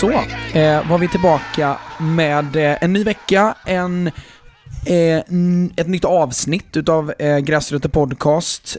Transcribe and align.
så, 0.00 0.10
eh, 0.58 0.88
var 0.90 0.98
vi 0.98 1.08
tillbaka 1.08 1.76
med 1.98 2.56
eh, 2.56 2.76
en 2.80 2.92
ny 2.92 3.04
vecka, 3.04 3.54
en, 3.66 4.06
eh, 4.86 5.18
ett 5.76 5.86
nytt 5.86 6.04
avsnitt 6.04 6.76
utav 6.76 7.12
eh, 7.18 7.38
Gräsrötter 7.38 7.88
Podcast 7.88 8.76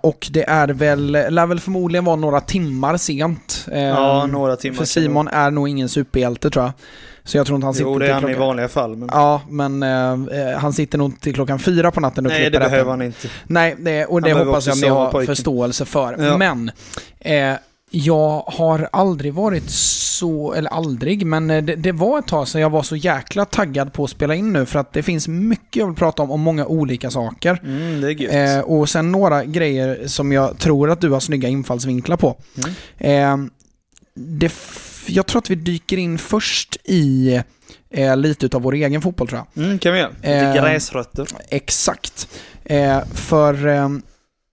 och 0.00 0.28
det 0.30 0.48
är 0.48 0.68
väl, 0.68 1.10
lär 1.12 1.46
väl 1.46 1.60
förmodligen 1.60 2.04
vara 2.04 2.16
några 2.16 2.40
timmar 2.40 2.96
sent. 2.96 3.66
Eh, 3.72 3.82
Ja, 3.82 4.26
några 4.26 4.56
timmar. 4.56 4.76
För 4.76 4.84
Simon 4.84 5.28
är 5.28 5.50
nog 5.50 5.68
ingen 5.68 5.88
superhjälte 5.88 6.50
tror 6.50 6.64
jag. 6.64 6.72
Så 7.24 7.36
jag 7.36 7.46
tror 7.46 7.56
inte 7.56 7.66
han 7.66 7.74
sitter 7.74 7.90
Jo, 7.90 7.98
det 7.98 8.06
är 8.06 8.12
han 8.12 8.22
i 8.22 8.26
klockan... 8.26 8.46
vanliga 8.46 8.68
fall. 8.68 8.96
Men... 8.96 9.08
Ja, 9.12 9.40
men 9.48 9.82
eh, 9.82 10.12
eh, 10.12 10.58
han 10.58 10.72
sitter 10.72 10.98
nog 10.98 11.20
till 11.20 11.34
klockan 11.34 11.58
fyra 11.58 11.90
på 11.90 12.00
natten 12.00 12.26
och 12.26 12.32
Nej, 12.32 12.40
klipper 12.40 12.60
det 12.60 12.70
behöver 12.70 12.90
han 12.90 13.02
inte. 13.02 13.28
Nej, 13.46 13.76
det, 13.78 14.04
och 14.04 14.20
det 14.22 14.24
behöver 14.24 14.44
hoppas 14.44 14.66
jag 14.66 14.80
ni 14.80 14.88
har 14.88 15.26
förståelse 15.26 15.84
för. 15.84 16.16
Ja. 16.18 16.36
Men, 16.36 16.70
eh, 17.20 17.54
jag 17.94 18.44
har 18.46 18.88
aldrig 18.92 19.34
varit 19.34 19.70
så, 19.70 20.52
eller 20.52 20.70
aldrig, 20.70 21.26
men 21.26 21.50
eh, 21.50 21.62
det, 21.62 21.76
det 21.76 21.92
var 21.92 22.18
ett 22.18 22.26
tag 22.26 22.48
sedan 22.48 22.60
jag 22.60 22.70
var 22.70 22.82
så 22.82 22.96
jäkla 22.96 23.44
taggad 23.44 23.92
på 23.92 24.04
att 24.04 24.10
spela 24.10 24.34
in 24.34 24.52
nu 24.52 24.66
för 24.66 24.78
att 24.78 24.92
det 24.92 25.02
finns 25.02 25.28
mycket 25.28 25.76
jag 25.76 25.86
vill 25.86 25.96
prata 25.96 26.22
om, 26.22 26.30
om 26.30 26.40
många 26.40 26.66
olika 26.66 27.10
saker. 27.10 27.60
Mm, 27.64 28.00
det 28.00 28.08
är 28.08 28.10
gött. 28.10 28.58
Eh, 28.58 28.70
och 28.70 28.88
sen 28.88 29.12
några 29.12 29.44
grejer 29.44 30.06
som 30.06 30.32
jag 30.32 30.58
tror 30.58 30.90
att 30.90 31.00
du 31.00 31.10
har 31.10 31.20
snygga 31.20 31.48
infallsvinklar 31.48 32.16
på. 32.16 32.36
Mm. 32.98 33.44
Eh, 33.44 33.50
det 34.14 34.52
jag 35.06 35.26
tror 35.26 35.38
att 35.38 35.50
vi 35.50 35.54
dyker 35.54 35.96
in 35.96 36.18
först 36.18 36.76
i 36.84 37.40
eh, 37.90 38.16
lite 38.16 38.46
utav 38.46 38.62
vår 38.62 38.74
egen 38.74 39.02
fotboll 39.02 39.28
tror 39.28 39.40
jag. 39.54 39.64
Mm, 39.64 39.78
kan 39.78 39.92
vi 39.92 39.98
göra. 39.98 40.10
Lite 40.10 40.30
Eh, 40.30 40.54
gräsrötter. 40.54 41.26
Exakt. 41.48 42.28
Eh, 42.64 43.04
för 43.14 43.66
eh, 43.66 43.88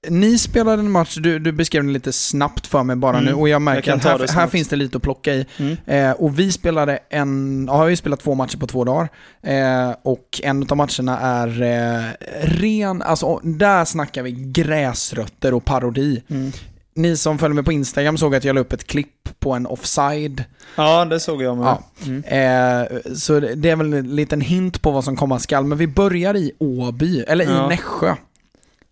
ni 0.07 0.37
spelade 0.37 0.79
en 0.81 0.91
match, 0.91 1.15
du, 1.15 1.39
du 1.39 1.51
beskrev 1.51 1.83
den 1.83 1.93
lite 1.93 2.13
snabbt 2.13 2.67
för 2.67 2.83
mig 2.83 2.95
bara 2.95 3.17
Mm, 3.17 3.25
nu 3.25 3.33
och 3.33 3.49
jag 3.49 3.55
jag 3.55 3.61
märker 3.61 3.81
kan 3.81 4.13
att 4.13 4.29
här, 4.31 4.39
här 4.39 4.47
finns 4.47 4.67
det 4.67 4.75
lite 4.75 4.97
att 4.97 5.03
plocka 5.03 5.33
i. 5.33 5.45
Mm. 5.57 5.77
Eh, 5.85 6.11
och 6.11 6.39
vi 6.39 6.51
spelade 6.51 6.99
en, 7.09 7.65
ja, 7.67 7.73
jag 7.73 7.79
har 7.79 7.87
ju 7.87 7.95
spelat 7.95 8.19
två 8.19 8.35
matcher 8.35 8.57
på 8.57 8.67
två 8.67 8.83
dagar. 8.83 9.09
Eh, 9.43 9.95
och 10.03 10.41
en 10.43 10.67
av 10.69 10.77
matcherna 10.77 11.19
är 11.19 11.61
eh, 11.61 12.03
ren, 12.47 13.01
alltså 13.01 13.39
där 13.43 13.85
snackar 13.85 14.23
vi 14.23 14.31
gräsrötter 14.31 15.53
och 15.53 15.65
parodi. 15.65 16.23
Mm. 16.29 16.51
Ni 16.95 17.17
som 17.17 17.37
följer 17.37 17.55
mig 17.55 17.63
på 17.63 17.71
Instagram 17.71 18.17
såg 18.17 18.35
att 18.35 18.43
jag 18.43 18.53
la 18.53 18.61
upp 18.61 18.73
ett 18.73 18.87
klipp 18.87 19.29
på 19.39 19.53
en 19.53 19.65
offside. 19.67 20.43
Ja, 20.75 21.05
det 21.05 21.19
såg 21.19 21.41
jag 21.41 21.57
med. 21.57 21.65
Ja. 21.67 21.83
Mm. 22.05 22.23
Eh, 22.23 23.13
så 23.15 23.39
det 23.39 23.69
är 23.69 23.75
väl 23.75 23.93
en 23.93 24.15
liten 24.15 24.41
hint 24.41 24.81
på 24.81 24.91
vad 24.91 25.03
som 25.03 25.15
komma 25.15 25.39
skall. 25.39 25.65
Men 25.65 25.77
vi 25.77 25.87
börjar 25.87 26.35
i 26.35 26.51
Åby, 26.59 27.19
eller 27.27 27.45
Ja. 27.45 27.65
i 27.65 27.69
Nässjö. 27.69 28.15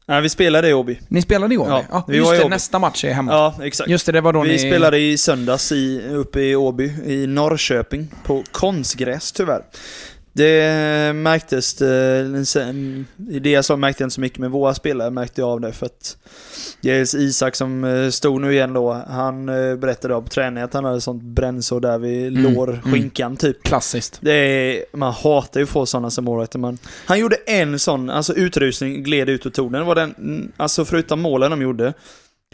Nej, 0.09 0.21
vi 0.21 0.29
spelade 0.29 0.69
i 0.69 0.73
Åby. 0.73 0.99
Ni 1.07 1.21
spelade 1.21 1.55
i 1.55 1.57
Åby? 1.57 1.69
Ja, 1.69 1.83
Ja, 1.91 2.03
vi 2.07 2.17
just 2.17 2.31
var 2.31 2.37
det, 2.37 2.49
nästa 2.49 2.79
match 2.79 3.03
är 3.03 3.13
hemma. 3.13 3.31
Ja, 3.31 3.55
exakt. 3.63 3.89
Just 3.89 4.05
det, 4.05 4.11
det 4.11 4.21
var 4.21 4.33
då 4.33 4.41
vi 4.41 4.51
ni... 4.51 4.59
spelade 4.59 4.99
i 4.99 5.17
söndags 5.17 5.71
i, 5.71 6.07
uppe 6.11 6.39
i 6.41 6.55
Åby, 6.55 6.93
i 7.05 7.27
Norrköping, 7.27 8.07
på 8.23 8.43
konstgräs 8.51 9.31
tyvärr. 9.31 9.61
Det 10.37 11.13
märktes, 11.15 11.81
i 11.81 13.39
det 13.39 13.49
jag 13.49 13.65
sa 13.65 13.75
märkte 13.77 14.03
jag 14.03 14.05
inte 14.05 14.15
så 14.15 14.21
mycket, 14.21 14.39
men 14.39 14.51
våra 14.51 14.73
spelare 14.73 15.11
märkte 15.11 15.41
jag 15.41 15.49
av 15.49 15.61
det 15.61 15.71
för 15.71 15.85
att 15.85 16.17
dels 16.81 17.15
Isak 17.15 17.55
som 17.55 17.83
eh, 17.83 18.09
stod 18.09 18.41
nu 18.41 18.53
igen 18.53 18.73
då, 18.73 18.93
han 18.93 19.49
eh, 19.49 19.75
berättade 19.75 20.13
på 20.13 20.27
träningen 20.27 20.65
att 20.65 20.73
han 20.73 20.85
hade 20.85 21.01
sånt 21.01 21.23
brännsår 21.23 21.79
där 21.79 21.97
vid 21.97 22.37
Mm, 22.37 22.53
lår, 22.53 22.69
mm. 22.69 22.81
skinkan 22.81 23.37
typ. 23.37 23.63
Klassiskt. 23.63 24.17
Det 24.21 24.33
är, 24.33 24.85
man 24.93 25.13
hatar 25.13 25.59
ju 25.59 25.63
att 25.63 25.69
få 25.69 25.85
sådana 25.85 26.09
som 26.09 26.25
målvakter. 26.25 26.59
Man, 26.59 26.77
han 27.05 27.19
gjorde 27.19 27.35
en 27.35 27.79
sån, 27.79 28.09
alltså 28.09 28.33
utrusning, 28.33 29.03
gled 29.03 29.29
ut 29.29 29.45
och 29.45 29.53
tog 29.53 29.71
den. 29.71 29.81
Det 29.81 29.87
var 29.87 29.95
den, 29.95 30.15
mm, 30.17 30.51
alltså 30.57 30.85
förutom 30.85 31.21
målen 31.21 31.51
de 31.51 31.61
gjorde, 31.61 31.93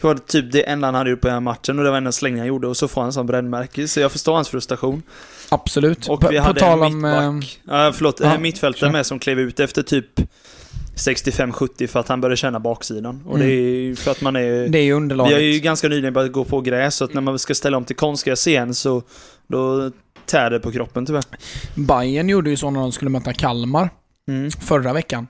det 0.00 0.06
var 0.06 0.14
typ 0.14 0.52
det 0.52 0.62
enda 0.62 0.86
han 0.86 0.94
hade 0.94 1.10
gjort 1.10 1.20
på 1.20 1.26
den 1.26 1.34
här 1.34 1.40
matchen 1.40 1.78
och 1.78 1.84
det 1.84 1.90
var 1.90 1.96
enda 1.96 2.12
slängningen 2.12 2.40
han 2.40 2.48
gjorde 2.48 2.68
och 2.68 2.76
så 2.76 2.88
får 2.88 3.00
han 3.00 3.08
en 3.08 3.12
sån 3.12 3.26
brännmärke. 3.26 3.88
Så 3.88 4.00
jag 4.00 4.12
förstår 4.12 4.34
hans 4.34 4.48
frustration. 4.48 5.02
Absolut. 5.48 6.08
Och 6.08 6.20
på, 6.20 6.28
vi 6.28 6.36
på 6.36 6.42
hade 6.42 6.60
tal 6.60 6.78
en 6.78 6.84
om... 6.84 6.92
mittback, 7.40 7.60
ja, 7.64 7.92
förlåt, 7.94 8.20
ja, 8.22 8.38
mittfältare 8.38 8.92
med 8.92 9.06
som 9.06 9.18
klev 9.18 9.40
ut 9.40 9.60
efter 9.60 9.82
typ 9.82 10.06
65-70 10.96 11.86
för 11.86 12.00
att 12.00 12.08
han 12.08 12.20
började 12.20 12.36
känna 12.36 12.60
baksidan. 12.60 13.22
Och 13.26 13.34
Mm. 13.36 13.46
det 13.48 13.54
är 13.54 13.60
ju 13.80 13.96
för 13.96 14.10
att 14.10 14.20
man 14.20 14.36
är... 14.36 14.68
Det 14.68 14.78
är 14.78 14.82
ju 14.82 14.88
Vi 14.88 14.92
underlaget. 14.92 15.32
har 15.34 15.40
ju 15.40 15.58
ganska 15.58 15.88
nyligen 15.88 16.12
börjat 16.12 16.32
gå 16.32 16.44
på 16.44 16.60
gräs, 16.60 16.94
så 16.96 17.04
att 17.04 17.14
när 17.14 17.20
man 17.20 17.38
ska 17.38 17.54
ställa 17.54 17.76
om 17.76 17.84
till 17.84 17.96
konstgräs 17.96 18.46
igen 18.46 18.74
så 18.74 19.02
då 19.46 19.90
tär 20.26 20.50
det 20.50 20.60
på 20.60 20.72
kroppen 20.72 21.06
tyvärr. 21.06 21.24
Bayern 21.74 22.28
gjorde 22.28 22.50
ju 22.50 22.56
så 22.56 22.70
när 22.70 22.80
de 22.80 22.92
skulle 22.92 23.10
möta 23.10 23.32
Kalmar 23.32 23.90
Mm. 24.28 24.50
förra 24.50 24.92
veckan. 24.92 25.26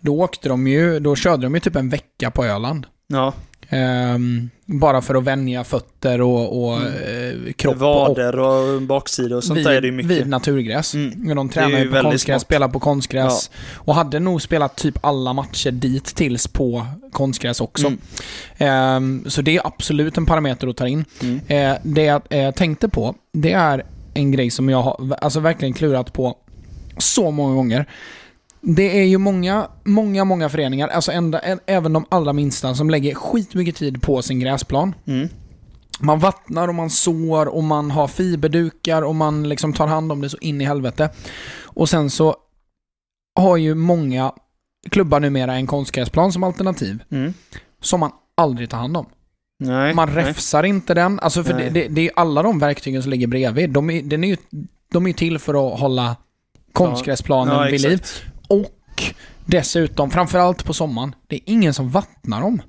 Då 0.00 0.20
åkte 0.20 0.48
de 0.48 0.66
ju, 0.66 1.00
då 1.00 1.16
körde 1.16 1.42
de 1.42 1.54
ju 1.54 1.60
typ 1.60 1.76
en 1.76 1.88
vecka 1.88 2.30
på 2.30 2.44
Öland. 2.44 2.86
Ja, 3.06 3.32
Ehm, 3.72 4.50
bara 4.66 5.02
för 5.02 5.14
att 5.14 5.24
vänja 5.24 5.64
fötter 5.64 6.20
och, 6.20 6.64
och 6.64 6.76
Mm. 6.76 7.46
eh, 7.46 7.52
kropp 7.52 7.74
och 7.74 7.80
vader 7.80 8.38
och 8.38 8.82
baksida 8.82 9.36
och 9.36 9.44
sånt 9.44 9.58
vid, 9.58 9.66
där 9.66 9.72
är 9.72 9.80
det 9.80 9.86
ju 9.86 9.92
mycket. 9.92 10.10
vid 10.10 10.26
naturgräs. 10.28 10.94
Mm. 10.94 11.34
De 11.36 11.48
tränar 11.48 11.78
ju 11.78 11.90
på 11.90 12.02
konstgräs, 12.02 12.42
spelar 12.42 12.68
på 12.68 12.80
konstgräs. 12.80 13.50
Och 13.74 13.94
hade 13.94 14.20
nog 14.20 14.42
spelat 14.42 14.76
typ 14.76 14.98
alla 15.00 15.32
matcher 15.32 15.70
dit 15.70 16.04
tills 16.04 16.46
på 16.46 16.86
konstgräs 17.12 17.60
också. 17.60 17.86
Mm. 17.86 17.98
Ehm, 18.58 19.24
så 19.26 19.42
det 19.42 19.56
är 19.56 19.66
absolut 19.66 20.16
en 20.18 20.26
parameter 20.26 20.68
att 20.68 20.76
ta 20.76 20.88
in. 20.88 21.04
Mm. 21.22 21.40
Eh, 21.46 21.76
det 21.82 22.02
jag 22.02 22.22
eh, 22.30 22.50
tänkte 22.50 22.88
på, 22.88 23.14
det 23.32 23.52
är 23.52 23.82
en 24.14 24.30
grej 24.32 24.50
som 24.50 24.68
jag 24.68 24.82
har 24.82 25.16
alltså 25.20 25.40
verkligen 25.40 25.74
klurat 25.74 26.12
på 26.12 26.36
så 26.98 27.30
många 27.30 27.54
gånger. 27.54 27.86
Det 28.62 29.00
är 29.00 29.04
ju 29.04 29.18
många, 29.18 29.68
många, 29.84 30.24
många 30.24 30.48
föreningar, 30.48 30.88
alltså 30.88 31.12
ända, 31.12 31.40
även 31.66 31.92
de 31.92 32.04
allra 32.08 32.32
minsta, 32.32 32.74
som 32.74 32.90
lägger 32.90 33.14
skitmycket 33.14 33.76
tid 33.76 34.02
på 34.02 34.22
sin 34.22 34.40
gräsplan. 34.40 34.94
Mm. 35.06 35.28
Man 36.00 36.18
vattnar 36.18 36.68
och 36.68 36.74
man 36.74 36.90
sår 36.90 37.46
och 37.46 37.64
man 37.64 37.90
har 37.90 38.08
fiberdukar 38.08 39.02
och 39.02 39.14
man 39.14 39.48
liksom 39.48 39.72
tar 39.72 39.86
hand 39.86 40.12
om 40.12 40.20
det 40.20 40.28
så 40.30 40.36
in 40.40 40.60
i 40.60 40.64
helvete. 40.64 41.10
Och 41.62 41.88
sen 41.88 42.10
så 42.10 42.36
har 43.40 43.56
ju 43.56 43.74
många 43.74 44.32
klubbar 44.90 45.20
numera 45.20 45.54
en 45.54 45.66
konstgräsplan 45.66 46.32
som 46.32 46.42
alternativ 46.44 47.02
Mm. 47.10 47.34
som 47.80 48.00
man 48.00 48.10
aldrig 48.34 48.70
tar 48.70 48.78
hand 48.78 48.96
om. 48.96 49.06
Nej. 49.58 49.94
Man 49.94 50.14
nej. 50.14 50.24
räfsar 50.24 50.62
inte 50.62 50.94
den. 50.94 51.20
Alltså 51.20 51.44
för 51.44 51.52
det, 51.52 51.58
Nej. 51.58 51.70
det, 51.70 51.88
det 51.88 52.06
är 52.06 52.10
alla 52.16 52.42
de 52.42 52.58
verktygen 52.58 53.02
som 53.02 53.10
ligger 53.10 53.26
bredvid. 53.26 53.70
De 53.70 53.90
är, 53.90 54.02
den 54.02 54.24
är 54.24 54.28
ju, 54.28 54.36
de 54.92 55.06
är 55.06 55.12
till 55.12 55.38
för 55.38 55.74
att 55.74 55.80
hålla 55.80 56.16
konstgräsplanen 56.72 57.54
Ja, 57.54 57.62
vid 57.70 57.80
liv. 57.80 58.02
Och 58.50 59.14
dessutom, 59.46 60.10
framförallt 60.10 60.64
på 60.64 60.74
sommaren, 60.74 61.14
det 61.26 61.36
är 61.36 61.40
ingen 61.44 61.74
som 61.74 61.90
vattnar 61.90 62.40
dem. 62.40 62.62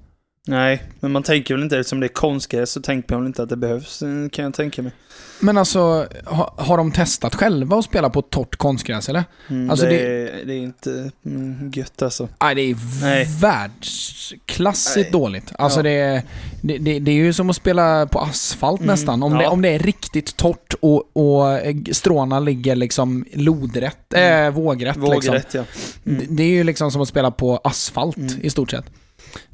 Nej, 0.48 0.84
men 1.00 1.12
man 1.12 1.24
tänker 1.24 1.54
väl 1.54 1.64
inte, 1.64 1.78
eftersom 1.80 2.00
det 2.00 2.06
är 2.06 2.14
konstgräs 2.14 2.72
så 2.72 2.82
tänker 2.82 3.14
man 3.16 3.22
väl 3.22 3.28
inte 3.28 3.44
att 3.44 3.50
det 3.50 3.58
behövs, 3.58 4.02
eh, 4.02 4.30
kan 4.32 4.46
jag 4.46 4.54
tänka 4.54 4.82
mig. 4.82 4.92
Men 5.40 5.58
alltså, 5.58 6.08
ha, 6.26 6.54
har 6.58 6.78
de 6.78 6.92
testat 6.92 7.36
själva 7.36 7.78
att 7.80 7.86
spela 7.86 8.10
på 8.10 8.22
torrt 8.22 8.56
konstgräs 8.56 9.10
eller? 9.10 9.24
Mm, 9.50 9.70
Alltså, 9.70 9.86
det, 9.86 9.92
det- 9.92 10.30
är, 10.42 10.46
det 10.46 10.54
är 10.54 10.58
inte 10.58 11.12
mm, 11.26 11.72
gött 11.76 12.02
alltså. 12.02 12.28
Nej, 12.42 12.56
det 12.56 12.62
är 12.62 12.76
Nej. 13.02 13.28
världsklassigt 13.42 15.04
Nej. 15.06 15.12
dåligt. 15.12 15.52
Alltså 15.58 15.80
Ja. 15.80 15.84
det, 15.84 15.90
är, 15.90 16.24
det, 16.62 16.78
det, 16.78 17.00
det 17.00 17.12
är 17.12 17.16
ju 17.16 17.34
som 17.34 17.50
att 17.50 17.56
spela 17.56 18.06
på 18.06 18.20
asfalt 18.20 18.82
Mm, 18.82 18.92
nästan. 18.92 19.24
Om, 19.24 19.34
det, 19.34 19.44
ja. 19.44 19.50
om 19.50 19.62
det 19.62 19.70
är 19.70 19.80
riktigt 19.80 20.38
torrt 20.38 20.74
och, 20.80 21.10
och 21.18 21.52
eh, 21.52 21.76
stråna 21.92 22.40
ligger 22.40 22.76
liksom 22.76 23.26
lodrätt, 23.34 24.14
Mm. 24.14 24.46
eh, 24.48 24.52
vågrätt. 24.54 24.96
Liksom. 24.96 25.14
Vågrätt 25.14 25.54
ja. 25.54 25.64
Det, 26.04 26.12
Mm. 26.12 26.36
det 26.36 26.44
är 26.44 26.48
ju 26.50 26.64
liksom 26.64 26.92
som 26.92 27.02
att 27.02 27.08
spela 27.08 27.32
på 27.32 27.58
asfalt 27.64 28.18
Mm. 28.18 28.40
i 28.42 28.50
stort 28.50 28.72
sett. 28.72 28.86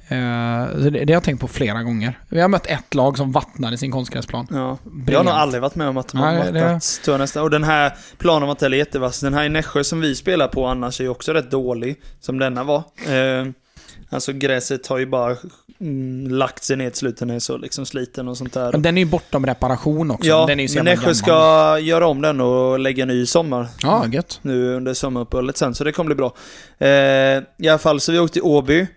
Eh, 0.09 0.71
så 0.83 0.89
det, 0.89 0.89
det 0.89 1.13
har 1.13 1.15
jag 1.15 1.23
tänkt 1.23 1.41
på 1.41 1.47
flera 1.47 1.83
gånger. 1.83 2.19
Vi 2.29 2.41
har 2.41 2.47
mött 2.47 2.65
ett 2.67 2.93
lag 2.93 3.17
som 3.17 3.31
vattnade 3.31 3.77
sin 3.77 3.91
konstgräsplan. 3.91 4.47
ja. 4.51 4.77
Jag 5.07 5.19
har 5.19 5.23
nog 5.23 5.33
aldrig 5.33 5.61
varit 5.61 5.75
med 5.75 5.87
om 5.87 5.97
att 5.97 6.07
de 6.07 6.17
har 6.17 6.31
Nej, 6.33 6.51
det- 6.51 6.61
vattnat, 6.61 7.19
nästan. 7.19 7.43
Och 7.43 7.49
den 7.49 7.63
här 7.63 7.93
planen 8.17 8.41
var 8.47 8.51
inte 8.51 8.65
heller 8.65 8.77
jättevass. 8.77 9.19
Den 9.19 9.33
här 9.33 9.43
i 9.43 9.49
Nässjö 9.49 9.83
som 9.83 10.01
vi 10.01 10.15
spelar 10.15 10.47
på 10.47 10.65
annars 10.65 10.99
är 10.99 11.03
ju 11.03 11.09
också 11.09 11.33
rätt 11.33 11.51
dålig, 11.51 11.95
som 12.19 12.39
denna 12.39 12.63
var. 12.63 12.77
Eh, 13.07 13.45
alltså 14.09 14.33
gräset 14.33 14.87
har 14.87 14.97
ju 14.97 15.05
bara 15.05 15.35
mm, 15.81 16.27
lagt 16.31 16.63
sig 16.63 16.77
ner 16.77 16.89
till 16.89 16.99
slut, 16.99 17.17
den 17.17 17.29
är 17.29 17.39
så 17.39 17.57
liksom 17.57 17.85
sliten 17.85 18.27
och 18.27 18.37
sånt 18.37 18.53
där. 18.53 18.71
Men 18.71 18.81
den 18.81 18.97
är 18.97 19.01
ju 19.01 19.07
bortom 19.07 19.45
reparation 19.45 20.11
också. 20.11 20.27
Ja, 20.27 20.45
den 20.45 20.59
är 20.59 20.67
ju 20.67 20.75
men 20.75 20.85
Nässjö 20.85 21.13
ska 21.13 21.33
göra 21.79 22.07
om 22.07 22.21
den 22.21 22.41
och 22.41 22.79
lägga 22.79 23.05
ny 23.05 23.21
i 23.21 23.25
sommar. 23.25 23.67
Ja, 23.83 24.05
gött. 24.07 24.39
nu 24.41 24.73
under 24.75 24.93
sommaruppehållet 24.93 25.57
sen, 25.57 25.75
så 25.75 25.83
det 25.83 25.91
kommer 25.91 26.05
bli 26.07 26.15
bra. 26.15 26.33
Eh, 26.77 26.87
I 27.57 27.69
alla 27.69 27.77
fall, 27.77 27.99
så 27.99 28.11
vi 28.11 28.19
åkte 28.19 28.33
till 28.33 28.41
Åby. 28.41 28.87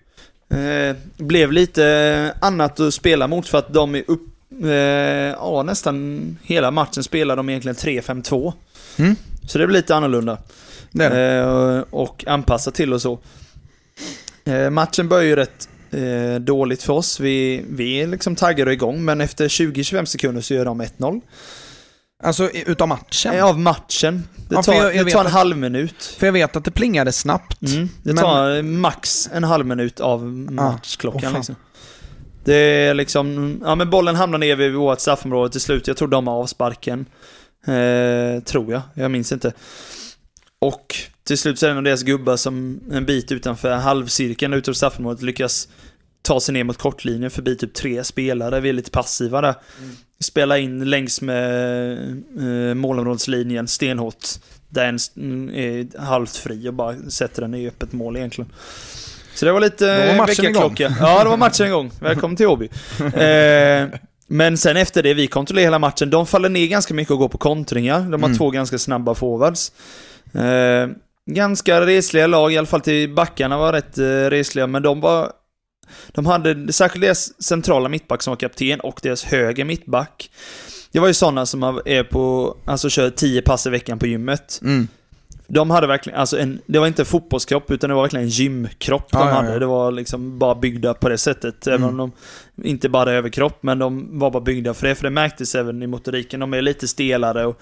Eh, 0.51 0.97
blev 1.17 1.53
lite 1.53 2.35
annat 2.41 2.81
att 2.81 2.95
spela 2.95 3.27
mot 3.27 3.49
för 3.49 3.59
att 3.59 3.73
de 3.73 3.95
är 3.95 4.05
upp... 4.07 4.27
Eh, 4.63 4.71
ja, 4.71 5.63
nästan 5.63 6.39
hela 6.43 6.71
matchen 6.71 7.03
spelar 7.03 7.37
de 7.37 7.49
egentligen 7.49 7.77
3-5-2. 7.77 8.53
Mm. 8.97 9.17
Så 9.49 9.59
det 9.59 9.67
blir 9.67 9.77
lite 9.77 9.95
annorlunda. 9.95 10.39
Det 10.93 11.09
det. 11.09 11.35
Eh, 11.35 11.85
och 11.91 12.25
anpassa 12.27 12.71
till 12.71 12.93
och 12.93 13.03
så. 13.03 13.19
Eh, 14.45 14.71
matchen 14.71 15.09
börjar 15.09 15.25
ju 15.25 15.37
rätt 15.37 15.69
eh, 15.91 16.41
dåligt 16.41 16.83
för 16.83 16.93
oss. 16.93 17.21
Vi, 17.21 17.65
vi 17.69 18.01
är 18.01 18.07
liksom 18.07 18.37
taggade 18.37 18.71
och 18.71 18.73
igång, 18.73 19.05
men 19.05 19.21
efter 19.21 19.49
20-25 19.49 20.05
sekunder 20.05 20.43
så 20.43 20.55
gör 20.55 20.65
de 20.65 20.83
1-0. 20.83 21.21
Alltså 22.23 22.51
utav 22.51 22.89
matchen? 22.89 23.41
Av 23.41 23.59
matchen. 23.59 24.29
Det 24.49 24.55
Ja, 24.55 24.63
tar, 24.63 24.73
jag- 24.75 24.97
jag 24.97 25.07
det 25.07 25.13
tar 25.13 25.21
en 25.21 25.27
att- 25.27 25.33
halv 25.33 25.57
minut. 25.57 26.15
För 26.19 26.27
jag 26.27 26.33
vet 26.33 26.57
att 26.57 26.65
det 26.65 26.71
plingade 26.71 27.13
snabbt. 27.13 27.63
Mm, 27.63 27.89
det 28.03 28.13
Men- 28.13 28.25
tar 28.25 28.63
max 28.63 29.29
en 29.33 29.45
halv 29.45 29.67
minut 29.67 30.01
av 30.01 30.25
matchklockan 30.27 31.21
åh 31.25 31.31
fan. 31.31 31.35
liksom. 31.41 31.55
Det 32.45 32.55
är 32.55 32.95
liksom, 32.95 33.59
ja 33.65 33.75
men 33.75 33.91
bollen 33.91 34.17
hamnar 34.17 34.39
ner 34.39 34.57
vid 34.57 34.75
vårt 34.75 35.01
straffområde 35.01 35.53
till 35.53 35.61
slut. 35.61 35.87
Jag 35.87 35.97
tror 35.97 36.09
de 36.09 36.27
har 36.27 36.35
avsparken. 36.35 37.07
Eh, 37.67 38.43
tror 38.45 38.73
jag, 38.73 38.83
jag 38.95 39.11
minns 39.11 39.33
inte. 39.33 39.53
Och 40.59 40.97
till 41.27 41.39
slut 41.39 41.59
så 41.59 41.67
är 41.67 41.69
det 41.69 41.73
en 41.73 41.77
av 41.79 41.85
deras 41.85 42.03
gubbar 42.03 42.37
som 42.37 42.81
en 42.93 43.07
bit 43.07 43.33
utanför 43.33 43.75
halvcirkeln 43.77 44.55
utanför 44.55 44.77
straffområdet 44.77 45.23
lyckas 45.23 45.69
ta 46.23 46.41
sig 46.41 46.53
ner 46.53 46.65
mot 46.65 46.79
kortlinjen 46.79 47.31
förbi 47.31 47.57
typ 47.57 47.75
tre 47.75 48.05
spelare. 48.05 48.61
Vi 48.61 48.69
är 48.69 48.73
lite 48.73 48.91
passiva 48.91 49.41
där. 49.41 49.55
Mm. 49.79 49.97
Spela 50.25 50.59
in 50.59 50.91
längs 50.91 51.21
med 51.23 51.93
eh, 52.39 52.75
målområdeslinjen 52.75 53.69
stenhårt. 53.69 54.29
Där 54.69 54.85
en 54.87 54.99
mm, 55.17 55.55
är 55.55 55.99
halvt 56.01 56.37
fri 56.37 56.69
och 56.69 56.75
bara 56.75 56.97
sätter 56.97 57.43
den 57.43 57.55
i 57.55 57.69
öppet 57.69 57.93
mål 57.93 58.17
egentligen. 58.17 58.53
Så 59.35 59.47
det 59.47 59.53
var 59.53 59.61
lite 59.61 60.15
matchen 60.19 60.45
väckarklocka. 60.45 60.95
Ja, 61.01 61.25
det 61.25 61.31
var 61.31 61.37
matchen 61.37 61.67
igång. 61.67 61.91
Välkommen 62.01 62.37
till 62.37 62.47
Åby. 62.47 62.69
Eh, 63.15 63.89
men 64.33 64.57
sen 64.59 64.77
efter 64.77 65.03
det, 65.03 65.15
vi 65.15 65.27
kontrollerar 65.27 65.65
hela 65.67 65.79
matchen. 65.79 66.11
De 66.11 66.27
faller 66.27 66.49
ner 66.49 66.67
ganska 66.67 66.95
mycket 66.95 67.11
och 67.11 67.19
går 67.19 67.29
på 67.29 67.39
kontringar. 67.39 68.01
De 68.01 68.13
har 68.23 68.29
Mm. 68.29 68.39
två 68.39 68.51
ganska 68.51 68.79
snabba 68.79 69.15
forwards. 69.15 69.73
Eh, 70.35 70.89
ganska 71.31 71.87
resliga 71.87 72.27
lag, 72.27 72.53
i 72.53 72.59
alla 72.59 72.67
fall 72.67 72.81
till 72.81 73.15
backarna 73.15 73.59
var 73.59 73.73
rätt 73.73 73.99
eh, 73.99 74.05
resliga, 74.05 74.67
men 74.67 74.83
de 74.83 75.01
var... 75.01 75.33
De 76.13 76.27
hade, 76.27 76.73
särskilt 76.73 77.03
deras 77.03 77.43
centrala 77.43 77.89
mittback 77.89 78.23
som 78.23 78.31
var 78.31 78.37
kapten 78.37 78.81
och 78.81 79.01
deras 79.03 79.25
höger 79.25 79.65
mittback. 79.65 80.31
Det 80.93 80.99
var 80.99 81.07
ju 81.09 81.15
sådana 81.15 81.47
som 81.47 81.63
är 81.85 82.03
på, 82.05 82.57
alltså 82.65 82.89
kör 82.89 83.11
10 83.11 83.43
pass 83.43 83.67
i 83.67 83.71
veckan 83.71 83.99
på 83.99 84.07
gymmet. 84.07 84.61
Mm. 84.65 84.89
De 85.53 85.71
hade 85.71 85.87
verkligen, 85.87 86.19
alltså 86.19 86.39
en, 86.39 86.61
det 86.67 86.79
var 86.79 86.87
inte 86.87 87.03
en 87.03 87.07
fotbollskropp 87.07 87.71
utan 87.71 87.91
det 87.91 87.95
var 87.97 88.03
verkligen 88.03 88.25
en 88.25 88.31
gymkropp 88.31 89.09
Ja, 89.13 89.19
de 89.19 89.29
hade. 89.29 89.53
ja. 89.53 89.59
Det 89.59 89.67
var 89.67 89.93
liksom 89.93 90.39
bara 90.39 90.55
byggda 90.55 90.95
på 90.95 91.09
det 91.09 91.19
sättet. 91.19 91.67
Även 91.67 91.83
Mm. 91.89 92.01
om 92.01 92.13
de 92.57 92.69
inte 92.69 92.89
bara 92.89 93.13
överkropp, 93.13 93.63
men 93.63 93.79
de 93.79 94.19
var 94.19 94.31
bara 94.31 94.43
byggda 94.43 94.75
för 94.75 94.87
det. 94.89 94.95
För 94.95 95.05
det 95.05 95.11
märktes 95.11 95.55
även 95.55 95.83
i 95.83 95.87
motoriken. 95.87 96.41
De 96.41 96.55
är 96.55 96.63
lite 96.63 96.89
stelare 96.89 97.47
och 97.47 97.61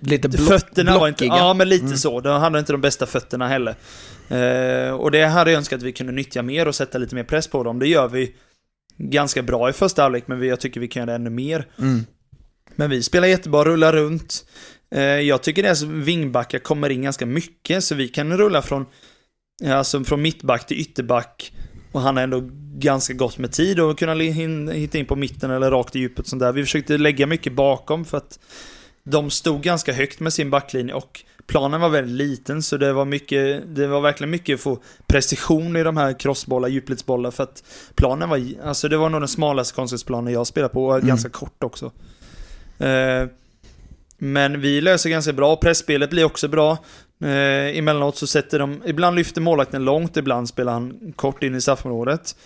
Lite, 0.00 0.28
block, 0.28 0.48
fötterna 0.48 0.98
var 0.98 1.08
inte... 1.08 1.24
blockiga. 1.24 1.38
Ja, 1.44 1.54
men 1.54 1.68
lite 1.68 1.84
Mm. 1.84 1.96
så. 1.96 2.20
De 2.20 2.40
hade 2.40 2.58
inte 2.58 2.72
de 2.72 2.80
bästa 2.80 3.06
fötterna 3.06 3.48
heller. 3.48 3.74
Eh, 4.28 4.90
och 4.90 5.10
det 5.10 5.24
hade 5.24 5.50
jag 5.50 5.58
önskat 5.58 5.76
att 5.76 5.82
vi 5.82 5.92
kunde 5.92 6.12
nyttja 6.12 6.42
mer 6.42 6.68
och 6.68 6.74
sätta 6.74 6.98
lite 6.98 7.14
mer 7.14 7.24
press 7.24 7.48
på 7.48 7.62
dem. 7.62 7.78
Det 7.78 7.88
gör 7.88 8.08
vi 8.08 8.34
ganska 8.96 9.42
bra 9.42 9.70
i 9.70 9.72
första 9.72 10.02
halvlek, 10.02 10.24
men 10.26 10.46
jag 10.46 10.60
tycker 10.60 10.80
vi 10.80 10.88
kan 10.88 11.00
göra 11.00 11.10
det 11.10 11.14
ännu 11.14 11.30
mer. 11.30 11.66
Mm. 11.78 12.06
Men 12.76 12.90
vi 12.90 13.02
spelar 13.02 13.28
jättebra, 13.28 13.64
rullar 13.64 13.92
runt. 13.92 14.44
Eh, 14.94 15.02
jag 15.02 15.42
tycker 15.42 15.62
deras 15.62 15.82
vingbackar 15.82 16.58
kommer 16.58 16.90
in 16.90 17.02
ganska 17.02 17.26
mycket, 17.26 17.84
så 17.84 17.94
vi 17.94 18.08
kan 18.08 18.36
rulla 18.38 18.62
från, 18.62 18.86
alltså 19.66 20.04
från 20.04 20.22
mittback 20.22 20.66
till 20.66 20.80
ytterback. 20.80 21.52
Och 21.92 22.00
han 22.00 22.16
har 22.16 22.24
ändå 22.24 22.42
ganska 22.78 23.14
gott 23.14 23.38
med 23.38 23.52
tid 23.52 23.80
och 23.80 23.98
kunna 23.98 24.14
hitta 24.72 24.98
in 24.98 25.06
på 25.06 25.16
mitten 25.16 25.50
eller 25.50 25.70
rakt 25.70 25.96
i 25.96 25.98
djupet 25.98 26.26
sånt 26.26 26.40
där. 26.40 26.52
Vi 26.52 26.62
försökte 26.62 26.98
lägga 26.98 27.26
mycket 27.26 27.52
bakom 27.52 28.04
för 28.04 28.16
att 28.16 28.38
de 29.04 29.30
stod 29.30 29.62
ganska 29.62 29.92
högt 29.92 30.20
med 30.20 30.32
sin 30.32 30.50
backlinje 30.50 30.94
och 30.94 31.24
planen 31.48 31.80
var 31.80 31.88
väldigt 31.88 32.16
liten 32.16 32.62
så 32.62 32.76
det 32.76 32.92
var 32.92 33.04
mycket, 33.04 33.62
det 33.76 33.86
var 33.86 34.00
verkligen 34.00 34.30
mycket 34.30 34.54
att 34.54 34.60
få 34.60 34.78
precision 35.06 35.76
i 35.76 35.82
de 35.82 35.96
här 35.96 36.18
crossbollar, 36.18 36.68
djupledsbollar 36.68 37.30
för 37.30 37.42
att 37.42 37.62
planen 37.94 38.28
var, 38.28 38.40
alltså 38.64 38.88
det 38.88 38.96
var 38.96 39.08
nog 39.08 39.20
den 39.20 39.28
smalaste 39.28 39.74
konstgräsplanen 39.74 40.32
jag 40.32 40.46
spelat 40.46 40.72
på 40.72 40.86
och 40.86 40.94
Mm. 40.94 41.08
ganska 41.08 41.28
kort 41.28 41.64
också. 41.64 41.92
Eh, 42.78 43.26
men 44.18 44.60
vi 44.60 44.80
löser 44.80 45.10
ganska 45.10 45.32
bra, 45.32 45.56
pressspelet 45.56 46.10
blir 46.10 46.24
också 46.24 46.48
bra. 46.48 46.72
Eh, 47.22 47.78
emellanåt 47.78 48.16
så 48.16 48.26
sätter 48.26 48.58
de, 48.58 48.82
ibland 48.86 49.16
lyfter 49.16 49.40
målvakten 49.40 49.84
långt, 49.84 50.16
ibland 50.16 50.48
spelar 50.48 50.72
han 50.72 51.12
kort 51.16 51.42
in 51.42 51.54
i 51.54 51.60
straffområdet. 51.60 52.36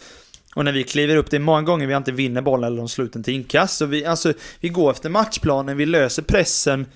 Och 0.55 0.65
när 0.65 0.73
vi 0.73 0.85
kliver 0.85 1.17
upp, 1.17 1.31
det 1.31 1.37
är 1.37 1.41
många 1.41 1.63
gånger 1.63 1.87
vi 1.87 1.95
inte 1.95 2.13
vinner 2.13 2.43
bollen 2.43 2.67
eller 2.67 2.77
de 2.77 2.89
slår 2.89 3.07
ut 3.07 3.13
den 3.13 3.23
till 3.23 3.35
inkast. 3.35 3.77
Så 3.77 3.87
vi, 3.87 4.05
alltså, 4.05 4.33
vi 4.61 4.69
går 4.69 4.91
efter 4.91 5.09
matchplanen, 5.11 5.77
vi 5.77 5.87
löser 5.87 6.23
pressen, 6.23 6.87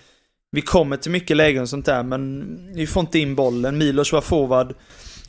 vi 0.57 0.63
kommer 0.63 0.97
till 0.97 1.11
mycket 1.11 1.37
lägen 1.37 1.63
och 1.63 1.69
sånt 1.69 1.87
där, 1.87 2.03
men 2.03 2.47
vi 2.75 2.87
får 2.87 3.01
inte 3.01 3.19
in 3.19 3.35
bollen. 3.35 3.79
Milos 3.79 4.13
var 4.13 4.21
forward, 4.21 4.75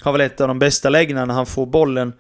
har 0.02 0.12
väl 0.12 0.22
ett 0.22 0.42
av 0.42 0.48
de 0.48 0.60
bästa 0.60 0.90
lägena 0.90 1.26
när 1.26 1.34
han 1.34 1.46
får 1.46 1.66
bollen 1.66 2.14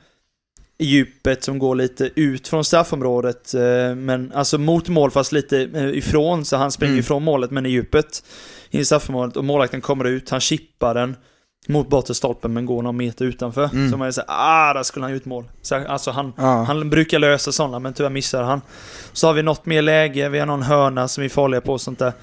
i 0.78 0.86
djupet 0.86 1.44
som 1.44 1.60
går 1.60 1.76
lite 1.76 2.10
ut 2.16 2.48
från 2.48 2.64
straffområdet. 2.66 3.54
eh, 3.54 3.96
Men 3.96 4.32
alltså 4.36 4.58
mot 4.58 4.88
mål 4.90 5.12
fast 5.12 5.32
lite 5.32 5.62
eh, 5.74 5.90
ifrån, 5.98 6.46
så 6.46 6.58
han 6.58 6.72
springer 6.72 6.94
Mm. 6.94 7.00
ifrån 7.00 7.24
målet 7.24 7.52
men 7.52 7.66
i 7.66 7.70
djupet. 7.70 8.24
In 8.70 8.80
i 8.82 8.86
straffområdet 8.86 9.38
och 9.38 9.46
målvakten 9.46 9.82
kommer 9.82 10.06
ut, 10.06 10.30
han 10.30 10.40
chippar 10.40 10.94
den 10.94 11.16
mot 11.68 11.90
bortre 11.90 12.50
men 12.50 12.66
går 12.66 12.82
någon 12.82 12.98
meter 12.98 13.26
utanför. 13.26 13.64
Mm. 13.74 13.92
Så 13.92 13.98
man 13.98 14.14
såhär, 14.14 14.28
ah, 14.30 14.74
där 14.74 14.84
skulle 14.84 15.06
han 15.06 15.14
gjort 15.14 15.26
mål. 15.26 15.46
Så, 15.62 15.76
alltså 15.76 16.12
han, 16.12 16.34
Ja. 16.38 16.64
han 16.64 16.90
brukar 16.90 17.20
lösa 17.20 17.52
sådana, 17.52 17.80
men 17.80 17.94
tyvärr 17.94 18.10
missar 18.10 18.44
han. 18.44 18.62
Så 19.14 19.28
har 19.28 19.34
vi 19.34 19.44
något 19.44 19.66
mer 19.66 19.82
läge, 19.82 20.30
vi 20.30 20.40
har 20.40 20.46
någon 20.46 20.62
hörna 20.64 21.08
som 21.08 21.22
vi 21.22 21.26
är 21.26 21.30
farliga 21.30 21.62
på 21.62 21.74
och 21.74 21.82
sånt 21.82 22.00
där. 22.00 22.14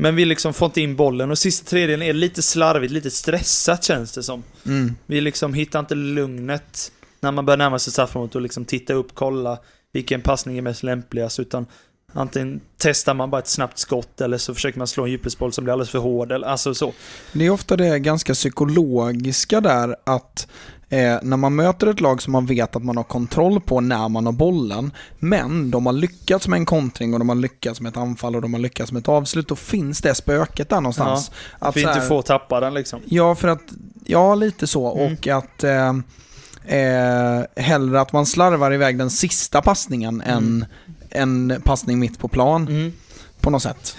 Men 0.00 0.16
vi 0.16 0.24
liksom 0.24 0.54
får 0.54 0.66
inte 0.66 0.80
in 0.80 0.96
bollen 0.96 1.30
och 1.30 1.38
sista 1.38 1.70
tredjedelen 1.70 2.08
är 2.08 2.12
lite 2.12 2.42
slarvigt, 2.42 2.92
lite 2.92 3.10
stressat 3.10 3.84
känns 3.84 4.12
det 4.12 4.22
som. 4.22 4.42
Mm. 4.66 4.96
Vi 5.06 5.20
liksom 5.20 5.54
hittar 5.54 5.80
inte 5.80 5.94
lugnet 5.94 6.92
när 7.20 7.32
man 7.32 7.46
börjar 7.46 7.58
närma 7.58 7.78
sig 7.78 7.92
straffområdet 7.92 8.34
och 8.34 8.42
liksom 8.42 8.64
titta 8.64 8.94
upp, 8.94 9.08
kolla 9.14 9.58
vilken 9.92 10.20
passning 10.20 10.58
är 10.58 10.62
mest 10.62 10.82
lämpligast, 10.82 11.40
utan 11.40 11.66
antingen 12.12 12.60
testar 12.78 13.14
man 13.14 13.30
bara 13.30 13.38
ett 13.38 13.48
snabbt 13.48 13.78
skott 13.78 14.20
eller 14.20 14.38
så 14.38 14.54
försöker 14.54 14.78
man 14.78 14.86
slå 14.86 15.04
en 15.04 15.10
djupledsboll 15.10 15.52
som 15.52 15.64
blir 15.64 15.72
alldeles 15.72 15.90
för 15.90 15.98
hård, 15.98 16.32
eller 16.32 16.46
alltså 16.46 16.74
så. 16.74 16.92
Det 17.32 17.46
är 17.46 17.50
ofta 17.50 17.76
det 17.76 17.98
ganska 17.98 18.34
psykologiska 18.34 19.60
där 19.60 19.96
att 20.06 20.48
eh, 20.90 21.18
när 21.22 21.36
man 21.36 21.54
möter 21.54 21.86
ett 21.86 22.00
lag 22.00 22.22
som 22.22 22.32
man 22.32 22.46
vet 22.46 22.76
att 22.76 22.84
man 22.84 22.96
har 22.96 23.04
kontroll 23.04 23.60
på 23.60 23.80
när 23.80 24.08
man 24.08 24.26
har 24.26 24.32
bollen, 24.32 24.92
men 25.18 25.70
de 25.70 25.86
har 25.86 25.92
lyckats 25.92 26.48
med 26.48 26.56
en 26.56 26.66
kontring 26.66 27.12
och 27.12 27.18
de 27.18 27.28
har 27.28 27.36
lyckats 27.36 27.80
med 27.80 27.90
ett 27.90 27.96
anfall 27.96 28.36
och 28.36 28.42
de 28.42 28.54
har 28.54 28.60
lyckats 28.60 28.92
med 28.92 29.00
ett 29.00 29.08
avslut, 29.08 29.48
då 29.48 29.56
finns 29.56 30.00
det 30.00 30.14
spöket 30.14 30.68
där 30.68 30.80
någonstans. 30.80 31.30
Att 31.58 31.76
vi 31.76 31.82
så 31.82 31.88
inte 31.88 32.00
får 32.00 32.22
tappa 32.22 32.60
den 32.60 32.74
liksom. 32.74 33.00
Ja, 33.04 33.34
för 33.34 33.48
att, 33.48 33.62
ja 34.04 34.34
lite 34.34 34.66
så. 34.66 34.96
Mm. 34.98 35.12
Och 35.12 35.26
att 35.26 35.64
eh, 35.64 35.88
eh, 36.78 37.42
hellre 37.56 38.00
att 38.00 38.12
man 38.12 38.26
slarvar 38.26 38.74
iväg 38.74 38.98
den 38.98 39.10
sista 39.10 39.62
passningen 39.62 40.22
Mm. 40.26 40.64
än 41.12 41.50
en 41.50 41.62
passning 41.62 41.98
mitt 41.98 42.18
på 42.18 42.28
plan 42.28 42.92
på 43.40 43.50
något 43.50 43.62
sätt. 43.62 43.96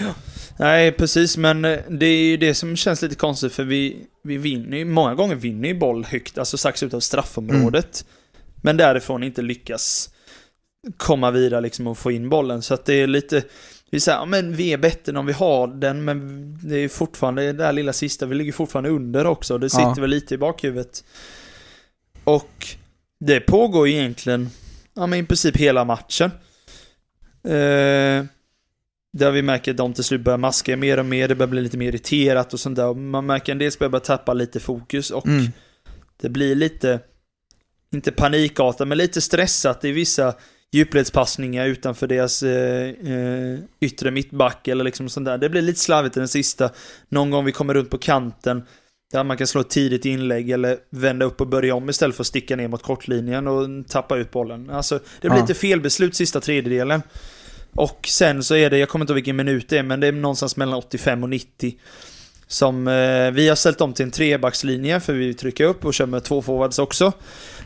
Nej, 0.57 0.91
precis, 0.91 1.37
men 1.37 1.65
eh, 1.65 1.79
det 1.89 2.05
är 2.05 2.23
ju 2.23 2.37
det 2.37 2.53
som 2.55 2.75
känns 2.75 3.01
lite 3.01 3.15
konstigt 3.15 3.53
för 3.53 3.63
vi, 3.63 4.05
vi 4.23 4.37
vinner 4.37 4.77
ju, 4.77 4.85
många 4.85 5.15
gånger 5.15 5.35
vinner 5.35 5.67
ju 5.67 5.79
boll 5.79 6.05
högt, 6.05 6.37
alltså 6.37 6.57
strax 6.57 6.83
utav 6.83 6.99
straffområdet. 6.99 8.05
Men 8.63 8.77
därifrån 8.77 9.23
inte 9.23 9.41
lyckas 9.41 10.09
komma 10.97 11.31
vidare 11.31 11.61
liksom 11.61 11.87
och 11.87 11.97
få 11.97 12.11
in 12.11 12.29
bollen, 12.29 12.61
så 12.61 12.73
att 12.73 12.85
det 12.85 12.93
är 12.93 13.07
lite, 13.07 13.43
vi 13.91 13.99
säger, 13.99 14.17
ja, 14.17 14.25
men 14.25 14.55
vi 14.55 14.73
är 14.73 14.77
bättre 14.77 15.19
om 15.19 15.25
vi 15.25 15.33
har 15.33 15.67
den, 15.67 16.03
men 16.05 16.19
det 16.63 16.77
är 16.77 16.89
fortfarande 16.89 17.41
det 17.41 17.53
där 17.53 17.73
lilla 17.73 17.93
sista, 17.93 18.25
vi 18.25 18.35
ligger 18.35 18.51
fortfarande 18.51 18.89
under 18.89 19.25
också, 19.25 19.57
det 19.57 19.69
sitter 19.69 19.83
Ja. 19.83 19.95
väl 20.01 20.09
lite 20.09 20.35
i 20.35 20.37
bakhuvudet. 20.37 21.03
Och 22.23 22.67
det 23.19 23.39
pågår 23.39 23.87
ju 23.87 23.93
egentligen, 23.93 24.49
ja 24.93 25.07
men 25.07 25.19
i 25.19 25.23
princip 25.23 25.57
hela 25.57 25.85
matchen. 25.85 26.31
Eh, 27.43 28.25
där 29.17 29.31
vi 29.31 29.41
märker 29.41 29.71
att 29.71 29.77
de 29.77 29.93
till 29.93 30.03
slut 30.03 30.21
börjar 30.21 30.37
maska 30.37 30.77
mer 30.77 30.99
och 30.99 31.05
mer, 31.05 31.27
det 31.27 31.35
börjar 31.35 31.49
bli 31.49 31.61
lite 31.61 31.77
mer 31.77 31.87
irriterat 31.87 32.53
och 32.53 32.59
sånt 32.59 32.75
där. 32.75 32.93
Man 32.93 33.25
märker 33.25 33.51
en 33.51 33.57
del 33.57 33.71
spelare 33.71 33.89
börjar 33.91 34.03
tappa 34.03 34.33
lite 34.33 34.59
fokus 34.59 35.11
och 35.11 35.27
Mm. 35.27 35.45
det 36.21 36.29
blir 36.29 36.55
lite, 36.55 36.99
inte 37.93 38.11
panikartat, 38.11 38.87
men 38.87 38.97
lite 38.97 39.21
stressat 39.21 39.85
i 39.85 39.91
vissa 39.91 40.33
djupledspassningar 40.71 41.65
utanför 41.67 42.07
deras 42.07 42.43
eh, 42.43 42.89
eh, 42.89 43.59
yttre 43.79 44.11
mittback 44.11 44.67
eller 44.67 44.83
liksom 44.83 45.09
sånt 45.09 45.25
där. 45.25 45.37
Det 45.37 45.49
blir 45.49 45.61
lite 45.61 45.79
slarvigt 45.79 46.17
i 46.17 46.19
den 46.19 46.27
sista. 46.27 46.69
Någon 47.09 47.31
gång 47.31 47.45
vi 47.45 47.51
kommer 47.51 47.73
runt 47.73 47.89
på 47.89 47.97
kanten 47.97 48.63
där 49.13 49.23
man 49.23 49.37
kan 49.37 49.47
slå 49.47 49.61
ett 49.61 49.69
tidigt 49.69 50.05
inlägg 50.05 50.49
eller 50.49 50.77
vända 50.89 51.25
upp 51.25 51.41
och 51.41 51.47
börja 51.47 51.75
om 51.75 51.89
istället 51.89 52.15
för 52.15 52.23
att 52.23 52.27
sticka 52.27 52.55
ner 52.55 52.67
mot 52.67 52.83
kortlinjen 52.83 53.47
och 53.47 53.87
tappa 53.87 54.17
ut 54.17 54.31
bollen. 54.31 54.69
Alltså, 54.69 54.99
det 55.21 55.29
blir 55.29 55.39
Ja. 55.39 55.41
lite 55.41 55.53
felbeslut 55.53 56.15
sista 56.15 56.39
tredjedelen. 56.39 57.01
Och 57.75 58.07
sen 58.07 58.43
så 58.43 58.55
är 58.55 58.69
det, 58.69 58.77
jag 58.77 58.89
kommer 58.89 59.03
inte 59.03 59.11
ihåg 59.11 59.15
vilken 59.15 59.35
minut 59.35 59.69
det 59.69 59.77
är, 59.77 59.83
men 59.83 59.99
det 59.99 60.07
är 60.07 60.11
någonstans 60.11 60.57
mellan 60.57 60.73
85 60.75 61.23
och 61.23 61.29
90. 61.29 61.75
Som 62.47 62.87
eh, 62.87 63.31
vi 63.31 63.49
har 63.49 63.55
ställt 63.55 63.81
om 63.81 63.93
till 63.93 64.05
en 64.05 64.11
trebackslinje 64.11 64.99
för 64.99 65.13
vi 65.13 65.33
trycker 65.33 65.63
upp 65.65 65.85
och 65.85 65.93
kör 65.93 66.05
med 66.05 66.23
två 66.23 66.41
forwards 66.41 66.79
också. 66.79 67.11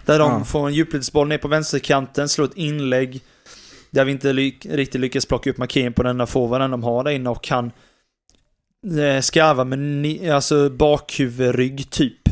Där 0.06 0.20
de 0.20 0.32
Ja. 0.32 0.44
får 0.44 0.68
en 0.68 0.74
djupledsboll 0.74 1.28
ner 1.28 1.38
på 1.38 1.48
vänsterkanten, 1.48 2.30
slår 2.30 2.46
ett 2.46 2.58
inlägg. 2.58 3.22
Där 3.92 4.06
vi 4.06 4.12
inte 4.12 4.34
lyck, 4.34 4.66
riktigt 4.66 5.02
lyckas 5.02 5.26
plocka 5.26 5.50
upp 5.50 5.58
markeringen 5.58 5.94
på 5.94 6.04
den 6.04 6.18
där 6.18 6.26
forwarden 6.26 6.72
de 6.72 6.84
har 6.84 7.04
där 7.04 7.12
inne 7.12 7.30
och 7.30 7.44
kan 7.44 7.72
eh, 9.00 9.22
skarva 9.22 9.64
med 9.64 9.80
ni, 9.80 10.30
alltså 10.30 10.70
bakhuvudrygg 10.70 11.90
typ. 11.90 12.25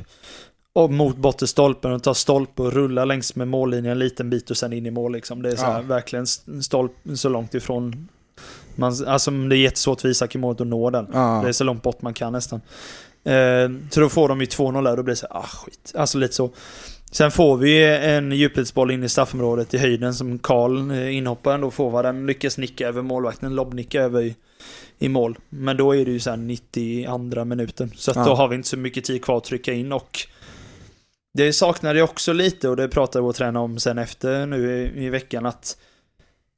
Och 0.75 0.91
mot 0.91 1.17
bortre 1.17 1.47
stolpen 1.47 1.91
och 1.91 2.03
ta 2.03 2.13
stolpe 2.13 2.61
och 2.61 2.73
rulla 2.73 3.05
längs 3.05 3.35
med 3.35 3.47
mållinjen 3.47 3.91
en 3.91 3.99
liten 3.99 4.29
bit 4.29 4.51
och 4.51 4.57
sen 4.57 4.73
in 4.73 4.85
i 4.85 4.91
mål 4.91 5.11
liksom. 5.13 5.41
Det 5.41 5.51
är 5.51 5.55
så 5.55 5.65
här, 5.65 5.75
Ja. 5.75 5.81
verkligen 5.81 6.27
stolp 6.61 6.91
så 7.15 7.29
långt 7.29 7.53
ifrån. 7.53 8.07
Man, 8.75 8.93
alltså 9.07 9.31
det 9.31 9.55
är 9.55 9.59
jättesvårt 9.59 10.01
för 10.01 10.09
Isak 10.09 10.35
i 10.35 10.37
målet 10.37 10.61
att 10.61 10.67
nå 10.67 10.89
den. 10.89 11.07
Ja. 11.13 11.39
Det 11.43 11.49
är 11.49 11.53
så 11.53 11.63
långt 11.63 11.83
bort 11.83 12.01
man 12.01 12.13
kan 12.13 12.33
nästan. 12.33 12.61
Eh, 13.23 13.69
så 13.89 13.99
då 13.99 14.09
får 14.09 14.27
de 14.29 14.39
ju 14.39 14.45
2-0 14.45 14.83
där 14.83 14.91
och 14.91 14.97
då 14.97 15.03
blir 15.03 15.11
det 15.11 15.19
så 15.19 15.27
här, 15.31 15.37
ah 15.39 15.47
skit. 15.47 15.93
Alltså 15.95 16.17
lite 16.17 16.33
så. 16.33 16.49
Sen 17.11 17.31
får 17.31 17.57
vi 17.57 17.83
en 17.95 18.31
djupledsboll 18.31 18.91
in 18.91 19.03
i 19.03 19.09
straffområdet 19.09 19.73
i 19.73 19.77
höjden 19.77 20.13
som 20.13 20.39
Karl, 20.39 20.91
eh, 20.91 21.15
inhopparen, 21.17 21.61
då 21.61 22.01
den 22.01 22.25
lyckas 22.25 22.57
nicka 22.57 22.87
över 22.87 23.01
målvakten, 23.01 23.55
lobbnicka 23.55 24.01
över 24.01 24.21
i, 24.21 24.35
i 24.99 25.09
mål. 25.09 25.37
Men 25.49 25.77
då 25.77 25.95
är 25.95 26.05
det 26.05 26.11
ju 26.11 26.19
sen 26.19 26.47
92 26.47 27.45
minuten. 27.45 27.91
Så 27.95 28.11
att 28.11 28.17
Ja. 28.17 28.25
då 28.25 28.35
har 28.35 28.47
vi 28.47 28.55
inte 28.55 28.69
så 28.69 28.77
mycket 28.77 29.03
tid 29.03 29.23
kvar 29.23 29.37
att 29.37 29.43
trycka 29.43 29.73
in 29.73 29.91
och 29.91 30.19
det 31.33 31.53
saknade 31.53 31.99
jag 31.99 32.09
också 32.09 32.33
lite 32.33 32.69
och 32.69 32.75
det 32.75 32.87
pratade 32.87 33.23
vår 33.23 33.33
tränare 33.33 33.63
om 33.63 33.79
sen 33.79 33.97
efter 33.97 34.45
nu 34.45 34.71
i, 34.71 35.05
i 35.05 35.09
veckan 35.09 35.45
att 35.45 35.77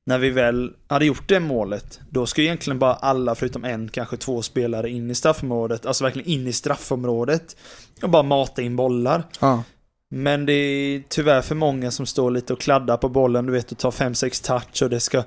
när 0.06 0.18
vi 0.18 0.30
väl 0.30 0.74
hade 0.88 1.06
gjort 1.06 1.28
det 1.28 1.40
målet, 1.40 2.00
då 2.10 2.26
ska 2.26 2.42
ju 2.42 2.48
egentligen 2.48 2.80
bara 2.80 2.94
alla 2.94 3.36
förutom 3.36 3.66
en, 3.66 3.90
kanske 3.90 4.18
två 4.18 4.42
spelare 4.42 4.90
in 4.90 5.12
i 5.12 5.16
straffområdet, 5.16 5.86
alltså 5.86 6.04
verkligen 6.04 6.30
in 6.30 6.48
i 6.48 6.54
straffområdet 6.54 7.56
och 8.02 8.10
bara 8.10 8.24
mata 8.24 8.62
in 8.62 8.76
bollar. 8.76 9.24
Ja. 9.40 9.64
Men 10.10 10.46
det 10.46 10.54
är 10.54 11.04
tyvärr 11.10 11.42
för 11.42 11.56
många 11.56 11.92
som 11.92 12.06
står 12.06 12.32
lite 12.32 12.54
och 12.54 12.60
kladdar 12.60 12.98
på 12.98 13.10
bollen, 13.10 13.46
du 13.46 13.54
vet, 13.54 13.72
och 13.72 13.78
tar 13.78 13.92
5-6 13.92 14.46
touch 14.46 14.84
och 14.84 14.90
det 14.90 15.00
ska 15.00 15.24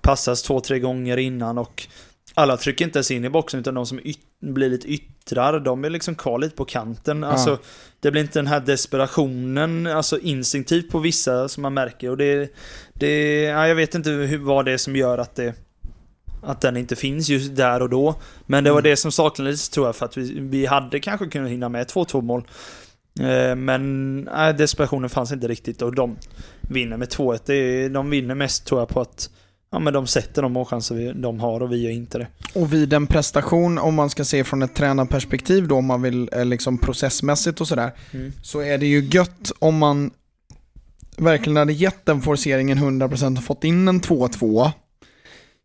passas 0.00 0.42
två, 0.42 0.60
tre 0.60 0.78
gånger 0.78 1.16
innan 1.16 1.58
och 1.58 1.86
alla 2.34 2.56
trycker 2.56 2.84
inte 2.84 2.98
ens 2.98 3.10
in 3.10 3.24
i 3.24 3.30
boxen 3.30 3.60
utan 3.60 3.74
de 3.74 3.86
som 3.86 4.00
yt- 4.00 4.18
blir 4.40 4.70
lite 4.70 4.88
yttrar, 4.88 5.60
de 5.60 5.84
är 5.84 5.90
liksom 5.90 6.14
kvar 6.14 6.38
lite 6.38 6.56
på 6.56 6.64
kanten. 6.64 7.24
Alltså, 7.24 7.58
det 8.00 8.10
blir 8.10 8.22
inte 8.22 8.38
den 8.38 8.46
här 8.46 8.60
desperationen, 8.60 9.86
alltså 9.86 10.18
instinktivt 10.18 10.90
på 10.90 10.98
vissa 10.98 11.48
som 11.48 11.62
man 11.62 11.74
märker 11.74 12.10
och 12.10 12.16
det, 12.16 12.52
det 12.94 13.42
ja, 13.42 13.68
jag 13.68 13.74
vet 13.74 13.94
inte 13.94 14.10
hur, 14.10 14.38
vad 14.38 14.64
det 14.64 14.72
är 14.72 14.76
som 14.76 14.96
gör 14.96 15.18
att 15.18 15.34
det 15.34 15.54
att 16.42 16.60
den 16.60 16.76
inte 16.76 16.96
finns 16.96 17.28
just 17.28 17.56
där 17.56 17.82
och 17.82 17.90
då. 17.90 18.14
Men 18.46 18.64
det 18.64 18.70
var 18.70 18.78
Mm. 18.80 18.90
det 18.90 18.96
som 18.96 19.12
saknades 19.12 19.68
tror 19.68 19.86
jag 19.86 19.96
för 19.96 20.06
att 20.06 20.16
vi, 20.16 20.40
vi 20.40 20.66
hade 20.66 21.00
kanske 21.00 21.26
kunnat 21.28 21.50
hinna 21.50 21.68
med 21.68 21.86
2-2 21.86 22.22
mål. 22.22 22.44
Eh, 23.20 23.56
Men 23.56 24.20
nej, 24.20 24.54
desperationen 24.54 25.10
fanns 25.10 25.32
inte 25.32 25.48
riktigt 25.48 25.82
och 25.82 25.94
de 25.94 26.16
vinner 26.60 26.96
med 26.96 27.08
2-1. 27.08 27.42
Det 27.46 27.54
är- 27.54 27.88
De 27.88 28.10
vinner 28.10 28.34
mest 28.34 28.66
tror 28.66 28.80
jag 28.80 28.88
på 28.88 29.00
att 29.00 29.30
ja, 29.72 29.78
men 29.78 29.92
de 29.92 30.06
sätter 30.06 30.42
de 30.42 30.52
målchanser 30.52 31.14
de 31.14 31.40
har 31.40 31.60
och 31.60 31.72
vi 31.72 31.76
gör 31.82 31.90
inte 31.90 32.18
det. 32.18 32.26
Och 32.54 32.72
vid 32.72 32.92
en 32.92 33.06
prestation, 33.06 33.78
om 33.78 33.94
man 33.94 34.10
ska 34.10 34.24
se 34.24 34.44
från 34.44 34.62
ett 34.62 34.74
tränarperspektiv 34.74 35.68
då, 35.68 35.76
om 35.76 35.86
man 35.86 36.02
vill 36.02 36.28
eh, 36.32 36.44
liksom 36.44 36.78
processmässigt 36.78 37.60
och 37.60 37.68
sådär, 37.68 37.92
Mm. 38.12 38.32
så 38.42 38.60
är 38.60 38.78
det 38.78 38.86
ju 38.86 39.00
gött 39.00 39.52
om 39.58 39.78
man 39.78 40.10
verkligen 41.16 41.56
hade 41.56 41.72
gett 41.72 42.06
den 42.06 42.22
forceringen 42.22 42.78
100% 42.78 43.38
och 43.38 43.44
fått 43.44 43.64
in 43.64 43.88
en 43.88 44.00
2-2. 44.00 44.70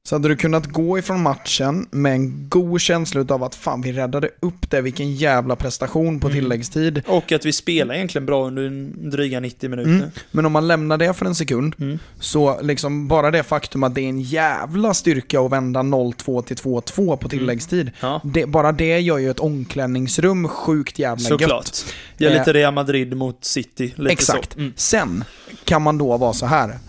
Så 0.08 0.16
hade 0.16 0.28
du 0.28 0.36
kunnat 0.36 0.66
gå 0.66 0.98
ifrån 1.00 1.22
matchen 1.24 1.88
med 1.92 2.12
en 2.14 2.50
god 2.50 2.82
känsla 2.82 3.26
av 3.30 3.44
att 3.44 3.56
fan 3.56 3.82
vi 3.82 3.92
räddade 3.92 4.30
upp 4.40 4.70
det, 4.70 4.82
vilken 4.82 5.16
jävla 5.16 5.56
prestation 5.56 6.20
på 6.20 6.28
Mm. 6.28 6.40
tilläggstid. 6.40 7.02
Och 7.08 7.32
att 7.32 7.46
vi 7.46 7.54
spelar 7.54 7.96
egentligen 7.96 8.26
bra 8.26 8.48
under 8.48 8.64
en 8.64 9.10
dryga 9.10 9.40
90 9.40 9.70
minuter. 9.70 9.90
Mm. 9.92 10.10
Men 10.32 10.46
om 10.46 10.52
man 10.52 10.68
lämnar 10.68 10.98
det 10.98 11.14
för 11.14 11.26
en 11.26 11.36
sekund, 11.36 11.76
Mm. 11.80 12.00
så 12.20 12.62
liksom 12.62 13.08
bara 13.08 13.32
det 13.32 13.44
faktum 13.44 13.84
att 13.84 13.96
det 13.96 14.02
är 14.02 14.10
en 14.10 14.22
jävla 14.22 14.94
styrka 14.94 15.40
att 15.42 15.52
vända 15.52 15.84
0-2 15.84 16.42
till 16.42 16.56
2-2 16.58 17.18
på 17.18 17.30
tilläggstid. 17.30 17.92
Ja, 18.00 18.22
Det, 18.24 18.46
bara 18.46 18.72
det 18.72 19.00
gör 19.00 19.18
ju 19.18 19.30
ett 19.30 19.40
omklädningsrum 19.40 20.48
sjukt 20.48 21.00
jävla 21.00 21.30
gött. 21.30 21.42
såklart. 21.42 21.72
Det 22.18 22.26
är 22.26 22.32
Eh, 22.32 22.38
lite 22.40 22.54
Real 22.54 22.74
Madrid 22.74 23.18
mot 23.18 23.46
City. 23.46 23.94
Lite 23.98 24.14
Exakt. 24.14 24.54
Så. 24.54 24.60
Mm. 24.60 24.74
Sen 24.76 25.24
kan 25.64 25.82
man 25.82 25.98
då 25.98 26.18
vara 26.18 26.34
så 26.34 26.46
här. 26.46 26.80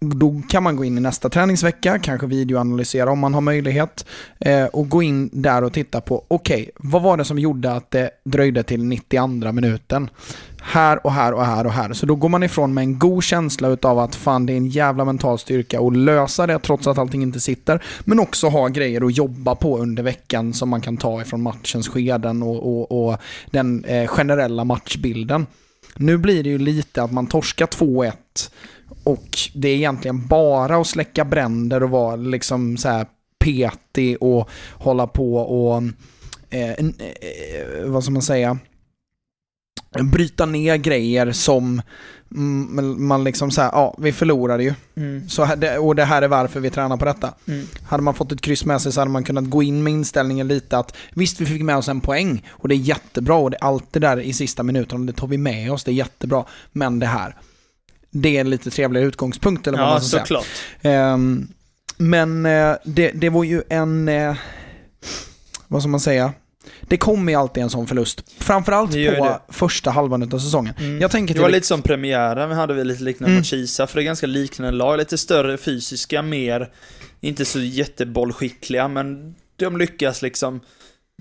Då 0.00 0.42
kan 0.48 0.62
man 0.62 0.76
gå 0.76 0.84
in 0.84 0.98
i 0.98 1.00
nästa 1.00 1.28
träningsvecka, 1.28 1.98
kanske 1.98 2.26
videoanalysera 2.26 3.10
om 3.10 3.18
man 3.18 3.34
har 3.34 3.40
möjlighet. 3.40 4.06
Eh, 4.38 4.64
och 4.64 4.88
gå 4.88 5.02
in 5.02 5.30
där 5.32 5.64
och 5.64 5.72
titta 5.72 6.00
på, 6.00 6.24
okej, 6.28 6.70
vad 6.76 7.02
var 7.02 7.16
det 7.16 7.24
som 7.24 7.38
gjorde 7.38 7.72
att 7.72 7.90
det 7.90 8.10
dröjde 8.24 8.62
till 8.62 8.84
92 8.84 9.52
minuten? 9.52 10.10
Här 10.60 11.06
och 11.06 11.12
här 11.12 11.32
och 11.32 11.44
här 11.44 11.66
och 11.66 11.72
här. 11.72 11.92
Så 11.92 12.06
då 12.06 12.14
går 12.14 12.28
man 12.28 12.42
ifrån 12.42 12.74
med 12.74 12.82
en 12.82 12.98
god 12.98 13.24
känsla 13.24 13.68
utav 13.68 13.98
att 13.98 14.14
fan 14.14 14.46
det 14.46 14.52
är 14.52 14.56
en 14.56 14.68
jävla 14.68 15.04
mental 15.04 15.38
styrka 15.38 15.80
att 15.80 15.96
lösa 15.96 16.46
det 16.46 16.58
trots 16.58 16.86
att 16.86 16.98
allting 16.98 17.22
inte 17.22 17.40
sitter. 17.40 17.82
Men 18.04 18.20
också 18.20 18.48
ha 18.48 18.68
grejer 18.68 19.06
att 19.06 19.16
jobba 19.16 19.54
på 19.54 19.78
under 19.78 20.02
veckan 20.02 20.54
som 20.54 20.68
man 20.68 20.80
kan 20.80 20.96
ta 20.96 21.22
ifrån 21.22 21.42
matchens 21.42 21.88
skeden 21.88 22.42
och, 22.42 22.56
och, 22.56 23.10
och 23.10 23.18
den 23.50 23.84
eh, 23.84 24.06
generella 24.06 24.64
matchbilden. 24.64 25.46
Nu 25.96 26.18
blir 26.18 26.42
det 26.42 26.50
ju 26.50 26.58
lite 26.58 27.02
att 27.02 27.12
man 27.12 27.26
torskar 27.26 27.66
2-1 27.66 28.12
och 29.04 29.38
det 29.54 29.68
är 29.68 29.76
egentligen 29.76 30.26
bara 30.26 30.76
att 30.76 30.86
släcka 30.86 31.24
bränder 31.24 31.82
och 31.82 31.90
vara 31.90 32.16
liksom 32.16 32.76
så 32.76 32.88
här 32.88 33.06
petig 33.38 34.22
och 34.22 34.48
hålla 34.74 35.06
på 35.06 35.36
och, 35.36 35.82
eh, 36.50 36.70
eh, 36.70 37.84
vad 37.84 38.02
ska 38.02 38.12
man 38.12 38.22
säga, 38.22 38.58
bryta 40.12 40.46
ner 40.46 40.76
grejer 40.76 41.32
som 41.32 41.82
man 42.98 43.24
liksom 43.24 43.50
så 43.50 43.62
här, 43.62 43.70
ja 43.72 43.94
vi 43.98 44.12
förlorade 44.12 44.62
ju. 44.62 44.74
Mm. 44.96 45.28
Så 45.28 45.48
och 45.80 45.94
det 45.96 46.04
här 46.04 46.22
är 46.22 46.28
varför 46.28 46.60
vi 46.60 46.70
tränar 46.70 46.96
på 46.96 47.04
detta. 47.04 47.34
Mm. 47.46 47.66
Hade 47.82 48.02
man 48.02 48.14
fått 48.14 48.32
ett 48.32 48.40
kryss 48.40 48.64
med 48.64 48.80
sig 48.80 48.92
så 48.92 49.00
hade 49.00 49.10
man 49.10 49.24
kunnat 49.24 49.50
gå 49.50 49.62
in 49.62 49.82
med 49.82 49.92
inställningen 49.92 50.48
lite 50.48 50.78
att 50.78 50.96
visst 51.14 51.40
vi 51.40 51.46
fick 51.46 51.62
med 51.62 51.76
oss 51.76 51.88
en 51.88 52.00
poäng 52.00 52.46
och 52.48 52.68
det 52.68 52.74
är 52.74 52.76
jättebra 52.76 53.36
och 53.36 53.50
det, 53.50 53.56
allt 53.56 53.92
det 53.92 54.00
där 54.00 54.20
i 54.20 54.32
sista 54.32 54.62
minuten, 54.62 55.06
det 55.06 55.12
tar 55.12 55.26
vi 55.26 55.38
med 55.38 55.72
oss, 55.72 55.84
det 55.84 55.90
är 55.90 55.94
jättebra. 55.94 56.44
Men 56.72 56.98
det 56.98 57.06
här, 57.06 57.36
det 58.22 58.36
är 58.36 58.40
en 58.40 58.50
lite 58.50 58.70
trevligare 58.70 59.06
utgångspunkt 59.06 59.66
eller 59.66 59.78
vad 59.78 59.86
Ja, 59.86 59.90
man 59.92 60.00
ska 60.00 60.08
säga. 60.10 60.20
såklart. 60.24 60.46
Ehm, 60.82 61.48
men 61.96 62.46
eh, 62.46 62.74
det, 62.84 63.10
det 63.14 63.28
var 63.30 63.44
ju 63.44 63.62
en, 63.68 64.08
eh, 64.08 64.34
vad 65.68 65.82
ska 65.82 65.88
man 65.88 66.00
säga? 66.00 66.32
Det 66.82 66.96
kommer 66.96 67.32
ju 67.32 67.38
alltid 67.38 67.62
en 67.62 67.70
sån 67.70 67.86
förlust. 67.86 68.24
Framförallt 68.38 68.90
på 68.90 68.96
det. 68.96 69.40
första 69.48 69.90
halvan 69.90 70.22
av 70.32 70.38
säsongen. 70.38 70.74
Mm. 70.78 71.00
Jag 71.00 71.10
tänker 71.10 71.34
Det 71.34 71.40
var 71.40 71.48
till 71.48 71.54
lite 71.54 71.66
som 71.66 71.82
premiären, 71.82 72.48
vi 72.48 72.54
hade 72.54 72.74
vi 72.74 72.84
lite 72.84 73.02
liknande 73.02 73.30
Mm. 73.30 73.38
mot 73.40 73.46
Kisa, 73.46 73.86
för 73.86 73.94
det 73.96 74.02
är 74.02 74.04
ganska 74.04 74.26
liknande 74.26 74.72
lag. 74.72 74.98
Lite 74.98 75.18
större 75.18 75.56
fysiska, 75.58 76.22
mer, 76.22 76.68
inte 77.20 77.44
så 77.44 77.60
jättebollskickliga, 77.60 78.88
men 78.88 79.34
de 79.56 79.76
lyckas 79.76 80.22
liksom, 80.22 80.60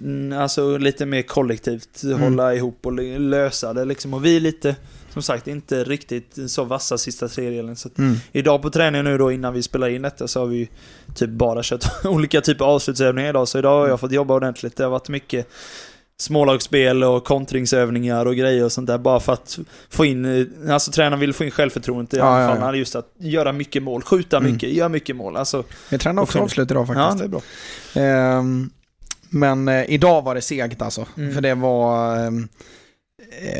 mm, 0.02 0.40
alltså 0.40 0.78
lite 0.78 1.06
mer 1.06 1.22
kollektivt 1.22 2.04
Mm. 2.04 2.20
hålla 2.22 2.56
ihop 2.56 2.86
och 2.86 2.94
lösa 3.20 3.74
det 3.74 3.86
liksom. 3.86 4.14
Och 4.14 4.26
vi 4.26 4.36
är 4.36 4.40
lite, 4.40 4.76
som 5.22 5.36
sagt, 5.36 5.48
inte 5.48 5.84
riktigt 5.84 6.38
så 6.48 6.64
vassa 6.64 6.98
sista 6.98 7.28
tredjedelen. 7.28 7.76
Så 7.76 7.90
Mm. 7.98 8.16
Idag 8.32 8.62
på 8.62 8.70
träningen 8.70 9.06
nu 9.06 9.18
då 9.18 9.32
innan 9.32 9.54
vi 9.54 9.64
spelar 9.64 9.90
in 9.90 10.02
detta 10.02 10.28
så 10.28 10.40
har 10.40 10.48
vi 10.48 10.70
typ 11.16 11.30
bara 11.30 11.60
kört 11.64 11.86
olika 12.06 12.42
typer 12.42 12.66
av 12.66 12.72
avslutsövningar 12.72 13.30
idag. 13.30 13.48
Så 13.48 13.60
idag 13.60 13.80
har 13.80 13.88
jag 13.88 14.00
fått 14.00 14.12
jobba 14.12 14.34
ordentligt. 14.34 14.76
Det 14.76 14.84
har 14.84 14.92
varit 14.92 15.10
mycket 15.10 15.48
smålagsspel 16.20 17.04
och 17.04 17.24
kontringsövningar 17.26 18.26
och 18.26 18.36
grejer 18.36 18.64
och 18.66 18.72
sånt 18.72 18.88
där. 18.88 18.98
Bara 18.98 19.20
för 19.20 19.34
att 19.34 19.60
få 19.90 20.06
in, 20.06 20.50
alltså 20.70 20.92
tränaren 20.92 21.20
vill 21.20 21.34
få 21.34 21.44
in 21.44 21.52
självförtroendet 21.52 22.14
i 22.14 22.18
Ja, 22.18 22.24
ja, 22.26 22.44
anfallarna. 22.46 22.72
ja. 22.72 22.80
Just 22.80 22.96
att 22.96 23.12
göra 23.20 23.52
mycket 23.54 23.84
mål, 23.84 24.02
skjuta 24.04 24.38
Mm. 24.38 24.52
mycket, 24.52 24.70
göra 24.70 24.90
mycket 24.90 25.16
mål. 25.16 25.38
Alltså, 25.38 25.64
Vi 25.90 25.98
tränar 25.98 26.24
också 26.24 26.40
avslut 26.40 26.72
idag 26.72 26.88
ja, 26.90 26.94
faktiskt. 26.94 27.18
det 27.20 27.24
är 27.26 27.28
bra. 27.28 27.42
Ehm, 28.40 28.70
men 29.30 29.68
eh, 29.68 29.84
idag 29.94 30.22
var 30.22 30.36
det 30.36 30.42
segt 30.42 30.82
alltså. 30.82 31.06
Mm. 31.18 31.34
För 31.34 31.42
det 31.42 31.56
var... 31.56 32.18
eh, 32.26 32.32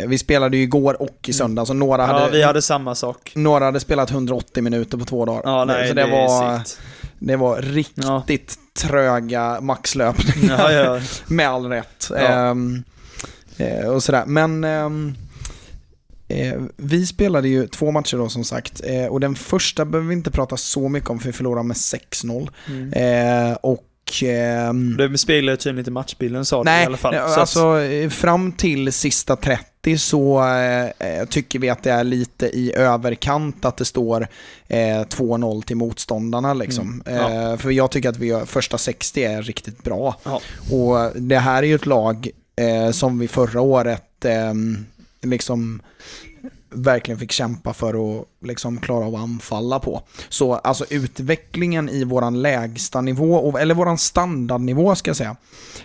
vi 0.08 0.18
spelade 0.18 0.58
ju 0.58 0.64
igår 0.64 1.02
och 1.02 1.18
i 1.28 1.34
söndag, 1.34 1.66
så 1.66 1.74
några, 1.74 2.04
Ja, 2.04 2.20
hade, 2.20 2.32
vi 2.32 2.44
hade 2.44 2.62
samma 2.62 2.96
sak. 2.96 3.32
några 3.36 3.66
hade 3.66 3.80
spelat 3.80 4.12
180 4.12 4.64
minuter 4.64 4.98
på 4.98 5.06
två 5.06 5.26
dagar. 5.26 5.42
Ja, 5.46 5.66
nej, 5.66 5.88
så 5.88 5.94
det, 5.94 6.04
det, 6.04 6.12
var, 6.12 6.58
segt. 6.58 6.80
det 7.20 7.36
var 7.36 7.62
riktigt 7.62 8.56
tröga 8.80 9.62
maxlöpningar. 9.62 10.72
Ja, 10.72 10.72
ja. 10.72 11.02
Med 11.28 11.50
all 11.50 11.66
rätt. 11.66 12.08
Ja. 12.10 12.18
Ehm, 12.18 12.84
eh, 13.58 13.88
och 13.88 14.04
sådär. 14.04 14.24
Men 14.26 14.64
ehm, 14.64 15.16
eh, 16.28 16.62
vi 16.78 17.06
spelade 17.06 17.48
ju 17.50 17.68
två 17.68 17.92
matcher 17.92 18.18
då 18.18 18.30
som 18.30 18.44
sagt. 18.44 18.82
Eh, 18.84 19.06
och 19.06 19.20
den 19.20 19.36
första 19.36 19.86
behöver 19.86 20.08
vi 20.08 20.14
inte 20.14 20.32
prata 20.32 20.58
så 20.58 20.90
mycket 20.90 21.10
om 21.10 21.20
för 21.20 21.28
vi 21.28 21.34
förlorade 21.34 21.68
med 21.68 21.78
6-0. 21.78 22.50
Mm. 22.68 22.94
Eh, 22.94 23.58
och... 23.62 23.84
ehm, 24.24 24.98
Det 24.98 25.18
speglar 25.18 25.56
tydligen 25.56 25.80
inte 25.80 25.92
matchbilden 25.92 26.46
sa 26.46 26.58
du 26.58 26.64
Nej, 26.64 26.84
i 26.84 26.86
alla 26.86 26.98
fall. 26.98 27.14
nej, 27.14 27.22
Så 27.26 27.30
att- 27.34 27.38
alltså 27.38 27.80
eh, 27.82 28.10
fram 28.10 28.52
till 28.52 28.94
sista 28.94 29.36
30 29.36 29.98
så 29.98 30.44
eh, 31.00 31.26
tycker 31.30 31.60
vi 31.60 31.70
att 31.70 31.84
det 31.84 31.92
är 31.92 32.04
lite 32.04 32.46
i 32.46 32.74
överkant 32.76 33.66
att 33.66 33.78
det 33.78 33.86
står 33.86 34.28
eh, 34.68 34.78
2-0 34.78 35.62
till 35.62 35.76
motståndarna. 35.78 36.54
Liksom. 36.54 37.02
Mm, 37.06 37.22
ja. 37.22 37.52
Eh, 37.52 37.58
för 37.58 37.72
jag 37.72 37.92
tycker 37.92 38.10
att 38.10 38.18
vi 38.18 38.42
första 38.46 38.78
60 38.78 39.24
är 39.24 39.42
riktigt 39.42 39.84
bra. 39.84 40.16
Ja. 40.24 40.42
Och 40.76 41.12
det 41.22 41.40
här 41.40 41.64
är 41.64 41.68
ju 41.68 41.76
ett 41.76 41.86
lag 41.86 42.30
eh, 42.56 42.92
som 42.92 43.20
vi 43.20 43.28
förra 43.28 43.62
året 43.62 44.26
eh, 44.26 44.54
liksom 45.22 45.82
verkligen 46.70 47.20
fick 47.20 47.32
kämpa 47.32 47.74
för 47.74 48.20
att 48.20 48.26
liksom 48.44 48.78
klara 48.78 49.06
av 49.06 49.16
att 49.16 49.22
anfalla 49.22 49.80
på. 49.80 50.02
Så 50.30 50.54
alltså 50.54 50.86
utvecklingen 50.90 51.90
i 51.90 52.04
våran 52.04 52.42
lägsta 52.42 53.02
nivå, 53.02 53.58
eller 53.58 53.76
våran 53.76 53.98
standardnivå 53.98 54.96
ska 54.96 55.10
jag 55.10 55.18
säga, 55.18 55.36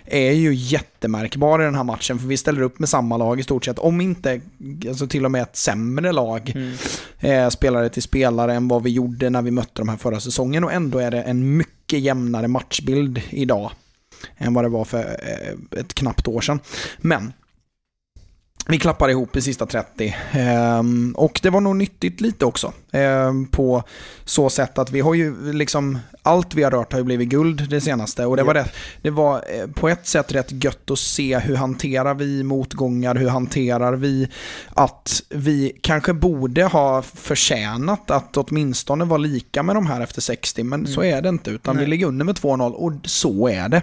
är 0.05 0.33
ju 0.33 0.55
jättemärkbar 0.55 1.61
i 1.62 1.65
den 1.65 1.75
här 1.75 1.85
matchen. 1.85 2.19
För 2.19 2.27
vi 2.27 2.37
ställer 2.37 2.61
upp 2.62 2.79
med 2.79 2.89
samma 2.89 3.17
lag 3.17 3.41
i 3.41 3.43
stort 3.43 3.65
sett, 3.65 3.79
om 3.79 4.01
inte 4.01 4.41
alltså 4.89 5.07
till 5.07 5.25
och 5.25 5.31
med 5.31 5.43
ett 5.43 5.57
sämre 5.57 6.12
lag 6.12 6.53
Mm. 6.55 6.75
eh, 7.21 7.49
spelare 7.49 7.89
till 7.89 8.03
spelare 8.03 8.55
än 8.55 8.69
vad 8.69 8.83
vi 8.83 8.91
gjorde 8.91 9.31
när 9.31 9.43
vi 9.43 9.51
mötte 9.51 9.71
de 9.75 9.89
här 9.89 9.97
förra 9.97 10.21
säsongen. 10.21 10.65
Och 10.65 10.73
ändå 10.73 10.99
är 10.99 11.11
det 11.11 11.23
en 11.23 11.57
mycket 11.57 12.01
jämnare 12.01 12.49
matchbild 12.49 13.23
idag 13.31 13.71
än 14.39 14.55
vad 14.55 14.65
det 14.65 14.69
var 14.69 14.85
för 14.85 14.99
eh, 14.99 15.81
ett 15.81 15.95
knappt 15.95 16.29
år 16.29 16.41
sedan. 16.41 16.61
Men 16.99 17.33
vi 18.66 18.78
klappar 18.78 19.09
ihop 19.09 19.37
i 19.37 19.42
sista 19.42 19.66
30. 19.66 20.16
Ehm, 20.33 21.14
och 21.16 21.40
det 21.42 21.50
var 21.50 21.61
nog 21.61 21.76
nyttigt 21.76 22.21
lite 22.21 22.45
också. 22.45 22.73
Ehm, 22.92 23.47
på 23.47 23.83
så 24.25 24.50
sätt 24.50 24.78
att 24.78 24.90
vi 24.90 25.00
har 25.00 25.14
ju 25.14 25.52
liksom, 25.52 25.99
allt 26.23 26.54
vi 26.54 26.62
har 26.62 26.71
rört 26.71 26.92
har 26.92 27.00
ju 27.00 27.04
blivit 27.04 27.28
guld 27.28 27.71
det 27.71 27.81
senaste. 27.81 28.26
Och 28.26 28.37
det 28.37 28.42
var, 28.42 28.54
rätt, 28.54 28.73
det 29.02 29.11
var 29.11 29.37
eh, 29.37 29.66
på 29.66 29.88
ett 29.88 30.07
sätt 30.07 30.33
rätt 30.33 30.64
gött 30.64 30.90
att 30.90 30.99
se 30.99 31.38
hur 31.38 31.57
hanterar 31.57 32.14
vi 32.14 32.42
motgångar, 32.42 33.14
hur 33.14 33.28
hanterar 33.28 33.92
vi 33.92 34.28
att 34.75 35.23
vi 35.28 35.73
kanske 35.81 36.12
borde 36.12 36.64
ha 36.64 37.02
förtjänat 37.02 38.11
att 38.11 38.37
åtminstone 38.37 39.04
vara 39.04 39.19
lika 39.19 39.62
med 39.62 39.76
de 39.76 39.87
här 39.87 40.00
efter 40.00 40.21
60. 40.21 40.64
Men 40.64 40.87
så 40.87 41.02
är 41.02 41.23
det 41.23 41.28
inte, 41.28 41.50
utan 41.50 41.76
vi 41.76 41.83
Nej. 41.83 41.90
ligger 41.90 42.07
under 42.07 42.25
med 42.25 42.35
2-0 42.35 42.73
och 42.73 42.92
så 43.04 43.49
är 43.49 43.69
det. 43.69 43.83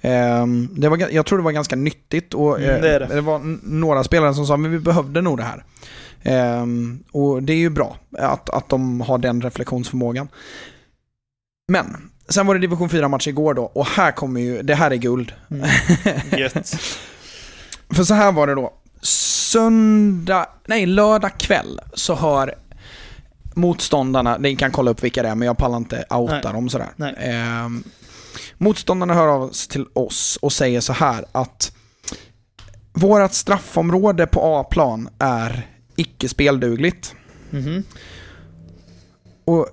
Ehm, 0.00 0.68
det 0.72 0.88
var, 0.88 0.98
jag 1.12 1.26
tror 1.26 1.38
det 1.38 1.44
var 1.44 1.52
ganska 1.52 1.76
nyttigt 1.76 2.34
och 2.34 2.58
Mm, 2.58 2.70
eh, 2.70 2.80
det 2.82 2.90
är 2.94 3.00
det. 3.00 3.06
det 3.06 3.20
var 3.20 3.40
några 3.62 4.04
spelare 4.04 4.34
som 4.34 4.46
sa 4.46 4.54
att 4.54 4.60
vi 4.60 4.78
behövde 4.78 5.20
nog 5.22 5.38
det 5.38 5.42
här. 5.44 5.64
Ehm, 6.22 7.04
och 7.12 7.42
det 7.42 7.52
är 7.52 7.56
ju 7.56 7.70
bra 7.70 7.96
att, 8.18 8.50
att 8.50 8.68
de 8.68 9.00
har 9.00 9.18
den 9.18 9.42
reflektionsförmågan. 9.42 10.28
Men, 11.72 12.10
sen 12.28 12.46
var 12.46 12.54
det 12.54 12.60
division 12.60 12.88
4-match 12.88 13.28
igår 13.28 13.54
då 13.54 13.62
och 13.62 13.86
här 13.86 14.12
kommer 14.12 14.40
ju, 14.40 14.62
det 14.62 14.74
här 14.74 14.90
är 14.90 14.96
guld. 14.96 15.32
Gött. 16.38 16.76
För 17.90 18.04
så 18.04 18.14
här 18.14 18.32
var 18.32 18.46
det 18.46 18.54
då. 18.54 18.72
Söndag, 19.02 20.46
nej 20.66 20.86
lördag 20.86 21.38
kväll 21.38 21.80
så 21.94 22.14
hör 22.14 22.54
motståndarna, 23.54 24.36
ni 24.38 24.56
kan 24.56 24.70
kolla 24.70 24.90
upp 24.90 25.02
vilka 25.04 25.22
det 25.22 25.28
är 25.28 25.34
men 25.34 25.46
jag 25.46 25.58
pallar 25.58 25.76
inte 25.76 26.04
outa 26.10 26.34
Nej. 26.44 26.52
dem 26.52 26.68
sådär. 26.68 26.88
Nej. 26.96 27.14
Motståndarna 28.58 29.14
hör 29.14 29.28
av 29.28 29.50
sig 29.50 29.70
till 29.72 29.86
oss 29.92 30.38
och 30.42 30.52
säger 30.52 30.80
så 30.80 30.92
här 30.92 31.24
att 31.32 31.72
vårat 32.92 33.34
straffområde 33.34 34.26
på 34.26 34.40
A-plan 34.56 35.08
är 35.18 35.68
icke 35.96 36.28
speldugligt. 36.28 37.14
Mhm. 37.50 37.82
Och 39.44 39.68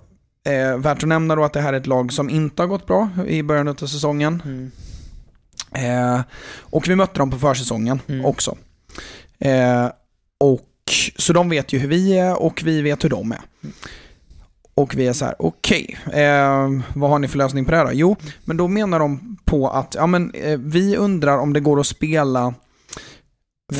eh, 0.51 0.77
värt 0.77 1.03
att 1.03 1.09
nämna 1.09 1.35
då 1.35 1.43
att 1.43 1.53
det 1.53 1.61
här 1.61 1.73
är 1.73 1.77
ett 1.77 1.87
lag 1.87 2.13
som 2.13 2.29
inte 2.29 2.61
har 2.61 2.67
gått 2.67 2.87
bra 2.87 3.09
i 3.27 3.43
början 3.43 3.67
av 3.67 3.75
säsongen. 3.75 4.41
Mm. 4.45 4.71
Eh, 5.71 6.21
och 6.59 6.89
vi 6.89 6.95
mötte 6.95 7.19
dem 7.19 7.31
på 7.31 7.39
försäsongen 7.39 7.99
Mm. 8.07 8.25
också. 8.25 8.57
Eh, 9.39 9.85
och, 10.39 10.65
så 11.17 11.33
de 11.33 11.49
vet 11.49 11.73
ju 11.73 11.79
hur 11.79 11.87
vi 11.87 12.17
är 12.17 12.41
och 12.41 12.61
vi 12.65 12.81
vet 12.81 13.03
hur 13.03 13.09
de 13.09 13.31
är. 13.31 13.41
Och 14.79 14.95
vi 14.95 15.07
är 15.07 15.13
så 15.13 15.25
här, 15.25 15.35
okej, 15.39 15.97
eh, 16.13 16.69
vad 16.93 17.09
har 17.09 17.19
ni 17.19 17.27
för 17.27 17.37
lösning 17.37 17.65
på 17.65 17.71
det 17.71 17.77
här 17.77 17.85
då? 17.85 17.91
Jo, 17.93 18.15
men 18.45 18.57
då 18.57 18.67
menar 18.67 18.99
de 18.99 19.37
på 19.45 19.69
att, 19.69 19.95
ja 19.95 20.07
men 20.07 20.31
eh, 20.33 20.59
vi 20.59 20.97
undrar 20.97 21.37
om 21.37 21.53
det 21.53 21.59
går 21.59 21.79
att 21.79 21.87
spela 21.87 22.53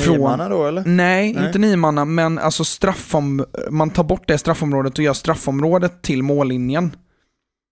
Niomanna 0.06 0.48
då 0.48 0.66
eller? 0.66 0.84
Nej, 0.84 1.32
Nej. 1.32 1.46
inte 1.46 1.58
niomanna, 1.58 2.04
men 2.04 2.38
alltså 2.38 2.64
straffom... 2.64 3.44
Man 3.70 3.90
tar 3.90 4.04
bort 4.04 4.28
det 4.28 4.38
straffområdet 4.38 4.98
och 4.98 5.04
gör 5.04 5.12
straffområdet 5.12 6.02
till 6.02 6.22
mållinjen. 6.22 6.96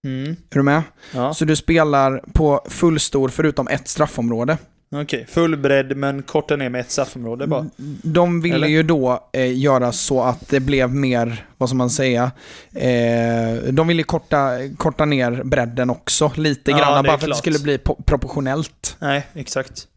Mm. 0.07 0.31
Är 0.31 0.55
du 0.55 0.63
med? 0.63 0.83
Ja, 1.13 1.33
Så 1.33 1.45
du 1.45 1.55
spelar 1.55 2.23
på 2.33 2.61
fullstor 2.69 3.29
förutom 3.29 3.67
ett 3.67 3.87
straffområde. 3.87 4.57
Okej. 4.91 5.25
Full 5.29 5.57
bredd 5.57 5.97
men 5.97 6.23
korta 6.23 6.55
ner 6.55 6.69
med 6.69 6.81
ett 6.81 6.91
straffområde 6.91 7.47
bara. 7.47 7.65
De 8.03 8.41
ville 8.41 8.55
Eller? 8.55 8.67
ju 8.67 8.83
då 8.83 9.29
eh, 9.33 9.57
göra 9.59 9.91
så 9.91 10.21
att 10.23 10.49
det 10.49 10.59
blev 10.59 10.93
mer, 10.95 11.45
vad 11.57 11.69
ska 11.69 11.75
man 11.75 11.89
säga, 11.89 12.31
eh, 12.75 13.63
de 13.71 13.87
ville 13.87 14.03
korta, 14.03 14.49
korta 14.77 15.05
ner 15.05 15.43
bredden 15.43 15.89
också 15.89 16.31
lite 16.35 16.71
Ja, 16.71 16.77
grann, 16.77 16.87
bara 16.91 17.03
för 17.03 17.13
att 17.13 17.19
det 17.19 17.25
klart. 17.25 17.37
skulle 17.37 17.59
bli 17.59 17.77
po- 17.77 18.03
proportionellt. 18.03 18.95
Nej, 18.99 19.27
exakt. 19.33 19.87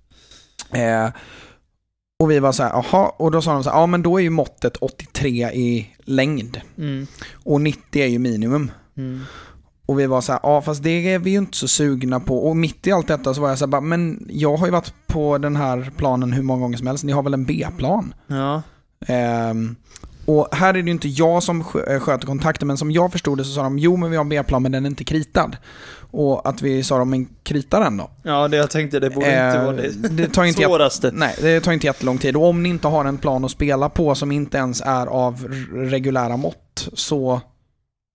Eh, 0.72 1.08
och 2.22 2.30
vi 2.30 2.38
var 2.38 2.52
så 2.52 2.62
här, 2.62 2.70
jaha, 2.70 3.08
och 3.08 3.30
då 3.30 3.42
sa 3.42 3.52
de 3.52 3.64
så 3.64 3.70
här, 3.70 3.76
ja 3.78 3.86
men 3.86 4.02
då 4.02 4.18
är 4.18 4.22
ju 4.22 4.30
måttet 4.30 4.76
83 4.76 5.50
i 5.50 5.90
längd 6.04 6.60
Mm. 6.78 7.06
och 7.44 7.60
90 7.60 8.02
är 8.02 8.06
ju 8.06 8.18
minimum. 8.18 8.70
Mm. 8.96 9.20
Och 9.92 10.00
vi 10.00 10.06
var 10.06 10.20
så 10.20 10.32
här, 10.32 10.40
ja 10.42 10.62
fast 10.62 10.82
det 10.82 11.12
är 11.12 11.18
vi 11.18 11.30
ju 11.30 11.38
inte 11.38 11.56
så 11.56 11.68
sugna 11.68 12.20
på. 12.20 12.48
Och 12.48 12.56
mitt 12.56 12.86
i 12.86 12.92
allt 12.92 13.08
detta 13.08 13.34
så 13.34 13.40
var 13.40 13.48
jag 13.48 13.58
så 13.58 13.64
här, 13.64 13.70
bara, 13.70 13.80
men 13.80 14.26
jag 14.30 14.56
har 14.56 14.66
ju 14.66 14.72
varit 14.72 14.92
på 15.06 15.38
den 15.38 15.56
här 15.56 15.90
planen 15.96 16.32
hur 16.32 16.42
många 16.42 16.60
gånger 16.60 16.78
som 16.78 16.86
helst, 16.86 17.04
ni 17.04 17.12
har 17.12 17.22
väl 17.22 17.34
en 17.34 17.44
B-plan? 17.44 18.14
Ja. 18.26 18.62
Ehm, 19.06 19.76
och 20.26 20.48
här 20.52 20.68
är 20.68 20.72
det 20.72 20.80
ju 20.80 20.90
inte 20.90 21.08
jag 21.08 21.42
som 21.42 21.60
eh, 21.60 22.00
sköter 22.00 22.26
kontakten, 22.26 22.68
men 22.68 22.76
som 22.76 22.90
jag 22.90 23.12
förstod 23.12 23.38
det 23.38 23.44
så 23.44 23.52
sa 23.52 23.62
de, 23.62 23.78
jo 23.78 23.96
men 23.96 24.10
vi 24.10 24.16
har 24.16 24.24
en 24.24 24.28
B-plan 24.28 24.62
men 24.62 24.72
den 24.72 24.84
är 24.84 24.90
inte 24.90 25.04
kritad. 25.04 25.56
Och 26.10 26.48
att 26.48 26.62
vi 26.62 26.82
sa, 26.82 27.04
men 27.04 27.28
krita 27.42 27.80
den 27.80 27.96
då. 27.96 28.10
ja, 28.22 28.48
det 28.48 28.56
jag 28.56 28.70
tänkte 28.70 29.00
det 29.00 29.10
borde 29.10 29.26
inte 29.26 29.58
Eh, 29.58 29.64
vara 29.64 29.76
det 29.76 30.08
det 30.08 30.28
tar 30.28 30.44
inte 30.44 30.62
svåraste. 30.62 31.10
Nej, 31.14 31.34
det 31.40 31.60
tar 31.60 31.72
inte 31.72 31.86
jättelång 31.86 32.18
tid. 32.18 32.36
Och 32.36 32.48
om 32.48 32.62
ni 32.62 32.68
inte 32.68 32.88
har 32.88 33.04
en 33.04 33.18
plan 33.18 33.44
att 33.44 33.50
spela 33.50 33.88
på 33.88 34.14
som 34.14 34.32
inte 34.32 34.58
ens 34.58 34.80
är 34.80 35.06
av 35.06 35.48
reguljära 35.74 36.36
mått 36.36 36.88
så 36.92 37.40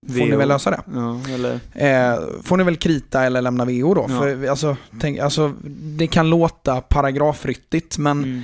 får 0.06 0.14
ni 0.14 0.36
väl 0.36 0.48
lösa 0.48 0.70
det. 0.70 0.80
Ja, 0.94 1.20
eller... 1.34 1.60
Eh, 1.74 2.20
får 2.42 2.56
ni 2.56 2.64
väl 2.64 2.76
krita 2.76 3.22
eller 3.24 3.42
lämna 3.42 3.64
VO 3.64 3.94
då. 3.94 4.06
Ja. 4.08 4.18
För, 4.20 4.46
alltså, 4.48 4.76
tänk, 5.00 5.18
alltså, 5.18 5.52
det 5.80 6.06
kan 6.06 6.30
låta 6.30 6.80
paragrafryttigt 6.80 7.98
men 7.98 8.24
Mm. 8.24 8.42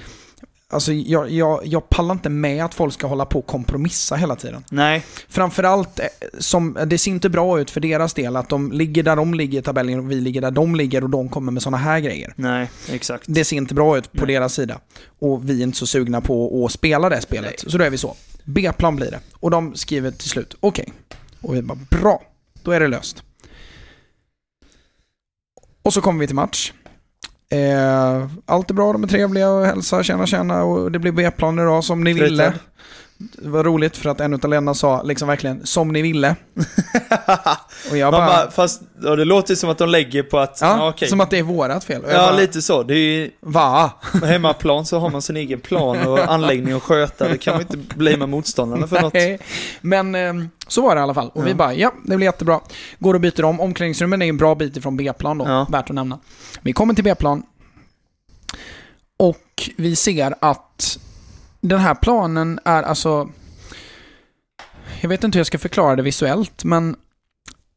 alltså, 0.69 0.93
jag, 0.93 1.31
jag, 1.31 1.61
jag 1.65 1.89
pallar 1.89 2.13
inte 2.15 2.29
med 2.29 2.65
att 2.65 2.75
folk 2.75 2.95
ska 2.95 3.07
hålla 3.07 3.25
på 3.27 3.39
och 3.39 3.47
kompromissa 3.47 4.17
hela 4.17 4.37
tiden. 4.37 4.65
Nej, 4.71 5.05
Framförallt, 5.29 5.99
eh, 6.01 6.07
som, 6.39 6.79
det 6.87 6.99
ser 6.99 7.11
inte 7.11 7.29
bra 7.31 7.61
ut 7.61 7.71
för 7.71 7.81
deras 7.81 8.15
del 8.15 8.37
att 8.37 8.49
de 8.49 8.73
ligger 8.73 9.03
där 9.03 9.17
de 9.17 9.35
ligger 9.35 9.59
i 9.59 9.63
tabellen 9.63 9.99
och 9.99 10.11
vi 10.11 10.15
ligger 10.21 10.41
där 10.41 10.51
de 10.51 10.75
ligger 10.77 11.05
och 11.05 11.11
de 11.11 11.29
kommer 11.29 11.53
med 11.53 11.63
sådana 11.63 11.77
här 11.77 12.01
grejer. 12.01 12.33
nej, 12.37 12.71
exakt. 12.91 13.25
Det 13.29 13.45
ser 13.45 13.57
inte 13.57 13.75
bra 13.75 13.99
ut 13.99 14.13
på 14.13 14.25
Nej. 14.27 14.35
deras 14.35 14.55
sida. 14.55 14.79
Och 15.19 15.49
vi 15.49 15.59
är 15.59 15.63
inte 15.63 15.79
så 15.79 15.87
sugna 15.87 16.21
på 16.21 16.65
att 16.67 16.73
spela 16.73 17.09
det 17.09 17.21
spelet. 17.21 17.65
Så 17.67 17.79
då 17.79 17.85
är 17.85 17.91
vi 17.91 17.99
så. 17.99 18.17
B-plan 18.45 18.97
blir 18.97 19.11
det. 19.11 19.19
Och 19.35 19.51
de 19.51 19.75
skriver 19.75 20.11
till 20.11 20.29
slut, 20.29 20.55
okej. 20.61 20.93
Och 21.45 21.55
vi 21.55 21.63
bara, 21.63 21.79
bra. 21.91 22.23
Då 22.63 22.71
är 22.71 22.81
det 22.81 22.89
löst. 22.89 23.23
Och 25.83 25.93
så 25.93 26.01
kommer 26.01 26.21
vi 26.21 26.27
till 26.27 26.37
match. 26.37 26.73
Eh, 27.51 28.31
allt 28.47 28.71
är 28.71 28.75
bra, 28.75 28.93
de 28.93 29.05
är 29.05 29.09
trevliga 29.09 29.51
och 29.51 29.67
hälsar, 29.67 30.03
tjena 30.03 30.27
tjena 30.27 30.65
och 30.65 30.93
det 30.93 30.99
blir 30.99 31.13
B-plan 31.13 31.59
idag 31.59 31.85
som 31.85 32.05
ni 32.05 32.13
ville. 32.13 32.55
Det 33.19 33.49
var 33.49 33.65
roligt 33.65 33.97
för 33.97 34.11
att 34.11 34.21
en 34.21 34.35
av 34.35 34.41
ledarna 34.51 34.75
sa 34.75 35.03
liksom 35.03 35.29
verkligen 35.29 35.67
som 35.67 35.89
ni 35.93 36.03
ville. 36.03 36.37
Och 37.91 37.97
jag 37.97 38.13
bara, 38.13 38.27
bara, 38.27 38.51
fast 38.51 38.83
ja, 39.03 39.17
det 39.17 39.25
låter 39.25 39.55
som 39.55 39.71
att 39.71 39.79
de 39.79 39.89
lägger 39.89 40.23
på 40.23 40.39
att, 40.39 40.59
ja, 40.61 40.77
ja, 40.79 40.89
okej. 40.89 41.09
som 41.09 41.21
att 41.21 41.31
det 41.31 41.39
är 41.39 41.43
vårat 41.43 41.85
fel. 41.85 42.03
Ja, 42.09 42.13
bara, 42.17 42.37
lite 42.37 42.63
så. 42.63 42.83
Det 42.83 42.95
är 42.95 42.99
ju, 42.99 43.31
Va? 43.41 43.91
på 44.21 44.27
hemmaplan 44.27 44.87
så 44.87 44.99
har 44.99 45.11
man 45.11 45.23
sin 45.23 45.37
egen 45.37 45.61
plan 45.61 46.07
och 46.07 46.19
anläggning 46.33 46.73
att 46.75 46.83
sköta. 46.83 47.29
Det 47.29 47.39
kan 47.39 47.53
man 47.55 47.61
inte 47.63 47.77
blamea 47.77 48.27
motståndarna 48.27 48.87
för 48.87 49.01
något. 49.03 49.41
Men 49.81 50.15
eh, 50.15 50.33
så 50.69 50.83
var 50.83 50.95
det 50.95 50.99
i 50.99 51.03
alla 51.03 51.15
fall. 51.15 51.31
Och 51.35 51.47
vi 51.47 51.51
Ja. 51.51 51.57
bara, 51.57 51.75
ja, 51.75 51.93
det 52.05 52.17
blir 52.17 52.27
jättebra. 52.27 52.61
Går 52.99 53.15
och 53.15 53.21
byter 53.21 53.45
om. 53.45 53.61
Omklädningsrummen 53.61 54.23
är 54.23 54.27
en 54.27 54.37
bra 54.37 54.55
bit 54.55 54.77
ifrån 54.77 54.97
B-plan 54.97 55.39
då, 55.39 55.45
Ja. 55.49 55.67
värt 55.71 55.91
att 55.91 55.95
nämna. 55.95 56.19
Vi 56.63 56.73
kommer 56.73 56.95
till 56.95 57.05
B-plan. 57.05 57.43
Och 59.19 59.71
vi 59.77 59.97
ser 59.97 60.35
att 60.41 60.99
den 61.69 61.81
här 61.81 61.95
planen 61.95 62.59
är 62.65 62.83
alltså... 62.83 63.29
Jag 65.01 65.09
vet 65.09 65.25
inte 65.25 65.37
hur 65.37 65.41
jag 65.41 65.47
ska 65.47 65.59
förklara 65.59 65.97
det 65.97 66.03
visuellt, 66.03 66.65
men 66.65 66.97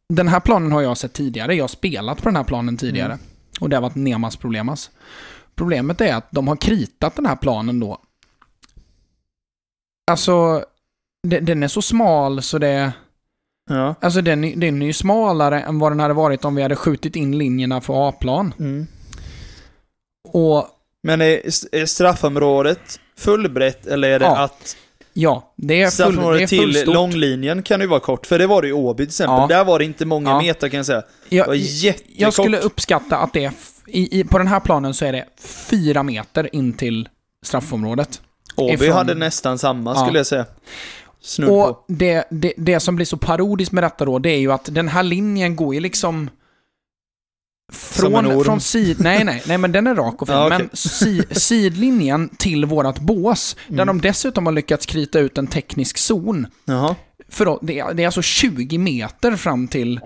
den 0.09 0.27
här 0.27 0.39
planen 0.39 0.71
har 0.71 0.81
jag 0.81 0.97
sett 0.97 1.13
tidigare. 1.13 1.55
Jag 1.55 1.63
har 1.63 1.67
spelat 1.67 2.17
på 2.17 2.23
den 2.29 2.35
här 2.35 2.43
planen 2.43 2.77
tidigare. 2.77 3.13
Mm. 3.13 3.25
Och 3.59 3.69
det 3.69 3.75
har 3.75 3.81
varit 3.81 3.95
Nemas 3.95 4.35
Problemas. 4.35 4.89
Problemet 5.55 6.01
är 6.01 6.15
att 6.15 6.27
de 6.31 6.47
har 6.47 6.55
kritat 6.55 7.15
den 7.15 7.25
här 7.25 7.35
planen 7.35 7.79
då. 7.79 7.97
Alltså, 10.11 10.65
de- 11.27 11.39
den 11.39 11.63
är 11.63 11.67
så 11.67 11.81
smal 11.81 12.41
så 12.41 12.57
det... 12.57 12.91
Ja. 13.69 13.95
Alltså 14.01 14.21
den, 14.21 14.43
är- 14.43 14.55
den 14.55 14.81
är 14.81 14.85
ju 14.85 14.93
smalare 14.93 15.61
än 15.61 15.79
vad 15.79 15.91
den 15.91 15.99
hade 15.99 16.13
varit 16.13 16.45
om 16.45 16.55
vi 16.55 16.61
hade 16.61 16.75
skjutit 16.75 17.15
in 17.15 17.37
linjerna 17.37 17.81
för 17.81 18.09
A-plan. 18.09 18.53
Mm. 18.59 18.87
Och 20.27 20.67
Men 21.03 21.21
är 21.21 21.85
straffområdet 21.85 22.99
fullbrett 23.17 23.85
eller 23.87 24.09
är 24.09 24.19
det 24.19 24.25
Ja, 24.25 24.37
att 24.37 24.75
ja, 25.13 25.53
det 25.57 25.81
är, 25.81 25.89
full, 26.05 26.15
det 26.37 26.43
är 26.43 26.47
till 26.47 26.59
fullstort. 26.61 26.93
långlinjen 26.93 27.63
kan 27.63 27.81
ju 27.81 27.87
vara 27.87 27.99
kort? 27.99 28.25
För 28.25 28.39
det 28.39 28.47
var 28.47 28.61
det 28.61 28.67
i 28.67 28.73
Åby 28.73 29.03
till 29.03 29.09
exempel. 29.09 29.35
Ja. 29.49 29.57
Där 29.57 29.65
var 29.65 29.79
det 29.79 29.85
inte 29.85 30.05
många 30.05 30.29
Ja. 30.29 30.41
meter 30.41 30.69
kan 30.69 30.77
jag 30.77 30.85
säga. 30.85 31.03
Det 31.29 31.35
jag, 31.35 31.47
var 31.47 31.53
jättekort. 31.53 32.11
jag 32.17 32.33
skulle 32.33 32.59
uppskatta 32.59 33.17
att 33.17 33.33
det 33.33 33.45
är... 33.45 33.51
I, 33.87 34.19
i, 34.19 34.23
på 34.23 34.37
den 34.37 34.47
här 34.47 34.59
planen 34.59 34.93
så 34.93 35.05
är 35.05 35.11
det 35.13 35.25
fyra 35.69 36.03
meter 36.03 36.55
in 36.55 36.73
till 36.73 37.09
straffområdet. 37.45 38.21
Åby 38.55 38.73
ifrån- 38.73 38.91
hade 38.91 39.15
nästan 39.15 39.59
samma 39.59 39.95
skulle 40.05 40.19
jag 40.19 40.27
säga. 40.27 40.45
Snudd 41.21 41.49
på. 41.49 41.59
Och 41.59 41.85
det, 41.87 42.27
det, 42.31 42.53
det 42.57 42.79
som 42.79 42.95
blir 42.95 43.05
så 43.05 43.17
parodiskt 43.17 43.71
med 43.71 43.83
detta 43.83 44.05
då, 44.05 44.19
det 44.19 44.29
är 44.29 44.37
ju 44.39 44.51
att 44.51 44.69
den 44.71 44.87
här 44.87 45.03
linjen 45.03 45.55
går 45.55 45.73
ju 45.73 45.79
liksom 45.79 46.29
från, 47.73 48.43
från 48.43 48.61
sid... 48.61 48.97
Nej, 48.99 49.23
nej, 49.23 49.43
nej, 49.47 49.57
men 49.57 49.71
den 49.71 49.87
är 49.87 49.95
rak 49.95 50.21
och 50.21 50.27
fin. 50.27 50.35
Ja, 50.37 50.45
okej. 50.47 50.57
Men 50.57 50.69
si, 50.73 51.23
sidlinjen 51.31 52.29
till 52.29 52.65
vårat 52.65 52.99
bås, 52.99 53.55
där 53.67 53.73
Mm. 53.83 53.87
de 53.87 54.01
dessutom 54.01 54.45
har 54.45 54.53
lyckats 54.53 54.85
krita 54.85 55.19
ut 55.19 55.37
en 55.37 55.47
teknisk 55.47 55.97
zon. 55.97 56.47
Jaha. 56.65 56.95
För 57.29 57.45
då, 57.45 57.59
det, 57.61 57.79
är, 57.79 57.93
det 57.93 58.03
är 58.03 58.07
alltså 58.07 58.21
20 58.21 58.77
meter 58.77 59.35
fram 59.35 59.67
till 59.67 59.99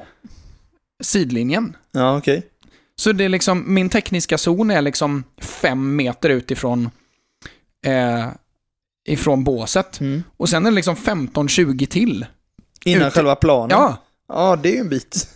sidlinjen. 1.03 1.75
Ja, 1.91 2.17
okej. 2.17 2.43
Så 2.95 3.11
det 3.11 3.23
är 3.25 3.29
liksom, 3.29 3.73
min 3.73 3.89
tekniska 3.89 4.37
zon 4.37 4.71
är 4.71 4.81
liksom 4.81 5.23
fem 5.41 5.95
meter 5.95 6.29
utifrån 6.29 6.89
eh, 7.85 8.27
ifrån 9.07 9.43
båset. 9.43 9.99
Mm. 9.99 10.23
Och 10.37 10.49
sen 10.49 10.65
är 10.65 10.71
det 10.71 10.75
liksom 10.75 10.95
15-20 10.95 11.85
till. 11.85 12.25
Innan 12.85 13.01
Ute- 13.07 13.11
själva 13.15 13.35
planen? 13.35 13.69
Ja, 13.79 13.97
Ja, 14.27 14.55
det 14.55 14.69
är 14.69 14.73
ju 14.73 14.79
en 14.79 14.89
bit. 14.89 15.27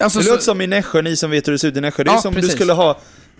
Alltså 0.00 0.18
det 0.18 0.24
så, 0.24 0.30
låter 0.30 0.44
som 0.44 0.60
i 0.60 0.66
Nässjö, 0.66 1.02
ni 1.02 1.16
som 1.16 1.30
vet 1.30 1.48
hur 1.48 1.52
det 1.52 1.58
ser 1.58 1.68
ut 1.68 1.76
i 1.76 1.80
Nässjö. 1.80 2.04
Det 2.04 2.10
är 2.10 2.14
Ja, 2.14 2.20
som 2.20 2.34
precis. 2.34 2.50
du 2.50 2.56
skulle 2.56 2.72
ha 2.72 2.90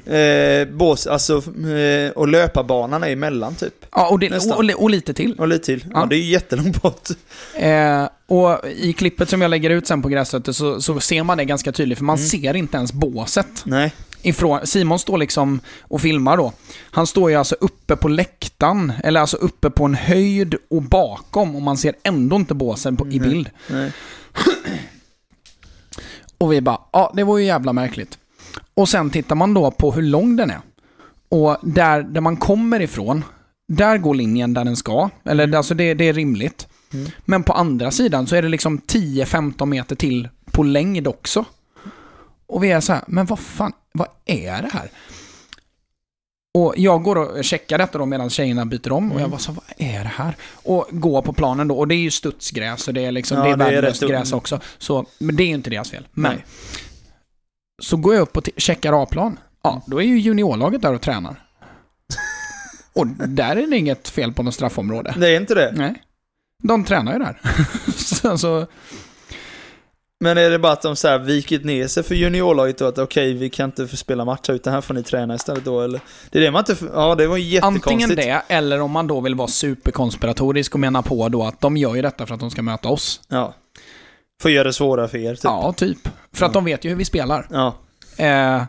eh, 0.07 0.69
bås, 0.69 1.07
alltså, 1.07 1.43
eh, 1.77 2.11
och 2.11 2.29
löparbanan 2.29 3.03
är 3.03 3.09
emellan 3.11 3.55
typ. 3.55 3.75
ja, 3.93 4.09
och, 4.09 4.19
det, 4.19 4.37
och, 4.51 4.59
och, 4.59 4.71
och 4.83 4.91
lite 4.91 5.15
till. 5.15 5.35
Och 5.39 5.49
lite 5.49 5.65
till. 5.65 5.85
Ja, 5.91 6.01
Ja. 6.01 6.07
det 6.07 6.17
är 6.17 6.19
ju 6.19 6.31
jättelångt 6.31 6.83
bort. 6.83 7.09
Eh, 7.55 8.05
och 8.27 8.59
i 8.69 8.93
klippet 8.93 9.29
som 9.31 9.41
jag 9.43 9.49
lägger 9.49 9.71
ut 9.71 9.87
sen 9.87 10.03
på 10.03 10.09
gräsrötter 10.09 10.53
så, 10.53 10.81
så 10.81 11.01
ser 11.01 11.23
man 11.23 11.39
det 11.39 11.45
ganska 11.45 11.73
tydligt, 11.73 11.99
för 11.99 12.05
man 12.05 12.17
Mm. 12.17 12.29
ser 12.29 12.57
inte 12.57 12.77
ens 12.77 12.93
båset. 12.93 13.47
Nej. 13.65 13.93
Ifrån, 14.23 14.67
Simon 14.67 14.99
står 14.99 15.19
liksom 15.19 15.61
och 15.83 16.01
filmar 16.01 16.37
då. 16.37 16.53
Han 16.91 17.07
står 17.07 17.31
ju 17.31 17.37
alltså 17.37 17.57
uppe 17.61 17.97
på 17.97 18.09
läktaren, 18.09 18.93
eller 19.05 19.21
alltså 19.21 19.37
uppe 19.37 19.71
på 19.71 19.85
en 19.85 19.95
höjd 19.95 20.55
och 20.71 20.83
bakom 20.83 21.57
och 21.57 21.63
man 21.63 21.77
ser 21.77 21.95
ändå 22.03 22.37
inte 22.37 22.55
båsen 22.55 22.97
på, 22.97 23.07
i 23.07 23.19
Nej. 23.19 23.29
bild. 23.29 23.51
Nej. 23.69 23.93
Och 26.41 26.53
vi 26.53 26.61
bara, 26.61 26.81
ja 26.93 27.13
det 27.15 27.25
var 27.25 27.39
ju 27.39 27.45
jävla 27.45 27.73
märkligt. 27.73 28.19
Och 28.75 28.89
sen 28.89 29.11
tittar 29.11 29.37
man 29.37 29.55
då 29.55 29.71
på 29.71 29.93
hur 29.93 30.03
lång 30.03 30.37
den 30.37 30.51
är. 30.51 30.61
Och 31.29 31.57
där, 31.63 32.03
där 32.03 32.21
man 32.21 32.37
kommer 32.37 32.81
ifrån, 32.81 33.25
där 33.69 33.99
går 33.99 34.15
linjen 34.15 34.55
där 34.55 34.65
den 34.65 34.77
ska. 34.77 35.11
Eller 35.25 35.57
alltså 35.57 35.75
det, 35.75 35.95
det 35.95 36.09
är 36.09 36.13
rimligt. 36.13 36.69
Mm. 36.93 37.11
Men 37.25 37.43
på 37.43 37.53
andra 37.53 37.91
sidan 37.91 38.27
så 38.27 38.37
är 38.37 38.43
det 38.43 38.49
liksom 38.49 38.79
10-15 38.79 39.67
meter 39.67 39.97
till 39.97 40.29
på 40.45 40.63
längd 40.63 41.09
också. 41.09 41.45
Och 42.47 42.65
vi 42.65 42.71
är 42.71 42.81
så 42.81 42.93
här, 42.93 43.05
men 43.07 43.27
vad 43.27 43.39
fan, 43.39 43.73
vad 43.93 44.09
är 44.25 44.63
det 44.63 44.71
här? 44.73 44.91
Och 46.55 46.75
jag 46.77 47.03
går 47.03 47.17
och 47.17 47.45
checkar 47.45 47.79
detta 47.79 47.99
då 47.99 48.07
medan 48.07 48.31
tjejerna 48.31 48.67
byter 48.67 48.93
om 48.93 49.13
och 49.13 49.15
jag 49.15 49.21
Mm. 49.21 49.31
bara 49.31 49.39
så 49.39 49.53
vad 49.53 49.65
är 49.77 50.03
det 50.03 50.11
här? 50.17 50.37
Och 50.53 50.87
går 50.91 51.23
på 51.23 51.33
planen 51.33 51.69
då 51.69 51.79
och 51.79 51.89
det 51.89 51.95
är 51.95 52.03
ju 52.03 52.11
studsgräs 52.11 52.89
och 52.89 52.95
det 52.95 53.05
är 53.05 53.13
liksom, 53.13 53.39
Ja, 53.39 53.45
det 53.45 53.51
är 53.51 53.57
värdelöst 53.57 54.03
gräs 54.03 54.33
också. 54.33 54.61
Så, 54.79 55.07
men 55.19 55.37
det 55.37 55.43
är 55.43 55.47
ju 55.47 55.55
inte 55.55 55.71
deras 55.71 55.91
fel. 55.91 56.09
Men 56.13 56.33
Nej. 56.35 56.45
så 57.83 57.97
går 57.97 58.15
jag 58.15 58.23
upp 58.23 58.37
och 58.37 58.49
checkar 58.57 59.03
A-plan. 59.03 59.39
Ja, 59.63 59.83
då 59.87 59.99
är 60.03 60.07
ju 60.07 60.19
juniorlaget 60.19 60.83
där 60.83 60.95
och 60.95 61.01
tränar. 61.03 61.43
Och 62.93 63.07
där 63.07 63.57
är 63.57 63.67
det 63.67 63.77
inget 63.77 64.09
fel 64.09 64.33
på 64.33 64.43
något 64.43 64.55
straffområde. 64.55 65.15
Det 65.19 65.29
är 65.29 65.37
inte 65.41 65.55
det. 65.55 65.73
Nej. 65.77 65.95
De 66.63 66.85
tränar 66.85 67.13
ju 67.13 67.19
där. 67.19 67.41
så, 67.97 68.39
så, 68.39 68.67
Men 70.23 70.39
är 70.39 70.51
det 70.51 70.59
bara 70.59 70.73
att 70.73 70.83
de 70.83 70.97
så 70.97 71.09
här 71.09 71.19
vikit 71.19 71.65
ner 71.65 71.87
sig 71.87 72.03
för 72.03 72.15
juniorlaget 72.15 72.79
då? 72.79 72.87
Att 72.87 72.99
okej, 72.99 73.35
vi 73.35 73.51
kan 73.51 73.65
inte 73.65 73.97
spela 73.97 74.25
matcher 74.25 74.53
utan 74.53 74.73
här 74.73 74.81
får 74.81 74.95
ni 74.95 75.03
träna 75.03 75.35
istället 75.35 75.65
då 75.65 75.81
eller? 75.81 76.01
Det 76.31 76.39
är 76.39 76.43
det 76.43 76.51
man 76.51 76.65
inte... 76.69 76.77
Ja, 76.95 77.15
det 77.15 77.27
var 77.27 77.37
jättekonstigt. 77.37 77.87
antingen 77.87 78.17
det, 78.17 78.43
eller 78.49 78.81
om 78.81 78.91
man 78.91 79.07
då 79.07 79.21
vill 79.21 79.35
vara 79.35 79.49
superkonspiratorisk 79.49 80.75
och 80.75 80.81
mena 80.81 81.03
på 81.03 81.29
då 81.29 81.43
att 81.43 81.61
de 81.61 81.77
gör 81.77 81.95
ju 81.95 82.03
detta 82.03 82.27
för 82.27 82.35
att 82.35 82.41
de 82.41 82.51
ska 82.51 82.63
möta 82.63 82.89
oss. 82.89 83.21
Ja. 83.29 83.55
Får 84.43 84.51
göra 84.51 84.65
det 84.65 84.73
svårare 84.73 85.09
för 85.09 85.19
er, 85.19 85.35
typ. 85.35 85.45
Ja, 85.45 85.73
typ. 85.77 85.99
För 86.33 86.47
att 86.47 86.53
de 86.53 86.65
vet 86.65 86.85
ju 86.85 86.89
hur 86.89 86.97
vi 86.97 87.05
spelar. 87.05 87.47
Ja. 87.51 87.75
Eh, 88.25 88.63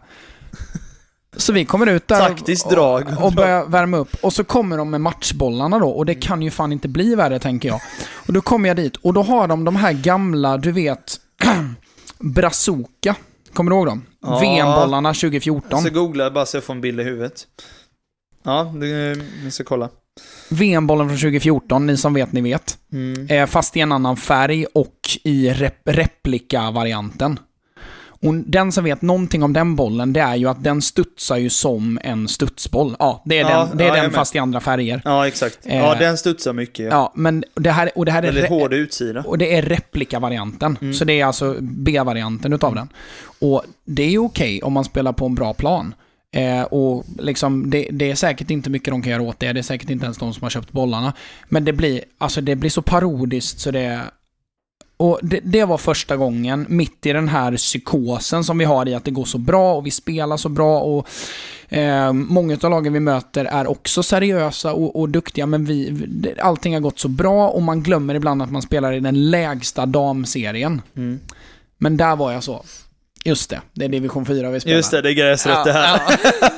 så 1.38 1.54
vi 1.54 1.66
kommer 1.66 1.88
ut 1.88 2.08
där 2.08 2.20
Taktiskt 2.20 2.66
och, 2.66 2.72
drag. 2.72 3.08
och, 3.18 3.26
och 3.26 3.34
börjar 3.34 3.66
värma 3.66 3.98
upp. 3.98 4.16
Och 4.22 4.34
så 4.34 4.44
kommer 4.44 4.78
de 4.78 4.90
med 4.90 5.02
matchbollarna 5.02 5.80
då 5.80 5.90
och 5.90 6.06
det 6.06 6.16
kan 6.16 6.42
ju 6.42 6.52
fan 6.52 6.72
inte 6.72 6.88
bli 6.88 7.16
värre 7.16 7.40
tänker 7.40 7.70
jag. 7.70 7.82
Och 8.28 8.34
då 8.34 8.42
kommer 8.42 8.70
jag 8.70 8.78
dit 8.78 8.98
och 8.98 9.14
då 9.14 9.22
har 9.22 9.48
de 9.48 9.64
de 9.64 9.76
här 9.76 9.94
gamla, 9.94 10.58
du 10.58 10.72
vet, 10.72 11.18
Brazuka. 12.20 13.16
Kommer 13.54 13.72
du 13.72 13.78
ihåg 13.78 13.86
dem? 13.86 14.06
Ja. 14.22 14.40
VM-bollarna 14.40 15.14
2014. 15.14 15.70
Jag 15.70 15.82
ska 15.82 15.90
googla 15.90 16.32
bara 16.32 16.46
så 16.46 16.58
jag 16.58 16.64
får 16.64 16.74
en 16.74 16.82
bild 16.82 17.00
i 17.00 17.04
huvudet. 17.04 17.48
Ja, 18.44 18.74
det, 18.76 18.88
jag 19.44 19.54
ska 19.54 19.64
kolla. 19.64 19.90
VM-bollen 20.50 21.08
från 21.08 21.18
2014, 21.18 21.88
ni 21.88 21.98
som 21.98 22.14
vet, 22.14 22.32
ni 22.32 22.42
vet. 22.42 22.78
Mm. 22.94 23.28
Eh, 23.30 23.46
fast 23.46 23.78
i 23.78 23.80
en 23.80 23.92
annan 23.92 24.18
färg 24.18 24.66
och 24.66 24.98
i 25.24 25.50
rep 25.50 25.82
replika-varianten. 25.86 27.40
Och 28.24 28.34
den 28.34 28.72
som 28.72 28.84
vet 28.84 29.02
någonting 29.02 29.44
om 29.44 29.54
den 29.54 29.76
bollen, 29.76 30.14
det 30.14 30.20
är 30.20 30.36
ju 30.36 30.50
att 30.50 30.64
den 30.64 30.82
studsar 30.82 31.38
ju 31.38 31.50
som 31.50 32.00
en 32.04 32.28
studsboll. 32.28 32.96
Ja, 33.00 33.22
det 33.26 33.40
är 33.40 33.50
Ja, 33.50 33.66
den, 33.66 33.78
det 33.78 33.84
är 33.84 33.88
ja, 33.88 34.02
den 34.02 34.12
fast 34.12 34.36
i 34.36 34.40
andra 34.40 34.60
färger. 34.60 35.02
Ja, 35.06 35.28
exakt. 35.28 35.60
Eh. 35.64 35.78
Ja, 35.78 35.96
den 35.96 36.18
studsar 36.18 36.54
mycket. 36.54 36.86
Ja. 36.86 36.92
Ja, 36.92 37.12
men 37.16 37.44
det 37.56 37.72
här, 37.72 37.92
och 37.96 38.06
det 38.06 38.12
här 38.12 38.24
är... 38.24 38.28
Väldigt 38.28 38.50
hård 38.50 38.74
utsida. 38.74 39.24
Och 39.28 39.38
det 39.38 39.56
är 39.56 39.62
replika-varianten. 39.62 40.78
Mm. 40.82 40.94
Så 40.94 41.06
det 41.06 41.22
är 41.22 41.26
alltså 41.26 41.56
B-varianten 41.62 42.54
utav 42.54 42.76
den. 42.76 42.90
Och 43.40 43.64
det 43.86 44.04
är 44.04 44.10
ju 44.10 44.20
okej 44.20 44.62
om 44.64 44.74
man 44.74 44.86
spelar 44.86 45.14
på 45.14 45.26
en 45.26 45.36
bra 45.36 45.54
plan. 45.54 45.94
Eh, 46.36 46.64
och 46.64 47.06
liksom, 47.20 47.70
det, 47.70 47.88
det 47.92 48.12
är 48.12 48.16
säkert 48.16 48.50
inte 48.50 48.70
mycket 48.70 48.92
de 48.92 49.02
kan 49.02 49.12
göra 49.12 49.22
åt 49.22 49.40
det. 49.40 49.54
Det 49.54 49.60
är 49.60 49.64
säkert 49.64 49.90
inte 49.90 50.06
ens 50.06 50.18
de 50.18 50.34
som 50.34 50.44
har 50.44 50.50
köpt 50.50 50.72
bollarna. 50.72 51.14
Men 51.50 51.66
det 51.66 51.74
blir, 51.74 52.02
alltså 52.18 52.42
det 52.42 52.56
blir 52.56 52.70
så 52.70 52.82
parodiskt 52.82 53.60
så 53.60 53.72
det... 53.72 54.02
Och 55.02 55.20
det, 55.22 55.40
det 55.44 55.66
var 55.66 55.78
första 55.78 56.18
gången, 56.18 56.66
mitt 56.70 57.06
i 57.06 57.14
den 57.14 57.28
här 57.28 57.58
psykosen 57.58 58.44
som 58.44 58.58
vi 58.58 58.66
har 58.66 58.88
i 58.88 58.94
att 58.94 59.06
det 59.06 59.12
går 59.12 59.26
så 59.26 59.38
bra 59.38 59.74
och 59.74 59.86
vi 59.86 59.92
spelar 59.92 60.38
så 60.38 60.50
bra 60.50 60.80
och 60.80 61.08
eh, 61.70 62.14
många 62.14 62.58
av 62.64 62.70
lagen 62.70 62.94
vi 62.94 63.00
möter 63.00 63.46
är 63.46 63.68
också 63.68 64.04
seriösa 64.04 64.74
och, 64.74 65.00
och 65.00 65.10
duktiga 65.10 65.46
men 65.46 65.66
vi, 65.66 66.08
allting 66.40 66.74
har 66.74 66.82
gått 66.82 67.00
så 67.00 67.08
bra 67.08 67.50
och 67.50 67.62
man 67.62 67.84
glömmer 67.84 68.16
ibland 68.16 68.42
att 68.42 68.52
man 68.52 68.62
spelar 68.62 68.94
i 68.94 69.00
den 69.00 69.30
lägsta 69.30 69.86
damserien. 69.86 70.82
Mm. 70.96 71.20
Men 71.78 71.98
där 71.98 72.16
var 72.16 72.32
jag 72.32 72.44
så. 72.44 72.64
Just 73.26 73.50
det, 73.50 73.62
det 73.74 73.86
är 73.86 73.90
division 73.90 74.26
4 74.26 74.50
vi 74.50 74.60
spelar. 74.60 74.78
Just 74.78 74.92
det, 74.92 75.02
det 75.02 75.10
är 75.10 75.14
gräsrött 75.14 75.66
det 75.66 75.74
här. 75.74 76.02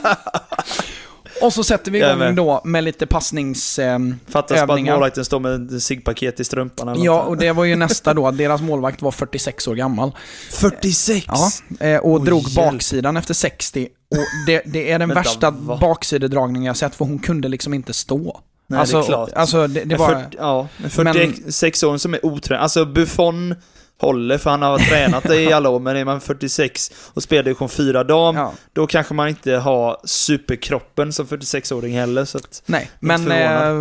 Ja. 0.04 0.16
och 1.46 1.54
så 1.54 1.64
sätter 1.64 1.92
vi 1.92 1.98
igång 2.00 2.36
då 2.36 2.62
med 2.64 2.84
lite 2.84 3.06
passnings... 3.08 3.80
ehm, 3.80 4.20
Fattas 4.28 4.68
bara 4.68 4.74
att 4.74 4.84
målvakten 4.86 5.26
står 5.26 5.40
med 5.40 5.74
ett 5.74 5.84
ciggpaket 5.84 6.40
i 6.40 6.44
strumpan 6.44 6.88
eller 6.88 7.06
Ja, 7.06 7.16
något. 7.18 7.28
och 7.28 7.38
det 7.38 7.52
var 7.52 7.64
ju 7.64 7.76
nästa 7.86 8.14
då. 8.14 8.32
Deras 8.32 8.62
målvakt 8.62 9.02
var 9.02 9.12
46 9.12 9.68
år 9.68 9.76
gammal. 9.76 10.12
46! 10.52 11.26
Ja, 11.28 11.50
eh, 11.88 12.00
och 12.00 12.12
Oj, 12.20 12.26
drog 12.26 12.42
hjälp. 12.50 12.56
baksidan 12.56 13.18
efter 13.18 13.34
60. 13.34 13.88
Och 14.12 14.18
det, 14.48 14.62
det 14.66 14.92
är 14.92 15.00
den 15.00 15.10
Vänta, 15.14 15.22
värsta 15.22 15.52
va? 15.52 15.78
baksidedragningen 15.82 16.64
jag 16.68 16.78
sett, 16.78 16.96
för 16.96 17.06
hon 17.06 17.20
kunde 17.20 17.48
liksom 17.48 17.74
inte 17.74 17.94
stå. 17.94 18.42
Nej, 18.68 18.80
alltså, 18.80 18.98
det 18.98 19.04
är 19.04 19.08
klart. 19.08 19.30
Alltså, 19.34 19.68
det, 19.68 19.84
det 19.84 19.96
var... 19.96 20.08
för, 20.10 20.26
ja, 20.38 20.68
en 20.84 20.90
46-åring 20.90 22.00
som 22.00 22.14
är 22.14 22.26
otränad. 22.26 22.64
Alltså 22.64 22.86
Buffon 22.86 23.56
håller 24.02 24.38
för 24.38 24.50
han 24.50 24.62
har 24.62 24.78
tränat 24.80 25.24
det 25.24 25.42
i 25.42 25.54
alla 25.54 25.70
år, 25.70 25.80
men 25.80 25.96
är 25.96 26.06
man 26.06 26.22
46 26.22 26.92
och 27.14 27.24
spelar 27.24 27.44
division 27.44 27.70
4 27.70 28.04
dam, 28.04 28.36
Ja, 28.36 28.54
då 28.74 28.88
kanske 28.88 29.14
man 29.14 29.28
inte 29.30 29.52
har 29.56 29.98
superkroppen 30.04 31.14
som 31.14 31.26
46-åring 31.26 31.94
heller. 31.96 32.26
Så 32.26 32.38
att, 32.38 32.64
nej, 32.66 32.92
men, 33.00 33.32
eh, 33.32 33.74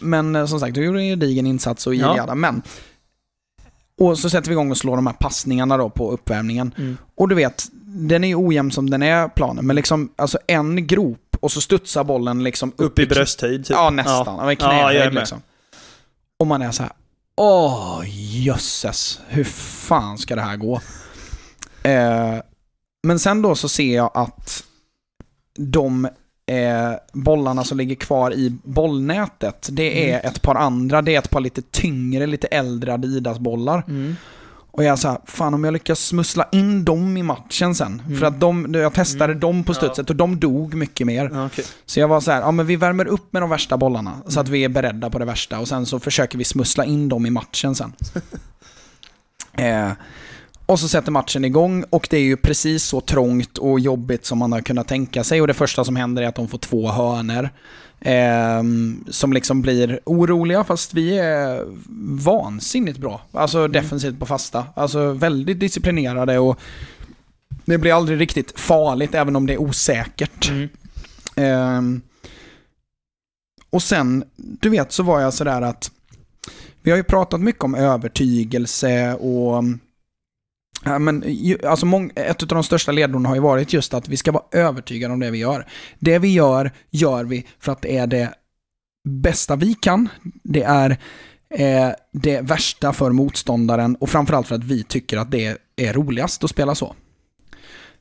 men 0.00 0.36
eh, 0.36 0.46
som 0.46 0.60
sagt, 0.60 0.74
du 0.74 0.84
gjorde 0.84 1.00
en 1.00 1.08
gedigen 1.08 1.46
insats 1.46 1.86
och 1.86 1.94
Ja. 1.94 2.16
ja. 2.16 2.34
men 2.34 2.62
Och 4.00 4.18
så 4.18 4.30
sätter 4.30 4.48
vi 4.48 4.52
igång 4.52 4.70
och 4.70 4.76
slår 4.76 4.96
de 4.96 5.06
här 5.06 5.14
passningarna 5.14 5.76
då 5.76 5.90
på 5.90 6.10
uppvärmningen. 6.12 6.74
mm. 6.78 6.96
Och 7.14 7.28
du 7.28 7.34
vet, 7.34 7.64
den 7.86 8.24
är 8.24 8.28
ju 8.28 8.34
ojämn 8.36 8.70
som 8.70 8.90
den 8.90 9.02
är 9.02 9.28
planen, 9.28 9.66
men 9.66 9.76
liksom 9.76 10.12
alltså 10.16 10.38
en 10.46 10.86
grop 10.86 11.36
och 11.40 11.52
så 11.52 11.60
studsar 11.60 12.04
bollen 12.04 12.42
liksom 12.42 12.68
upp, 12.76 12.80
upp 12.80 12.98
i 12.98 13.06
brösthöjd 13.06 13.64
typ. 13.64 13.76
Ja, 13.76 13.90
nästan. 13.90 14.24
Ja. 14.26 14.50
Ja, 14.50 14.56
knähöjd 14.56 14.98
med. 14.98 15.14
liksom. 15.14 15.42
Och 16.38 16.46
man 16.46 16.62
är 16.62 16.70
så 16.70 16.82
här. 16.82 16.92
Åh, 17.36 18.02
jösses. 18.06 19.20
Hur 19.28 19.44
fan 19.44 20.18
ska 20.18 20.34
det 20.34 20.42
här 20.42 20.56
gå? 20.56 20.80
Eh, 21.82 22.36
men 23.02 23.18
sen 23.18 23.42
då 23.42 23.54
så 23.54 23.68
ser 23.68 23.94
jag 23.96 24.10
att 24.14 24.64
de 25.58 26.04
eh, 26.46 26.92
bollarna 27.12 27.64
som 27.64 27.78
ligger 27.78 27.94
kvar 27.94 28.34
i 28.34 28.56
bollnätet, 28.64 29.68
det 29.72 30.10
är 30.10 30.18
Mm. 30.18 30.30
ett 30.30 30.42
par 30.42 30.54
andra. 30.54 31.02
Det 31.02 31.14
är 31.14 31.18
ett 31.18 31.30
par 31.30 31.40
lite 31.40 31.62
tyngre, 31.62 32.26
lite 32.26 32.46
äldre 32.46 32.94
Adidas-bollar. 32.94 33.84
Mm. 33.88 34.16
Och 34.76 34.84
jag 34.84 34.98
så 34.98 35.08
här, 35.08 35.18
fan 35.24 35.54
om 35.54 35.64
jag 35.64 35.72
lyckas 35.72 36.00
smussla 36.00 36.48
in 36.52 36.84
dem 36.84 37.16
i 37.16 37.22
matchen 37.22 37.74
sen. 37.74 38.02
Mm. 38.06 38.18
För 38.18 38.26
att 38.26 38.40
de, 38.40 38.74
jag 38.74 38.92
testade 38.92 39.24
Mm. 39.32 39.40
dem 39.40 39.64
på 39.64 39.74
studset 39.74 40.10
och 40.10 40.16
de 40.16 40.40
dog 40.40 40.74
mycket 40.74 41.06
mer. 41.06 41.30
Ja, 41.34 41.46
okej. 41.46 41.64
Så 41.86 42.00
jag 42.00 42.08
var 42.08 42.20
så 42.20 42.30
här, 42.30 42.40
ja 42.40 42.50
men 42.50 42.66
vi 42.66 42.76
värmer 42.76 43.06
upp 43.06 43.32
med 43.32 43.42
de 43.42 43.50
värsta 43.50 43.76
bollarna 43.76 44.12
så 44.26 44.30
Mm. 44.30 44.42
att 44.42 44.48
vi 44.48 44.64
är 44.64 44.68
beredda 44.68 45.10
på 45.10 45.18
det 45.18 45.24
värsta 45.24 45.58
och 45.58 45.68
sen 45.68 45.86
så 45.86 46.00
försöker 46.00 46.38
vi 46.38 46.44
smussla 46.44 46.84
in 46.84 47.08
dem 47.08 47.26
i 47.26 47.30
matchen 47.30 47.74
sen. 47.74 47.92
eh, 49.58 49.90
och 50.66 50.80
så 50.80 50.88
sätter 50.88 51.12
matchen 51.12 51.44
igång 51.44 51.84
och 51.90 52.06
det 52.10 52.16
är 52.16 52.22
ju 52.22 52.36
precis 52.36 52.84
så 52.84 53.00
trångt 53.00 53.58
och 53.58 53.80
jobbigt 53.80 54.24
som 54.24 54.38
man 54.38 54.52
har 54.52 54.60
kunnat 54.60 54.88
tänka 54.88 55.24
sig 55.24 55.40
och 55.40 55.46
det 55.46 55.54
första 55.54 55.84
som 55.84 55.96
händer 55.96 56.22
är 56.22 56.26
att 56.26 56.34
de 56.34 56.48
får 56.48 56.58
två 56.58 56.88
hörner 56.88 57.50
ehm, 58.00 59.04
som 59.10 59.32
liksom 59.32 59.62
blir 59.62 60.00
oroliga 60.04 60.64
fast 60.64 60.94
vi 60.94 61.18
är 61.18 61.64
vansinnigt 62.24 62.98
bra. 62.98 63.22
Alltså 63.32 63.68
defensivt 63.68 64.18
på 64.18 64.26
fasta. 64.26 64.66
Alltså 64.74 65.12
väldigt 65.12 65.60
disciplinerade 65.60 66.38
och 66.38 66.60
det 67.64 67.78
blir 67.78 67.96
aldrig 67.96 68.20
riktigt 68.20 68.60
farligt 68.60 69.14
även 69.14 69.36
om 69.36 69.46
det 69.46 69.52
är 69.52 69.60
osäkert. 69.60 70.50
Mm. 70.50 70.68
Ehm, 71.36 72.02
och 73.70 73.82
sen, 73.82 74.24
du 74.36 74.68
vet, 74.68 74.92
så 74.92 75.02
var 75.02 75.20
jag 75.20 75.34
sådär 75.34 75.62
att 75.62 75.90
vi 76.82 76.90
har 76.90 76.98
ju 76.98 77.04
pratat 77.04 77.40
mycket 77.40 77.64
om 77.64 77.74
övertygelse 77.74 79.14
och 79.14 79.64
Ja, 80.84 80.98
men, 80.98 81.24
alltså 81.66 81.86
ett 82.14 82.42
av 82.42 82.48
de 82.48 82.64
största 82.64 82.92
ledorden 82.92 83.26
har 83.26 83.34
ju 83.34 83.40
varit 83.40 83.72
just 83.72 83.94
att 83.94 84.08
vi 84.08 84.16
ska 84.16 84.32
vara 84.32 84.44
övertygade 84.50 85.14
om 85.14 85.20
det 85.20 85.30
vi 85.30 85.38
gör. 85.38 85.66
Det 85.98 86.18
vi 86.18 86.32
gör, 86.32 86.72
gör 86.90 87.24
vi 87.24 87.46
för 87.58 87.72
att 87.72 87.82
det 87.82 87.96
är 87.96 88.06
det 88.06 88.34
bästa 89.08 89.56
vi 89.56 89.74
kan. 89.74 90.08
Det 90.42 90.62
är 90.62 90.90
eh, 91.50 91.90
det 92.12 92.40
värsta 92.40 92.92
för 92.92 93.10
motståndaren 93.10 93.96
och 93.96 94.10
framförallt 94.10 94.48
för 94.48 94.54
att 94.54 94.64
vi 94.64 94.82
tycker 94.82 95.16
att 95.16 95.30
det 95.30 95.58
är 95.76 95.92
roligast 95.92 96.44
att 96.44 96.50
spela 96.50 96.74
så. 96.74 96.94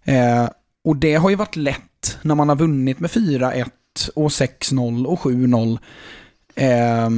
Eh, 0.04 0.50
och 0.84 0.96
det 0.96 1.16
har 1.16 1.30
ju 1.30 1.36
varit 1.36 1.56
lätt 1.56 2.18
när 2.22 2.36
man 2.36 2.50
har 2.50 2.56
vunnit 2.56 3.00
med 3.00 3.10
4-1 3.10 3.70
och 4.16 4.30
6-0 4.30 5.06
och 5.06 5.20
7-0 5.20 5.80
eh, 6.56 7.10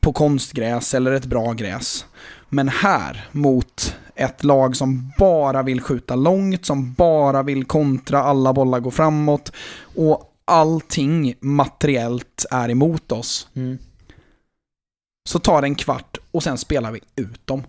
på 0.00 0.12
konstgräs 0.12 0.94
eller 0.94 1.12
ett 1.12 1.26
bra 1.26 1.52
gräs. 1.52 2.06
Men 2.50 2.68
här 2.68 3.28
mot 3.32 3.96
ett 4.14 4.44
lag 4.44 4.76
som 4.76 5.12
bara 5.18 5.62
vill 5.62 5.80
skjuta 5.80 6.14
långt, 6.14 6.66
som 6.66 6.92
bara 6.92 7.42
vill 7.42 7.64
kontra, 7.64 8.22
alla 8.22 8.52
bollar 8.52 8.80
går 8.80 8.90
framåt 8.90 9.52
och 9.96 10.36
allting 10.44 11.34
materiellt 11.40 12.46
är 12.50 12.68
emot 12.68 13.12
oss. 13.12 13.48
Mm. 13.54 13.78
Så 15.28 15.38
tar 15.38 15.60
det 15.60 15.66
en 15.66 15.74
kvart 15.74 16.18
och 16.30 16.42
sen 16.42 16.58
spelar 16.58 16.92
vi 16.92 17.00
ut 17.16 17.46
dem 17.46 17.62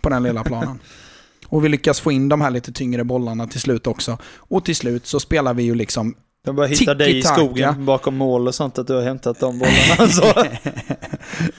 på 0.00 0.08
den 0.08 0.22
lilla 0.22 0.44
planen. 0.44 0.78
och 1.46 1.64
vi 1.64 1.68
lyckas 1.68 2.00
få 2.00 2.12
in 2.12 2.28
de 2.28 2.40
här 2.40 2.50
lite 2.50 2.72
tyngre 2.72 3.04
bollarna 3.04 3.46
till 3.46 3.60
slut 3.60 3.86
också. 3.86 4.18
Och 4.24 4.64
till 4.64 4.76
slut 4.76 5.06
så 5.06 5.20
spelar 5.20 5.54
vi 5.54 5.62
ju 5.62 5.74
liksom 5.74 6.14
Jag 6.44 6.54
bara 6.54 6.66
hittar 6.66 6.94
dig 6.94 7.18
i 7.18 7.22
skogen 7.22 7.84
bakom 7.84 8.16
mål 8.16 8.48
och 8.48 8.54
sånt, 8.54 8.78
att 8.78 8.86
du 8.86 8.94
har 8.94 9.02
hämtat 9.02 9.40
de 9.40 9.58
bollarna. 9.58 10.12
Så. 10.12 10.32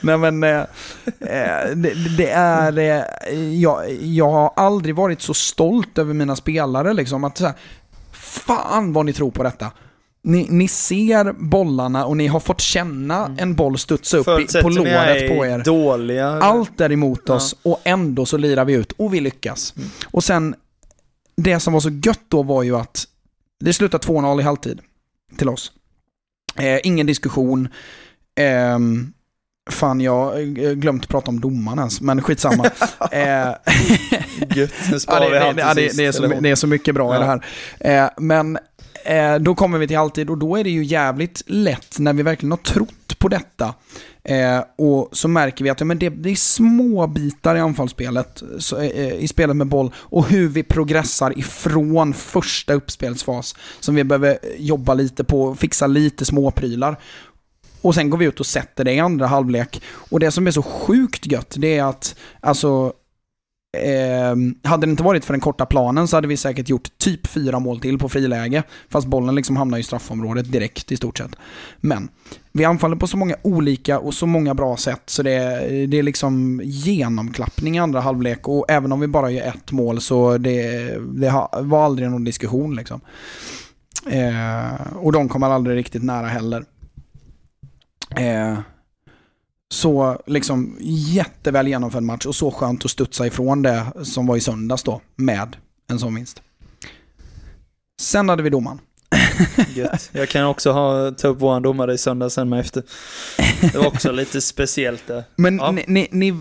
Nej 0.00 0.18
men, 0.18 0.42
eh, 0.42 0.60
eh, 1.20 1.70
det, 1.74 2.16
det 2.16 2.30
är... 2.30 2.78
Eh, 2.78 3.60
jag, 3.60 3.92
jag 4.02 4.30
har 4.30 4.52
aldrig 4.56 4.94
varit 4.94 5.22
så 5.22 5.34
stolt 5.34 5.98
över 5.98 6.14
mina 6.14 6.36
spelare 6.36 6.92
liksom. 6.92 7.24
Att 7.24 7.38
så 7.38 7.46
här, 7.46 7.54
fan 8.12 8.92
vad 8.92 9.06
ni 9.06 9.12
tror 9.12 9.30
på 9.30 9.42
detta. 9.42 9.70
Ni, 10.22 10.46
ni 10.50 10.68
ser 10.68 11.32
bollarna 11.32 12.06
och 12.06 12.16
ni 12.16 12.26
har 12.26 12.40
fått 12.40 12.60
känna 12.60 13.36
en 13.38 13.54
boll 13.54 13.78
studsa 13.78 14.16
upp 14.16 14.40
i, 14.40 14.62
på 14.62 14.68
låret 14.68 15.36
på 15.36 15.46
er. 15.46 15.64
dåliga. 15.64 16.28
Allt 16.28 16.80
är 16.80 16.92
emot 16.92 17.30
oss 17.30 17.56
och 17.62 17.80
ändå 17.84 18.26
så 18.26 18.36
lirar 18.36 18.64
vi 18.64 18.72
ut 18.72 18.92
och 18.92 19.14
vi 19.14 19.20
lyckas. 19.20 19.74
Och 20.04 20.24
sen, 20.24 20.54
det 21.36 21.60
som 21.60 21.72
var 21.72 21.80
så 21.80 21.90
gött 22.04 22.24
då 22.28 22.42
var 22.42 22.62
ju 22.62 22.76
att 22.76 23.06
det 23.60 23.72
slutade 23.72 24.06
2-0 24.06 24.40
i 24.40 24.42
halvtid 24.42 24.80
till 25.36 25.48
oss. 25.48 25.72
Eh, 26.56 26.78
ingen 26.84 27.06
diskussion. 27.06 27.68
Ehm, 28.36 29.12
fan, 29.70 30.00
jag 30.00 30.24
har 30.24 30.38
eh, 30.64 30.72
glömt 30.72 31.08
prata 31.08 31.28
om 31.30 31.40
domaren 31.40 31.78
ens, 31.78 32.00
men 32.00 32.22
skitsamma. 32.22 32.64
eh, 33.12 33.48
Gött, 34.56 34.72
nu 34.88 34.92
Ja, 34.92 34.98
sparar 34.98 35.30
det, 35.30 35.52
vi 35.74 35.82
det, 35.82 35.88
sist, 35.88 35.96
det, 35.98 36.06
är 36.06 36.12
så, 36.12 36.24
eller 36.24 36.34
hon. 36.34 36.42
det 36.42 36.50
är 36.50 36.54
så 36.54 36.66
mycket 36.66 36.94
bra 36.94 37.14
i 37.14 37.18
Ja. 37.18 37.20
det 37.20 37.26
här. 37.84 38.04
Eh, 38.04 38.10
men 38.18 38.58
eh, 39.04 39.34
då 39.34 39.54
kommer 39.54 39.78
vi 39.78 39.88
till 39.88 39.96
halvtid 39.96 40.30
och 40.30 40.38
då 40.38 40.56
är 40.56 40.64
det 40.64 40.70
ju 40.70 40.84
jävligt 40.84 41.42
lätt 41.46 41.98
när 41.98 42.12
vi 42.12 42.22
verkligen 42.22 42.50
har 42.50 42.58
trott 42.58 43.18
på 43.18 43.28
detta. 43.28 43.74
Eh, 44.24 44.64
och 44.78 45.08
så 45.12 45.28
märker 45.28 45.64
vi 45.64 45.70
att 45.70 45.80
ja, 45.80 45.86
men 45.86 45.98
det, 45.98 46.08
det 46.08 46.30
är 46.30 46.36
små 46.36 47.06
bitar 47.06 47.56
i 47.56 47.60
anfallsspelet, 47.60 48.42
så, 48.58 48.76
eh, 48.78 48.86
eh, 48.86 49.14
i 49.14 49.28
spelet 49.28 49.56
med 49.56 49.66
boll 49.66 49.92
och 49.96 50.26
hur 50.26 50.48
vi 50.48 50.62
progressar 50.62 51.38
ifrån 51.38 52.14
första 52.14 52.74
uppspelsfas 52.74 53.54
som 53.80 53.94
vi 53.94 54.04
behöver 54.04 54.38
jobba 54.58 54.94
lite 54.94 55.24
på, 55.24 55.54
fixa 55.54 55.86
lite 55.86 56.24
småprylar. 56.24 57.00
Och 57.82 57.94
sen 57.94 58.10
går 58.10 58.18
vi 58.18 58.24
ut 58.24 58.40
och 58.40 58.46
sätter 58.46 58.84
det 58.84 58.92
i 58.92 59.00
andra 59.00 59.26
halvlek. 59.26 59.82
Och 59.86 60.20
det 60.20 60.30
som 60.30 60.46
är 60.46 60.50
så 60.50 60.62
sjukt 60.62 61.26
gött, 61.26 61.54
det 61.58 61.78
är 61.78 61.84
att 61.84 62.16
alltså 62.40 62.92
Eh, 63.78 64.36
hade 64.70 64.86
det 64.86 64.90
inte 64.90 65.02
varit 65.02 65.24
för 65.24 65.32
den 65.32 65.40
korta 65.40 65.66
planen 65.66 66.08
så 66.08 66.16
hade 66.16 66.28
vi 66.28 66.36
säkert 66.36 66.68
gjort 66.68 66.98
typ 66.98 67.26
fyra 67.26 67.58
mål 67.58 67.80
till 67.80 67.98
på 67.98 68.08
friläge. 68.08 68.62
Fast 68.88 69.06
bollen 69.06 69.34
liksom 69.34 69.56
hamnar 69.56 69.78
i 69.78 69.82
straffområdet 69.82 70.52
direkt 70.52 70.92
i 70.92 70.96
stort 70.96 71.18
sett. 71.18 71.36
Men 71.80 72.08
vi 72.52 72.64
anfaller 72.64 72.96
på 72.96 73.06
så 73.06 73.16
många 73.16 73.34
olika 73.42 73.98
och 73.98 74.14
så 74.14 74.26
många 74.26 74.54
bra 74.54 74.76
sätt 74.76 75.02
så 75.06 75.22
det, 75.22 75.40
det 75.86 75.98
är 75.98 76.02
liksom 76.02 76.60
genomklappning 76.64 77.76
i 77.76 77.78
andra 77.78 78.00
halvlek. 78.00 78.48
Och 78.48 78.70
även 78.70 78.92
om 78.92 79.00
vi 79.00 79.06
bara 79.06 79.30
gör 79.30 79.42
ett 79.42 79.72
mål 79.72 80.00
så 80.00 80.38
det, 80.38 80.88
det 80.98 81.48
var 81.60 81.84
aldrig 81.84 82.10
någon 82.10 82.24
diskussion 82.24 82.76
liksom. 82.76 83.00
Eh, 84.06 84.96
och 84.96 85.12
de 85.12 85.28
kommer 85.28 85.50
aldrig 85.50 85.76
riktigt 85.76 86.02
nära 86.02 86.26
heller. 86.26 86.64
Eh, 88.16 88.58
så 89.72 90.22
liksom 90.26 90.76
jätteväl 90.80 91.68
genomförd 91.68 92.02
match 92.02 92.26
och 92.26 92.34
så 92.34 92.50
skönt 92.50 92.84
att 92.84 92.90
studsa 92.90 93.26
ifrån 93.26 93.62
det 93.62 93.86
som 94.02 94.26
var 94.26 94.36
i 94.36 94.40
söndags 94.40 94.82
då 94.82 95.00
med 95.16 95.56
en 95.90 95.98
sån 95.98 96.14
vinst. 96.14 96.42
Sen 98.00 98.28
hade 98.28 98.42
vi 98.42 98.50
domaren. 98.50 98.78
Gött. 99.74 100.08
Jag 100.12 100.28
kan 100.28 100.44
också 100.46 100.72
ha, 100.72 101.10
ta 101.10 101.28
upp 101.28 101.40
våran 101.40 101.62
domare 101.62 101.94
i 101.94 101.98
söndag 101.98 102.30
sen 102.30 102.48
med 102.48 102.60
efter. 102.60 102.82
Det 103.72 103.78
var 103.78 103.86
också 103.86 104.12
lite 104.12 104.40
speciellt 104.40 105.06
där. 105.06 105.24
Men 105.36 105.56
Ja. 105.56 105.70
ni, 105.70 105.84
ni, 105.86 106.06
ni, 106.10 106.32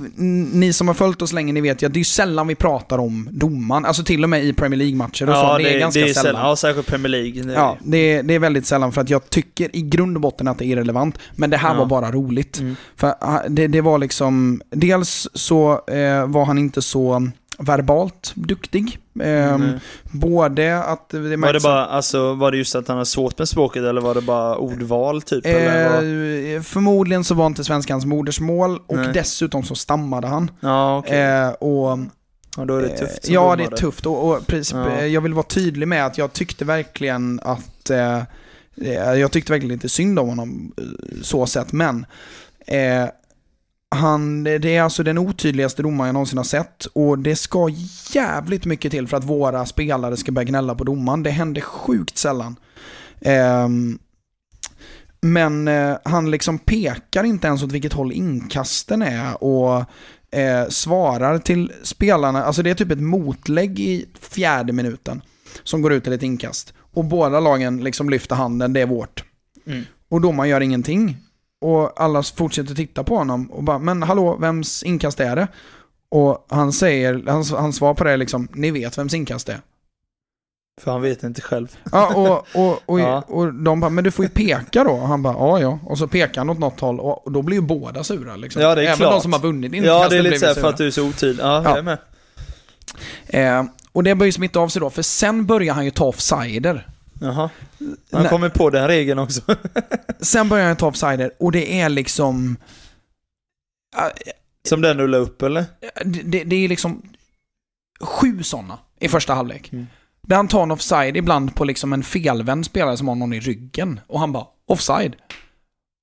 ni 0.53 0.73
som 0.73 0.87
har 0.87 0.95
följt 0.95 1.21
oss 1.21 1.33
länge, 1.33 1.53
ni 1.53 1.61
vet 1.61 1.81
ju 1.83 1.87
att 1.87 1.93
det 1.93 1.99
är 1.99 2.03
sällan 2.03 2.47
vi 2.47 2.55
pratar 2.55 2.97
om 2.97 3.29
domaren. 3.31 3.85
Alltså 3.85 4.03
till 4.03 4.23
och 4.23 4.29
med 4.29 4.43
i 4.45 4.53
Premier 4.53 4.77
League-matcher 4.77 5.29
och 5.29 5.35
så. 5.35 5.57
Det 5.57 5.75
är 5.75 5.79
ganska 5.79 6.13
sällan. 6.13 6.47
Ja, 6.47 6.55
särskilt 6.55 6.87
Premier 6.87 7.09
League. 7.09 7.43
Det- 7.43 7.53
Ja, 7.53 7.77
det 7.83 7.97
är, 7.97 8.23
det 8.23 8.33
är 8.33 8.39
väldigt 8.39 8.65
sällan 8.65 8.91
för 8.91 9.01
att 9.01 9.09
jag 9.09 9.29
tycker 9.29 9.75
i 9.75 9.81
grund 9.81 10.17
och 10.17 10.21
botten 10.21 10.47
att 10.47 10.57
det 10.57 10.65
är 10.65 10.67
irrelevant. 10.67 11.17
Men 11.35 11.49
det 11.49 11.57
här 11.57 11.73
Ja. 11.73 11.77
var 11.79 11.85
bara 11.85 12.11
roligt. 12.11 12.59
Mm. 12.59 12.75
För 12.95 13.13
ah, 13.19 13.39
det, 13.49 13.67
det 13.67 13.81
var 13.81 13.97
liksom, 13.97 14.61
dels 14.69 15.27
så 15.33 15.71
eh, 15.87 16.27
var 16.27 16.45
han 16.45 16.57
inte 16.57 16.81
så 16.81 17.29
verbalt 17.57 18.31
duktig. 18.35 18.97
Mm. 19.21 19.79
Både 20.03 20.83
att 20.83 21.09
det 21.09 21.37
Var 21.37 21.53
det 21.53 21.59
bara, 21.63 21.85
alltså, 21.85 22.33
var 22.33 22.51
det 22.51 22.57
just 22.57 22.75
att 22.75 22.87
han 22.87 22.97
har 22.97 23.05
svårt 23.05 23.37
med 23.37 23.49
språket 23.49 23.83
eller 23.83 24.01
var 24.01 24.15
det 24.15 24.21
bara 24.21 24.57
ordval 24.57 25.21
typ? 25.21 25.45
Eh, 25.45 25.53
förmodligen 26.63 27.23
så 27.23 27.35
var 27.35 27.45
inte 27.47 27.63
svenska 27.63 27.93
hans 27.93 28.05
modersmål 28.05 28.79
och 28.87 28.95
Nej. 28.95 29.09
dessutom 29.13 29.63
så 29.63 29.75
stammade 29.75 30.27
han. 30.27 30.51
Ja, 30.59 30.97
okej. 30.97 31.19
Eh, 31.21 31.49
och, 31.49 31.99
Ja, 32.57 32.65
då 32.65 32.75
är 32.75 32.81
det 32.81 32.97
tufft 32.97 33.25
som 33.25 33.33
ja, 33.33 33.55
det 33.55 33.63
är 33.63 33.67
tufft. 33.67 34.05
Och, 34.05 34.29
och 34.29 34.47
precis, 34.47 34.73
Ja. 34.73 34.89
eh, 34.91 35.05
jag 35.05 35.21
vill 35.21 35.33
vara 35.33 35.45
tydlig 35.45 35.87
med 35.87 36.05
att 36.05 36.17
jag 36.17 36.33
tyckte 36.33 36.65
verkligen 36.65 37.39
att 37.43 37.89
eh, 37.89 38.17
eh, 38.81 39.13
jag 39.13 39.31
tyckte 39.31 39.51
verkligen 39.51 39.73
inte 39.73 39.89
synd 39.89 40.19
om 40.19 40.29
honom 40.29 40.71
eh, 40.77 40.83
så 41.21 41.45
sett, 41.45 41.71
men 41.71 42.05
eh, 42.67 43.05
han, 43.95 44.43
det 44.43 44.75
är 44.75 44.81
alltså 44.81 45.03
den 45.03 45.17
otydligaste 45.17 45.81
domaren 45.81 46.07
jag 46.07 46.13
någonsin 46.13 46.37
har 46.37 46.43
sett 46.43 46.85
och 46.85 47.19
det 47.19 47.35
ska 47.35 47.69
jävligt 48.13 48.65
mycket 48.65 48.91
till 48.91 49.07
för 49.07 49.17
att 49.17 49.23
våra 49.23 49.65
spelare 49.65 50.17
ska 50.17 50.31
börja 50.31 50.45
gnälla 50.45 50.75
på 50.75 50.83
domaren. 50.83 51.23
Det 51.23 51.29
händer 51.29 51.61
sjukt 51.61 52.17
sällan. 52.17 52.55
Ehm, 53.21 53.99
men 55.21 55.67
eh, 55.67 55.97
han 56.03 56.31
liksom 56.31 56.59
pekar 56.59 57.23
inte 57.23 57.47
ens 57.47 57.63
åt 57.63 57.71
vilket 57.71 57.93
håll 57.93 58.11
inkasten 58.11 59.01
är 59.01 59.43
och 59.43 59.85
eh, 60.31 60.67
svarar 60.69 61.39
till 61.39 61.71
spelarna. 61.83 62.43
Alltså 62.43 62.63
det 62.63 62.69
är 62.69 62.73
typ 62.73 62.91
ett 62.91 63.01
motlägg 63.01 63.79
i 63.79 64.05
fjärde 64.19 64.73
minuten 64.73 65.21
som 65.63 65.81
går 65.81 65.93
ut 65.93 66.03
till 66.03 66.13
ett 66.13 66.23
inkast. 66.23 66.73
Och 66.93 67.05
båda 67.05 67.39
lagen 67.39 67.83
liksom 67.83 68.09
lyfter 68.09 68.35
handen, 68.35 68.73
det 68.73 68.81
är 68.81 68.85
vårt. 68.85 69.23
Mm. 69.65 69.83
Och 70.09 70.21
domaren 70.21 70.49
gör 70.49 70.61
ingenting. 70.61 71.17
Och 71.61 72.01
alla 72.01 72.23
fortsätter 72.23 72.75
titta 72.75 73.03
på 73.03 73.15
honom 73.17 73.51
och 73.51 73.63
bara, 73.63 73.79
men 73.79 74.03
hallå, 74.03 74.35
vems 74.37 74.83
inkast 74.83 75.19
är 75.19 75.35
det? 75.35 75.47
Och 76.11 76.45
han 76.49 76.73
säger, 76.73 77.23
hans, 77.27 77.51
hans 77.51 77.75
svar 77.75 77.93
på 77.93 78.03
det 78.03 78.11
är 78.11 78.17
liksom, 78.17 78.47
ni 78.53 78.71
vet 78.71 78.97
vems 78.97 79.13
inkast 79.13 79.47
det 79.47 79.53
är. 79.53 79.61
För 80.81 80.91
han 80.91 81.01
vet 81.01 81.23
inte 81.23 81.41
själv. 81.41 81.77
Ja, 81.91 82.13
och, 82.15 82.61
och, 82.65 82.79
och, 82.85 82.99
Ja. 82.99 83.23
och 83.27 83.53
de 83.53 83.79
bara, 83.79 83.89
men 83.89 84.03
du 84.03 84.11
får 84.11 84.25
ju 84.25 84.29
peka 84.29 84.83
då. 84.83 84.91
Och 84.91 85.07
han 85.07 85.23
bara, 85.23 85.33
ja 85.33 85.59
ja. 85.59 85.79
Och 85.85 85.97
så 85.97 86.07
pekar 86.07 86.41
han 86.41 86.49
åt 86.49 86.59
något 86.59 86.79
håll 86.79 86.99
och, 86.99 87.31
då 87.31 87.41
blir 87.41 87.55
ju 87.57 87.61
båda 87.61 88.03
sura 88.03 88.35
liksom. 88.35 88.61
Ja, 88.61 88.75
det 88.75 88.81
är 88.81 88.85
Även 88.85 88.97
klart. 88.97 89.11
de 89.11 89.21
som 89.21 89.33
har 89.33 89.39
vunnit 89.39 89.71
Ja, 89.71 89.77
inkastet 89.77 90.09
det 90.11 90.17
är 90.17 90.21
lite 90.23 90.39
såhär 90.39 90.53
för 90.53 90.69
att 90.69 90.77
du 90.77 90.87
är 90.87 90.91
så 90.91 91.03
otydlig. 91.07 91.43
Ja, 91.43 91.61
Ja. 91.63 91.69
jag 91.69 91.77
är 91.77 91.81
med. 91.81 91.97
Eh, 93.27 93.63
och 93.91 94.03
det 94.03 94.15
börjar 94.15 94.27
ju 94.27 94.31
smitta 94.31 94.59
av 94.59 94.67
sig 94.67 94.79
då, 94.79 94.89
för 94.89 95.01
sen 95.01 95.45
börjar 95.45 95.73
han 95.73 95.85
ju 95.85 95.91
ta 95.91 96.05
offsider. 96.05 96.87
Jaha. 97.19 97.49
Han 98.11 98.21
Nej. 98.21 98.29
kommer 98.29 98.49
på 98.49 98.69
den 98.69 98.87
regeln 98.87 99.19
också. 99.19 99.41
Sen 100.19 100.49
börjar 100.49 100.67
han 100.67 100.75
ta 100.75 100.87
offsider 100.87 101.31
och 101.39 101.51
det 101.51 101.81
är 101.81 101.89
liksom... 101.89 102.57
Som 104.67 104.81
den 104.81 104.97
du 104.97 105.07
la 105.07 105.17
upp 105.17 105.41
eller? 105.41 105.65
Det, 106.05 106.21
det, 106.21 106.43
det 106.43 106.55
är 106.55 106.69
liksom 106.69 107.01
sju 108.01 108.43
sådana 108.43 108.79
i 108.99 109.07
första 109.07 109.33
halvlek. 109.33 109.71
Mm. 109.71 109.87
Där 110.21 110.35
han 110.35 110.47
tar 110.47 110.63
en 110.63 110.71
offside 110.71 111.17
ibland 111.17 111.55
på 111.55 111.63
liksom 111.65 111.93
en 111.93 112.03
felvänd 112.03 112.65
spelare 112.65 112.97
som 112.97 113.07
har 113.07 113.15
någon 113.15 113.33
i 113.33 113.39
ryggen. 113.39 113.99
Och 114.07 114.19
han 114.19 114.31
bara, 114.31 114.45
offside. 114.65 115.15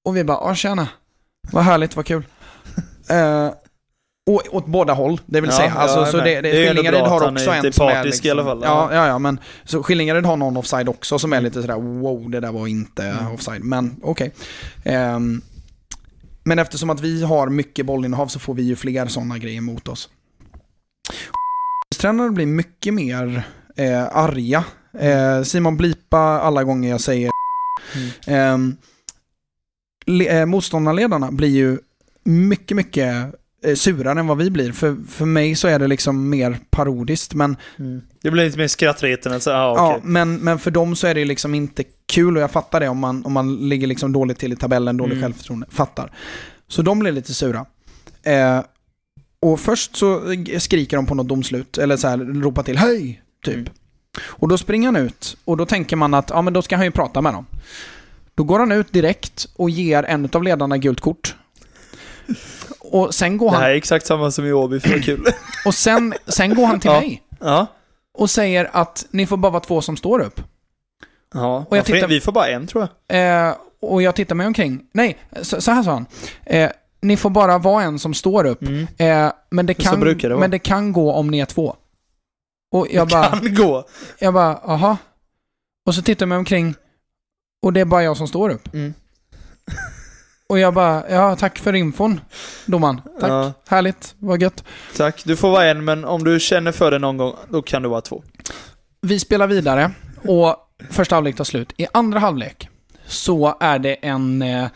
Och 0.04 0.16
vi 0.16 0.24
bara, 0.24 0.38
ja 0.48 0.54
tjena. 0.54 0.88
Vad 1.52 1.64
härligt, 1.64 1.96
vad 1.96 2.06
kul. 2.06 2.26
Eh, 3.08 3.50
och 4.26 4.42
åt 4.50 4.66
båda 4.66 4.92
håll, 4.92 5.20
det 5.26 5.40
vill 5.40 5.50
Ja, 5.50 5.56
säga. 5.56 5.72
Alltså, 5.72 6.00
är 6.00 6.04
så 6.04 6.16
det, 6.16 6.24
det, 6.24 6.40
Det 6.40 6.68
Skillingaryd 6.68 7.00
har 7.00 7.16
också 7.16 7.50
en 7.50 7.56
inte 7.56 7.72
som 7.72 7.88
är 7.88 7.94
partisk 7.94 8.24
i 8.24 8.30
alla 8.30 8.44
fall. 8.44 8.60
Ja, 8.64 8.94
ja, 8.94 9.06
ja, 9.06 9.18
men 9.18 9.40
så 9.64 9.82
Skillingaryd 9.82 10.26
har 10.26 10.36
någon 10.36 10.56
offside 10.56 10.88
också 10.88 11.18
som 11.18 11.32
är 11.32 11.40
lite 11.40 11.60
sådär, 11.60 11.74
wow, 11.74 12.30
det 12.30 12.40
där 12.40 12.52
var 12.52 12.66
inte 12.66 13.16
offside. 13.34 13.64
Men 13.64 13.96
okej. 14.02 14.32
Ehm, 14.84 15.42
men 16.44 16.58
eftersom 16.58 16.90
att 16.90 17.00
vi 17.00 17.22
har 17.22 17.48
mycket 17.48 17.86
bollinnehav 17.86 18.26
så 18.26 18.38
får 18.38 18.54
vi 18.54 18.62
ju 18.62 18.76
fler 18.76 19.06
sådana 19.06 19.38
grejer 19.38 19.60
mot 19.60 19.88
oss. 19.88 20.08
Tränare 21.98 22.30
blir 22.30 22.46
mycket 22.46 22.94
mer 22.94 23.42
eh, 23.76 24.16
arga. 24.16 24.64
Eh, 24.98 25.42
Simon 25.42 25.76
blipa 25.76 26.18
alla 26.18 26.64
gånger 26.64 26.90
jag 26.90 27.00
säger 27.00 27.30
Mm. 27.94 28.10
Ehm, 28.26 28.76
eh, 30.28 30.46
motståndarledarna 30.46 31.32
blir 31.32 31.48
ju 31.48 31.78
mycket, 32.24 32.76
mycket 32.76 33.34
surare 33.74 34.20
än 34.20 34.26
vad 34.26 34.38
vi 34.38 34.50
blir. 34.50 34.72
För, 34.72 34.96
för 35.08 35.24
mig 35.24 35.54
så 35.56 35.68
är 35.68 35.78
det 35.78 35.86
liksom 35.86 36.28
mer 36.30 36.58
parodiskt, 36.70 37.34
men, 37.34 37.56
Mm. 37.78 38.02
Det 38.22 38.30
blir 38.30 38.44
lite 38.44 38.58
mer 38.58 38.68
skrattretande. 38.68 39.40
Så, 39.40 39.50
ah, 39.50 39.54
ja, 39.54 39.88
okej. 39.90 40.00
men, 40.04 40.36
men 40.36 40.58
för 40.58 40.70
dem 40.70 40.96
så 40.96 41.06
är 41.06 41.14
det 41.14 41.24
liksom 41.24 41.54
inte 41.54 41.84
kul 42.06 42.36
och 42.36 42.42
jag 42.42 42.50
fattar 42.50 42.80
det 42.80 42.88
om 42.88 42.98
man, 42.98 43.24
om 43.26 43.32
man 43.32 43.68
ligger 43.68 43.86
liksom 43.86 44.12
dåligt 44.12 44.38
till 44.38 44.52
i 44.52 44.56
tabellen, 44.56 44.96
dåligt 44.96 45.12
Mm. 45.16 45.22
självförtroende. 45.22 45.66
Fattar. 45.70 46.12
Så 46.68 46.82
de 46.82 46.98
blir 46.98 47.12
lite 47.12 47.34
sura. 47.34 47.66
Eh, 48.22 48.60
och 49.40 49.60
först 49.60 49.96
så 49.96 50.22
skriker 50.58 50.96
de 50.96 51.06
på 51.06 51.14
något 51.14 51.28
domslut, 51.28 51.78
eller 51.78 51.96
så 51.96 52.08
här 52.08 52.18
ropar 52.18 52.62
till 52.62 52.78
hej, 52.78 53.22
typ. 53.44 53.54
Mm. 53.54 53.68
Och 54.24 54.48
då 54.48 54.58
springer 54.58 54.86
han 54.88 54.96
ut 54.96 55.36
och 55.44 55.56
då 55.56 55.66
tänker 55.66 55.96
man 55.96 56.14
att 56.14 56.30
ja, 56.30 56.42
men 56.42 56.52
då 56.52 56.62
ska 56.62 56.76
han 56.76 56.84
ju 56.84 56.90
prata 56.90 57.20
med 57.22 57.32
dem. 57.34 57.46
Då 58.34 58.44
går 58.44 58.58
han 58.58 58.72
ut 58.72 58.92
direkt 58.92 59.48
och 59.56 59.70
ger 59.70 60.02
en 60.02 60.28
av 60.32 60.42
ledarna 60.42 60.78
gult 60.78 61.00
kort. 61.00 61.34
Och 62.92 63.14
sen 63.14 63.36
går 63.36 63.46
Det 63.50 63.52
han, 63.56 63.62
här 63.62 63.70
är 63.70 63.74
exakt 63.74 64.06
samma 64.06 64.30
som 64.30 64.46
i 64.46 64.52
Åby, 64.52 64.80
för 64.80 65.02
kul. 65.02 65.24
och 65.66 65.74
sen, 65.74 66.14
sen 66.26 66.54
går 66.54 66.66
han 66.66 66.80
till 66.80 66.90
Ja. 66.94 67.00
mig 67.00 67.22
ja. 67.40 67.66
och 68.18 68.30
säger 68.30 68.70
att 68.72 69.06
ni 69.10 69.26
får 69.26 69.36
bara 69.36 69.52
vara 69.52 69.60
två 69.62 69.80
som 69.82 69.96
står 69.96 70.20
upp. 70.20 70.40
ja. 71.34 71.66
Och 71.70 71.76
jag 71.76 71.84
tittar- 71.84 72.08
Vi 72.08 72.20
får 72.20 72.32
bara 72.32 72.48
en 72.48 72.66
tror 72.66 72.88
jag. 73.08 73.48
Eh, 73.48 73.54
och 73.80 74.02
jag 74.02 74.14
tittar 74.14 74.34
mig 74.34 74.46
omkring. 74.46 74.80
Nej, 74.92 75.16
så, 75.42 75.60
så 75.60 75.70
här 75.70 75.82
sa 75.82 75.90
han. 75.92 76.06
Eh, 76.44 76.70
ni 77.00 77.16
får 77.16 77.30
bara 77.30 77.58
vara 77.58 77.82
en 77.82 77.98
som 77.98 78.14
står 78.14 78.44
upp. 78.44 78.62
Mm. 78.62 78.86
Eh, 78.98 79.32
men, 79.50 79.66
det 79.66 79.74
kan, 79.74 80.00
det 80.00 80.36
men 80.36 80.50
det 80.50 80.58
kan 80.58 80.92
gå 80.92 81.12
om 81.12 81.28
ni 81.30 81.38
är 81.38 81.46
två. 81.46 81.76
Och 82.72 82.86
jag 82.90 83.08
det 83.08 83.12
bara, 83.12 83.26
kan 83.38 83.54
gå. 83.54 83.84
jag 84.18 84.34
bara, 84.34 84.54
aha. 84.56 84.96
Och 85.86 85.94
så 85.94 86.02
tittar 86.02 86.22
jag 86.26 86.28
mig 86.28 86.38
omkring. 86.38 86.74
Och 87.62 87.72
det 87.72 87.80
är 87.80 87.84
bara 87.84 88.02
jag 88.02 88.16
som 88.16 88.28
står 88.28 88.50
upp. 88.50 88.74
Mm. 88.74 88.94
Och 90.48 90.58
jag 90.58 90.74
bara, 90.74 91.10
ja 91.10 91.36
tack 91.36 91.58
för 91.58 91.72
infon, 91.72 92.20
domaren. 92.66 93.00
Tack, 93.20 93.30
Ja. 93.30 93.52
härligt, 93.68 94.14
vad 94.18 94.42
gött. 94.42 94.64
Tack. 94.96 95.22
Du 95.24 95.36
får 95.36 95.50
vara 95.50 95.64
en, 95.64 95.84
men 95.84 96.04
om 96.04 96.24
du 96.24 96.40
känner 96.40 96.72
för 96.72 96.90
det 96.90 96.98
någon 96.98 97.16
gång, 97.16 97.34
då 97.48 97.62
kan 97.62 97.82
du 97.82 97.88
vara 97.88 98.00
två. 98.00 98.22
Vi 99.00 99.18
spelar 99.20 99.46
vidare 99.46 99.90
och 100.24 100.56
första 100.90 101.14
halvlek 101.14 101.36
tar 101.36 101.44
slut. 101.44 101.72
I 101.76 101.86
andra 101.92 102.18
halvlek 102.18 102.68
så 103.06 103.56
är 103.60 103.78
det 103.78 103.94
en... 103.94 104.42
Eh, 104.42 104.68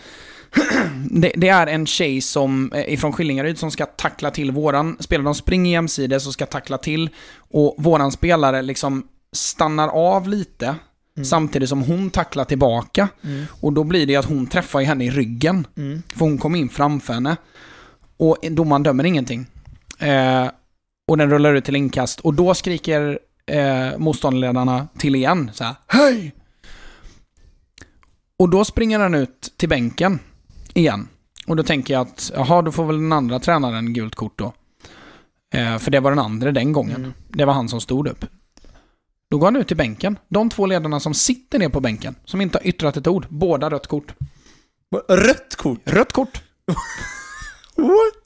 det, 1.11 1.33
det 1.37 1.49
är 1.49 1.67
en 1.67 1.87
tjej 1.87 2.21
som, 2.21 2.73
eh, 2.73 2.93
ifrån 2.93 3.13
Skillingaryd 3.13 3.59
som 3.59 3.71
ska 3.71 3.87
tackla 3.87 4.31
till 4.31 4.51
våran 4.51 4.97
spelare. 5.01 5.25
De 5.25 5.35
springer 5.35 5.73
jämsides 5.73 6.27
och 6.27 6.33
ska 6.33 6.47
tackla 6.47 6.79
till. 6.79 7.11
Och 7.51 7.75
våran 7.79 8.13
spelare 8.13 8.63
liksom 8.63 9.07
stannar 9.33 9.89
av 9.89 10.29
lite. 10.29 10.75
Samtidigt 11.25 11.69
som 11.69 11.83
hon 11.83 12.11
tacklar 12.11 12.45
tillbaka. 12.45 13.09
Mm. 13.25 13.45
Och 13.61 13.73
då 13.73 13.85
blir 13.85 14.07
det 14.07 14.17
att 14.17 14.25
hon 14.25 14.47
träffar 14.47 14.81
henne 14.81 15.05
i 15.05 15.11
ryggen. 15.11 15.67
Mm. 15.77 16.03
För 16.09 16.21
hon 16.21 16.39
kom 16.39 16.55
in 16.55 16.69
framför 16.69 17.13
henne. 17.13 17.37
Och 18.17 18.37
domaren 18.51 18.83
dömer 18.83 19.05
ingenting. 19.05 19.47
Eh, 19.99 20.51
och 21.09 21.17
den 21.17 21.31
rullar 21.31 21.55
ut 21.55 21.65
till 21.65 21.77
inkast. 21.77 22.21
Och 22.21 22.35
då 22.35 22.55
skriker 22.55 23.19
eh, 23.47 23.99
motståndarledarna 23.99 24.89
till 24.99 25.15
igen. 25.15 25.51
Så 25.55 25.65
här, 25.65 25.75
Hej! 25.87 26.35
Och 28.39 28.49
då 28.49 28.65
springer 28.65 28.99
han 28.99 29.15
ut 29.15 29.55
till 29.57 29.69
bänken 29.69 30.19
igen. 30.75 31.09
Och 31.47 31.57
då 31.57 31.63
tänker 31.63 31.95
jag 31.95 32.01
att, 32.01 32.33
jaha, 32.35 32.63
då 32.63 32.73
får 32.73 32.85
väl 32.85 32.97
den 32.97 33.13
andra 33.13 33.39
tränaren 33.39 33.93
gult 33.93 34.15
kort 34.15 34.39
då. 34.39 34.53
Eh, 35.55 35.79
för 35.79 35.91
det 35.91 36.01
var 36.01 36.11
den 36.11 36.19
andra 36.19 36.53
den 36.53 36.73
gången. 36.73 36.97
Mm. 36.97 37.13
Det 37.29 37.45
var 37.45 37.53
han 37.53 37.69
som 37.69 37.81
stod 37.81 38.09
upp. 38.09 38.25
Då 39.31 39.38
går 39.38 39.47
han 39.47 39.57
ut 39.57 39.69
till 39.69 39.77
bänken. 39.77 40.19
De 40.29 40.51
två 40.51 40.66
ledarna 40.66 41.01
som 41.01 41.14
sitter 41.14 41.59
ner 41.59 41.69
på 41.69 41.81
bänken, 41.81 42.14
som 42.25 42.40
inte 42.40 42.59
har 42.59 42.66
yttrat 42.66 42.97
ett 42.97 43.07
ord, 43.07 43.27
båda 43.29 43.71
rött 43.71 43.87
kort. 43.87 44.14
Rött 45.09 45.57
kort. 45.57 45.79
Rött 45.85 46.12
kort! 46.12 46.43
What? 47.77 48.21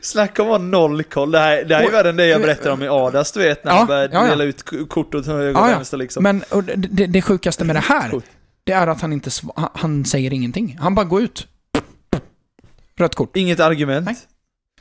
Snacka 0.00 0.42
om 0.42 0.48
att 0.48 0.60
ha 0.60 0.66
noll 0.66 1.02
koll. 1.02 1.30
Det 1.30 1.38
här, 1.38 1.64
det 1.64 1.74
här 1.74 1.82
är 1.82 1.90
värre 1.90 2.08
än 2.08 2.16
det 2.16 2.26
jag 2.26 2.42
berättade 2.42 2.70
om 2.70 2.82
i 2.82 2.88
Adas, 2.88 3.32
du 3.32 3.40
vet, 3.40 3.64
när 3.64 3.72
Ja, 3.72 3.78
han 3.78 3.86
började 3.86 4.14
ja, 4.14 4.24
ja. 4.24 4.30
dela 4.30 4.44
ut 4.44 4.64
kort 4.88 5.14
åt 5.14 5.26
höger 5.26 5.60
och 5.60 5.68
Ja, 5.68 5.76
vänster 5.76 5.96
liksom. 5.96 6.22
Men 6.22 6.44
det, 6.76 7.06
det, 7.06 7.22
sjukaste 7.22 7.64
med 7.64 7.76
det 7.76 7.80
här, 7.80 8.12
det 8.64 8.72
är 8.72 8.86
att 8.86 9.00
han 9.00 9.12
inte 9.12 9.30
han 9.74 10.04
säger 10.04 10.32
ingenting. 10.32 10.78
Han 10.80 10.94
bara 10.94 11.04
går 11.04 11.22
ut. 11.22 11.46
Rött 12.96 13.14
kort. 13.14 13.36
Inget 13.36 13.60
argument. 13.60 14.06
Nej. 14.06 14.16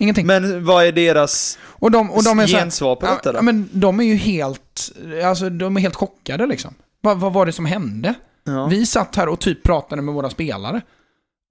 Ingenting. 0.02 0.28
Men 0.28 0.66
vad 0.66 0.86
är 0.86 0.92
deras 0.92 1.58
och 1.64 1.92
de, 1.92 2.12
och 2.12 2.24
de 2.24 2.40
är 2.40 2.48
gensvar 2.48 2.96
på 2.96 3.06
detta 3.06 3.20
ja, 3.30 3.32
då? 3.34 3.42
men 3.42 3.70
de 3.72 4.00
är 4.00 4.04
ju 4.04 4.16
helt, 4.16 4.92
alltså 5.26 5.50
de 5.50 5.78
är 5.78 5.82
helt 5.82 5.96
chockade 5.96 6.46
liksom. 6.46 6.74
Vad, 7.02 7.18
vad 7.20 7.34
var 7.34 7.46
det 7.46 7.52
som 7.52 7.66
hände? 7.66 8.14
Ja. 8.44 8.66
Vi 8.68 8.86
satt 8.86 9.16
här 9.16 9.30
och 9.30 9.40
typ 9.40 9.64
pratade 9.64 10.02
med 10.02 10.14
våra 10.14 10.30
spelare. 10.30 10.82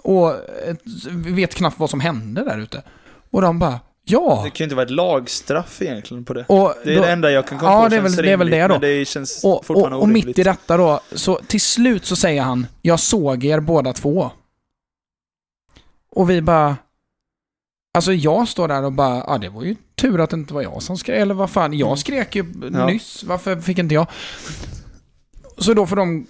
Och 0.03 0.31
eh, 0.31 0.75
vi 1.11 1.33
vet 1.33 1.55
knappt 1.55 1.79
vad 1.79 1.91
som 1.91 2.01
hände 2.01 2.45
där 2.45 2.59
ute. 2.59 2.83
Och 3.31 3.43
de 3.43 3.59
bara, 3.59 3.81
ja. 4.05 4.41
Det 4.45 4.51
kan 4.51 4.57
ju 4.59 4.65
inte 4.65 4.75
vara 4.77 4.85
ett 4.87 4.91
lagstraff 4.91 5.83
egentligen 5.83 6.25
på 6.25 6.35
det. 6.35 6.45
Och 6.49 6.75
Det 6.85 6.93
är 6.93 6.97
då- 6.97 7.03
det 7.03 7.11
enda 7.13 7.31
jag 7.31 7.47
kan 7.47 7.59
komma 7.59 7.73
Ja, 7.73 7.83
på 7.83 7.89
det 7.89 7.97
är 7.97 8.01
känns 8.01 8.19
väl- 8.19 8.25
det 8.25 8.33
är 8.33 8.37
väl 8.37 8.51
det 8.51 8.63
då. 8.63 8.75
Men 8.75 8.81
det 8.81 9.09
känns 9.09 9.45
Och, 9.45 9.65
fortfarande 9.67 9.97
och, 9.97 10.03
och 10.03 10.09
mitt 10.09 10.39
i 10.39 10.43
detta 10.43 10.77
då, 10.77 11.01
så 11.13 11.41
till 11.47 11.61
slut 11.61 12.05
så 12.05 12.17
säger 12.17 12.43
han, 12.43 12.67
jag 12.83 13.01
såg 13.01 13.45
er 13.45 13.61
båda 13.61 13.93
två. 13.93 14.31
Och 16.11 16.31
vi 16.31 16.43
bara, 16.43 16.77
alltså 17.95 18.13
jag 18.13 18.49
står 18.49 18.69
där 18.69 18.83
och 18.85 18.93
bara, 18.93 19.25
ja 19.27 19.39
det 19.39 19.49
var 19.49 19.63
ju 19.65 19.77
tur 19.95 20.21
att 20.21 20.31
det 20.31 20.37
inte 20.37 20.55
var 20.55 20.63
jag 20.63 20.83
som 20.83 20.99
skrek, 20.99 21.19
eller 21.19 21.35
vad 21.35 21.51
fan, 21.51 21.73
jag 21.73 21.87
Mm. 21.87 21.97
skrek 21.97 22.37
ju 22.37 22.45
Ja. 22.73 22.87
nyss, 22.87 23.25
varför 23.25 23.61
fick 23.61 23.79
inte 23.79 23.95
jag? 23.95 24.07
Så 25.59 25.75
då 25.75 25.87
får 25.87 25.97
de, 25.97 26.27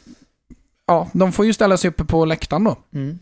ja, 0.86 1.08
de 1.12 1.32
får 1.32 1.46
ju 1.46 1.52
ställa 1.52 1.76
sig 1.76 1.88
uppe 1.88 2.04
på 2.04 2.24
läktaren 2.24 2.64
då. 2.64 2.76
Mm. 2.94 3.18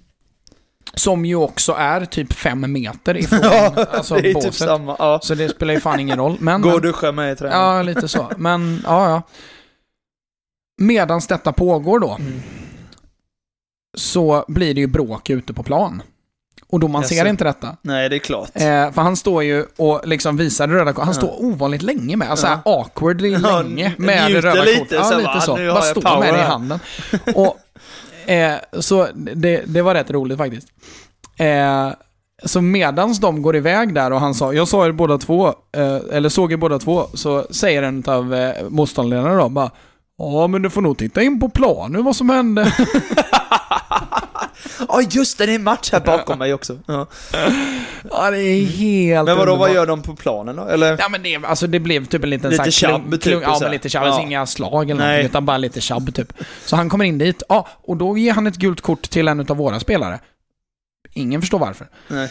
Som 0.94 1.24
ju 1.24 1.34
också 1.36 1.72
är 1.72 2.04
typ 2.04 2.32
fem 2.32 2.72
meter 2.72 3.16
ifrån 3.16 3.40
Ja, 3.42 3.86
alltså, 3.90 4.14
det 4.14 4.30
är 4.30 4.34
båset. 4.34 4.52
typ 4.52 4.58
samma. 4.58 4.96
Ja. 4.98 5.20
Så 5.22 5.34
det 5.34 5.48
spelar 5.48 5.74
ju 5.74 5.80
fan 5.80 6.00
ingen 6.00 6.18
roll. 6.18 6.36
Men, 6.40 6.62
Gå 6.62 6.70
och 6.70 6.82
duscha 6.82 7.12
med 7.12 7.38
tränaren. 7.38 7.76
Ja, 7.76 7.82
lite 7.82 8.08
så. 8.08 8.30
Men, 8.36 8.80
ja, 8.84 9.10
ja. 9.10 9.22
Medans 10.82 11.26
detta 11.26 11.52
pågår 11.52 11.98
då, 12.00 12.16
Mm. 12.20 12.40
så 13.98 14.44
blir 14.48 14.74
det 14.74 14.80
ju 14.80 14.86
bråk 14.86 15.30
ute 15.30 15.54
på 15.54 15.62
plan. 15.62 16.02
Och 16.70 16.80
då 16.80 16.88
man 16.88 17.04
ser 17.04 17.24
inte 17.26 17.44
detta. 17.44 17.76
Nej, 17.82 18.08
det 18.08 18.16
är 18.16 18.18
klart. 18.18 18.50
Eh, 18.54 18.62
för 18.92 19.00
han 19.02 19.16
står 19.16 19.42
ju 19.42 19.66
och 19.76 20.00
liksom 20.04 20.36
visar 20.36 20.66
det 20.66 20.74
röda 20.74 20.92
kortet. 20.92 21.04
Han 21.06 21.14
Ja. 21.14 21.20
står 21.20 21.44
ovanligt 21.44 21.82
länge 21.82 22.16
med, 22.16 22.30
alltså 22.30 22.46
Ja. 22.46 22.60
awkwardly 22.64 23.28
Ja, 23.32 23.62
länge 23.62 23.92
med 23.98 24.32
det 24.32 24.40
röda 24.40 24.64
kortet. 24.78 24.92
Ja, 25.10 25.16
lite 25.18 25.40
så. 25.40 25.56
Bara 25.56 25.82
står 25.82 26.20
med 26.20 26.34
det 26.34 26.40
i 26.40 26.42
handen. 26.42 26.78
Och, 27.34 27.58
eh, 28.30 28.54
så 28.80 29.08
det, 29.14 29.62
det 29.66 29.82
var 29.82 29.94
rätt 29.94 30.10
roligt 30.10 30.38
faktiskt. 30.38 30.68
Eh, 31.38 31.90
så 32.44 32.60
medans 32.60 33.18
de 33.20 33.42
går 33.42 33.56
iväg 33.56 33.94
där 33.94 34.10
och 34.12 34.20
han 34.20 34.34
sa, 34.34 34.52
jag 34.52 34.68
sa 34.68 34.86
er 34.86 34.92
båda 34.92 35.18
två, 35.18 35.46
eh, 35.76 35.98
eller 36.12 36.28
såg 36.28 36.52
er 36.52 36.56
båda 36.56 36.78
två, 36.78 37.06
så 37.14 37.46
säger 37.50 37.82
en 37.82 38.04
av 38.06 38.34
eh, 38.34 38.52
motståndarledarna 38.68 39.36
då 39.42 39.48
bara 39.48 39.70
Ja, 40.18 40.46
men 40.46 40.62
du 40.62 40.70
får 40.70 40.80
nog 40.82 40.98
titta 40.98 41.22
in 41.22 41.40
på 41.40 41.48
planen 41.48 42.04
vad 42.04 42.16
som 42.16 42.30
hände. 42.30 42.72
Ja, 44.88 45.02
just 45.10 45.38
det, 45.38 45.46
det 45.46 45.52
är 45.52 45.54
en 45.54 45.62
match 45.62 45.92
här 45.92 46.00
bakom 46.00 46.38
mig 46.38 46.54
också. 46.54 46.78
Ja. 46.86 47.06
ja, 48.10 48.30
det 48.30 48.38
är 48.38 48.66
helt 48.66 49.26
Men 49.28 49.36
vadå, 49.38 49.56
vad 49.56 49.74
gör 49.74 49.86
de 49.86 50.02
på 50.02 50.16
planen 50.16 50.56
då? 50.56 50.68
Eller? 50.68 50.96
Ja 50.98 51.08
men 51.08 51.22
det, 51.22 51.36
alltså 51.36 51.66
det 51.66 51.80
blev 51.80 52.06
typ 52.06 52.24
en 52.24 52.30
liten 52.30 52.50
Lite 52.50 52.70
tjabb, 52.70 53.10
typ, 53.10 53.22
klung, 53.22 53.42
Ja 53.42 53.58
men 53.62 53.70
lite 53.70 53.88
tjabb, 53.88 54.02
Ja. 54.04 54.06
alltså 54.06 54.22
inga 54.22 54.46
slag 54.46 54.90
eller 54.90 55.00
Nej. 55.00 55.06
någonting, 55.08 55.30
utan 55.30 55.46
bara 55.46 55.58
lite 55.58 55.80
tjabb 55.80 56.14
typ. 56.14 56.32
Så 56.64 56.76
han 56.76 56.88
kommer 56.90 57.04
in 57.04 57.18
dit, 57.18 57.42
ja, 57.48 57.68
och 57.82 57.96
då 57.96 58.18
ger 58.18 58.32
han 58.32 58.46
ett 58.46 58.56
gult 58.56 58.80
kort 58.80 59.10
till 59.10 59.28
en 59.28 59.40
av 59.40 59.56
våra 59.56 59.80
spelare. 59.80 60.20
Ingen 61.12 61.40
förstår 61.40 61.58
varför. 61.58 61.86
Nej. 62.08 62.28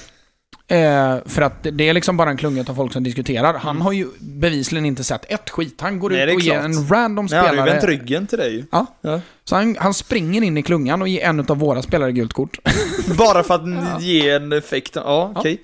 Eh, 0.68 1.18
för 1.26 1.41
att 1.41 1.63
det- 1.72 1.89
är 1.89 1.93
liksom 1.93 2.18
bara 2.18 2.30
en 2.30 2.38
klunga 2.38 2.66
av 2.70 2.76
folk 2.76 2.93
som 2.93 3.03
diskuterar. 3.03 3.53
Han 3.53 3.82
har 3.82 3.91
ju 3.91 4.07
bevisligen 4.20 4.86
inte 4.86 5.03
sett 5.03 5.32
ett 5.32 5.49
skit. 5.49 5.82
Han 5.82 5.99
går 5.99 6.09
Mm. 6.13 6.26
Nej, 6.26 6.36
ut 6.36 6.41
och 6.41 6.45
ger 6.45 6.59
en 6.59 6.88
random 6.88 7.26
Nej, 7.32 7.38
han 7.39 7.47
har 7.47 7.53
ju 7.53 7.59
spelare... 7.61 7.72
vänt 7.72 7.84
ryggen 7.89 8.28
till 8.28 8.38
dig. 8.38 8.66
Ja. 8.72 8.86
Ja. 9.01 9.22
Så 9.43 9.55
han, 9.55 9.76
han 9.80 9.93
springer 9.93 10.41
in 10.41 10.57
i 10.57 10.63
klungan 10.63 11.01
och 11.01 11.07
ger 11.07 11.24
en 11.26 11.39
av 11.39 11.57
våra 11.57 11.82
spelare 11.82 12.11
gult 12.11 12.34
kort. 12.34 12.57
Bara 13.18 13.43
för 13.43 13.55
att 13.55 14.01
ge 14.03 14.30
en 14.30 14.53
effekt. 14.53 14.91
Ja, 14.95 15.34
okej. 15.36 15.61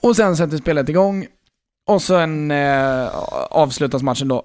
Och 0.00 0.16
sen 0.16 0.36
sätter 0.36 0.56
spelet 0.56 0.88
igång. 0.88 1.26
Och 1.88 2.02
sen 2.02 2.50
eh, 2.50 3.08
avslutas 3.50 4.02
matchen 4.02 4.28
då. 4.28 4.44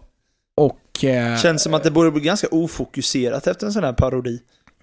Och... 0.57 1.03
Eh, 1.03 1.37
Känns 1.37 1.63
som 1.63 1.73
att 1.73 1.83
det 1.83 1.91
borde 1.91 2.11
bli 2.11 2.21
ganska 2.21 2.47
ofokuserat 2.51 3.47
efter 3.47 3.65
en 3.65 3.73
sån 3.73 3.83
här 3.83 3.93
parodi. 3.93 4.39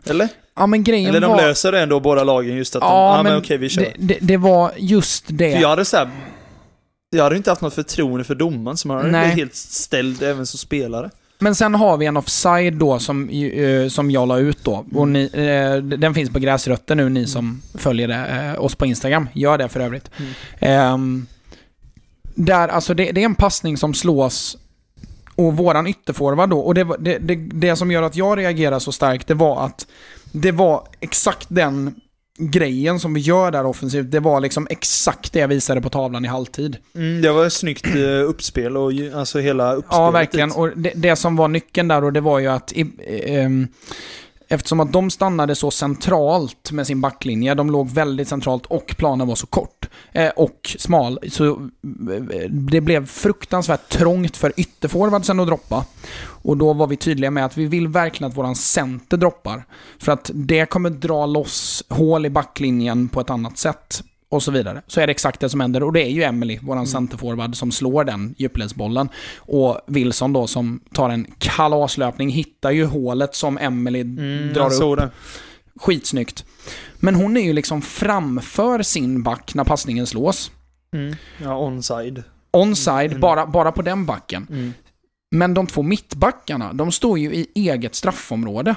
Eller? 0.07 0.29
ja 0.57 0.67
men 0.67 0.85
grejen 0.85 1.09
Eller 1.09 1.21
de 1.21 1.31
var... 1.31 1.37
löser 1.37 1.73
det 1.73 1.81
ändå, 1.81 2.01
båda 2.01 2.25
lagen, 2.25 2.57
just 2.57 2.77
att 2.77 2.83
de, 2.83 2.87
Ja, 2.87 3.17
ja 3.17 3.23
men, 3.23 3.33
men 3.33 3.43
okej 3.43 3.59
vi 3.59 3.69
kör. 3.69 3.83
det, 3.83 3.93
det, 3.99 4.19
det 4.21 4.37
var 4.37 4.73
just 4.77 5.25
det. 5.29 5.53
För 5.53 5.61
jag 5.61 5.69
hade 5.69 5.85
såhär, 5.85 6.11
jag 7.11 7.25
hade 7.25 7.37
inte 7.37 7.51
haft 7.51 7.63
något 7.63 7.75
förtroende 7.75 8.25
för 8.25 8.35
domaren, 8.35 8.77
så 8.77 8.93
hade 8.93 9.11
Nej. 9.11 9.21
blivit 9.21 9.39
helt 9.39 9.55
ställd 9.55 10.23
även 10.23 10.47
som 10.47 10.59
spelare. 10.59 11.11
Men 11.41 11.55
sen 11.55 11.75
har 11.75 11.97
vi 11.97 12.07
en 12.07 12.17
offside 12.17 12.75
då 12.75 12.99
som, 12.99 13.31
ju, 13.31 13.83
eh, 13.83 13.89
som 13.89 14.11
jag 14.11 14.29
la 14.29 14.39
ut 14.39 14.65
då. 14.65 14.85
Och 14.95 15.09
ni, 15.09 15.31
eh, 15.33 15.83
den 15.99 16.15
finns 16.15 16.31
på 16.31 16.39
Gräsrötter 16.39 16.95
nu, 16.95 17.09
ni 17.09 17.27
som 17.27 17.63
följer 17.75 18.09
det, 18.09 18.53
eh, 18.55 18.65
oss 18.65 18.75
på 18.75 18.87
Instagram. 18.87 19.29
Gör 19.33 19.59
det 19.59 19.69
för 19.69 19.81
övrigt. 19.81 20.11
Mm. 20.17 20.33
Ehm, 20.59 21.27
där, 22.35 22.69
alltså 22.69 22.95
det, 22.95 23.13
det 23.13 23.21
är 23.21 23.25
en 23.25 23.35
passning 23.35 23.77
som 23.77 23.95
slås 23.95 24.59
och 25.39 25.57
våran 25.57 25.87
ytterforward 25.87 26.51
då, 26.51 26.61
och 26.61 26.75
det, 26.75 26.85
det, 26.99 27.19
det, 27.19 27.35
det 27.35 27.77
som 27.77 27.91
gör 27.91 28.03
att 28.03 28.17
jag 28.17 28.39
reagerar 28.39 28.79
så 28.79 28.93
starkt, 28.93 29.27
det 29.27 29.35
var 29.35 29.67
att 29.67 29.87
det 30.33 30.53
var 30.53 30.89
exakt 31.01 31.47
den 31.49 31.95
grejen 32.39 33.01
som 33.01 33.15
vi 33.15 33.21
gör 33.21 33.51
där 33.51 33.67
offensivt. 33.67 34.11
Det 34.11 34.21
var 34.21 34.41
liksom 34.41 34.67
exakt 34.71 35.33
det 35.33 35.39
jag 35.39 35.49
visade 35.49 35.81
på 35.81 35.89
tavlan 35.89 36.25
i 36.25 36.29
halvtid. 36.29 36.77
Mm, 36.95 37.23
det 37.23 37.33
var 37.33 37.47
ett 37.47 37.53
snyggt 37.53 37.87
eh, 37.87 38.29
uppspel 38.29 38.77
och 38.77 38.93
alltså 39.15 39.39
hela 39.39 39.75
uppspelet. 39.75 40.01
Ja, 40.01 40.11
verkligen. 40.11 40.53
Och 40.53 40.79
det, 40.79 40.93
det 40.95 41.17
som 41.17 41.37
var 41.37 41.49
nyckeln 41.49 41.89
där 41.89 42.05
och 42.05 42.13
det 42.13 42.21
var 42.21 42.39
ju 42.39 42.47
att 42.47 42.73
i, 42.73 42.87
ehm, 43.27 43.69
eftersom 44.49 44.81
att 44.81 44.93
de 44.93 45.11
stannade 45.11 45.55
så 45.55 45.71
centralt 45.71 46.73
med 46.73 46.87
sin 46.87 47.01
backlinje, 47.01 47.55
de 47.55 47.71
låg 47.71 47.91
väldigt 47.91 48.29
centralt 48.29 48.67
och 48.67 48.95
planen 48.99 49.29
var 49.29 49.35
så 49.35 49.47
kort 49.47 49.89
eh, 50.13 50.29
och 50.29 50.77
smal, 50.79 51.19
så 51.31 51.47
eh, 51.47 52.51
det 52.51 52.81
blev 52.81 53.07
fruktansvärt 53.07 53.89
trångt 53.89 54.37
för 54.37 54.53
ytterforwardsen 54.57 55.41
att 55.41 55.47
droppa. 55.47 55.85
Och 56.21 56.57
då 56.57 56.73
var 56.73 56.87
vi 56.87 56.97
tydliga 56.97 57.31
med 57.31 57.45
att 57.45 57.57
vi 57.57 57.67
vill 57.67 57.89
verkligen 57.89 58.31
att 58.31 58.37
våran 58.37 58.57
center 58.57 59.17
droppar. 59.17 59.65
För 59.99 60.13
att 60.13 60.31
det 60.35 60.67
kommer 60.67 60.91
dra 60.91 61.27
loss 61.27 61.85
hål 61.89 62.27
i 62.27 62.31
backlinjen 62.31 63.09
på 63.09 63.21
ett 63.21 63.31
annat 63.31 63.59
sätt. 63.59 64.03
Och 64.31 64.43
så 64.43 64.51
vidare. 64.51 64.83
Så 64.87 65.01
är 65.01 65.07
det 65.07 65.11
exakt 65.11 65.41
det 65.41 65.49
som 65.49 65.61
händer. 65.61 65.83
Och 65.83 65.93
det 65.93 66.03
är 66.03 66.09
ju 66.11 66.23
Emily, 66.23 66.59
våran 66.63 66.87
centerforward, 66.87 67.57
som 67.57 67.73
slår 67.73 68.05
den 68.05 68.35
djupledsbollen. 68.39 69.09
Och 69.39 69.81
Wilson 69.87 70.33
då 70.33 70.47
som 70.47 70.81
tar 70.93 71.11
en 71.11 71.27
kalaslöpning, 71.39 72.31
hittar 72.31 72.71
ju 72.71 72.85
hålet 72.85 73.35
som 73.35 73.59
Emily 73.59 74.01
Mm, 74.01 74.53
drar 74.53 74.83
upp. 74.83 74.99
det. 74.99 75.11
Skitsnyggt. 75.81 76.45
Men 76.97 77.15
hon 77.15 77.37
är 77.37 77.41
ju 77.41 77.53
liksom 77.53 77.83
framför 77.83 78.83
sin 78.83 79.23
back 79.23 79.55
när 79.55 79.65
passningen 79.65 80.07
slås. 80.07 80.51
Mm. 80.95 81.17
Ja, 81.43 81.59
onside. 81.59 82.23
Onside, 82.53 83.11
Mm. 83.11 83.21
bara, 83.21 83.47
bara 83.47 83.73
på 83.73 83.83
den 83.83 84.07
backen. 84.07 84.47
Mm. 84.51 84.73
Men 85.31 85.55
de 85.55 85.67
två 85.67 85.83
mittbackarna, 85.83 86.73
de 86.73 86.93
står 86.93 87.19
ju 87.19 87.35
i 87.35 87.47
eget 87.55 87.95
straffområde. 87.95 88.75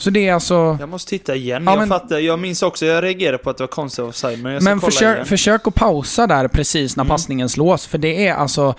Så 0.00 0.10
det 0.10 0.28
är 0.28 0.34
alltså... 0.34 0.76
Jag 0.80 0.88
måste 0.88 1.08
titta 1.10 1.34
igen. 1.36 1.64
Ja, 1.64 1.70
jag 1.72 1.78
men- 1.78 1.88
fattar, 1.88 2.18
jag 2.18 2.38
minns 2.38 2.62
också, 2.62 2.86
jag 2.86 3.04
reagerade 3.04 3.38
på 3.38 3.50
att 3.50 3.56
det 3.56 3.62
var 3.62 3.68
konstigt 3.68 4.04
offside, 4.04 4.42
men 4.42 4.52
jag 4.52 4.62
ska 4.62 4.70
Men 4.70 4.80
kolla 4.80 4.90
försök, 4.90 5.14
igen. 5.16 5.26
försök 5.26 5.66
att 5.66 5.74
pausa 5.74 6.26
där 6.26 6.48
precis 6.48 6.96
när 6.96 7.04
Mm. 7.04 7.08
passningen 7.10 7.48
slås, 7.48 7.86
för 7.86 7.98
det 7.98 8.26
är 8.26 8.34
alltså... 8.34 8.74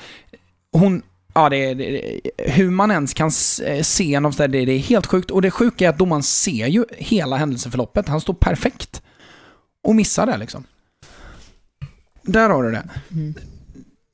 Hon... 0.72 1.01
Ja, 1.34 1.49
det 1.49 1.57
är, 1.57 1.76
det 1.76 2.22
hur 2.38 2.70
man 2.70 2.91
ens 2.91 3.13
kan 3.13 3.32
eh, 3.65 3.82
se 3.82 4.13
en 4.13 4.26
offside, 4.26 4.51
det, 4.51 4.65
det 4.65 4.72
är 4.72 4.78
helt 4.80 5.05
sjukt. 5.05 5.32
Och 5.32 5.41
det 5.41 5.51
sjuka 5.51 5.86
är 5.86 5.89
att 5.89 5.97
domaren 5.97 6.24
ser 6.24 6.67
ju 6.67 6.86
hela 6.97 7.36
händelseförloppet. 7.38 8.07
Han 8.07 8.22
står 8.22 8.34
perfekt. 8.34 9.01
Och 9.84 9.95
missar 9.95 10.26
det 10.26 10.38
liksom. 10.38 10.63
Där 12.22 12.49
har 12.49 12.63
du 12.63 12.72
det. 12.72 12.89
Mm. 13.11 13.34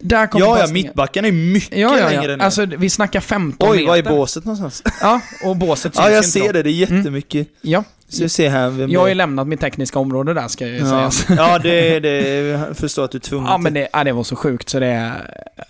Där 0.08 0.28
kommer 0.28 0.46
Ja, 0.46 0.56
ja, 0.56 0.62
passningen. 0.62 0.86
mittbacken 0.88 1.26
är 1.26 1.32
mycket 1.32 1.78
Ja, 1.78 2.00
ja, 2.00 2.10
längre 2.10 2.32
ja. 2.32 2.38
ner. 2.38 2.46
Alltså, 2.46 2.66
vi 2.66 2.90
snackar 2.90 3.20
15 3.20 3.70
Oj, 3.70 3.78
meter. 3.78 3.88
var 3.90 3.98
är 3.98 4.04
båset 4.04 4.46
någonstans? 4.46 4.84
Ja, 5.02 5.22
och 5.44 5.56
båset 5.58 5.82
syns 5.96 6.06
Ja, 6.06 6.12
jag 6.12 6.26
ser 6.26 6.46
då. 6.46 6.52
det. 6.52 6.64
Det 6.64 6.70
är 6.70 6.72
jättemycket. 6.72 7.48
Ja, 7.62 7.84
Så 8.10 8.24
vi 8.24 8.30
ser 8.30 8.50
här 8.50 8.70
vem 8.70 8.90
jag 8.92 9.00
har 9.00 9.08
ju 9.08 9.14
lämnat 9.14 9.48
mitt 9.48 9.60
tekniska 9.60 10.00
område 10.00 10.34
där 10.34 10.48
ska 10.48 10.68
jag 10.68 10.74
ju 10.74 10.80
Ja, 10.88 11.12
säga. 11.12 11.36
ja 11.38 11.60
det, 11.60 12.00
det 12.00 12.40
jag 12.42 12.78
förstår 12.78 13.06
att 13.06 13.12
du 13.12 13.18
är 13.18 13.20
tvungen 13.20 13.48
Ja, 13.48 13.58
men 13.58 13.74
det, 13.74 13.88
ja, 13.94 14.04
det 14.04 14.12
var 14.12 14.24
så 14.24 14.36
sjukt 14.36 14.70
så 14.70 14.80
det. 14.80 15.12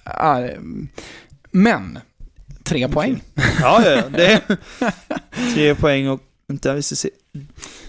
Ja, 0.04 0.48
men, 1.52 2.00
tre 2.64 2.88
poäng. 2.88 3.24
Ja, 3.62 3.82
ja, 3.86 3.92
ja. 3.92 4.02
Det 4.10 4.42
tre 5.54 5.76
poäng 5.76 6.10
och... 6.10 6.20
Vänta, 6.48 6.74
vi 6.74 6.82
ska 6.82 6.96
se. 6.96 7.10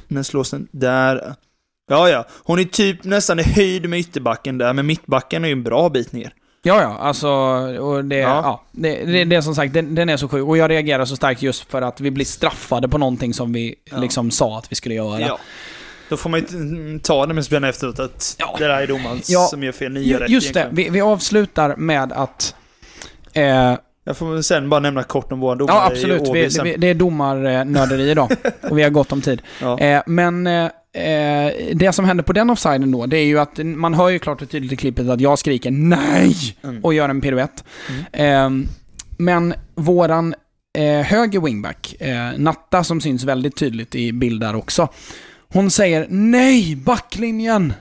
När 0.08 0.22
slås 0.22 0.50
den? 0.50 0.68
Där. 0.70 1.34
Ja, 1.88 2.08
ja. 2.08 2.24
Hon 2.44 2.58
är 2.58 2.64
typ 2.64 3.04
nästan 3.04 3.40
i 3.40 3.42
höjd 3.42 3.88
med 3.88 3.98
ytterbacken 3.98 4.58
där, 4.58 4.72
men 4.72 4.86
mittbacken 4.86 5.44
är 5.44 5.48
ju 5.48 5.52
en 5.52 5.62
bra 5.62 5.88
bit 5.88 6.12
ner. 6.12 6.32
Ja, 6.62 6.82
ja, 6.82 6.98
alltså, 6.98 7.28
och 7.78 8.04
det, 8.04 8.16
ja. 8.16 8.28
Ja. 8.44 8.62
det, 8.72 9.04
det, 9.04 9.24
det 9.24 9.36
är 9.36 9.40
som 9.40 9.54
sagt, 9.54 9.74
den, 9.74 9.94
den 9.94 10.08
är 10.08 10.16
så 10.16 10.28
sjuk. 10.28 10.44
Och 10.46 10.56
jag 10.58 10.70
reagerar 10.70 11.04
så 11.04 11.16
starkt 11.16 11.42
just 11.42 11.70
för 11.70 11.82
att 11.82 12.00
vi 12.00 12.10
blir 12.10 12.24
straffade 12.24 12.88
på 12.88 12.98
någonting 12.98 13.34
som 13.34 13.52
vi 13.52 13.74
Ja. 13.90 13.96
liksom 13.98 14.30
sa 14.30 14.58
att 14.58 14.72
vi 14.72 14.76
skulle 14.76 14.94
göra. 14.94 15.20
Ja. 15.20 15.38
Då 16.08 16.16
får 16.16 16.30
man 16.30 16.40
ju 16.40 16.46
t- 16.46 16.54
ta 17.02 17.26
det 17.26 17.34
med 17.34 17.44
spelarna 17.44 17.68
efteråt 17.68 17.98
att 17.98 18.36
Ja. 18.38 18.56
det 18.58 18.66
där 18.66 18.82
är 18.82 18.86
domaren 18.86 19.20
Ja. 19.28 19.40
som 19.50 19.62
gör 19.62 19.72
fel. 19.72 19.92
Ni 19.92 20.00
gör 20.02 20.18
rätt 20.20 20.30
Just 20.30 20.54
det, 20.54 20.68
vi, 20.72 20.88
vi 20.88 21.00
avslutar 21.00 21.76
med 21.76 22.12
att... 22.12 22.54
Eh, 23.32 23.74
Jag 24.04 24.16
får 24.16 24.42
sen 24.42 24.68
bara 24.68 24.80
nämna 24.80 25.02
kort 25.02 25.32
om 25.32 25.40
våra 25.40 25.54
domare 25.54 25.76
ja, 25.76 25.86
absolut. 25.92 26.28
i 26.28 26.32
Vi, 26.32 26.48
vi, 26.64 26.76
det 26.76 26.86
är 26.86 26.94
domarnörderi 26.94 28.10
idag. 28.10 28.30
och 28.70 28.78
vi 28.78 28.82
har 28.82 28.90
gott 28.90 29.12
om 29.12 29.20
tid. 29.20 29.42
Eh, 29.80 30.02
men 30.06 30.46
eh, 30.46 30.68
det 31.74 31.92
som 31.94 32.04
händer 32.04 32.24
på 32.24 32.32
den 32.32 32.50
offsiden 32.50 32.90
då, 32.90 33.06
det 33.06 33.18
är 33.18 33.24
ju 33.24 33.38
att 33.38 33.58
man 33.62 33.94
hör 33.94 34.08
ju 34.08 34.18
klart 34.18 34.42
och 34.42 34.50
tydligt 34.50 34.72
i 34.72 34.76
klippet 34.76 35.08
att 35.08 35.20
jag 35.20 35.38
skriker 35.38 35.70
NEJ! 35.70 36.56
Mm. 36.62 36.84
och 36.84 36.94
gör 36.94 37.08
en 37.08 37.20
piruett. 37.20 37.64
Eh, 38.12 38.50
men 39.18 39.54
våran 39.74 40.34
eh, 40.78 41.00
höger 41.06 41.40
wingback, 41.40 41.96
eh, 42.00 42.38
Natta, 42.38 42.84
som 42.84 43.00
syns 43.00 43.24
väldigt 43.24 43.56
tydligt 43.56 43.94
i 43.94 44.12
bild 44.12 44.40
där 44.40 44.54
också. 44.56 44.88
Hon 45.48 45.70
säger 45.70 46.06
NEJ! 46.08 46.76
Backlinjen! 46.76 47.72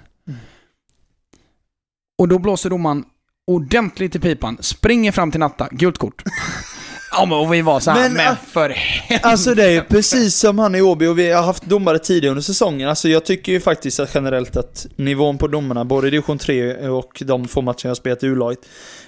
Och 2.17 2.27
då 2.27 2.39
blåser 2.39 2.69
domaren 2.69 3.03
ordentligt 3.47 4.15
i 4.15 4.19
pipan, 4.19 4.57
springer 4.59 5.11
fram 5.11 5.31
till 5.31 5.39
Natta, 5.39 5.67
gult 5.71 5.97
kort. 5.97 6.23
ja 7.17 7.25
men 7.25 7.37
och 7.37 7.53
vi 7.53 7.61
var 7.61 7.79
så 7.79 7.91
här, 7.91 8.01
Men, 8.01 8.13
men, 8.13 8.31
ah, 8.31 8.35
för 8.47 8.69
helvete. 8.69 9.27
Alltså 9.27 9.55
det 9.55 9.63
är 9.63 9.69
ju 9.69 9.81
precis 9.81 10.35
som 10.35 10.59
han 10.59 10.75
i 10.75 10.81
Åby 10.81 11.07
och 11.07 11.19
vi 11.19 11.31
har 11.31 11.43
haft 11.43 11.63
domare 11.63 11.99
tidigare 11.99 12.31
under 12.31 12.41
säsongen. 12.41 12.89
Alltså 12.89 13.09
jag 13.09 13.25
tycker 13.25 13.51
ju 13.51 13.59
faktiskt 13.59 13.99
att 13.99 14.15
generellt 14.15 14.57
att 14.57 14.85
nivån 14.95 15.37
på 15.37 15.47
domarna, 15.47 15.85
både 15.85 16.07
i 16.07 16.11
division 16.11 16.37
3 16.37 16.87
och 16.87 17.23
de 17.25 17.47
få 17.47 17.61
matcher 17.61 17.87
jag 17.87 17.97
spelat 17.97 18.23
i 18.23 18.27
U-laget, 18.27 18.59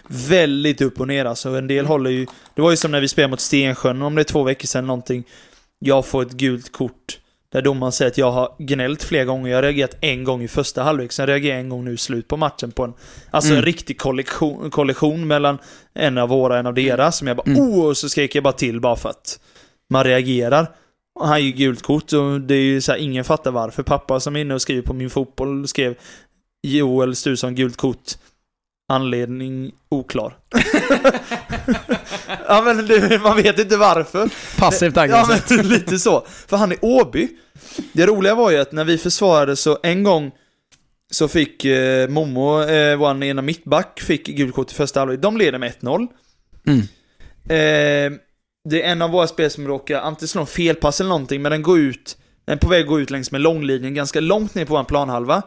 väldigt 0.08 0.82
upp 0.82 1.00
och 1.00 1.08
ner 1.08 1.26
alltså. 1.26 1.50
En 1.50 1.68
del 1.68 1.86
håller 1.86 2.10
ju, 2.10 2.26
det 2.56 2.62
var 2.62 2.72
ju 2.72 2.78
som 2.78 2.92
när 2.92 3.02
vi 3.02 3.08
spelade 3.08 3.32
mot 3.32 3.40
Stensjön, 3.40 4.02
om 4.02 4.16
det 4.16 4.22
är 4.22 4.24
två 4.24 4.44
veckor 4.44 4.68
sedan 4.68 4.88
någonting, 4.88 5.24
jag 5.80 6.06
får 6.06 6.22
ett 6.22 6.32
gult 6.32 6.72
kort. 6.72 7.20
Där 7.58 7.62
domaren 7.62 7.92
säger 7.92 8.12
att 8.12 8.18
jag 8.18 8.32
har 8.32 8.56
gnällt 8.60 9.04
flera 9.04 9.26
gånger, 9.26 9.50
jag 9.50 9.58
har 9.58 9.64
reagerat 9.64 9.96
en 10.02 10.24
gång 10.24 10.44
i 10.44 10.48
första 10.48 10.84
halvlek, 10.84 11.12
sen 11.12 11.28
reagerar 11.28 11.54
jag 11.56 11.60
en 11.62 11.70
gång 11.70 11.86
nu 11.86 11.94
i 11.94 11.98
slut 11.98 12.28
på 12.28 12.38
matchen 12.38 12.72
på 12.72 12.84
en, 12.84 12.94
alltså 13.32 13.50
Mm. 13.50 13.58
en 13.60 13.66
riktig 13.66 14.00
kollektion, 14.00 14.70
kollision 14.72 15.28
mellan 15.28 15.58
en 15.94 16.18
av 16.18 16.30
våra 16.30 16.54
och 16.54 16.60
en 16.60 16.66
av 16.66 16.74
deras, 16.74 17.18
som 17.18 17.28
jag 17.28 17.38
bara 17.38 17.44
Mm. 17.52 17.60
oh, 17.62 17.86
och 17.86 17.98
så 17.98 18.10
skrek 18.10 18.36
jag 18.36 18.44
bara 18.44 18.54
till 18.54 18.80
bara 18.82 18.96
för 18.96 19.10
att 19.10 19.40
man 19.90 20.04
reagerar. 20.04 20.68
Och 21.20 21.28
han 21.28 21.44
ger 21.46 21.52
gult 21.52 21.82
kort 21.82 22.14
och 22.14 22.42
det 22.42 22.56
är 22.56 22.62
ju 22.62 22.82
så 22.82 22.92
här, 22.92 23.00
ingen 23.00 23.24
fattar 23.24 23.52
varför. 23.52 23.84
Pappa 23.84 24.20
som 24.20 24.36
är 24.36 24.40
inne 24.40 24.54
och 24.54 24.62
skriver 24.62 24.82
på 24.82 24.94
min 24.94 25.10
fotboll 25.10 25.68
skrev 25.68 25.96
Joel 26.64 27.16
Sturesson 27.16 27.56
gult 27.56 27.78
kort. 27.78 28.12
Anledning 28.90 29.72
oklar. 29.90 30.38
ja 32.48 32.62
men 32.66 32.88
det, 32.88 33.22
man 33.24 33.38
vet 33.38 33.60
inte 33.60 33.78
varför. 33.78 34.30
Passivt 34.60 34.96
Ja 34.96 35.02
aggressivt. 35.02 35.58
men 35.58 35.68
lite 35.70 36.00
så. 36.00 36.26
För 36.48 36.58
han 36.58 36.72
är 36.72 36.78
Åby. 36.82 37.28
Det 37.94 38.06
roliga 38.06 38.36
var 38.36 38.52
ju 38.52 38.58
att 38.58 38.72
när 38.72 38.84
vi 38.84 38.98
försvarade 38.98 39.56
så 39.56 39.78
en 39.84 40.04
gång 40.04 40.32
så 41.12 41.28
fick 41.28 41.66
eh, 41.66 42.10
Momo, 42.10 42.62
eh, 42.62 42.98
vår 42.98 43.24
ena 43.24 43.42
mittback, 43.42 44.00
fick 44.02 44.28
gult 44.28 44.56
kort 44.56 44.72
i 44.72 44.76
första 44.76 45.00
halvlek. 45.00 45.22
De 45.22 45.38
leder 45.38 45.60
med 45.60 45.74
1-0. 45.82 46.08
Mm. 46.68 46.80
Eh, 47.50 48.20
det 48.70 48.84
är 48.84 48.92
en 48.92 49.02
av 49.02 49.10
våra 49.10 49.28
spelare 49.28 49.50
som 49.50 49.68
råkar 49.68 50.02
antingen 50.02 50.28
slå 50.28 50.42
en 50.42 50.48
felpass 50.48 51.00
eller 51.00 51.10
någonting, 51.10 51.42
men 51.42 51.52
den 51.52 51.62
går 51.62 51.80
ut, 51.80 52.18
den 52.46 52.54
är 52.58 52.60
på 52.60 52.70
väg 52.70 52.82
att 52.82 52.88
gå 52.88 53.00
ut 53.00 53.10
längs 53.10 53.32
med 53.32 53.42
långlinjen 53.42 53.94
ganska 53.94 54.20
långt 54.20 54.56
ner 54.56 54.66
på 54.66 54.74
vår 54.74 54.84
planhalva. 54.84 55.44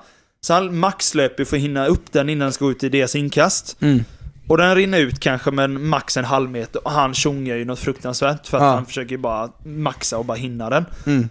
Så 0.47 0.55
han 0.55 0.79
maxlöper 0.79 1.45
för 1.45 1.57
att 1.57 1.63
hinna 1.63 1.87
upp 1.87 2.13
den 2.13 2.29
innan 2.29 2.47
den 2.47 2.53
ska 2.53 2.71
ut 2.71 2.85
i 2.85 2.89
deras 2.89 3.15
inkast. 3.17 3.77
Mm. 3.81 4.05
Och 4.49 4.57
den 4.59 4.75
rinner 4.75 4.99
ut 5.01 5.21
kanske 5.21 5.51
med 5.51 5.71
max 5.71 6.17
en 6.17 6.25
halv 6.25 6.51
meter 6.51 6.85
och 6.87 6.91
han 6.93 7.15
tjongar 7.15 7.57
ju 7.57 7.65
något 7.65 7.79
fruktansvärt 7.79 8.47
för 8.47 8.57
att 8.57 8.63
Ja. 8.63 8.71
han 8.75 8.87
försöker 8.87 9.17
bara 9.17 9.51
maxa 9.65 10.19
och 10.19 10.25
bara 10.25 10.37
hinna 10.37 10.71
den. 10.71 10.85
Mm. 11.07 11.29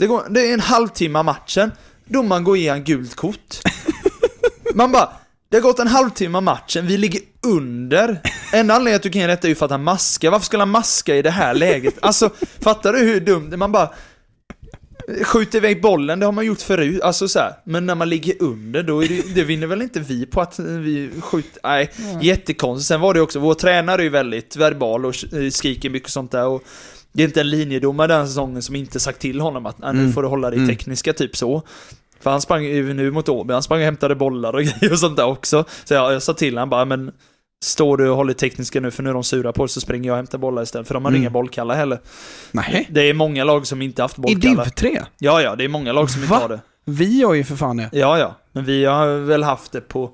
Det, 0.00 0.06
går, 0.06 0.22
det 0.30 0.40
är 0.50 0.54
en 0.54 0.60
halvtimme 0.60 1.18
av 1.18 1.24
matchen. 1.24 1.72
Domaren 2.04 2.44
går 2.44 2.56
i 2.56 2.68
en 2.68 2.84
gult 2.84 3.14
kort. 3.16 3.56
Man 4.74 4.92
bara, 4.92 5.08
det 5.48 5.56
har 5.56 5.62
gått 5.62 5.78
en 5.78 5.88
halvtimme 5.88 6.36
av 6.38 6.42
matchen, 6.42 6.86
vi 6.86 6.98
ligger 6.98 7.20
under. 7.46 8.20
Enda 8.52 8.74
anledningen 8.74 8.96
att 8.96 9.02
du 9.02 9.10
kan 9.10 9.20
ge 9.20 9.26
detta 9.26 9.46
är 9.46 9.48
ju 9.48 9.54
för 9.54 9.64
att 9.64 9.70
han 9.70 9.84
maskar. 9.84 10.30
Varför 10.30 10.46
skulle 10.46 10.60
han 10.62 10.70
maska 10.70 11.16
i 11.16 11.22
det 11.22 11.30
här 11.30 11.54
läget? 11.54 11.94
Alltså, 12.02 12.30
fattar 12.60 12.92
du 12.92 12.98
hur 12.98 13.20
dumt? 13.20 13.56
Man 13.56 13.72
bara 13.72 13.90
skjuter 15.24 15.58
iväg 15.58 15.82
bollen, 15.82 16.20
det 16.20 16.26
har 16.26 16.32
man 16.32 16.46
gjort 16.46 16.60
förut. 16.60 17.02
Alltså 17.02 17.28
så 17.28 17.38
här. 17.38 17.52
Men 17.64 17.86
när 17.86 17.94
man 17.94 18.08
ligger 18.08 18.34
under, 18.42 18.82
då 18.82 19.04
är 19.04 19.08
det, 19.08 19.34
det 19.34 19.44
vinner 19.44 19.66
väl 19.66 19.82
inte 19.82 20.00
vi 20.00 20.26
på 20.26 20.40
att 20.40 20.58
vi 20.58 21.10
skjuter. 21.20 21.60
Nej, 21.64 21.90
jättekonstigt. 22.22 22.88
Sen 22.88 23.00
var 23.00 23.14
det 23.14 23.20
också, 23.20 23.38
vår 23.38 23.54
tränare 23.54 24.00
är 24.00 24.04
ju 24.04 24.08
väldigt 24.10 24.56
verbal 24.56 25.06
och 25.06 25.14
skriker 25.50 25.90
mycket 25.90 26.10
sånt 26.10 26.30
där. 26.30 26.46
Och 26.46 26.62
det 27.12 27.22
är 27.22 27.26
inte 27.26 27.40
en 27.40 27.50
linjedomare 27.50 28.06
den 28.06 28.28
säsongen 28.28 28.62
som 28.62 28.76
inte 28.76 29.00
sagt 29.00 29.20
till 29.20 29.40
honom 29.40 29.66
att 29.66 29.78
"Nej, 29.78 29.92
nu 29.94 30.00
Mm. 30.00 30.12
får 30.12 30.22
du 30.22 30.28
hålla 30.28 30.50
dig 30.50 30.58
Mm. 30.58 30.68
tekniska, 30.70 31.12
typ 31.12 31.36
så. 31.36 31.62
För 32.20 32.30
han 32.30 32.40
sprang 32.40 32.64
ju 32.64 32.94
nu 32.94 33.10
mot 33.10 33.28
Åby, 33.28 33.52
han 33.52 33.62
sprang 33.62 33.78
och 33.78 33.84
hämtade 33.84 34.14
bollar 34.14 34.52
och 34.52 34.62
grejer 34.62 34.92
och 34.92 34.98
sånt 34.98 35.16
där 35.16 35.26
också. 35.26 35.64
Så 35.84 35.94
jag, 35.94 36.12
jag 36.12 36.22
sa 36.22 36.34
till 36.34 36.54
honom 36.54 36.70
bara, 36.70 36.84
men 36.84 37.12
står 37.64 37.96
du 37.96 38.08
och 38.08 38.16
håller 38.16 38.32
tekniska 38.34 38.80
nu 38.80 38.90
för 38.90 39.02
nu 39.02 39.10
är 39.10 39.14
de 39.14 39.24
sura 39.24 39.52
på 39.52 39.68
så 39.68 39.80
springer 39.80 40.06
jag 40.06 40.12
och 40.14 40.16
hämtar 40.16 40.38
bollar 40.38 40.62
istället. 40.62 40.86
För 40.86 40.94
de 40.94 41.04
har 41.04 41.10
Mm. 41.12 41.20
inga 41.22 41.30
bollkallar 41.30 41.74
heller. 41.74 41.98
Nej. 42.52 42.88
Det 42.90 43.00
är 43.00 43.14
många 43.14 43.44
lag 43.44 43.66
som 43.66 43.82
inte 43.82 44.02
haft 44.02 44.18
I 44.18 44.20
bollkallar. 44.20 44.64
div 44.64 44.70
3? 44.70 45.04
Ja, 45.18 45.42
ja, 45.42 45.56
det 45.56 45.64
är 45.64 45.68
många 45.68 45.92
lag 45.92 46.10
som 46.10 46.20
inte 46.22 46.32
Va? 46.32 46.38
har 46.38 46.48
det. 46.48 46.60
Vi 46.84 47.22
har 47.22 47.34
ju 47.34 47.44
för 47.44 47.56
fan 47.56 47.76
det. 47.76 47.88
Ja, 47.92 48.18
ja. 48.18 48.34
Men 48.52 48.64
vi 48.64 48.84
har 48.84 49.06
väl 49.18 49.42
haft 49.42 49.72
det 49.72 49.80
på 49.80 50.10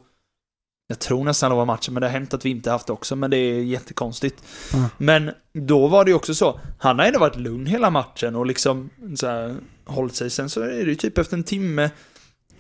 Jag 0.89 0.99
tror 0.99 1.25
nästan 1.25 1.51
det 1.51 1.57
var 1.57 1.65
matchen, 1.65 1.95
men 1.95 2.01
det 2.01 2.07
har 2.07 2.13
hänt 2.13 2.35
att 2.35 2.45
vi 2.45 2.51
inte 2.51 2.71
haft 2.71 2.87
det 2.87 2.93
också, 2.93 3.17
men 3.17 3.31
det 3.31 3.37
är 3.37 3.63
jättekonstigt. 3.63 4.43
Ja. 4.73 4.89
Men 4.99 5.31
då 5.55 5.87
var 5.87 6.05
det 6.05 6.11
ju 6.11 6.15
också 6.15 6.35
så, 6.35 6.61
han 6.79 6.99
har 6.99 7.07
ändå 7.07 7.19
varit 7.19 7.37
lugn 7.37 7.67
hela 7.67 7.91
matchen 7.91 8.35
och 8.37 8.47
liksom 8.47 8.91
så 9.17 9.27
här, 9.27 9.55
hållit 9.85 10.15
sig. 10.15 10.31
Sen 10.31 10.51
så 10.51 10.61
är 10.61 10.67
det 10.69 10.91
ju 10.91 10.95
typ 10.95 11.19
efter 11.19 11.37
en 11.37 11.45
timme 11.45 11.91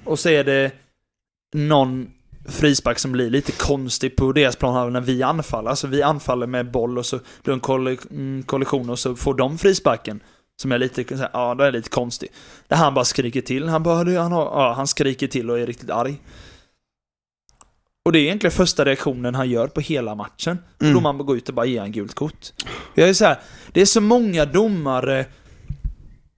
och 0.05 0.19
så 0.19 0.29
är 0.29 0.45
det 0.45 0.73
någon 1.55 2.11
frispark 2.49 2.99
som 2.99 3.13
blir 3.13 3.31
lite 3.31 3.53
konstig 3.53 4.17
på 4.17 4.33
deras 4.33 4.57
plan 4.57 4.93
när 4.93 5.01
vi 5.01 5.23
anfaller. 5.23 5.71
Alltså 5.71 5.87
vi 5.87 6.03
anfaller 6.03 6.47
med 6.47 6.71
boll 6.71 6.99
och 6.99 7.07
så 7.07 7.17
blir 7.17 7.27
det 7.43 7.53
en 7.53 7.61
koll- 7.61 7.99
mm, 8.11 8.43
kollision 8.43 8.91
och 8.91 8.99
så 8.99 9.17
får 9.17 9.35
de 9.35 9.59
frisparken. 9.59 10.21
Som 10.63 10.73
är 10.73 10.79
lite, 10.79 11.05
så 11.09 11.17
här, 11.23 11.31
ja 11.33 11.55
det 11.55 11.67
är 11.67 11.73
lite 11.73 11.89
konstig. 11.91 12.29
Där 12.69 12.77
han 12.77 12.95
bara 12.95 13.05
skriker 13.05 13.41
till. 13.41 13.69
Han 13.69 13.83
bara, 13.83 14.05
"Du, 14.05 14.19
han, 14.19 14.33
har, 14.33 14.45
ja, 14.45 14.73
han 14.77 14.87
skriker 14.87 15.27
till 15.27 15.51
och 15.51 15.59
är 15.59 15.67
riktigt 15.67 15.91
arg. 15.91 16.21
Och 18.07 18.13
det 18.13 18.19
är 18.19 18.23
egentligen 18.23 18.53
första 18.53 18.85
reaktionen 18.85 19.35
han 19.35 19.51
gör 19.51 19.67
på 19.67 19.81
hela 19.81 20.15
matchen. 20.15 20.59
Mm. 20.81 20.95
Då 20.95 21.01
man 21.01 21.19
går 21.19 21.37
ut 21.37 21.49
och 21.49 21.55
bara 21.55 21.67
ger 21.67 21.83
en 21.83 21.93
gult 21.93 22.15
kort. 22.15 22.53
Jag 22.95 23.09
är 23.09 23.15
så 23.15 23.25
här, 23.25 23.39
det 23.73 23.81
är 23.81 23.87
så 23.87 24.01
många 24.01 24.45
domare 24.45 25.27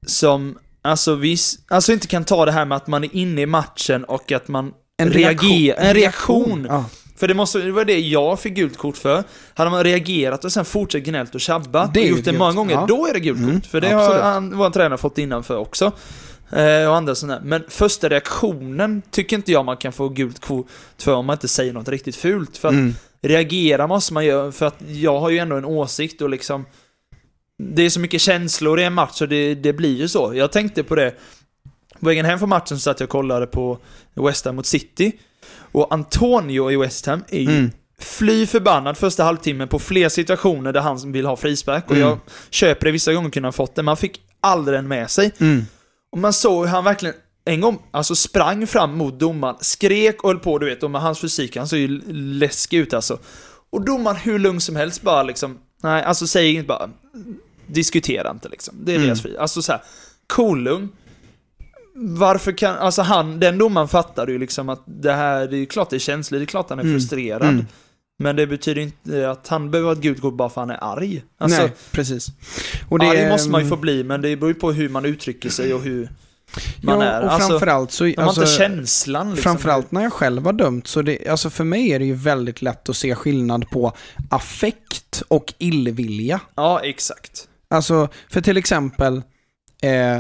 som 0.07 0.59
alltså, 0.83 1.15
vis, 1.15 1.59
alltså 1.69 1.93
inte 1.93 2.07
kan 2.07 2.25
ta 2.25 2.45
det 2.45 2.53
här 2.53 2.65
med 2.65 2.77
att 2.77 2.87
man 2.87 3.05
är 3.05 3.17
inne 3.17 3.41
i 3.41 3.47
matchen 3.47 4.05
och 4.05 4.33
att 4.33 4.49
man 4.49 4.73
En 4.99 5.11
reagerar. 5.11 5.75
reaktion. 5.77 5.87
En 5.89 5.95
reaktion. 5.95 6.67
Ja. 6.69 6.85
För 7.17 7.29
det, 7.29 7.35
måste, 7.35 7.59
det 7.59 7.73
var 7.73 7.85
det 7.85 7.99
jag 8.01 8.41
fick 8.41 8.55
gult 8.55 8.77
kort 8.77 8.97
för. 8.97 9.25
Hade 9.55 9.71
man 9.71 9.85
reagerat 9.85 10.45
och 10.45 10.53
sen 10.53 10.65
fortsatt 10.65 11.03
gnällt 11.03 11.35
och 11.35 11.41
tjabbat 11.41 11.95
Det 11.95 12.01
och 12.01 12.07
gjort 12.07 12.25
det 12.25 12.33
många 12.33 12.53
gånger, 12.53 12.73
Ja. 12.75 12.85
då 12.89 13.07
är 13.07 13.13
det 13.15 13.21
gult 13.21 13.39
kort. 13.39 13.49
Mm, 13.49 13.61
för 13.61 13.81
det 13.81 13.89
har 13.89 14.03
absolut. 14.03 14.23
han, 14.23 14.57
vår 14.59 14.71
tränare 14.71 14.99
fått 14.99 15.19
innanför 15.19 15.57
också. 15.57 15.85
Eh, 16.53 16.89
och 16.89 16.97
andra 16.97 17.15
sådana. 17.15 17.41
Men 17.45 17.65
första 17.69 18.09
reaktionen 18.09 19.03
tycker 19.11 19.37
inte 19.37 19.53
jag 19.53 19.65
man 19.65 19.77
kan 19.77 19.93
få 19.93 20.09
gult 20.09 20.41
kort 20.47 20.67
för 20.99 21.13
om 21.15 21.27
man 21.27 21.35
inte 21.35 21.49
säger 21.49 21.73
något 21.73 21.89
riktigt 21.89 22.17
fult. 22.17 22.57
För 22.57 22.69
att 22.69 22.75
Mm. 22.75 22.95
reagera 23.23 23.87
måste 23.87 24.13
man 24.15 24.25
göra, 24.25 24.53
för 24.53 24.67
att 24.67 24.77
jag 24.89 25.21
har 25.21 25.31
ju 25.31 25.39
ändå 25.39 25.57
en 25.57 25.65
åsikt 25.65 26.23
och 26.23 26.31
liksom 26.31 26.65
Det 27.59 27.83
är 27.83 27.91
så 27.91 28.01
mycket 28.01 28.21
känslor 28.21 28.81
i 28.81 28.85
en 28.85 28.93
match 28.93 29.13
så 29.15 29.27
det, 29.27 29.55
det 29.55 29.73
blir 29.73 29.97
ju 29.97 30.09
så. 30.09 30.33
Jag 30.35 30.53
tänkte 30.53 30.83
på 30.83 30.95
det 30.95 31.15
På 32.01 32.07
vägen 32.07 32.25
hem 32.25 32.39
från 32.39 32.49
matchen 32.49 32.77
så 32.77 32.79
satt 32.79 33.01
jag 33.01 33.07
och 33.07 33.11
kollade 33.11 33.47
på 33.47 33.79
West 34.15 34.45
Ham 34.45 34.57
mot 34.57 34.67
City 34.67 35.13
Och 35.73 35.95
Antonio 35.95 36.71
i 36.71 36.77
West 36.77 37.07
Ham 37.07 37.25
är 37.29 37.41
ju 37.41 37.51
Mm. 37.51 37.71
fly 38.01 38.47
förbannad 38.47 38.97
första 38.97 39.25
halvtimmen 39.25 39.69
på 39.69 39.79
fler 39.79 40.09
situationer 40.09 40.73
där 40.73 40.81
han 40.81 41.13
vill 41.13 41.27
ha 41.27 41.37
frispark 41.37 41.85
och 41.91 41.97
Mm. 41.97 42.09
jag 42.09 42.19
köper 42.51 42.87
det 42.87 42.93
vissa 42.93 43.13
gånger 43.13 43.31
kunde 43.31 43.47
han 43.47 43.53
fått 43.53 43.75
det, 43.75 43.83
men 43.83 43.89
han 43.89 43.97
fick 43.97 44.21
aldrig 44.41 44.79
den 44.79 44.89
med 44.89 45.11
sig. 45.11 45.33
Mm. 45.39 45.67
Och 46.13 46.19
man 46.19 46.33
såg 46.33 46.65
hur 46.65 46.71
han 46.73 46.85
verkligen 46.85 47.15
en 47.45 47.61
gång 47.61 47.79
alltså 47.91 48.15
sprang 48.15 48.67
fram 48.67 48.97
mot 48.99 49.21
domaren, 49.21 49.57
skrek 49.61 50.23
och 50.25 50.31
höll 50.31 50.39
på, 50.39 50.59
du 50.59 50.67
vet, 50.67 50.83
och 50.83 50.91
med 50.91 51.01
hans 51.01 51.19
fysik, 51.21 51.57
han 51.57 51.69
ser 51.69 51.77
ju 51.77 52.01
läskig 52.13 52.79
ut 52.79 52.95
alltså. 52.95 53.19
Och 53.71 53.85
domaren 53.85 54.17
hur 54.17 54.39
lugn 54.39 54.61
som 54.61 54.77
helst 54.77 55.03
bara 55.03 55.23
liksom, 55.23 55.59
nej, 55.83 56.03
alltså 56.03 56.27
säger 56.27 56.53
inte 56.53 56.67
bara, 56.67 56.91
diskutera 57.67 58.31
inte 58.31 58.49
liksom. 58.49 58.75
Det 58.85 58.93
är 58.93 58.97
Mm. 58.97 59.07
deras 59.07 59.23
fri. 59.23 59.37
Alltså 59.39 59.63
så 59.63 59.73
här, 59.73 59.83
cool 60.27 60.63
lugn. 60.63 60.89
Varför 61.99 62.53
kan, 62.53 62.77
alltså 62.77 63.03
han, 63.03 63.41
den 63.41 63.59
domaren 63.59 63.89
fattade 63.89 64.33
ju 64.33 64.39
liksom 64.39 64.69
att 64.69 64.83
det 64.87 65.13
här, 65.13 65.47
det 65.49 65.57
är 65.57 65.65
klart 65.65 65.91
det 65.91 65.97
är 65.97 66.01
känsligt, 66.01 66.41
det 66.41 66.45
är 66.45 66.47
klart 66.47 66.71
han 66.71 66.79
är 66.79 66.83
Mm. 66.83 66.95
frustrerad. 66.95 67.49
Mm. 67.49 67.67
Men 68.19 68.37
det 68.37 68.47
betyder 68.47 68.83
inte 68.83 69.31
att 69.31 69.49
han 69.49 69.71
behöver 69.71 69.89
ha 69.89 69.93
ett 69.97 70.03
gult 70.03 70.21
kort 70.21 70.35
bara 70.35 70.49
för 70.49 70.63
att 70.63 70.69
han 70.69 70.77
är 70.77 70.85
arg. 70.99 71.23
Alltså, 71.39 71.63
Nej, 71.63 71.73
precis. 71.91 72.27
Och 72.89 72.99
det, 72.99 73.07
arg 73.09 73.29
måste 73.29 73.51
man 73.51 73.63
ju 73.63 73.69
få 73.69 73.77
bli, 73.77 74.05
men 74.05 74.23
det 74.23 74.37
beror 74.37 74.49
ju 74.51 74.55
på 74.55 74.73
hur 74.73 74.89
man 74.89 75.05
uttrycker 75.05 75.49
sig 75.49 75.75
och 75.75 75.81
hur 75.81 76.09
man 76.83 77.01
ja, 77.01 77.07
är. 77.07 77.23
och 77.23 77.33
Alltså, 77.33 77.49
framförallt 77.49 77.93
så... 77.93 78.05
de 78.05 78.15
har 78.17 78.25
alltså, 78.25 78.41
inte 78.41 78.53
känslan 78.53 79.31
liksom. 79.35 79.43
Framförallt 79.43 79.91
när 79.91 80.03
jag 80.03 80.13
själv 80.13 80.45
har 80.45 80.53
dömt, 80.53 80.87
så 80.87 81.03
det, 81.03 81.29
alltså 81.29 81.51
för 81.51 81.65
mig 81.65 81.93
är 81.93 81.99
det 81.99 82.05
ju 82.05 82.15
väldigt 82.15 82.63
lätt 82.63 82.89
att 82.89 82.97
se 82.97 83.15
skillnad 83.15 83.71
på 83.71 83.93
affekt 84.31 85.23
och 85.29 85.55
illvilja. 85.59 86.41
Ja, 86.55 86.81
exakt. 86.85 87.49
Alltså, 87.71 88.09
för 88.31 88.41
till 88.41 88.57
exempel, 88.57 89.23
eh, 89.83 90.19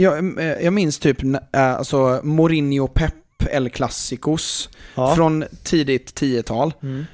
jag, 0.00 0.38
eh, 0.40 0.64
jag 0.64 0.72
minns 0.72 0.98
typ 0.98 1.22
eh, 1.24 1.38
alltså 1.52 2.20
Mourinho 2.22 2.86
Pep 2.88 3.14
El 3.50 3.70
Clasicos 3.70 4.68
Ja. 4.94 5.14
från 5.16 5.44
tidigt 5.62 6.20
10-tal. 6.20 6.72
Mm. 6.82 7.04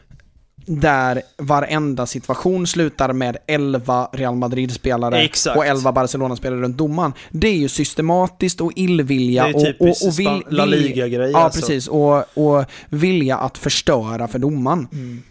Där 0.69 1.23
varenda 1.39 2.07
situation 2.07 2.67
slutar 2.67 3.13
med 3.13 3.37
11 3.47 4.09
Real 4.13 4.35
Madrid-spelare 4.37 5.29
och 5.57 5.67
11 5.67 5.93
Barcelona-spelare 5.93 6.61
runt 6.61 6.77
domaren. 6.77 7.13
Det 7.31 7.49
är 7.49 7.57
ju 7.57 7.69
systematiskt 7.69 8.61
och 8.61 8.73
illvilja 8.77 9.47
är 9.47 9.55
och, 9.57 9.63
och, 9.89 9.89
och 10.07 10.19
vill, 10.19 10.43
La 10.51 10.67
vill- 10.67 10.81
Liga-grej 10.81 11.31
Ja, 11.31 11.39
alltså. 11.39 11.61
precis. 11.61 11.89
Och, 11.89 12.25
och 12.35 12.65
vilja 12.89 13.37
att 13.37 13.59
förstöra 13.59 14.29
för 14.29 14.39
domaren. 14.39 14.89
Mm. 14.93 15.23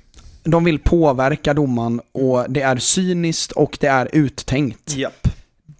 De 0.43 0.64
vill 0.64 0.80
påverka 0.80 1.53
domaren 1.53 2.01
och 2.12 2.45
det 2.49 2.62
är 2.62 2.78
cyniskt 2.78 3.51
och 3.51 3.78
det 3.82 3.88
är 3.88 4.10
uttänkt. 4.14 4.95
Japp. 4.95 5.28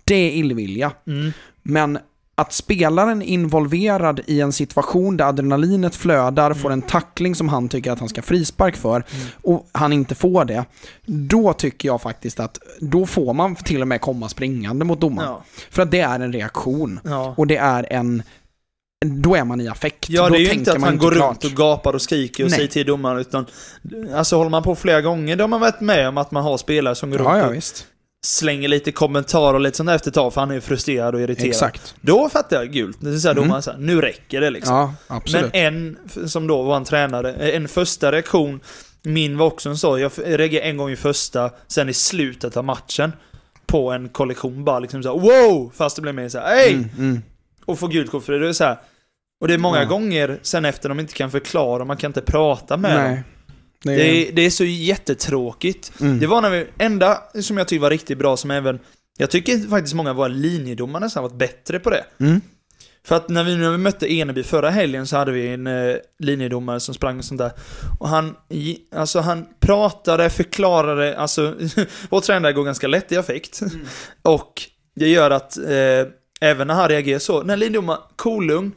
Det 0.04 0.16
är 0.16 0.32
illvilja. 0.32 0.92
Mm. 1.08 1.32
Men 1.68 1.98
att 2.38 2.54
spelaren 2.54 3.22
är 3.22 3.26
involverad 3.26 4.20
i 4.26 4.42
en 4.42 4.52
situation 4.54 5.18
där 5.18 5.26
adrenalinet 5.26 5.96
flödar, 5.96 6.54
får 6.54 6.72
en 6.72 6.82
tackling 6.82 7.36
som 7.36 7.50
han 7.50 7.70
tycker 7.70 7.92
att 7.92 8.00
han 8.00 8.10
ska 8.10 8.22
frispark 8.22 8.76
för 8.76 8.96
Mm. 8.96 9.28
och 9.42 9.68
han 9.72 9.94
inte 9.94 10.16
får 10.16 10.46
det. 10.46 10.66
Då 11.06 11.54
tycker 11.54 11.88
jag 11.90 12.02
faktiskt 12.02 12.40
att 12.40 12.58
då 12.80 13.06
får 13.06 13.34
man 13.34 13.56
till 13.56 13.82
och 13.82 13.88
med 13.88 14.02
komma 14.02 14.30
springande 14.30 14.86
mot 14.86 15.02
domaren. 15.02 15.30
Ja. 15.30 15.44
För 15.72 15.82
att 15.82 15.92
det 15.92 16.00
är 16.00 16.20
en 16.20 16.34
reaktion. 16.34 17.00
Ja. 17.04 17.34
Och 17.38 17.48
det 17.48 17.58
är 17.58 17.88
en... 17.94 18.24
Då 19.06 19.36
är 19.36 19.44
man 19.44 19.62
i 19.62 19.68
affekt. 19.68 20.10
Ja, 20.10 20.30
det 20.30 20.38
är 20.38 20.40
ju 20.40 20.54
inte 20.54 20.72
att 20.72 20.80
man 20.80 20.90
han 20.90 20.98
går 20.98 21.12
klart. 21.12 21.30
runt 21.30 21.44
och 21.44 21.52
gapar 21.58 21.94
och 21.94 22.02
skriker 22.02 22.44
och 22.44 22.50
Nej. 22.50 22.58
säger 22.58 22.70
till 22.72 22.86
domaren, 22.86 23.20
utan 23.20 23.46
alltså 24.16 24.38
håller 24.38 24.50
man 24.50 24.64
på 24.64 24.76
flera 24.76 25.02
gånger, 25.02 25.36
då 25.36 25.44
har 25.44 25.48
man 25.50 25.60
varit 25.62 25.82
med 25.82 26.08
om 26.10 26.18
att 26.18 26.32
man 26.32 26.44
har 26.44 26.58
spelare 26.58 26.96
som 26.96 27.12
går 27.12 27.20
Ja, 27.22 27.26
runt 27.30 27.38
ja 27.38 27.48
och 27.48 27.54
visst. 27.54 27.86
Slänger 28.26 28.68
lite 28.68 28.92
kommentarer 28.92 29.54
och 29.54 29.60
lite 29.62 29.78
sånt 29.78 29.88
där 29.88 29.96
efter 29.96 30.10
ett 30.12 30.16
tag, 30.16 30.34
för 30.34 30.42
han 30.42 30.52
är 30.52 30.60
frustrerad 30.60 31.16
och 31.16 31.22
irriterad. 31.22 31.48
Exakt. 31.50 31.96
Då 32.02 32.30
fattar 32.30 32.58
jag 32.58 32.72
gult. 32.72 32.98
Det 33.02 33.10
är 33.10 33.18
så 33.18 33.28
här, 33.28 33.36
Mm. 33.36 33.44
domaren 33.44 33.62
säger 33.64 33.78
nu 33.80 34.02
räcker 34.02 34.42
det 34.42 34.50
liksom. 34.50 34.76
Ja, 34.76 34.94
absolut. 35.08 35.54
Men 35.54 35.98
en, 36.16 36.28
som 36.30 36.48
då 36.48 36.62
var 36.62 36.78
en 36.78 36.84
tränare, 36.86 37.34
en 37.34 37.68
första 37.68 38.12
reaktion, 38.12 38.60
min 39.04 39.38
var 39.38 39.46
också 39.46 39.70
en 39.70 39.78
så, 39.78 40.00
jag 40.00 40.12
reagerade 40.26 40.60
en 40.70 40.78
gång 40.78 40.92
i 40.92 40.96
första, 40.96 41.52
sen 41.68 41.90
i 41.90 41.94
slutet 41.94 42.58
av 42.58 42.64
matchen, 42.64 43.12
på 43.68 43.92
en 43.92 44.10
kollektion 44.10 44.64
bara 44.64 44.80
liksom 44.80 45.04
såhär 45.04 45.20
wow! 45.20 45.72
Fast 45.76 45.96
det 45.96 46.02
blev 46.02 46.16
mer 46.16 46.30
såhär 46.30 46.56
hej! 46.56 46.74
Mm, 46.74 46.90
mm. 46.98 47.22
Och 47.66 47.80
få 47.80 47.88
gult 47.88 48.12
kort 48.12 48.24
för 48.24 48.34
det, 48.34 48.40
det 48.40 48.48
är 48.50 48.54
så 48.54 48.64
här. 48.64 48.78
Och 49.42 49.48
det 49.48 49.54
är 49.54 49.58
många 49.58 49.80
Ja. 49.82 49.86
gånger 49.86 50.40
sen 50.42 50.66
efter 50.66 50.90
de 50.90 51.00
inte 51.00 51.14
kan 51.14 51.32
förklara, 51.32 51.86
man 51.86 51.98
kan 51.98 52.10
inte 52.10 52.22
prata 52.22 52.78
med 52.78 53.10
dem. 53.10 53.20
Det 53.84 53.94
är, 53.94 53.98
Det 53.98 54.30
är, 54.30 54.32
det 54.32 54.42
är 54.42 54.50
så 54.50 54.64
jättetråkigt. 54.66 55.92
mm. 56.02 56.20
Det 56.20 56.28
var 56.28 56.42
när 56.42 56.50
vi, 56.50 56.66
enda 56.78 57.22
som 57.42 57.58
jag 57.58 57.68
tyckte 57.68 57.82
var 57.82 57.90
riktigt 57.90 58.18
bra 58.18 58.38
som 58.38 58.52
även, 58.52 58.80
jag 59.18 59.30
tycker 59.32 59.70
faktiskt 59.70 59.94
många 59.96 60.10
av 60.10 60.16
våra 60.16 60.28
linjedomare 60.28 61.00
nästan 61.04 61.24
varit 61.24 61.36
bättre 61.36 61.80
på 61.80 61.90
det. 61.90 62.06
Mm. 62.20 62.42
För 63.04 63.16
att 63.16 63.30
när 63.30 63.44
vi, 63.44 63.56
när 63.56 63.72
vi 63.72 63.78
mötte 63.78 64.14
Eneby 64.14 64.44
förra 64.44 64.70
helgen 64.70 65.08
så 65.08 65.18
hade 65.18 65.32
vi 65.32 65.48
en 65.48 65.68
eh, 65.68 65.96
linjedomare 66.20 66.80
som 66.80 66.96
sprang 66.96 67.18
och 67.18 67.26
sånt 67.26 67.40
där. 67.40 67.52
Och 68.00 68.10
han, 68.10 68.36
alltså 68.96 69.20
han 69.20 69.46
pratade, 69.60 70.30
förklarade, 70.30 71.18
alltså 71.18 71.56
vår 72.10 72.22
tränare 72.22 72.54
går 72.54 72.64
ganska 72.64 72.88
lätt 72.88 73.12
i 73.12 73.18
affekt. 73.18 73.60
Och 74.22 74.62
det 74.96 75.08
gör 75.08 75.32
att 75.32 75.58
eh, 75.58 76.08
även 76.42 76.68
när 76.68 76.74
han 76.74 76.90
reagerar 76.90 77.20
så, 77.20 77.44
när 77.44 77.58
linjedomaren, 77.58 78.02
cool 78.16 78.46
lugn, 78.46 78.72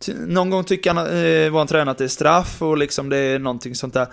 Ty- 0.00 0.14
någon 0.14 0.50
gång 0.50 0.64
tycker 0.64 0.94
han, 0.94 1.06
eh, 1.06 1.60
en 1.60 1.66
tränare 1.66 1.90
att 1.90 1.98
det 1.98 2.04
är 2.04 2.08
straff 2.08 2.62
och 2.62 2.78
liksom 2.78 3.08
det 3.08 3.16
är 3.16 3.38
någonting 3.38 3.74
sånt 3.74 3.94
där. 3.94 4.06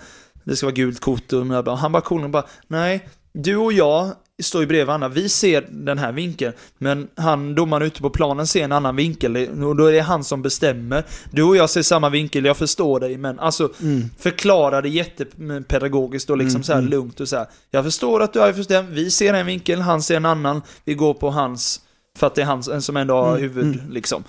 Det 0.48 0.56
ska 0.56 0.66
vara 0.66 0.74
gult 0.74 1.00
kort 1.00 1.32
och 1.32 1.46
han 1.78 1.92
bara 1.92 2.02
och 2.24 2.30
bara, 2.30 2.46
nej, 2.66 3.08
du 3.32 3.56
och 3.56 3.72
jag 3.72 4.12
står 4.42 4.60
ju 4.60 4.66
bredvid 4.66 4.86
varandra, 4.86 5.08
vi 5.08 5.28
ser 5.28 5.68
den 5.70 5.98
här 5.98 6.12
vinkeln, 6.12 6.52
men 6.78 7.08
han, 7.16 7.54
domaren 7.54 7.86
ute 7.86 8.00
på 8.00 8.10
planen 8.10 8.46
ser 8.46 8.64
en 8.64 8.72
annan 8.72 8.96
vinkel 8.96 9.36
och 9.64 9.76
då 9.76 9.86
är 9.86 9.92
det 9.92 10.00
han 10.00 10.24
som 10.24 10.42
bestämmer. 10.42 11.04
Du 11.30 11.42
och 11.42 11.56
jag 11.56 11.70
ser 11.70 11.82
samma 11.82 12.08
vinkel, 12.08 12.44
jag 12.44 12.56
förstår 12.56 13.00
dig, 13.00 13.16
men 13.16 13.38
alltså 13.38 13.68
Mm. 13.80 14.10
förklara 14.18 14.80
det 14.80 14.88
jättepedagogiskt 14.88 16.30
och 16.30 16.38
liksom 16.38 16.56
Mm, 16.56 16.64
så 16.64 16.72
här 16.72 16.78
mm. 16.78 16.90
lugnt 16.90 17.20
och 17.20 17.28
så 17.28 17.36
här. 17.36 17.46
Jag 17.70 17.84
förstår 17.84 18.22
att 18.22 18.32
du 18.32 18.40
är 18.40 18.52
förstämd, 18.52 18.88
vi 18.88 19.10
ser 19.10 19.34
en 19.34 19.46
vinkel, 19.46 19.80
han 19.80 20.02
ser 20.02 20.16
en 20.16 20.26
annan, 20.26 20.62
vi 20.84 20.94
går 20.94 21.14
på 21.14 21.30
hans, 21.30 21.80
för 22.18 22.26
att 22.26 22.34
det 22.34 22.42
är 22.42 22.46
han 22.46 22.82
som 22.82 22.96
ändå 22.96 23.14
har 23.14 23.28
Mm, 23.28 23.40
huvud 23.42 23.64
mm. 23.64 23.90
liksom. 23.90 24.24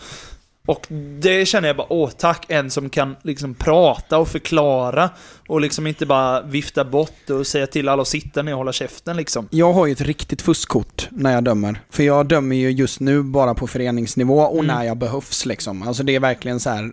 Och 0.69 0.87
det 1.19 1.45
känner 1.47 1.67
jag 1.67 1.77
bara, 1.77 1.93
åh 1.93 2.09
tack, 2.09 2.45
en 2.49 2.69
som 2.71 2.89
kan 2.89 3.15
liksom 3.21 3.53
prata 3.53 4.17
och 4.17 4.27
förklara 4.27 5.09
och 5.47 5.61
liksom 5.61 5.87
inte 5.87 6.05
bara 6.05 6.41
vifta 6.41 6.85
bort 6.85 7.29
och 7.29 7.47
säga 7.47 7.67
till 7.67 7.89
alla 7.89 8.01
att 8.01 8.07
sitta 8.07 8.41
ner 8.41 8.51
och 8.51 8.57
hålla 8.57 8.73
käften 8.73 9.17
liksom. 9.17 9.47
Jag 9.51 9.73
har 9.73 9.85
ju 9.85 9.91
ett 9.91 10.01
riktigt 10.01 10.41
fuskkort 10.41 11.07
när 11.11 11.33
jag 11.33 11.43
dömer. 11.43 11.81
För 11.89 12.03
jag 12.03 12.25
dömer 12.25 12.55
ju 12.55 12.71
just 12.71 12.99
nu 12.99 13.23
bara 13.23 13.53
på 13.53 13.67
föreningsnivå 13.67 14.39
och 14.39 14.63
Mm. 14.63 14.75
när 14.75 14.83
jag 14.83 14.97
behövs 14.97 15.45
liksom. 15.45 15.83
Alltså 15.87 16.03
det 16.03 16.15
är 16.15 16.19
verkligen 16.19 16.59
så 16.59 16.69
här 16.69 16.83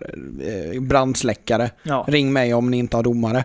eh, 0.73 0.81
brandsläckare. 0.81 1.69
Ja. 1.83 2.05
Ring 2.07 2.33
mig 2.33 2.53
om 2.53 2.71
ni 2.71 2.77
inte 2.77 2.97
har 2.97 3.03
domare. 3.03 3.43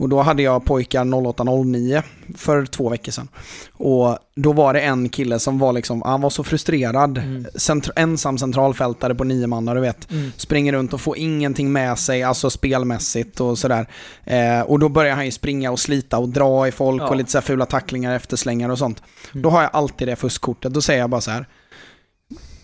Och 0.00 0.08
då 0.08 0.20
hade 0.20 0.42
jag 0.42 0.64
pojkar 0.64 1.04
0809 1.04 2.02
för 2.36 2.66
två 2.66 2.88
veckor 2.88 3.12
sedan. 3.12 3.28
Och 3.72 4.18
då 4.36 4.52
var 4.52 4.74
det 4.74 4.80
en 4.80 5.08
kille 5.08 5.38
som 5.38 5.58
var 5.58 5.72
liksom, 5.72 6.02
han 6.02 6.20
var 6.20 6.30
så 6.30 6.44
frustrerad. 6.44 7.18
Mm. 7.18 7.46
Centr- 7.54 7.92
ensam 7.96 8.38
centralfältare 8.38 9.14
på 9.14 9.24
nio 9.24 9.46
man, 9.46 9.64
du 9.66 9.80
vet. 9.80 10.10
Mm. 10.10 10.32
Springer 10.36 10.72
runt 10.72 10.92
och 10.92 11.00
får 11.00 11.18
ingenting 11.18 11.72
med 11.72 11.98
sig, 11.98 12.22
alltså 12.22 12.50
spelmässigt 12.50 13.40
och 13.40 13.58
sådär. 13.58 13.86
Eh, 14.24 14.60
och 14.60 14.78
då 14.78 14.88
börjar 14.88 15.14
han 15.14 15.24
ju 15.24 15.30
springa 15.30 15.70
och 15.70 15.78
slita 15.78 16.18
och 16.18 16.28
dra 16.28 16.68
i 16.68 16.72
folk 16.72 17.02
Ja. 17.02 17.08
och 17.08 17.16
lite 17.16 17.30
så 17.30 17.40
fula 17.40 17.66
tacklingar, 17.66 18.14
efterslängar 18.16 18.68
och 18.68 18.78
sånt. 18.78 19.02
Mm. 19.32 19.42
Då 19.42 19.50
har 19.50 19.62
jag 19.62 19.70
alltid 19.72 20.08
det 20.08 20.16
fuskkortet. 20.16 20.74
Då 20.74 20.80
säger 20.80 21.00
jag 21.00 21.10
bara 21.10 21.20
så 21.20 21.30
här. 21.30 21.46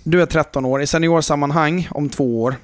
Du 0.03 0.23
är 0.23 0.27
13 0.27 0.65
år, 0.65 0.83
i 0.83 0.87
seniorsammanhang 0.87 1.89
om 1.91 2.09
två 2.09 2.43
år, 2.43 2.57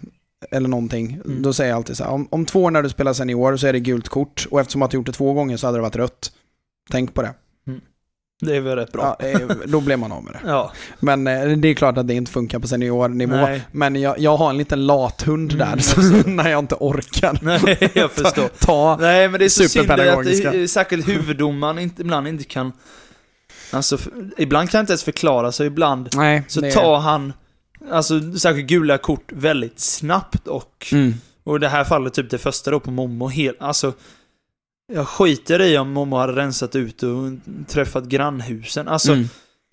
eller 0.51 0.68
någonting, 0.68 1.20
Mm. 1.24 1.43
då 1.43 1.53
säger 1.53 1.70
jag 1.70 1.76
alltid 1.76 1.97
så 1.97 2.05
här. 2.05 2.11
Om, 2.11 2.28
om 2.30 2.47
två 2.47 2.62
år 2.62 2.70
när 2.70 2.82
du 2.82 2.88
spelar 2.88 3.12
senior 3.12 3.57
så 3.57 3.66
är 3.66 3.72
det 3.72 3.80
gult 3.80 4.09
kort 4.09 4.47
och 4.51 4.61
eftersom 4.61 4.82
att 4.82 4.90
du 4.90 4.97
gjort 4.97 5.07
det 5.07 5.12
två 5.12 5.32
gånger 5.32 5.57
så 5.57 5.66
hade 5.66 5.78
det 5.78 5.82
varit 5.82 5.97
rött. 5.97 6.32
Tänk 6.90 7.14
på 7.14 7.22
det. 7.22 7.34
Det 8.45 8.57
är 8.57 8.61
väl 8.61 8.76
rätt 8.76 8.93
bra. 8.93 9.16
Ja, 9.18 9.26
eh, 9.26 9.38
då 9.66 9.80
blir 9.80 9.97
man 9.97 10.12
av 10.12 10.24
med 10.24 10.32
det. 10.32 10.40
Ja. 10.47 10.72
Men 11.01 11.26
eh, 11.26 11.49
det 11.49 11.68
är 11.68 11.74
klart 11.74 11.99
att 11.99 12.09
det 12.09 12.14
inte 12.14 12.32
funkar 12.32 12.59
på 12.59 12.68
seniornivå. 12.68 13.36
Nej. 13.36 13.62
Men 13.72 13.97
jag, 13.97 14.18
jag 14.18 14.36
har 14.36 14.51
en 14.51 14.59
liten 14.59 14.86
lathund 14.86 15.53
Mm, 15.53 15.59
där, 15.59 15.76
jag 15.76 15.84
så 15.84 16.01
när 16.30 16.51
jag 16.51 16.59
inte 16.59 16.74
orkar 16.74 17.38
Nej, 17.43 17.90
jag 17.95 18.11
förstår. 18.12 18.49
ta... 18.59 18.97
Nej, 19.01 19.28
men 19.28 19.38
det 19.38 19.45
är 19.45 19.49
så 19.49 19.68
synd 19.68 19.90
att 19.90 20.24
det, 20.53 20.68
särskilt 20.68 21.09
huvuddomaren 21.09 21.78
inte, 21.78 22.03
ibland 22.03 22.28
inte 22.28 22.45
kan... 22.45 22.72
Alltså, 23.70 23.99
ibland 24.38 24.70
kan 24.70 24.78
han 24.78 24.82
inte 24.82 24.93
ens 24.93 25.05
förklara 25.05 25.53
sig, 25.53 25.66
ibland 25.66 26.09
Nej, 26.16 26.43
så 26.49 26.61
tar 26.61 26.99
han, 26.99 27.32
alltså 27.91 28.33
särskilt 28.39 28.68
gula 28.68 28.99
kort 28.99 29.33
väldigt 29.33 29.80
snabbt 29.80 30.49
och, 30.49 30.87
Mm. 30.93 31.14
och 31.45 31.57
i 31.57 31.59
det 31.59 31.68
här 31.68 31.85
fallet 31.85 32.14
typ 32.14 32.30
det 32.30 32.39
första 32.39 32.70
då 32.70 32.80
på 32.80 32.91
Momo, 32.91 33.28
helt, 33.28 33.57
alltså 33.61 33.93
jag 34.93 35.09
skiter 35.09 35.62
i 35.62 35.78
om 35.78 35.91
Momo 35.93 36.16
hade 36.16 36.33
rensat 36.33 36.76
ut 36.76 37.03
och 37.03 37.30
träffat 37.68 38.05
grannhusen. 38.05 38.89
Alltså, 38.89 39.12
Mm. 39.12 39.28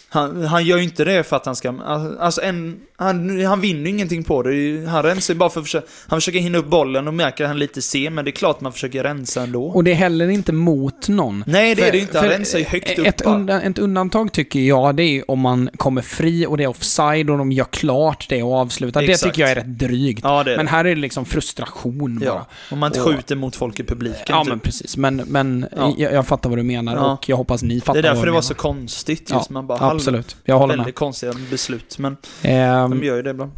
Han, 0.10 0.44
han 0.46 0.66
gör 0.66 0.78
ju 0.78 0.84
inte 0.84 1.06
det 1.06 1.24
för 1.24 1.36
att 1.36 1.46
han 1.46 1.56
ska... 1.56 1.74
Alltså, 2.20 2.42
en, 2.42 2.80
han, 2.98 3.46
han 3.46 3.62
vinner 3.62 3.90
ingenting 3.90 4.24
på 4.24 4.44
det. 4.44 4.86
Han 4.90 5.04
rensar 5.04 5.34
ju 5.34 5.38
bara 5.38 5.50
för 5.50 5.60
att 5.60 5.66
försöka... 5.66 5.88
Han 6.08 6.18
försöker 6.22 6.40
hinna 6.40 6.58
upp 6.58 6.66
bollen 6.70 7.08
och 7.08 7.14
märker 7.14 7.44
att 7.44 7.48
han 7.48 7.56
är 7.58 7.60
lite 7.60 7.82
sen, 7.82 8.14
men 8.14 8.26
det 8.26 8.30
är 8.32 8.34
klart 8.34 8.62
man 8.62 8.74
försöker 8.74 9.04
rensa 9.04 9.42
ändå. 9.42 9.66
Och 9.66 9.84
det 9.84 9.92
är 9.92 9.96
heller 9.96 10.30
inte 10.30 10.52
mot 10.54 11.08
någon. 11.10 11.44
Nej, 11.48 11.76
det 11.76 11.82
är 11.82 11.86
För- 11.86 11.92
det 11.92 11.98
ju 11.98 12.04
inte. 12.04 12.20
Han 12.20 12.30
rensar 12.30 12.60
ju 12.60 12.66
högt 12.66 13.00
upp 13.00 13.08
ett, 13.08 13.24
bara. 13.24 13.36
undan, 13.36 13.62
ett 13.62 13.80
undantag 13.80 14.32
tycker 14.32 14.60
jag, 14.60 14.96
det 14.96 15.04
är 15.04 15.32
om 15.32 15.40
man 15.40 15.70
kommer 15.78 16.02
fri 16.02 16.46
och 16.46 16.58
det 16.58 16.64
är 16.64 16.68
offside 16.68 17.30
och 17.30 17.38
de 17.38 17.52
gör 17.52 17.66
klart 17.66 18.26
det 18.30 18.44
och 18.44 18.54
avslutar. 18.54 19.02
Det 19.02 19.08
Exakt. 19.12 19.24
tycker 19.34 19.42
jag 19.42 19.52
är 19.52 19.56
rätt 19.56 19.80
drygt. 19.80 20.20
Ja, 20.24 20.44
det 20.44 20.54
är 20.54 20.58
Men 20.58 20.66
det. 20.66 20.72
här 20.72 20.86
är 20.86 20.96
det 20.96 21.02
liksom 21.02 21.26
frustration 21.26 22.20
bara. 22.20 22.26
Ja, 22.26 22.46
om 22.72 22.80
man 22.80 22.88
inte 22.90 23.02
Och- 23.02 23.08
skjuter 23.16 23.36
mot 23.36 23.56
folk 23.56 23.80
i 23.80 23.84
publiken. 23.84 24.22
Ja, 24.28 24.40
typ. 24.44 24.50
men 24.50 24.60
precis. 24.60 24.98
Men, 24.98 25.16
men 25.16 25.66
Ja. 25.76 25.94
jag, 25.98 26.14
jag 26.14 26.28
fattar 26.28 26.50
vad 26.50 26.60
du 26.60 26.64
menar 26.64 27.12
och 27.14 27.30
jag 27.30 27.38
hoppas 27.38 27.64
ni 27.64 27.82
fattar 27.82 27.94
det 28.02 28.08
är 28.08 28.12
vad 28.12 28.18
därför 28.18 28.26
det 28.26 28.32
var 28.32 28.42
så 28.42 28.54
menar. 28.54 28.60
konstigt. 28.62 29.32
Just 29.34 29.50
man 29.50 29.68
bara, 29.68 29.78
Absolut, 30.00 30.38
jag 30.46 30.60
håller 30.60 30.74
med. 30.74 30.78
Väldigt 30.78 30.96
konstiga 30.96 31.34
beslut, 31.52 31.98
men 31.98 32.18
Ehm, 32.42 32.90
de 32.92 33.04
gör 33.04 33.16
ju 33.16 33.22
det 33.22 33.30
ibland. 33.30 33.52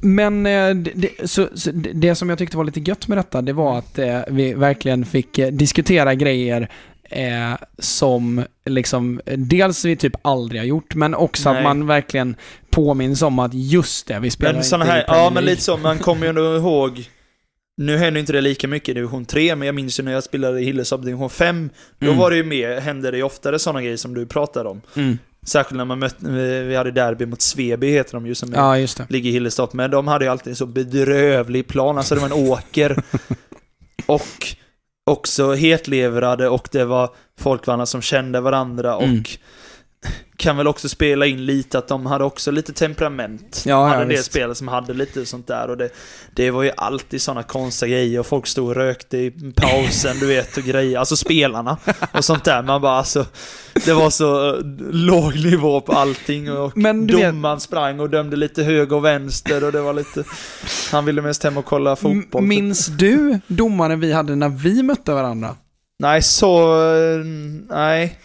Men 0.00 0.46
eh, 0.46 0.74
det, 0.74 1.30
så, 1.30 1.48
så 1.54 1.70
det 1.72 2.14
som 2.14 2.28
jag 2.28 2.38
tyckte 2.38 2.56
var 2.56 2.64
lite 2.64 2.80
gött 2.80 3.08
med 3.08 3.18
detta, 3.18 3.42
det 3.42 3.52
var 3.52 3.78
att 3.78 3.98
eh, 3.98 4.20
vi 4.28 4.54
verkligen 4.54 5.04
fick 5.04 5.38
eh, 5.38 5.52
diskutera 5.52 6.14
grejer 6.14 6.68
eh, 7.10 7.54
som 7.78 8.44
liksom, 8.64 9.20
eh, 9.26 9.38
dels 9.38 9.84
vi 9.84 9.96
typ 9.96 10.14
aldrig 10.22 10.60
har 10.60 10.66
gjort, 10.66 10.94
men 10.94 11.14
också 11.14 11.48
Nej. 11.52 11.58
att 11.58 11.64
man 11.64 11.86
verkligen 11.86 12.36
påminns 12.70 13.22
om 13.22 13.38
att 13.38 13.54
just 13.54 14.06
det, 14.06 14.18
vi 14.18 14.30
spelar 14.30 14.52
Men 14.52 14.56
inte 14.56 14.68
såna 14.68 14.84
i 14.84 14.88
här, 14.88 15.02
Premier 15.04 15.24
ja 15.24 15.30
men 15.30 15.44
lite 15.44 15.62
så, 15.62 15.76
man 15.76 15.98
kommer 15.98 16.22
ju 16.22 16.28
ändå 16.28 16.56
ihåg 16.56 17.08
nu 17.80 17.96
händer 17.96 18.20
inte 18.20 18.32
det 18.32 18.40
lika 18.40 18.68
mycket 18.68 18.88
i 18.88 18.92
division 18.92 19.24
3, 19.24 19.56
men 19.56 19.66
jag 19.66 19.74
minns 19.74 20.00
ju 20.00 20.04
när 20.04 20.12
jag 20.12 20.24
spelade 20.24 20.60
i 20.60 20.64
Hilleshop 20.64 21.02
division 21.04 21.30
5. 21.30 21.70
Då 21.98 22.06
Mm. 22.06 22.18
var 22.18 22.30
det 22.30 22.36
ju 22.36 22.44
mer, 22.44 22.80
hände 22.80 23.10
det 23.10 23.16
ju 23.16 23.22
oftare 23.22 23.58
sådana 23.58 23.82
grejer 23.82 23.96
som 23.96 24.14
du 24.14 24.26
pratade 24.26 24.68
om. 24.68 24.80
Mm. 24.96 25.18
Särskilt 25.48 25.76
när 25.76 25.84
man 25.84 25.98
mötte, 25.98 26.26
vi 26.62 26.76
hade 26.76 26.90
derby 26.90 27.26
mot 27.26 27.42
Sveby 27.42 27.90
heter 27.90 28.12
de 28.12 28.26
ju 28.26 28.34
som 28.34 28.52
Ja, 28.52 28.86
ligger 29.08 29.30
i 29.30 29.32
Hillestorp. 29.32 29.72
Men 29.72 29.90
de 29.90 30.08
hade 30.08 30.24
ju 30.24 30.30
alltid 30.30 30.50
en 30.50 30.56
så 30.56 30.66
bedrövlig 30.66 31.66
plan, 31.68 31.98
alltså 31.98 32.14
det 32.14 32.20
var 32.20 32.26
en 32.28 32.32
åker. 32.50 33.02
och 34.06 34.46
också 35.10 35.52
hetlevrade 35.52 36.48
och 36.48 36.68
det 36.72 36.84
var 36.84 37.10
folkvandrar 37.38 37.86
som 37.86 38.02
kände 38.02 38.40
varandra 38.40 38.96
och 38.96 39.02
Mm. 39.02 39.22
Kan 40.36 40.56
väl 40.56 40.66
också 40.66 40.88
spela 40.88 41.26
in 41.26 41.46
lite 41.46 41.78
att 41.78 41.88
de 41.88 42.06
hade 42.06 42.24
också 42.24 42.50
lite 42.50 42.72
temperament. 42.72 43.62
Ja, 43.66 43.76
de 43.76 43.88
hade 43.90 44.02
en 44.02 44.08
del 44.08 44.16
visst. 44.48 44.58
som 44.58 44.68
hade 44.68 44.94
lite 44.94 45.26
sånt 45.26 45.46
där 45.46 45.70
och 45.70 45.76
det, 45.76 45.90
det 46.34 46.50
var 46.50 46.62
ju 46.62 46.70
alltid 46.76 47.22
sådana 47.22 47.42
konstiga 47.42 47.90
grejer 47.96 48.20
och 48.20 48.26
folk 48.26 48.46
stod 48.46 48.68
och 48.68 48.74
rökte 48.74 49.18
i 49.18 49.30
pausen, 49.56 50.18
du 50.20 50.26
vet, 50.26 50.56
och 50.56 50.62
grejer. 50.62 50.98
Alltså 50.98 51.16
spelarna 51.16 51.76
och 52.12 52.24
sånt 52.24 52.44
där. 52.44 52.62
Man 52.62 52.80
bara 52.82 52.98
alltså, 52.98 53.26
det 53.84 53.92
var 53.92 54.10
så 54.10 54.48
eh, 54.54 54.60
låg 54.92 55.34
nivå 55.44 55.80
på 55.80 55.92
allting 55.92 56.52
och 56.52 56.76
Men 56.76 57.06
du 57.06 57.16
vet- 57.16 57.32
domaren 57.32 57.60
sprang 57.60 58.00
och 58.00 58.10
dömde 58.10 58.36
lite 58.36 58.62
höger 58.62 58.96
och 58.96 59.04
vänster 59.04 59.64
och 59.64 59.72
det 59.72 59.80
var 59.80 59.92
lite... 59.92 60.24
Han 60.92 61.04
ville 61.04 61.22
mest 61.22 61.44
hem 61.44 61.56
och 61.56 61.64
kolla 61.64 61.96
fotboll. 61.96 62.42
M- 62.42 62.48
Minns 62.48 62.86
du 62.86 63.40
domaren 63.46 64.00
vi 64.00 64.12
hade 64.12 64.36
när 64.36 64.48
vi 64.48 64.82
mötte 64.82 65.12
varandra? 65.12 65.56
Nej, 66.02 66.22
så... 66.22 66.74
eh, 66.94 67.24
Nej. 67.68 68.18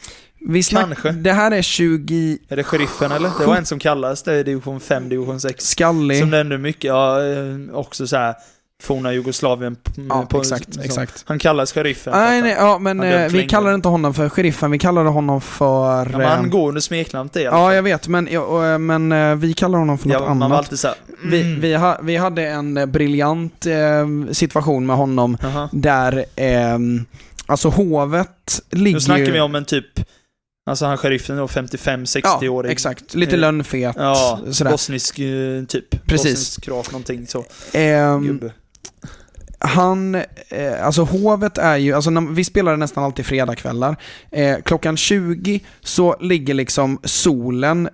Vi 0.48 0.64
snack... 0.64 0.86
Kanske. 0.86 1.12
Det 1.12 1.32
här 1.32 1.52
är 1.52 1.62
20... 1.62 2.38
Är 2.50 2.56
det 2.56 2.64
sheriffen 2.64 3.12
eller? 3.12 3.30
Det 3.40 3.46
var 3.46 3.56
en 3.56 3.66
som 3.66 3.80
kallades 3.80 4.24
det 4.24 4.40
i 4.40 4.44
division 4.44 4.80
5, 4.80 5.10
division 5.10 5.40
6. 5.40 5.66
Skallig. 5.66 6.20
Som 6.20 6.30
nämnde 6.30 6.58
mycket, 6.58 6.84
ja, 6.84 7.24
eh, 7.24 7.56
också 7.74 8.08
så 8.08 8.18
här 8.18 8.36
forna 8.84 9.14
Jugoslavien. 9.14 9.76
Ja, 10.10 10.26
på, 10.30 10.40
exakt, 10.40 10.74
så. 10.74 10.82
exakt. 10.82 11.24
Han 11.28 11.40
kallas 11.40 11.72
sheriffen. 11.72 12.14
Nej, 12.14 12.42
nej, 12.42 12.56
ja, 12.58 12.80
men 12.80 13.04
eh, 13.04 13.32
vi 13.32 13.48
kallar 13.48 13.74
inte 13.74 13.88
honom 13.88 14.14
för 14.14 14.30
sheriffen, 14.30 14.72
vi 14.72 14.80
kallade 14.80 15.10
honom 15.10 15.42
för... 15.42 15.96
han, 15.96 16.12
ja, 16.12 16.18
men 16.18 16.28
han 16.28 16.46
eh, 16.46 16.52
går 16.52 16.70
under 16.70 16.94
i 16.94 17.06
alla 17.14 17.30
Ja, 17.34 17.74
jag 17.74 17.84
vet, 17.84 18.08
men, 18.08 18.28
ja, 18.32 18.78
men 18.78 19.40
vi 19.40 19.54
kallar 19.54 19.80
honom 19.80 19.98
för 19.98 20.08
något 20.08 20.22
ja, 20.22 20.28
man 20.28 20.40
var 20.40 20.46
annat. 20.46 20.58
alltid 20.58 20.80
såhär... 20.80 20.98
Vi, 21.24 21.42
mm. 21.42 21.62
vi, 21.62 21.76
ha, 21.76 22.00
vi 22.02 22.18
hade 22.18 22.48
en 22.48 22.92
briljant 22.92 23.66
eh, 23.66 24.32
situation 24.32 24.86
med 24.86 24.96
honom 24.96 25.38
Jaha. 25.42 25.70
där, 25.72 26.26
eh, 26.36 26.78
alltså 27.46 27.70
hovet 27.70 28.62
ligger 28.70 28.94
Nu 28.94 29.02
snackar 29.02 29.32
vi 29.32 29.40
om 29.40 29.56
en 29.56 29.66
typ, 29.66 30.00
alltså 30.66 30.86
han 30.86 30.98
sheriffen 30.98 31.38
då, 31.38 31.48
55-60 31.48 32.22
Ja, 32.24 32.50
årig 32.50 32.72
exakt. 32.72 33.14
Lite 33.16 33.36
Eh, 33.36 33.40
lönnfet, 33.40 33.96
Ja, 33.98 34.40
sådär. 34.52 34.72
bosnisk 34.72 35.20
eh, 35.20 35.64
typ. 35.68 36.06
Precis. 36.06 36.32
Bosnisk 36.32 36.64
kroat 36.64 36.92
någonting 36.92 37.28
så. 37.28 37.46
Ehm, 37.74 38.28
Gubbe. 38.28 38.54
han, 39.60 40.16
eh, 40.50 40.86
alltså 40.86 41.02
hovet 41.04 41.58
är 41.58 41.78
ju, 41.78 41.94
alltså 41.94 42.12
vi 42.32 42.44
spelar 42.44 42.78
nästan 42.78 43.04
alltid 43.04 43.26
fredagkvällar. 43.26 43.96
Eh, 44.32 44.58
klockan 44.66 44.98
20 44.98 45.60
så 45.82 46.16
ligger 46.20 46.54
liksom 46.54 47.00
solen 47.04 47.90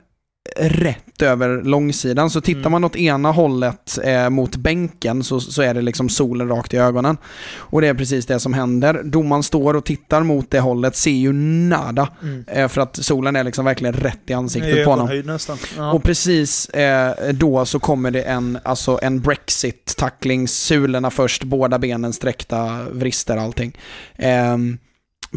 rätt 0.58 1.22
över 1.22 1.62
långsidan. 1.64 2.30
Så 2.30 2.41
tittar 2.41 2.60
Mm. 2.60 2.72
man 2.72 2.84
åt 2.84 2.95
ena 2.95 3.32
hållet 3.32 4.00
eh, 4.04 4.30
mot 4.30 4.56
bänken 4.56 5.24
så, 5.24 5.39
så 5.39 5.62
är 5.62 5.74
det 5.74 5.82
liksom 5.82 6.10
solen 6.10 6.50
rakt 6.50 6.74
i 6.74 6.78
ögonen. 6.78 7.18
Och 7.58 7.82
det 7.82 7.88
är 7.88 7.93
precis 7.93 8.26
det 8.26 8.39
som 8.39 8.54
händer. 8.54 9.02
Domaren 9.04 9.43
står 9.43 9.74
och 9.74 9.86
tittar 9.86 10.24
mot 10.24 10.52
det 10.52 10.60
hållet, 10.60 10.95
ser 10.95 11.12
ju 11.12 11.34
nada. 11.34 12.10
Mm. 12.22 12.45
Eh, 12.47 12.68
för 12.68 12.82
att 12.82 12.95
solen 13.06 13.36
är 13.36 13.43
liksom 13.43 13.66
verkligen 13.66 13.93
rätt 13.93 14.20
i 14.28 14.34
ansiktet 14.34 14.86
på 14.86 14.89
honom. 14.91 15.22
Nästan. 15.26 15.58
Ja. 15.78 15.91
Och 15.91 16.04
precis 16.04 16.70
eh, 16.70 17.14
då 17.34 17.66
så 17.66 17.80
kommer 17.80 18.12
det 18.12 18.22
en, 18.22 18.60
alltså 18.64 19.00
en 19.02 19.22
Brexit-tackling, 19.22 20.47
sulorna 20.47 21.10
först, 21.12 21.43
båda 21.43 21.80
benen 21.80 22.14
sträckta, 22.14 22.86
vrister 22.91 23.38
allting. 23.38 23.78
Ehm, 24.18 24.78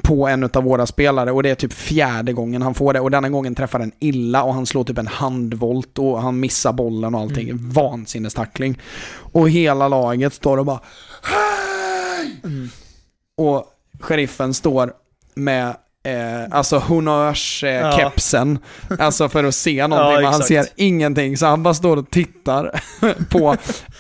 på 0.03 0.29
en 0.29 0.45
av 0.45 0.65
våra 0.65 0.87
spelare 0.87 1.33
och 1.33 1.43
det 1.43 1.51
är 1.51 1.55
typ 1.55 1.73
fjärde 1.73 2.33
gången 2.33 2.63
han 2.63 2.75
får 2.75 2.93
det 2.93 3.01
och 3.01 3.11
denna 3.11 3.29
gången 3.29 3.55
träffar 3.55 3.79
den 3.79 3.93
illa 3.99 4.43
och 4.43 4.55
han 4.55 4.67
slår 4.67 4.85
typ 4.85 4.99
en 4.99 5.07
handvolt 5.07 5.99
och 5.99 6.23
han 6.23 6.41
missar 6.41 6.73
bollen 6.73 7.15
och 7.15 7.21
allting. 7.21 7.49
Mm. 7.49 7.71
Vansinnestackling. 7.71 8.81
Och 9.33 9.51
hela 9.51 9.89
laget 9.89 10.35
står 10.35 10.59
och 10.59 10.67
bara 10.67 10.81
Hej! 11.23 12.41
Mm. 12.45 12.69
Och 13.37 13.65
sheriffen 14.01 14.55
står 14.55 14.93
med 15.35 15.77
eh, 16.05 16.45
alltså 16.51 16.79
honnörskepsen, 16.79 18.59
alltså 18.99 19.29
för 19.29 19.45
att 19.45 19.55
se 19.55 19.87
någonting, 19.87 20.15
Ja, 20.15 20.21
men 20.21 20.33
han 20.33 20.43
ser 20.43 20.67
ingenting. 20.77 21.37
Så 21.37 21.47
han 21.47 21.63
bara 21.63 21.75
står 21.75 21.97
och 21.97 22.11
tittar 22.11 22.83
på, 23.31 23.57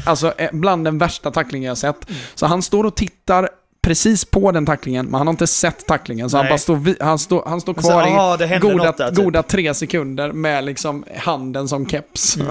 alltså 0.06 0.32
eh, 0.38 0.50
bland 0.52 0.84
den 0.84 0.98
värsta 0.98 1.30
tacklingen 1.30 1.68
jag 1.68 1.78
sett. 1.78 2.08
Mm. 2.08 2.20
Så 2.34 2.46
han 2.46 2.62
står 2.62 2.84
och 2.84 2.96
tittar 2.96 3.48
precis 3.82 4.24
på 4.24 4.52
den 4.52 4.66
tacklingen, 4.66 5.06
men 5.06 5.14
han 5.14 5.26
har 5.26 5.32
inte 5.32 5.46
sett 5.46 5.86
tacklingen. 5.86 6.30
Så 6.30 6.36
han 6.36 6.44
Nej. 6.44 6.50
bara 6.52 6.58
står, 6.58 7.04
han 7.04 7.18
står, 7.18 7.42
han 7.46 7.60
står 7.60 7.74
kvar 7.74 8.34
i 8.34 8.38
det 8.38 8.46
hände 8.46 8.72
goda, 8.72 8.84
något 8.84 8.96
typ. 8.96 9.14
goda 9.14 9.42
tre 9.42 9.74
sekunder 9.74 10.32
med 10.32 10.64
liksom 10.64 11.04
handen 11.16 11.68
som 11.68 11.86
keps. 11.86 12.38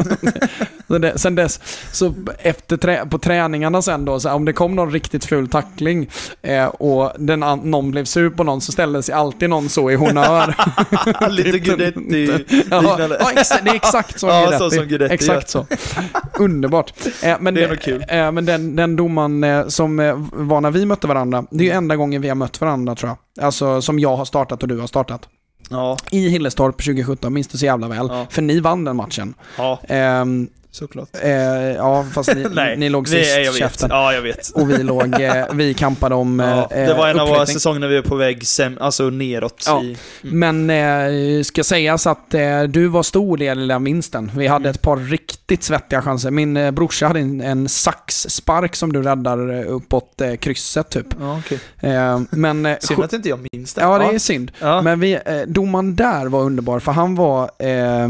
Mm. 0.92 1.02
det, 1.02 1.20
sen 1.20 1.36
dess, 1.36 1.60
så 1.92 2.14
efter 2.40 2.78
trä, 2.78 3.06
på 3.10 3.18
träningarna 3.18 3.82
sen 3.82 4.06
då, 4.06 4.20
så 4.20 4.32
om 4.32 4.46
det 4.46 4.54
kom 4.54 4.76
någon 4.76 4.92
riktigt 4.92 5.26
ful 5.26 5.48
tackling 5.48 6.10
eh, 6.42 6.66
och 6.66 7.12
den, 7.18 7.40
någon 7.40 7.92
blev 7.92 8.06
sur 8.06 8.30
på 8.30 8.44
någon 8.44 8.62
så 8.62 8.72
ställde 8.72 9.04
sig 9.04 9.16
alltid 9.16 9.50
någon 9.50 9.70
så 9.70 9.92
i 9.92 9.96
honör. 9.96 10.56
Lite 11.30 11.60
Guidetti 11.60 12.46
ja, 12.70 12.98
ja, 13.00 13.08
det 13.64 13.70
är 13.70 13.76
exakt 13.76 14.20
som 14.20 14.30
Ja, 14.30 14.40
Guidetti. 14.40 14.58
så 14.60 14.70
som 14.72 14.86
Guidetti 14.86 15.14
Exakt 15.14 15.50
så. 15.50 15.66
Underbart. 16.40 16.94
Eh, 17.24 17.38
men 17.40 17.54
Det 17.54 17.64
är 17.64 17.68
nog 17.70 17.82
kul. 17.82 18.06
Eh, 18.08 18.32
men 18.32 18.46
den, 18.46 18.76
den 18.76 18.96
domaren 18.96 19.44
eh, 19.44 19.68
som 19.68 20.00
eh, 20.00 20.14
var 20.32 20.62
när 20.62 20.72
vi 20.72 20.86
mötte 20.86 21.08
varandra 21.08 21.21
varandra. 21.30 21.50
Det 21.52 21.64
är 21.64 21.66
ju 21.66 21.72
enda 21.72 21.96
gången 21.96 22.22
vi 22.22 22.28
har 22.28 22.36
mött 22.36 22.62
varandra 22.62 22.96
tror 22.96 23.10
jag. 23.36 23.46
Alltså 23.46 23.82
som 23.82 24.00
jag 24.00 24.16
har 24.16 24.26
startat 24.26 24.62
och 24.62 24.68
du 24.68 24.80
har 24.80 24.88
startat. 24.88 25.30
Ja, 25.70 25.98
I 26.12 26.30
Hillestorp 26.30 26.84
2017, 26.84 27.34
minns 27.34 27.48
du 27.48 27.58
så 27.58 27.66
jävla 27.66 27.88
väl. 27.88 28.08
Ja. 28.10 28.26
För 28.30 28.42
ni 28.42 28.60
vann 28.60 28.84
den 28.84 28.96
matchen. 28.96 29.34
ja 29.58 29.80
Ehm, 29.88 30.50
såklart. 30.72 31.10
eh, 31.24 31.32
ja, 31.76 32.06
fast 32.14 32.36
ni, 32.36 32.46
Nej, 32.54 32.78
ni 32.78 32.90
låg 32.90 33.08
sist, 33.08 33.30
jag 33.38 33.52
vet. 33.52 33.56
käften. 33.56 33.90
Ja, 33.92 34.14
jag 34.14 34.22
vet. 34.22 34.50
Och 34.50 34.70
vi 34.70 34.84
låg, 34.84 35.22
eh, 35.22 35.46
vi 35.54 35.74
kampade 35.74 36.16
om 36.16 36.40
eh, 36.40 36.48
Ja, 36.50 36.68
det 36.70 36.94
var 36.94 37.08
en 37.08 37.20
av 37.20 37.28
våra 37.28 37.46
säsonger 37.46 37.80
när 37.80 37.88
vi 37.88 37.96
var 37.96 38.02
på 38.04 38.16
väg 38.16 38.38
sem- 38.40 38.78
alltså 38.80 39.10
neråt. 39.10 39.64
Ja. 39.68 39.84
I, 39.84 39.98
Men 40.22 40.70
eh, 40.70 41.44
ska 41.44 41.64
sägas 41.64 42.08
att 42.08 42.34
eh, 42.34 42.64
du 42.64 42.88
var 42.88 43.04
stor 43.04 43.38
del 43.38 43.60
i 43.64 43.68
den 43.68 43.84
vinsten. 43.84 44.32
Vi 44.38 44.48
hade 44.48 44.62
Mm. 44.62 44.70
ett 44.72 44.82
par 44.82 44.98
riktigt 44.98 45.64
svettiga 45.64 46.02
chanser. 46.02 46.32
Min 46.32 46.58
eh, 46.58 46.72
brorsa 46.72 47.08
hade 47.08 47.20
en, 47.20 47.42
en 47.42 47.70
saxspark 47.70 48.76
som 48.76 48.94
du 48.94 49.02
räddar 49.04 49.54
eh, 49.60 49.74
uppåt 49.76 50.22
eh, 50.22 50.36
krysset 50.36 50.90
typ. 50.90 51.08
ja. 51.20 51.42
Eh, 51.90 52.20
men... 52.30 52.66
Eh, 52.66 52.78
Synd 52.82 53.04
att 53.04 53.14
inte 53.14 53.30
jag 53.30 53.48
minns 53.52 53.74
det. 53.74 53.82
ja, 53.82 53.98
det 53.98 54.16
är 54.16 54.20
synd. 54.20 54.52
Men 54.62 55.00
vi, 55.00 55.14
eh, 55.14 55.20
domaren 55.48 55.96
där 55.96 56.26
var 56.26 56.42
underbar, 56.42 56.80
för 56.80 56.92
han 56.92 57.16
var 57.16 57.52
eh, 57.60 58.04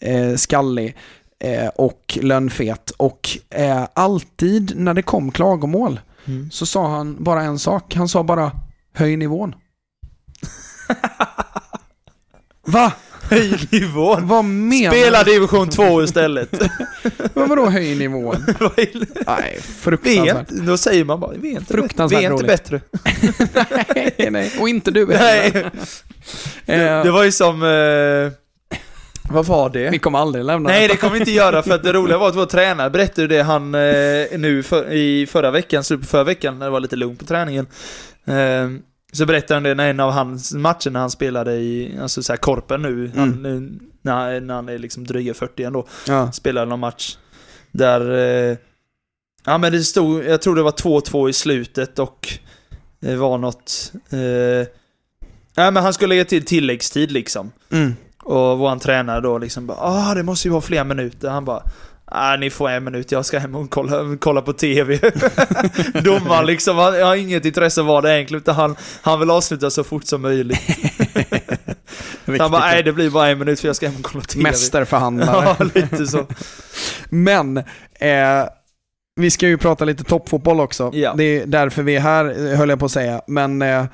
eh, 0.00 0.36
skallig 0.36 0.96
eh, 1.44 1.68
och 1.68 2.18
lönnfet. 2.22 2.90
Och 2.96 3.28
eh, 3.50 3.84
alltid 3.94 4.72
när 4.76 4.94
det 4.94 5.02
kom 5.02 5.32
klagomål 5.32 6.00
Mm. 6.28 6.50
så 6.50 6.66
sa 6.66 6.88
han 6.88 7.16
bara 7.24 7.42
en 7.42 7.58
sak. 7.58 7.94
Han 7.94 8.08
sa 8.08 8.22
bara 8.22 8.52
höj 8.94 9.16
nivån. 9.16 9.54
Va? 12.66 12.92
Höj 13.22 13.68
nivån. 13.70 14.26
Vad 14.28 14.44
menar 14.44 14.90
Spela 14.90 15.24
division 15.24 15.68
2 15.68 16.02
istället. 16.02 16.50
Men 17.34 17.48
vadå 17.48 17.66
höj 17.70 17.94
nivån? 17.98 18.46
Nej, 19.26 19.58
fruktansvärt. 19.62 20.50
inte, 20.50 20.64
då 20.64 20.78
säger 20.78 21.04
man 21.04 21.20
bara, 21.20 21.32
vi 21.36 21.48
är 21.54 21.58
inte, 21.58 21.72
Fruktansvärt 21.72 22.20
vi 22.20 22.24
är 22.24 22.32
inte 22.32 22.44
bättre. 22.44 22.80
nej, 24.18 24.28
nej. 24.30 24.52
Och 24.60 24.68
inte 24.68 24.90
du 24.90 25.12
heller. 25.14 25.52
Det, 25.52 25.70
Eh, 26.74 27.02
det 27.04 27.10
var 27.10 27.24
ju 27.24 27.32
som... 27.32 27.62
Eh, 27.62 28.32
vad 29.30 29.46
var 29.46 29.70
det? 29.70 29.90
Vi 29.90 29.98
kommer 29.98 30.18
aldrig 30.18 30.44
lämna 30.44 30.68
Nej, 30.68 30.88
det 30.88 30.96
kommer 30.96 31.12
vi 31.12 31.18
inte 31.18 31.30
göra 31.32 31.62
för 31.62 31.74
att 31.74 31.82
det 31.82 31.92
roliga 31.92 32.18
var 32.18 32.28
att 32.28 32.36
vår 32.36 32.46
tränare 32.46 32.90
berättade 32.90 33.26
det 33.28 33.42
han 33.42 33.74
eh, 33.74 34.38
nu 34.38 34.62
för, 34.62 34.92
i 34.92 35.26
förra 35.26 35.50
veckan, 35.50 35.84
slutet 35.84 36.08
förra 36.08 36.24
veckan, 36.24 36.58
när 36.58 36.66
det 36.66 36.70
var 36.72 36.80
lite 36.80 36.96
lugnt 36.96 37.18
på 37.18 37.24
träningen. 37.24 37.66
Eh, 38.24 38.70
så 39.12 39.26
berättade 39.26 39.54
han 39.54 39.62
det 39.62 39.74
när 39.74 39.90
en 39.90 40.00
av 40.00 40.10
hans 40.10 40.54
matcher 40.54 40.90
när 40.90 41.00
han 41.00 41.10
spelade 41.10 41.52
i, 41.54 41.98
alltså 42.02 42.22
så 42.22 42.32
här 42.32 42.36
Korpen 42.38 42.82
nu, 42.82 43.12
han, 43.16 43.42
nu 43.42 43.78
när, 44.02 44.40
när 44.40 44.54
han 44.54 44.68
är 44.68 44.78
liksom 44.78 45.04
dryga 45.06 45.34
40 45.34 45.62
ändå, 45.62 45.86
Ja. 46.08 46.32
spelade 46.32 46.66
någon 46.66 46.80
match 46.80 47.16
där, 47.72 48.10
eh, 48.50 48.56
ja 49.44 49.58
men 49.58 49.72
det 49.72 49.80
stod, 49.80 50.24
jag 50.24 50.42
tror 50.42 50.56
det 50.56 50.62
var 50.62 50.70
2-2 50.70 51.28
i 51.28 51.32
slutet 51.32 51.98
och 51.98 52.28
det 53.00 53.16
var 53.16 53.38
något, 53.38 53.92
eh, 54.10 54.18
ja 55.54 55.70
men 55.70 55.76
han 55.76 55.92
skulle 55.94 56.08
lägga 56.08 56.24
till 56.24 56.44
tilläggstid 56.44 57.12
liksom. 57.12 57.52
Mm. 57.72 57.94
Och 58.26 58.58
våran 58.58 58.78
tränare 58.78 59.20
då 59.20 59.38
liksom 59.38 59.66
bara 59.66 59.78
ah 59.80 60.14
det 60.14 60.22
måste 60.22 60.48
ju 60.48 60.52
vara 60.52 60.62
fler 60.62 60.84
minuter. 60.84 61.28
Han 61.28 61.44
bara 61.44 61.62
ah 62.04 62.36
ni 62.36 62.50
får 62.50 62.68
en 62.68 62.84
minut, 62.84 63.12
jag 63.12 63.26
ska 63.26 63.38
hem 63.38 63.54
och 63.54 63.70
kolla, 63.70 64.16
kolla 64.20 64.42
på 64.42 64.52
TV. 64.52 65.00
Domaren 66.04 66.46
liksom, 66.46 66.76
han 66.76 67.02
har 67.02 67.16
inget 67.16 67.44
intresse 67.44 67.80
av 67.80 67.86
vad 67.86 68.04
det 68.04 68.10
är 68.10 68.14
egentligen, 68.14 68.42
utan 68.42 68.54
han, 68.54 68.76
han 69.02 69.20
vill 69.20 69.30
avsluta 69.30 69.70
så 69.70 69.84
fort 69.84 70.04
som 70.04 70.22
möjligt. 70.22 70.58
han 72.38 72.50
bara 72.50 72.60
nej 72.60 72.82
det 72.82 72.92
blir 72.92 73.10
bara 73.10 73.28
en 73.28 73.38
minut 73.38 73.60
för 73.60 73.68
jag 73.68 73.76
ska 73.76 73.88
hem 73.88 73.96
och 73.96 74.04
kolla 74.04 74.24
TV. 74.24 74.42
Mästerförhandlare. 74.42 75.56
Ja, 75.58 75.64
lite 75.74 76.06
så. 76.06 76.26
Men, 77.08 77.56
eh, 78.00 78.44
vi 79.20 79.30
ska 79.30 79.48
ju 79.48 79.58
prata 79.58 79.84
lite 79.84 80.04
toppfotboll 80.04 80.60
också. 80.60 80.90
Ja. 80.94 81.14
Det 81.16 81.24
är 81.24 81.46
därför 81.46 81.82
vi 81.82 81.96
är 81.96 82.00
här, 82.00 82.56
höll 82.56 82.68
jag 82.68 82.78
på 82.78 82.84
att 82.84 82.92
säga. 82.92 83.22
Men 83.26 83.62
eh, 83.62 83.84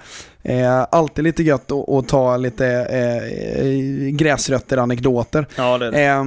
eh, 0.42 0.86
alltid 0.90 1.24
lite 1.24 1.42
gött 1.42 1.72
att, 1.72 2.08
ta 2.08 2.36
lite 2.36 2.66
eh, 2.66 4.10
gräsrötter, 4.10 4.76
anekdoter. 4.76 5.46
Ja, 5.56 5.78
det 5.78 5.90
det. 5.90 6.02
Eh, 6.02 6.24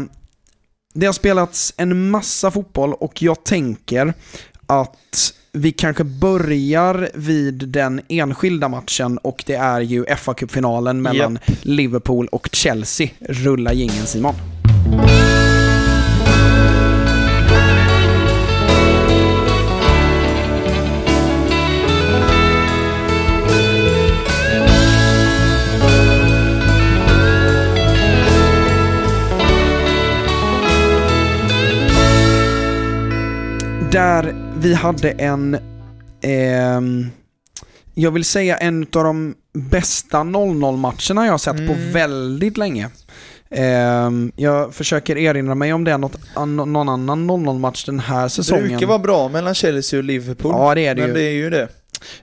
det 0.93 1.05
har 1.05 1.13
spelats 1.13 1.74
en 1.78 2.09
massa 2.09 2.51
fotboll 2.51 2.93
och 2.93 3.22
jag 3.22 3.43
tänker 3.43 4.13
att 4.68 5.34
vi 5.51 5.72
kanske 5.72 6.03
börjar 6.03 7.09
vid 7.13 7.70
den 7.70 8.01
enskilda 8.09 8.70
matchen 8.70 9.18
och 9.18 9.43
det 9.45 9.55
är 9.55 9.82
ju 9.82 10.05
fa 10.18 10.34
Cup-finalen 10.34 11.01
mellan 11.01 11.39
Liverpool 11.61 12.28
och 12.28 12.49
Chelsea. 12.51 13.09
Rulla 13.20 13.74
gingen 13.74 14.05
Simon. 14.05 14.36
Där 33.95 34.35
vi 34.57 34.73
hade 34.73 35.09
en, 35.11 35.57
ehm, 36.21 37.09
jag 37.93 38.11
vill 38.11 38.23
säga 38.25 38.57
en 38.57 38.81
av 38.83 39.03
de 39.03 39.35
bästa 39.53 40.23
0-0 40.23 40.77
matcherna 40.77 41.25
jag 41.25 41.33
har 41.33 41.37
sett 41.37 41.57
på 41.67 41.73
Mm. 41.73 41.91
väldigt 41.91 42.57
länge. 42.57 42.89
Ehm, 43.51 44.31
jag 44.35 44.73
försöker 44.73 45.17
erinra 45.17 45.55
mig 45.55 45.73
om 45.73 45.83
det 45.83 45.91
är 45.91 45.97
något, 45.97 46.15
an, 46.33 46.55
någon 46.55 46.89
annan 46.89 47.25
0-0 47.29 47.59
match 47.59 47.85
den 47.85 47.99
här 47.99 48.23
Det 48.23 48.29
säsongen. 48.29 48.67
brukar 48.67 48.87
vara 48.87 48.99
bra 48.99 49.29
mellan 49.29 49.53
Chelsea 49.55 49.97
och 49.99 50.03
Liverpool. 50.03 50.51
Ja 50.57 50.75
det 50.75 50.85
är 50.85 50.95
det 50.95 51.01
men 51.01 51.07
ju. 51.09 51.13
det 51.15 51.23
är 51.23 51.31
ju 51.33 51.49
det. 51.49 51.67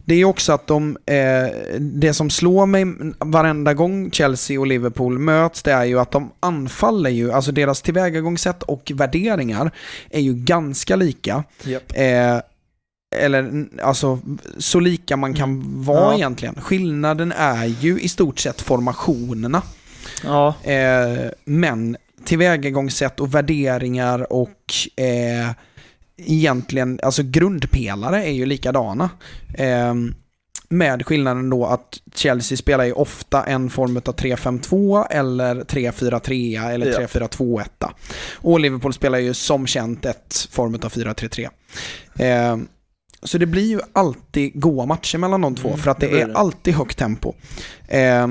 Det 0.04 0.14
är 0.14 0.24
också 0.24 0.52
att 0.52 0.66
de, 0.66 0.96
eh, 1.06 1.76
det 1.80 2.14
som 2.14 2.30
slår 2.30 2.66
mig 2.66 2.84
varenda 3.18 3.74
gång 3.74 4.10
Chelsea 4.10 4.60
och 4.60 4.66
Liverpool 4.66 5.18
möts, 5.18 5.62
det 5.62 5.72
är 5.72 5.84
ju 5.84 6.00
att 6.00 6.10
de 6.10 6.30
anfaller 6.40 7.10
ju, 7.10 7.32
alltså 7.32 7.52
deras 7.52 7.82
tillvägagångssätt 7.82 8.62
och 8.62 8.92
värderingar 8.94 9.70
är 10.10 10.20
ju 10.20 10.34
ganska 10.34 10.96
lika. 10.96 11.44
Japp. 11.64 11.92
Eh, 11.94 12.38
eller 13.16 13.64
alltså 13.82 14.18
så 14.58 14.80
lika 14.80 15.16
man 15.16 15.34
kan 15.34 15.62
vara 15.84 16.00
Ja. 16.00 16.14
egentligen. 16.14 16.54
Skillnaden 16.60 17.32
är 17.36 17.64
ju 17.66 18.00
i 18.00 18.08
stort 18.08 18.38
sett 18.38 18.60
formationerna. 18.60 19.62
Ja. 20.24 20.54
Eh, 20.64 21.30
men 21.44 21.96
tillvägagångssätt 22.24 23.20
och 23.20 23.34
värderingar 23.34 24.32
och 24.32 24.74
eh, 24.96 25.50
egentligen, 26.16 27.00
alltså 27.02 27.22
grundpelare 27.22 28.24
är 28.24 28.32
ju 28.32 28.46
likadana. 28.46 29.10
Eh, 29.54 29.94
med 30.68 31.06
skillnaden 31.06 31.50
då 31.50 31.66
att 31.66 32.00
Chelsea 32.14 32.58
spelar 32.58 32.84
ju 32.84 32.92
ofta 32.92 33.44
en 33.44 33.70
form 33.70 33.96
av 33.96 34.02
3-5-2 34.02 35.06
eller 35.10 35.54
3-4-3 35.64 36.70
eller 36.70 36.86
Ja. 36.86 36.98
3-4-2-1. 37.06 37.64
Och 38.34 38.60
Liverpool 38.60 38.92
spelar 38.92 39.18
ju 39.18 39.34
som 39.34 39.66
känt 39.66 40.04
ett 40.04 40.48
form 40.50 40.74
av 40.74 40.80
4-3-3. 40.92 41.48
Eh, 42.18 42.56
så 43.22 43.38
det 43.38 43.46
blir 43.46 43.66
ju 43.68 43.80
alltid 43.92 44.60
goa 44.60 44.86
matcher 44.86 45.18
mellan 45.18 45.40
de 45.40 45.54
två 45.54 45.68
Mm, 45.68 45.80
för 45.80 45.90
att 45.90 46.00
det, 46.00 46.06
det 46.06 46.20
är 46.20 46.28
det. 46.28 46.36
alltid 46.36 46.74
högt 46.74 46.98
tempo. 46.98 47.34
Eh, 47.88 48.26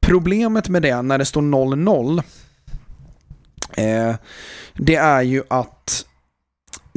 problemet 0.00 0.68
med 0.68 0.82
det 0.82 1.02
när 1.02 1.18
det 1.18 1.24
står 1.24 1.42
0-0 1.42 2.22
eh, 3.76 4.14
det 4.74 4.94
är 4.96 5.22
ju 5.22 5.42
att 5.50 6.04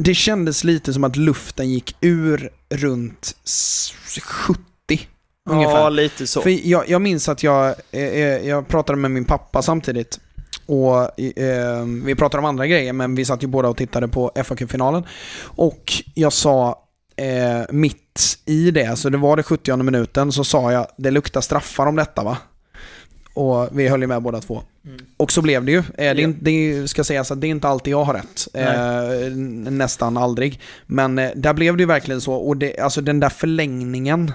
det 0.02 0.14
kändes 0.14 0.64
lite 0.64 0.92
som 0.92 1.04
att 1.04 1.16
luften 1.16 1.70
gick 1.70 1.96
ur 2.00 2.50
runt 2.70 3.36
s- 3.44 3.92
70 4.24 4.60
ungefär. 5.50 5.76
ja, 5.78 5.88
lite 5.88 6.26
så. 6.26 6.40
För 6.40 6.68
jag, 6.68 6.88
jag 6.88 7.02
minns 7.02 7.28
att 7.28 7.42
jag, 7.42 7.66
eh, 7.68 8.00
eh, 8.02 8.48
jag 8.48 8.68
pratade 8.68 8.98
med 8.98 9.10
min 9.10 9.24
pappa 9.24 9.62
samtidigt. 9.62 10.20
Och 10.66 11.20
eh, 11.20 11.84
Vi 12.04 12.14
pratade 12.14 12.38
om 12.38 12.44
andra 12.44 12.66
grejer, 12.66 12.92
men 12.92 13.14
vi 13.14 13.24
satt 13.24 13.42
ju 13.42 13.46
båda 13.46 13.68
och 13.68 13.76
tittade 13.76 14.08
på 14.08 14.32
fa 14.44 14.56
Cup-finalen. 14.56 15.02
Och 15.44 15.92
jag 16.14 16.32
sa 16.32 16.78
eh, 17.16 17.62
mitt 17.70 18.38
i 18.46 18.70
det, 18.70 18.98
så 18.98 19.08
det 19.08 19.18
var 19.18 19.36
det 19.36 19.42
70 19.42 19.76
minuten, 19.76 20.32
så 20.32 20.44
sa 20.44 20.72
jag 20.72 20.86
det 20.96 21.10
luktar 21.10 21.40
straffar 21.40 21.86
om 21.86 21.96
detta 21.96 22.22
va? 22.24 22.36
Och 23.34 23.68
vi 23.72 23.88
höll 23.88 24.00
ju 24.00 24.06
med 24.06 24.22
båda 24.22 24.40
två. 24.40 24.62
Mm. 24.84 24.96
Och 25.16 25.32
så 25.32 25.42
blev 25.42 25.64
det 25.64 25.72
ju. 25.72 25.78
Eh, 25.78 25.84
det, 25.94 26.04
är 26.04 26.14
Ja. 26.28 26.32
det 26.40 26.88
ska 26.90 27.04
sägas 27.04 27.30
att 27.30 27.40
det 27.40 27.46
är 27.46 27.48
inte 27.48 27.68
alltid 27.68 27.92
jag 27.92 28.04
har 28.04 28.14
rätt. 28.14 28.48
Eh, 28.54 29.26
n- 29.26 29.68
nästan 29.70 30.16
aldrig. 30.16 30.60
Men 30.86 31.18
eh, 31.18 31.30
där 31.36 31.54
blev 31.54 31.76
det 31.76 31.82
ju 31.82 31.86
verkligen 31.86 32.20
så. 32.20 32.34
Och 32.34 32.56
det, 32.56 32.78
alltså 32.78 33.00
den 33.00 33.20
där 33.20 33.28
förlängningen 33.28 34.32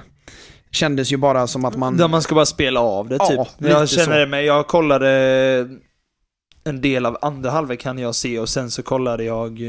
kändes 0.72 1.12
ju 1.12 1.18
bara 1.18 1.48
som 1.48 1.66
att 1.66 1.76
man... 1.78 1.98
Där 1.98 2.08
man 2.08 2.22
ska 2.22 2.36
bara 2.36 2.46
spela 2.46 2.80
av 2.80 3.10
det 3.10 3.16
Ja, 3.20 3.28
typ. 3.28 3.40
lite 3.62 3.74
Jag 3.74 3.90
känner 3.90 4.06
så. 4.06 4.12
det 4.12 4.28
med, 4.28 4.46
jag 4.46 4.68
kollade 4.68 5.10
en 6.64 6.82
del 6.82 7.06
av 7.06 7.18
andra 7.22 7.50
halvlek 7.52 7.80
kan 7.80 7.98
jag 8.00 8.16
se 8.16 8.40
och 8.40 8.50
sen 8.50 8.72
så 8.72 8.84
kollade 8.84 9.24
jag 9.24 9.60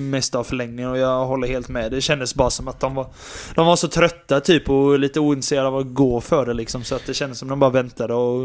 eh, 0.00 0.10
mest 0.10 0.34
av 0.34 0.44
förlängningen 0.44 0.90
och 0.90 0.98
jag 0.98 1.26
håller 1.26 1.48
helt 1.48 1.68
med. 1.68 1.90
Det 1.92 2.00
kändes 2.00 2.34
bara 2.34 2.50
som 2.50 2.68
att 2.68 2.80
de 2.80 2.94
var, 2.94 3.06
de 3.54 3.66
var 3.66 3.76
så 3.76 3.88
trötta 3.88 4.40
typ 4.40 4.70
och 4.70 4.98
lite 4.98 5.20
ointresserade 5.20 5.68
av 5.68 5.76
att 5.76 5.94
gå 5.94 6.20
för 6.20 6.46
det 6.46 6.54
liksom. 6.54 6.84
Så 6.84 6.94
att 6.94 7.06
det 7.06 7.14
kändes 7.14 7.38
som 7.38 7.48
att 7.48 7.52
de 7.52 7.60
bara 7.60 7.70
väntade 7.70 8.14
och 8.14 8.42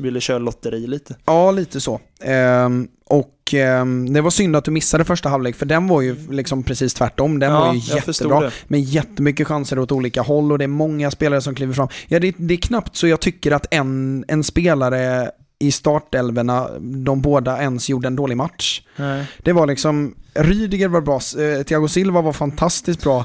ville 0.00 0.20
köra 0.20 0.38
lotteri 0.38 0.86
lite. 0.86 1.16
Ja, 1.24 1.50
lite 1.50 1.80
så. 1.80 2.00
Ehm, 2.20 2.88
och 3.08 3.54
ehm, 3.54 4.12
det 4.12 4.20
var 4.20 4.30
synd 4.30 4.56
att 4.56 4.64
du 4.64 4.70
missade 4.70 5.04
första 5.04 5.28
halvlek 5.28 5.56
för 5.56 5.66
den 5.66 5.88
var 5.88 6.00
ju 6.00 6.16
liksom 6.30 6.62
precis 6.62 6.94
tvärtom. 6.94 7.38
Den 7.38 7.52
Ja, 7.52 7.60
var 7.60 7.74
ju 7.74 7.80
jättebra. 7.96 8.50
Med 8.68 8.80
jättemycket 8.80 9.46
chanser 9.46 9.78
åt 9.78 9.92
olika 9.92 10.22
håll 10.22 10.52
och 10.52 10.58
det 10.58 10.64
är 10.64 10.68
många 10.68 11.10
spelare 11.10 11.40
som 11.40 11.54
kliver 11.54 11.74
fram. 11.74 11.88
Ja, 12.08 12.18
det, 12.20 12.34
det 12.38 12.54
är 12.54 12.58
knappt 12.58 12.96
så 12.96 13.06
jag 13.06 13.20
tycker 13.20 13.52
att 13.52 13.66
en, 13.70 14.24
en 14.28 14.44
spelare 14.44 15.30
i 15.58 15.72
startelverna, 15.72 16.68
de 16.80 17.20
båda 17.20 17.62
ens 17.62 17.88
gjorde 17.88 18.08
en 18.08 18.16
dålig 18.16 18.36
match. 18.36 18.82
Nej. 18.96 19.26
Det 19.38 19.52
var 19.52 19.66
liksom, 19.66 20.14
Rydiger 20.34 20.88
var 20.88 21.00
bra, 21.00 21.14
eh, 21.16 21.62
Thiago 21.62 21.88
Silva 21.88 22.20
var 22.20 22.32
fantastiskt 22.32 23.02
bra. 23.02 23.24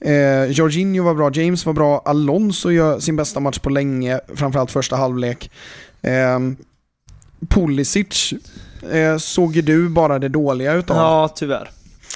Eh, 0.00 0.44
Jorginho 0.44 1.04
var 1.04 1.14
bra, 1.14 1.30
James 1.32 1.66
var 1.66 1.72
bra, 1.72 2.02
Alonso 2.04 2.70
gör 2.70 3.00
sin 3.00 3.16
bästa 3.16 3.40
match 3.40 3.58
på 3.58 3.70
länge, 3.70 4.20
framförallt 4.34 4.70
första 4.70 4.96
halvlek. 4.96 5.50
Eh, 6.02 6.38
Pulisic 7.48 8.34
eh, 8.92 9.16
såg 9.16 9.56
ju 9.56 9.62
du 9.62 9.88
bara 9.88 10.18
det 10.18 10.28
dåliga 10.28 10.72
utav. 10.72 10.96
Ja, 10.96 11.28
tyvärr. 11.36 11.70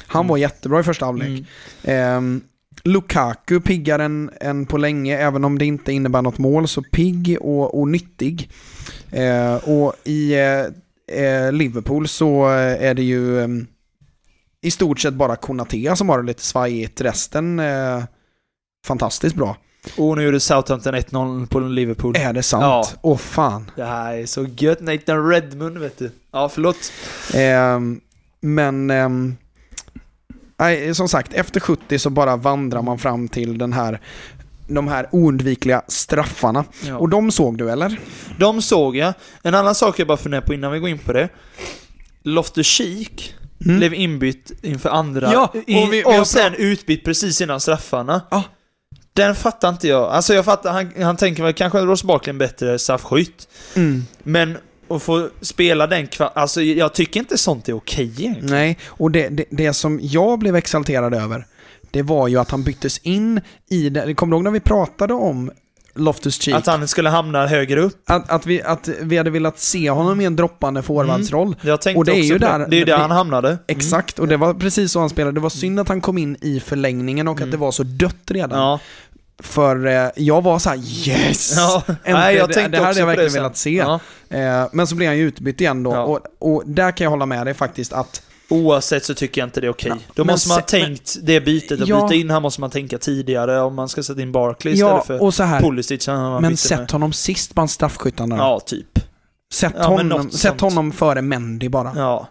Han 0.06 0.26
var 0.26 0.36
jättebra 0.36 0.80
i 0.80 0.82
första 0.82 1.06
halvlek. 1.06 1.28
Mm. 1.28 1.44
Ehm, 1.82 2.40
Lukaku 2.88 3.60
piggare 3.60 4.04
än, 4.04 4.30
än 4.40 4.66
på 4.66 4.78
länge, 4.78 5.18
även 5.18 5.44
om 5.44 5.58
det 5.58 5.64
inte 5.64 5.92
innebär 5.92 6.22
något 6.22 6.38
mål, 6.38 6.68
så 6.68 6.82
pigg 6.82 7.38
och, 7.40 7.80
och 7.80 7.88
nyttig. 7.88 8.50
Eh, 9.10 9.54
och 9.54 9.94
i 10.04 10.34
eh, 10.34 10.64
eh, 11.22 11.52
Liverpool 11.52 12.08
så 12.08 12.46
eh, 12.46 12.84
är 12.84 12.94
det 12.94 13.02
ju 13.02 13.40
ehm, 13.40 13.66
i 14.62 14.70
stort 14.70 15.00
sett 15.00 15.14
bara 15.14 15.36
Konaté 15.36 15.96
som 15.96 16.08
har 16.08 16.18
det 16.18 16.26
lite 16.26 16.42
svajigt. 16.42 17.00
Resten 17.00 17.60
eh, 17.60 18.02
fantastiskt 18.86 19.36
bra. 19.36 19.56
Och 19.96 20.16
nu 20.16 20.24
gjorde 20.24 20.40
Southampton 20.40 20.94
1-0 20.94 21.46
på 21.46 21.60
Liverpool. 21.60 22.16
Är 22.16 22.32
det 22.32 22.42
sant? 22.42 22.62
Ja. 22.62 22.88
Åh 23.02 23.16
fan. 23.16 23.70
Det 23.76 23.84
här 23.84 24.14
är 24.14 24.26
så 24.26 24.46
gött. 24.56 24.80
Nathan 24.80 25.28
Redmond 25.28 25.78
vet 25.78 25.98
du. 25.98 26.10
Ja, 26.32 26.48
förlåt. 26.48 26.92
Ehm, 27.34 28.00
men 28.40 28.90
ehm, 28.90 29.36
nej, 30.58 30.94
som 30.94 31.08
sagt, 31.08 31.32
efter 31.32 31.60
70 31.60 31.98
så 31.98 32.10
bara 32.10 32.36
vandrar 32.36 32.82
man 32.82 32.98
fram 32.98 33.28
till 33.28 33.58
den 33.58 33.72
här 33.72 34.00
de 34.70 34.88
här 34.88 35.08
oundvikliga 35.12 35.82
straffarna. 35.88 36.64
Ja. 36.86 36.96
Och 36.96 37.08
de 37.08 37.30
såg 37.30 37.58
du 37.58 37.70
eller? 37.70 38.00
De 38.38 38.62
såg 38.62 38.96
jag. 38.96 39.14
En 39.42 39.54
annan 39.54 39.74
sak 39.74 39.98
jag 39.98 40.06
bara 40.06 40.16
funderar 40.18 40.42
på 40.42 40.54
innan 40.54 40.72
vi 40.72 40.78
går 40.78 40.88
in 40.88 40.98
på 40.98 41.12
det. 41.12 41.28
Loftus-Cheek 42.24 43.34
Mm. 43.64 43.76
blev 43.78 43.94
inbytt 43.94 44.52
inför 44.62 44.88
andra. 44.90 45.32
Ja, 45.32 45.44
och 45.54 45.62
vi- 45.66 45.84
och, 45.86 45.92
vi 45.92 46.02
har 46.02 46.24
sen 46.24 46.54
utbytt 46.54 47.04
precis 47.04 47.40
innan 47.40 47.60
straffarna. 47.60 48.20
Ja. 48.30 48.42
Den 49.12 49.34
fattar 49.34 49.68
inte 49.68 49.88
jag. 49.88 50.02
Alltså 50.10 50.34
jag 50.34 50.44
fattar, 50.44 50.72
han, 50.72 50.92
han 51.02 51.16
tänker 51.16 51.42
väl 51.42 51.52
kanske 51.52 51.78
Ross 51.80 52.02
Barkley 52.02 52.30
är 52.30 52.34
en 52.34 52.38
bättre 52.38 52.78
straffskytt. 52.78 53.48
Mm. 53.76 54.04
Men 54.22 54.58
att 54.90 55.02
få 55.02 55.28
spela 55.40 55.86
den 55.86 56.06
kva- 56.06 56.30
Alltså 56.34 56.62
jag 56.62 56.92
tycker 56.94 57.20
inte 57.20 57.38
sånt 57.38 57.68
är 57.68 57.72
okej 57.72 58.04
egentligen. 58.18 58.50
Nej, 58.50 58.78
och 58.86 59.10
det, 59.10 59.28
det, 59.28 59.44
det 59.50 59.72
som 59.72 59.98
jag 60.02 60.38
blev 60.38 60.56
exalterad 60.56 61.14
över, 61.14 61.46
det 61.90 62.02
var 62.02 62.28
ju 62.28 62.36
att 62.38 62.50
han 62.50 62.62
byttes 62.62 62.98
in 62.98 63.40
i 63.70 63.88
det. 63.90 64.14
Kommer 64.14 64.30
du 64.30 64.36
ihåg 64.36 64.44
när 64.44 64.50
vi 64.50 64.60
pratade 64.60 65.14
om 65.14 65.50
Loftus 65.94 66.40
Cheek? 66.42 66.56
Att 66.56 66.66
han 66.66 66.88
skulle 66.88 67.08
hamna 67.08 67.46
högre 67.46 67.80
upp. 67.80 68.02
Att, 68.10 68.30
att, 68.30 68.46
vi, 68.46 68.62
att 68.62 68.88
vi 69.00 69.16
hade 69.16 69.30
velat 69.30 69.58
se 69.58 69.90
honom 69.90 70.20
i 70.20 70.24
en 70.24 70.36
droppande 70.36 70.82
forwardsroll. 70.82 71.56
Jag 71.62 71.80
tänkte 71.80 71.98
Och 71.98 72.04
det 72.04 72.12
är 72.12 72.22
ju 72.22 72.38
där- 72.38 72.66
det. 72.68 72.80
Är 72.80 72.86
där 72.86 72.98
han 72.98 73.10
hamnade. 73.10 73.58
Exakt, 73.66 74.18
och 74.18 74.28
det 74.28 74.36
var 74.36 74.54
precis 74.54 74.92
så 74.92 75.00
han 75.00 75.10
spelade. 75.10 75.32
Det 75.34 75.40
var 75.40 75.50
synd 75.50 75.80
att 75.80 75.88
han 75.88 76.00
kom 76.00 76.18
in 76.18 76.36
i 76.40 76.60
förlängningen 76.60 77.28
och 77.28 77.34
att 77.34 77.40
Mm. 77.40 77.50
det 77.50 77.56
var 77.56 77.70
så 77.72 77.82
dött 77.82 78.16
redan. 78.30 78.58
Ja. 78.58 78.80
För 79.42 79.86
eh, 79.86 80.10
jag 80.16 80.42
var 80.42 80.58
så 80.58 80.68
här: 80.70 80.76
yes! 81.08 81.52
ja. 81.56 81.82
Nej, 82.04 82.36
jag 82.36 82.48
det- 82.48 82.68
det 82.68 82.78
här 82.78 82.84
hade 82.84 82.98
jag 82.98 83.06
verkligen 83.06 83.32
velat 83.32 83.56
se. 83.56 83.70
Ja. 83.70 84.00
Eh, 84.30 84.66
men 84.72 84.86
så 84.86 84.94
blev 84.94 85.08
han 85.08 85.18
ju 85.18 85.22
utbytt 85.28 85.60
igen 85.60 85.82
då. 85.82 85.90
Ja. 85.92 86.02
Och, 86.02 86.20
och 86.38 86.62
där 86.66 86.92
kan 86.92 87.04
jag 87.04 87.10
hålla 87.10 87.26
med 87.26 87.46
dig 87.46 87.54
faktiskt 87.54 87.92
att 87.92 88.22
Oavsett 88.50 89.04
så 89.04 89.14
tycker 89.14 89.40
jag 89.40 89.46
inte 89.46 89.60
det 89.60 89.66
är 89.66 89.70
okej. 89.70 89.90
Ja, 89.94 89.96
Då 90.14 90.24
men 90.24 90.32
måste 90.34 90.48
man 90.48 90.56
ha 90.58 90.62
tänkt 90.62 91.16
det 91.22 91.40
bytet 91.40 91.80
att 91.80 91.88
Ja. 91.88 92.02
byta 92.02 92.14
in 92.14 92.30
här 92.30 92.40
måste 92.40 92.60
man 92.60 92.70
tänka 92.70 92.98
tidigare 92.98 93.60
om 93.60 93.74
man 93.74 93.88
ska 93.88 94.02
sätta 94.02 94.20
in 94.22 94.32
Barkley 94.32 94.74
Ja, 94.74 94.86
istället 94.86 95.06
för 95.06 95.26
och 95.26 95.34
så 95.34 95.42
här. 95.42 95.60
Pulisic. 95.60 96.08
Men 96.40 96.56
sätt 96.56 96.78
med. 96.78 96.90
honom 96.90 97.12
sist 97.12 97.54
bland 97.54 97.70
straffskyttarna. 97.70 98.36
Ja, 98.36 98.60
typ. 98.66 98.98
Sätt, 99.52 99.72
Ja, 99.78 99.80
men 99.96 100.10
honom, 100.12 100.30
sätt 100.30 100.40
sånt. 100.40 100.60
honom 100.60 100.92
före 100.92 101.22
Mendy 101.22 101.68
bara. 101.68 101.92
Ja. 101.96 102.28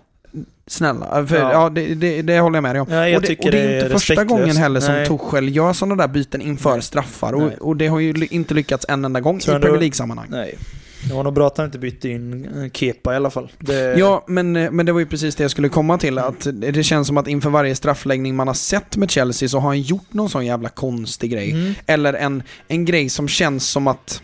Snälla. 0.67 1.27
För, 1.27 1.37
ja. 1.37 1.51
Ja. 1.51 1.69
det, 1.69 1.95
det, 1.95 2.21
det 2.21 2.39
håller 2.39 2.57
jag 2.57 2.63
med 2.63 2.75
dig 2.75 2.81
om. 2.81 2.87
Ja, 2.91 3.09
jag 3.09 3.15
och 3.15 3.21
det, 3.21 3.27
tycker 3.27 3.45
och 3.45 3.51
det 3.51 3.59
är 3.59 3.83
inte 3.83 3.89
första 3.89 4.23
gången 4.23 4.57
heller 4.57 4.79
som 4.79 4.93
Nej. 4.93 5.07
Tuchel 5.07 5.55
gör 5.55 5.73
sådana 5.73 5.95
där 5.95 6.07
byten 6.07 6.41
inför 6.41 6.79
straffar. 6.79 7.33
Och, 7.33 7.51
och 7.59 7.77
det 7.77 7.87
har 7.87 7.99
ju 7.99 8.27
inte 8.29 8.53
lyckats 8.53 8.85
en 8.89 9.05
enda 9.05 9.19
gång 9.19 9.39
Tror 9.39 9.57
i 9.57 9.59
Premier 9.59 9.79
League-sammanhang. 9.79 10.27
Nej. 10.29 10.57
Det 11.03 11.13
var 11.13 11.23
nog 11.23 11.33
bra 11.33 11.47
att 11.47 11.57
han 11.57 11.65
inte 11.65 11.79
bytte 11.79 12.09
in 12.09 12.45
eh, 12.45 12.71
Kepa 12.73 13.13
i 13.13 13.15
alla 13.15 13.29
fall. 13.29 13.51
Det... 13.59 13.99
Ja, 13.99 14.23
men, 14.27 14.55
eh, 14.55 14.71
men 14.71 14.85
det 14.85 14.91
var 14.91 14.99
ju 14.99 15.05
precis 15.05 15.35
det 15.35 15.43
jag 15.43 15.51
skulle 15.51 15.69
komma 15.69 15.97
till. 15.97 16.17
Att 16.17 16.47
det 16.53 16.83
känns 16.83 17.07
som 17.07 17.17
att 17.17 17.27
inför 17.27 17.49
varje 17.49 17.75
straffläggning 17.75 18.35
man 18.35 18.47
har 18.47 18.53
sett 18.53 18.97
med 18.97 19.11
Chelsea 19.11 19.49
så 19.49 19.59
har 19.59 19.67
han 19.67 19.81
gjort 19.81 20.13
någon 20.13 20.29
sån 20.29 20.45
jävla 20.45 20.69
konstig 20.69 21.31
grej. 21.31 21.51
Mm. 21.51 21.73
Eller 21.85 22.13
en, 22.13 22.43
en 22.67 22.85
grej 22.85 23.09
som 23.09 23.27
känns 23.27 23.67
som 23.67 23.87
att, 23.87 24.21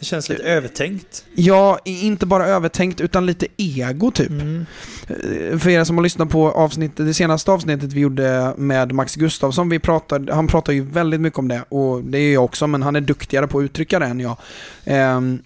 Det 0.00 0.06
känns 0.06 0.28
lite 0.28 0.42
övertänkt. 0.42 1.24
ja, 1.34 1.78
inte 1.84 2.26
bara 2.26 2.46
övertänkt 2.46 3.00
utan 3.00 3.26
lite 3.26 3.46
ego 3.56 4.10
typ. 4.10 4.30
Mm. 4.30 4.66
Eh, 5.08 5.58
För 5.58 5.68
er 5.68 5.84
som 5.84 5.96
har 5.96 6.02
lyssnat 6.02 6.28
på 6.30 6.50
avsnittet, 6.50 7.06
det 7.06 7.14
senaste 7.14 7.50
avsnittet 7.52 7.92
vi 7.92 8.00
gjorde 8.00 8.54
med 8.56 8.92
Max 8.92 9.16
Gustafsson, 9.16 9.68
vi 9.68 9.78
pratade, 9.78 10.34
han 10.34 10.46
pratar 10.46 10.72
ju 10.72 10.82
väldigt 10.84 11.20
mycket 11.20 11.38
om 11.38 11.48
det 11.48 11.64
och 11.68 12.04
det 12.04 12.18
är 12.18 12.32
jag 12.34 12.44
också, 12.44 12.66
men 12.66 12.82
han 12.82 12.96
är 12.96 13.00
duktigare 13.00 13.46
på 13.46 13.58
att 13.58 13.62
uttrycka 13.64 13.98
det 13.98 14.06
än 14.06 14.20
jag. 14.20 14.36
Ehm, 14.84 15.38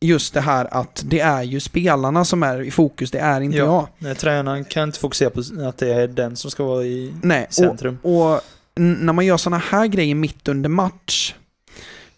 Just 0.00 0.34
det 0.34 0.40
här 0.40 0.68
att 0.74 1.02
det 1.06 1.20
är 1.20 1.42
ju 1.42 1.60
spelarna 1.60 2.24
som 2.24 2.42
är 2.42 2.62
i 2.62 2.70
fokus, 2.70 3.10
det 3.10 3.18
är 3.18 3.40
inte 3.40 3.56
Ja. 3.58 3.64
jag. 3.64 3.88
Nej, 3.98 4.14
tränaren 4.14 4.64
kan 4.64 4.82
inte 4.82 4.98
fokusera 4.98 5.30
på 5.30 5.40
att 5.68 5.78
det 5.78 5.94
är 5.94 6.08
den 6.08 6.36
som 6.36 6.50
ska 6.50 6.64
vara 6.64 6.84
i 6.84 7.14
Nej, 7.22 7.46
centrum. 7.50 7.98
och, 8.02 8.32
och 8.34 8.40
när 8.76 9.12
man 9.12 9.26
gör 9.26 9.36
sådana 9.36 9.62
här 9.70 9.86
grejer 9.86 10.14
mitt 10.14 10.48
under 10.48 10.68
match, 10.68 11.34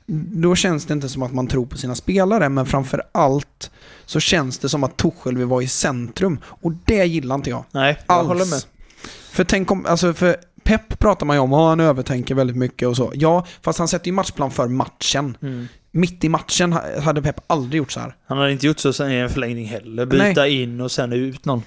då 0.06 0.54
känns 0.54 0.86
det 0.86 0.92
inte 0.94 1.08
som 1.08 1.22
att 1.22 1.32
man 1.32 1.46
tror 1.46 1.66
på 1.66 1.78
sina 1.78 1.94
spelare, 1.94 2.48
men 2.48 2.66
framför 2.66 3.02
allt 3.12 3.70
så 4.06 4.20
känns 4.20 4.58
det 4.58 4.68
som 4.68 4.84
att 4.84 4.96
Tuchel 4.96 5.36
vill 5.36 5.46
vara 5.46 5.62
i 5.62 5.68
centrum. 5.68 6.38
Och 6.44 6.72
det 6.84 7.04
gillar 7.04 7.34
inte 7.34 7.50
jag. 7.50 7.64
Nej, 7.70 7.98
jag 8.06 8.16
alls. 8.16 8.28
håller 8.28 8.46
med. 8.46 8.62
För 9.30 9.44
tänk 9.44 9.70
om, 9.70 9.86
alltså 9.86 10.14
för 10.14 10.36
Pep 10.64 10.98
pratar 10.98 11.26
man 11.26 11.36
ju 11.36 11.40
om, 11.40 11.52
att 11.52 11.68
han 11.68 11.80
övertänker 11.80 12.34
väldigt 12.34 12.56
mycket 12.56 12.88
och 12.88 12.96
så. 12.96 13.12
Ja, 13.14 13.46
fast 13.62 13.78
han 13.78 13.88
sätter 13.88 14.06
ju 14.06 14.12
matchplan 14.12 14.50
för 14.50 14.68
matchen. 14.68 15.36
Mm. 15.42 15.68
Mitt 15.90 16.24
i 16.24 16.28
matchen 16.28 16.72
ha- 16.72 17.00
hade 17.00 17.22
Pep 17.22 17.36
aldrig 17.46 17.78
gjort 17.78 17.92
så 17.92 18.00
här. 18.00 18.16
Han 18.26 18.38
hade 18.38 18.52
inte 18.52 18.66
gjort 18.66 18.78
så 18.78 18.92
sen 18.92 19.10
i 19.12 19.14
en 19.14 19.30
förlängning 19.30 19.66
heller. 19.66 20.06
Byta 20.06 20.48
in 20.48 20.80
och 20.80 20.90
sen 20.92 21.12
ut 21.12 21.44
någon. 21.44 21.62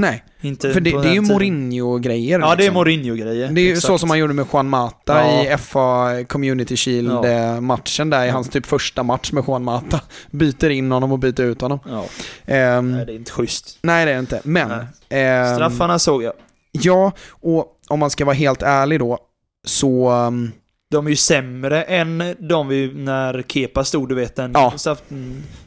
Nej, 0.00 0.24
Inte 0.40 0.72
för 0.72 0.80
det, 0.80 0.90
det 0.90 0.96
är 1.08 1.12
ju 1.14 1.20
tiden. 1.20 1.72
Ja, 1.72 1.98
det 1.98 2.52
är 2.52 2.56
liksom. 2.56 2.74
Mourinho-grejer. 2.74 3.48
Det 3.48 3.60
är 3.60 3.64
ju 3.64 3.70
Exakt. 3.72 3.86
så 3.86 3.98
som 3.98 4.08
man 4.08 4.18
gjorde 4.18 4.34
med 4.34 4.46
Juan 4.52 4.68
Mata 4.68 5.24
Ja. 5.24 5.54
i 5.54 5.56
FA 5.58 6.24
Community 6.28 6.76
Shield-matchen 6.76 8.10
där 8.10 8.24
i 8.24 8.26
Ja. 8.26 8.32
hans 8.32 8.48
typ 8.48 8.66
första 8.66 9.02
match 9.02 9.32
med 9.32 9.44
Juan 9.46 9.64
Mata. 9.64 10.00
Byter 10.30 10.70
in 10.70 10.92
honom 10.92 11.12
och 11.12 11.18
byter 11.18 11.40
ut 11.40 11.60
honom. 11.60 11.78
Ja, 11.88 12.04
Ehm, 12.46 12.92
nej, 12.92 13.06
det 13.06 13.12
är 13.12 13.16
inte 13.16 13.32
schysst. 13.32 13.78
nej, 13.82 14.04
det 14.06 14.10
är 14.10 14.14
det 14.14 14.20
inte. 14.20 14.40
Men... 14.44 14.70
Ehm, 15.08 15.54
Straffarna 15.54 15.98
såg 15.98 16.22
jag. 16.22 16.32
Ja, 16.72 17.12
och 17.30 17.66
om 17.88 17.98
man 17.98 18.10
ska 18.10 18.24
vara 18.24 18.34
helt 18.36 18.62
ärlig 18.62 18.98
då, 18.98 19.18
så... 19.66 20.08
ehm, 20.10 20.52
De 20.90 21.06
är 21.06 21.10
ju 21.10 21.16
sämre 21.16 21.82
än 21.82 22.36
de 22.38 22.68
vi, 22.68 22.92
när 22.94 23.42
Kepa 23.42 23.84
stod, 23.84 24.08
du 24.08 24.14
vet 24.14 24.36
den. 24.36 24.52
Ja. 24.54 24.74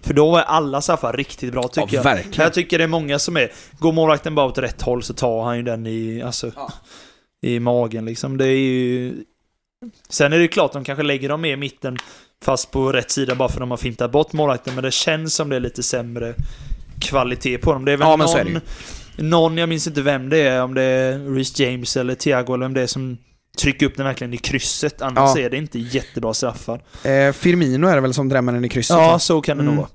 För 0.01 0.13
då 0.13 0.31
var 0.31 0.41
alla 0.41 0.81
straffar 0.81 1.13
riktigt 1.13 1.51
bra 1.53 1.63
tycker 1.63 1.81
ja, 1.81 1.93
jag. 1.93 2.03
verkligen. 2.03 2.43
Jag 2.43 2.53
tycker 2.53 2.77
det 2.77 2.83
är 2.83 2.87
många 2.87 3.19
som 3.19 3.37
är, 3.37 3.51
går 3.79 3.91
målvakten 3.91 4.35
bara 4.35 4.45
åt 4.45 4.57
rätt 4.57 4.81
håll 4.81 5.03
så 5.03 5.13
tar 5.13 5.43
han 5.43 5.57
ju 5.57 5.63
den 5.63 5.87
i, 5.87 6.21
alltså, 6.21 6.51
Ja. 6.55 6.73
i 7.41 7.59
magen 7.59 8.05
liksom. 8.05 8.37
Det 8.37 8.47
är 8.47 8.57
ju... 8.57 9.13
Sen 10.09 10.33
är 10.33 10.37
det 10.39 10.47
klart, 10.47 10.73
de 10.73 10.83
kanske 10.83 11.03
lägger 11.03 11.29
dem 11.29 11.41
mer 11.41 11.53
i 11.53 11.57
mitten 11.57 11.97
fast 12.43 12.71
på 12.71 12.91
rätt 12.91 13.11
sida 13.11 13.35
bara 13.35 13.49
för 13.49 13.55
att 13.55 13.59
de 13.61 13.71
har 13.71 13.77
fintat 13.77 14.11
bort 14.11 14.33
målvakten, 14.33 14.75
men 14.75 14.83
det 14.83 14.91
känns 14.91 15.35
som 15.35 15.49
det 15.49 15.55
är 15.55 15.59
lite 15.59 15.83
sämre 15.83 16.33
kvalitet 16.99 17.57
på 17.57 17.73
dem. 17.73 17.85
Det 17.85 17.91
är 17.91 17.97
väl 17.97 18.07
Ja, 18.07 18.17
men 18.17 18.27
så 18.27 18.37
är 18.37 18.43
det 18.43 18.51
någon, 18.51 19.29
någon, 19.29 19.57
jag 19.57 19.69
minns 19.69 19.87
inte 19.87 20.01
vem 20.01 20.29
det 20.29 20.37
är, 20.37 20.63
om 20.63 20.73
det 20.73 20.83
är 20.83 21.35
Reece 21.35 21.59
James 21.59 21.97
eller 21.97 22.15
Thiago 22.15 22.53
eller 22.53 22.65
vem 22.65 22.73
det 22.73 22.81
är 22.81 22.87
som 22.87 23.17
trycker 23.57 23.85
upp 23.85 23.97
den 23.97 24.05
verkligen 24.05 24.33
i 24.33 24.37
krysset, 24.37 25.01
annars 25.01 25.35
Ja. 25.35 25.41
är 25.41 25.49
det 25.49 25.57
inte 25.57 25.79
jättebra 25.79 26.33
straffar. 26.33 26.81
Eh, 27.03 27.31
Firmino 27.33 27.87
är 27.87 27.95
det 27.95 28.01
väl 28.01 28.13
som 28.13 28.29
drämmer 28.29 28.53
den 28.53 28.65
i 28.65 28.69
krysset? 28.69 28.97
Ja, 28.97 29.07
va? 29.11 29.19
så 29.19 29.41
kan 29.41 29.57
det 29.57 29.63
nog 29.63 29.73
Mm. 29.73 29.85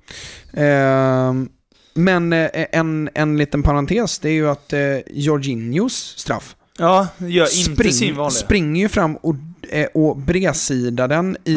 vara. 0.53 0.67
Ehm, 0.67 1.49
men 1.95 2.33
eh, 2.33 2.49
en, 2.73 3.11
en 3.15 3.39
liten 3.39 3.63
parentes, 3.63 4.19
det 4.19 4.29
är 4.29 4.33
ju 4.33 4.49
att 4.49 4.73
eh, 4.73 4.81
Jorginhos 5.11 6.15
straff 6.19 6.57
Ja, 6.79 7.09
gör 7.19 7.59
inte 7.69 7.93
sin 7.93 8.17
vanliga. 8.17 8.31
springer 8.31 8.81
ju 8.83 8.89
fram 8.89 9.17
och, 9.17 9.35
eh, 9.69 9.87
och 9.95 10.17
bredsidar 10.17 11.09
den 11.09 11.37
i 11.45 11.57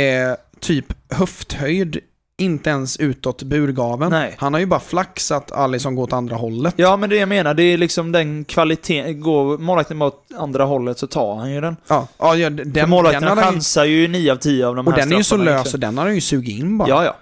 eh, 0.00 0.34
typ 0.60 0.86
höfthöjd, 1.10 1.98
inte 2.38 2.70
ens 2.70 2.96
utåt 2.96 3.42
burgaven. 3.42 4.10
Nej. 4.10 4.34
Han 4.38 4.52
har 4.52 4.60
ju 4.60 4.66
bara 4.66 4.80
flax 4.80 5.30
att 5.32 5.52
Alisson 5.52 5.94
går 5.94 6.02
åt 6.02 6.12
andra 6.12 6.36
hållet. 6.36 6.74
Ja, 6.76 6.96
men 6.96 7.10
det 7.10 7.16
jag 7.16 7.28
menar, 7.28 7.54
det 7.54 7.62
är 7.62 7.78
liksom 7.78 8.12
den 8.12 8.44
kvaliteten. 8.44 9.20
Går 9.20 9.58
målvakten 9.58 10.02
åt 10.02 10.26
andra 10.38 10.64
hållet 10.64 10.98
så 10.98 11.06
tar 11.06 11.36
han 11.36 11.52
ju 11.52 11.60
den. 11.60 11.76
Ja, 11.88 12.08
ja 12.18 12.34
den, 12.34 12.56
För 12.58 12.64
den, 12.64 12.90
målvakten 12.90 13.22
ju, 13.38 13.42
chansar 13.42 13.84
ju 13.84 14.08
9 14.08 14.32
av 14.32 14.36
10 14.36 14.66
av 14.66 14.76
de 14.76 14.86
och 14.86 14.92
här 14.92 15.00
den 15.00 15.12
är 15.12 15.16
ju 15.16 15.24
så 15.24 15.36
lös 15.36 15.46
egentligen. 15.48 15.74
och 15.74 15.80
den 15.80 15.98
har 15.98 16.04
han 16.04 16.14
ju 16.14 16.20
sugit 16.20 16.58
in 16.58 16.78
bara. 16.78 16.88
Ja, 16.88 17.04
ja. 17.04 17.16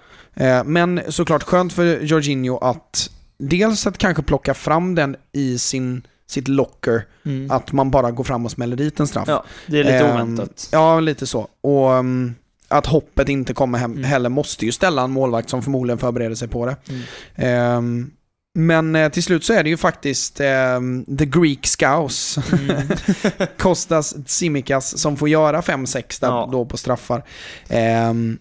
Eh, 0.45 0.63
men 0.63 1.01
såklart 1.09 1.43
skönt 1.43 1.73
för 1.73 1.99
Jorginho 2.01 2.57
att 2.57 3.09
dels 3.39 3.87
att 3.87 3.97
kanske 3.97 4.23
plocka 4.23 4.53
fram 4.53 4.95
den 4.95 5.15
i 5.31 5.57
sin, 5.57 6.01
sitt 6.27 6.47
locker, 6.47 7.05
Mm. 7.25 7.51
att 7.51 7.71
man 7.71 7.91
bara 7.91 8.11
går 8.11 8.23
fram 8.23 8.45
och 8.45 8.51
smäller 8.51 8.75
dit 8.75 8.99
en 8.99 9.07
straff. 9.07 9.27
Ja, 9.27 9.43
det 9.67 9.79
är 9.79 9.83
lite 9.83 9.97
Ehm, 9.99 10.15
oväntat. 10.15 10.69
Ja, 10.71 10.99
lite 10.99 11.27
så. 11.27 11.47
Och 11.61 11.89
um, 11.91 12.35
att 12.73 12.85
hoppet 12.85 13.29
inte 13.29 13.53
kommer 13.53 13.77
hem 13.79 13.91
Mm. 13.91 14.03
heller 14.03 14.29
måste 14.29 14.65
ju 14.65 14.71
ställa 14.71 15.01
en 15.01 15.11
målvakt 15.11 15.49
som 15.49 15.63
förmodligen 15.63 15.97
förbereder 15.99 16.35
sig 16.35 16.47
på 16.47 16.65
det. 16.65 16.75
Mm. 16.89 17.01
Ehm, 17.35 18.11
men 18.55 18.95
eh, 18.95 19.09
till 19.11 19.23
slut 19.23 19.43
så 19.45 19.53
är 19.53 19.63
det 19.63 19.69
ju 19.69 19.77
faktiskt 19.77 20.39
ehm, 20.39 21.05
the 21.17 21.25
Greek 21.25 21.65
Scouse, 21.67 22.41
Mm. 22.53 22.87
Kostas 23.57 24.15
Tsimikas, 24.25 24.97
som 24.97 25.17
får 25.17 25.29
göra 25.29 25.61
5-6 25.61 26.21
där 26.21 26.27
Ja. 26.27 26.49
då 26.51 26.65
på 26.65 26.77
straffar. 26.77 27.23
Ehm, 27.69 28.37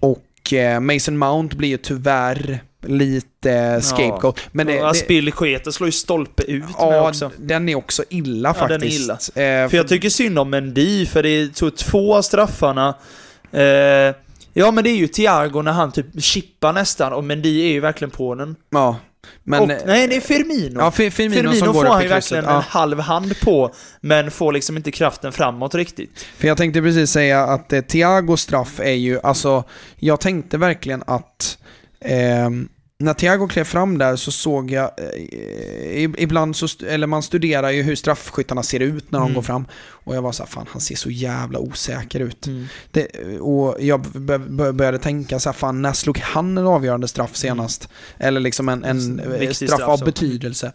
och 0.00 0.52
eh, 0.52 0.80
Mason 0.80 1.18
Mount 1.18 1.56
blir 1.56 1.68
ju 1.68 1.76
tyvärr 1.76 2.60
lite 2.86 3.80
scapegoat. 3.82 4.40
Men 4.52 4.66
det, 4.66 4.74
ja, 4.74 4.82
det, 4.84 4.90
Aspilicueta 4.90 5.72
slår 5.72 5.88
ju 5.88 5.92
stolpe 5.92 6.42
ut 6.42 6.64
ja, 6.78 7.08
också. 7.08 7.30
den 7.36 7.68
är 7.68 7.74
också 7.74 8.04
illa 8.08 8.54
Ja, 8.60 8.66
den 8.68 8.82
är 8.82 8.86
faktiskt. 8.86 9.00
illa. 9.36 9.62
Eh, 9.64 9.68
För 9.68 9.76
jag 9.76 9.88
tycker 9.88 10.10
synd 10.10 10.38
om 10.38 10.50
Mendy, 10.50 11.06
för 11.06 11.22
det 11.22 11.54
tog 11.54 11.76
två 11.76 12.16
av 12.16 12.22
straffarna. 12.22 12.94
Eh, 13.56 14.14
ja, 14.52 14.70
men 14.70 14.84
det 14.84 14.90
är 14.90 14.96
ju 14.96 15.08
Thiago 15.08 15.62
när 15.62 15.72
han 15.72 15.92
typ 15.92 16.06
chippar 16.22 16.72
nästan, 16.72 17.12
och 17.12 17.24
Mendy 17.24 17.60
är 17.62 17.68
ju 17.72 17.80
verkligen 17.80 18.10
på 18.10 18.34
den. 18.34 18.56
Ja, 18.70 18.96
men... 19.44 19.60
och, 19.62 19.68
nej, 19.68 20.08
det 20.08 20.16
är 20.16 20.20
Firmino. 20.20 20.80
Ja, 20.80 20.90
Fi- 20.90 21.10
Firmino, 21.10 21.34
Firmino 21.50 21.64
som 21.64 21.74
får 21.74 21.84
han 21.84 22.02
ju 22.02 22.08
verkligen 22.08 22.44
Ja. 22.44 22.56
en 22.56 22.62
halv 22.62 23.00
hand 23.00 23.40
på, 23.40 23.74
men 24.00 24.30
får 24.30 24.52
liksom 24.52 24.76
inte 24.76 24.90
kraften 24.90 25.32
framåt 25.32 25.74
riktigt. 25.74 26.26
För 26.38 26.48
jag 26.48 26.56
tänkte 26.56 26.82
precis 26.82 27.10
säga 27.10 27.42
att 27.44 27.72
eh, 27.72 27.80
Thiagos 27.80 28.40
straff 28.40 28.80
är 28.80 28.92
ju, 28.92 29.20
alltså, 29.22 29.64
jag 29.96 30.20
tänkte 30.20 30.58
verkligen 30.58 31.02
att 31.06 31.58
ehm, 32.00 32.68
när 32.98 33.14
Thiago 33.14 33.48
klev 33.48 33.64
fram 33.64 33.98
där 33.98 34.16
så 34.16 34.32
såg 34.32 34.70
jag, 34.70 34.90
eh, 34.98 36.02
ibland 36.02 36.56
så, 36.56 36.66
eller 36.88 37.06
man 37.06 37.22
studerar 37.22 37.70
ju 37.70 37.82
hur 37.82 37.94
straffskyttarna 37.96 38.62
ser 38.62 38.80
ut 38.80 39.10
när 39.10 39.18
de 39.18 39.24
Mm. 39.24 39.34
går 39.34 39.42
fram. 39.42 39.66
Och 39.88 40.16
jag 40.16 40.22
var 40.22 40.32
så 40.32 40.42
här, 40.42 40.50
fan 40.50 40.66
han 40.70 40.80
ser 40.80 40.94
så 40.96 41.10
jävla 41.10 41.58
osäker 41.58 42.20
ut. 42.20 42.46
Det, 42.90 43.06
och 43.40 43.76
jag 43.80 44.00
började 44.74 44.98
tänka 44.98 45.38
så 45.38 45.48
här, 45.48 45.54
fan 45.54 45.82
när 45.82 45.92
slog 45.92 46.18
han 46.18 46.58
en 46.58 46.66
avgörande 46.66 47.08
straff 47.08 47.36
senast? 47.36 47.88
Eller 48.18 48.40
liksom 48.40 48.68
en, 48.68 48.84
en 48.84 49.20
eh, 49.20 49.50
straff, 49.50 49.70
straff 49.70 49.88
av 49.88 49.96
så. 49.96 50.04
betydelse. 50.04 50.72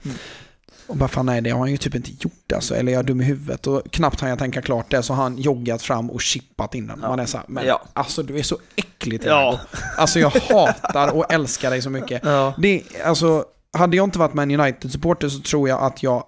Och 0.91 0.97
bara 0.97 1.09
fan 1.09 1.25
nej, 1.25 1.41
det 1.41 1.49
har 1.49 1.59
han 1.59 1.71
ju 1.71 1.77
typ 1.77 1.95
inte 1.95 2.11
gjort 2.19 2.51
alltså. 2.55 2.75
Eller 2.75 2.91
jag 2.91 2.99
är 2.99 3.03
dum 3.03 3.21
i 3.21 3.23
huvudet. 3.23 3.67
Och 3.67 3.81
knappt 3.91 4.21
har 4.21 4.27
jag 4.29 4.39
tänka 4.39 4.61
klart 4.61 4.91
det 4.91 5.03
så 5.03 5.13
har 5.13 5.23
han 5.23 5.37
joggat 5.37 5.81
fram 5.81 6.11
och 6.11 6.21
chippat 6.21 6.75
in 6.75 6.87
den. 6.87 6.99
Ja. 7.01 7.07
Man 7.09 7.19
är 7.19 7.25
så 7.25 7.37
här, 7.37 7.45
men 7.49 7.65
Ja. 7.65 7.81
alltså 7.93 8.23
du 8.23 8.39
är 8.39 8.43
så 8.43 8.57
äcklig 8.75 9.21
Ja. 9.23 9.23
Thiago. 9.23 9.57
Alltså 9.97 10.19
jag 10.19 10.29
hatar 10.29 11.07
och 11.15 11.33
älskar 11.33 11.69
dig 11.69 11.81
så 11.81 11.89
mycket. 11.89 12.21
Ja. 12.25 12.53
Det, 12.57 12.83
alltså, 13.05 13.45
hade 13.73 13.97
jag 13.97 14.03
inte 14.03 14.19
varit 14.19 14.33
Man 14.33 14.51
United-supporter 14.51 15.29
så 15.29 15.39
tror 15.41 15.69
jag 15.69 15.81
att 15.81 16.03
jag 16.03 16.23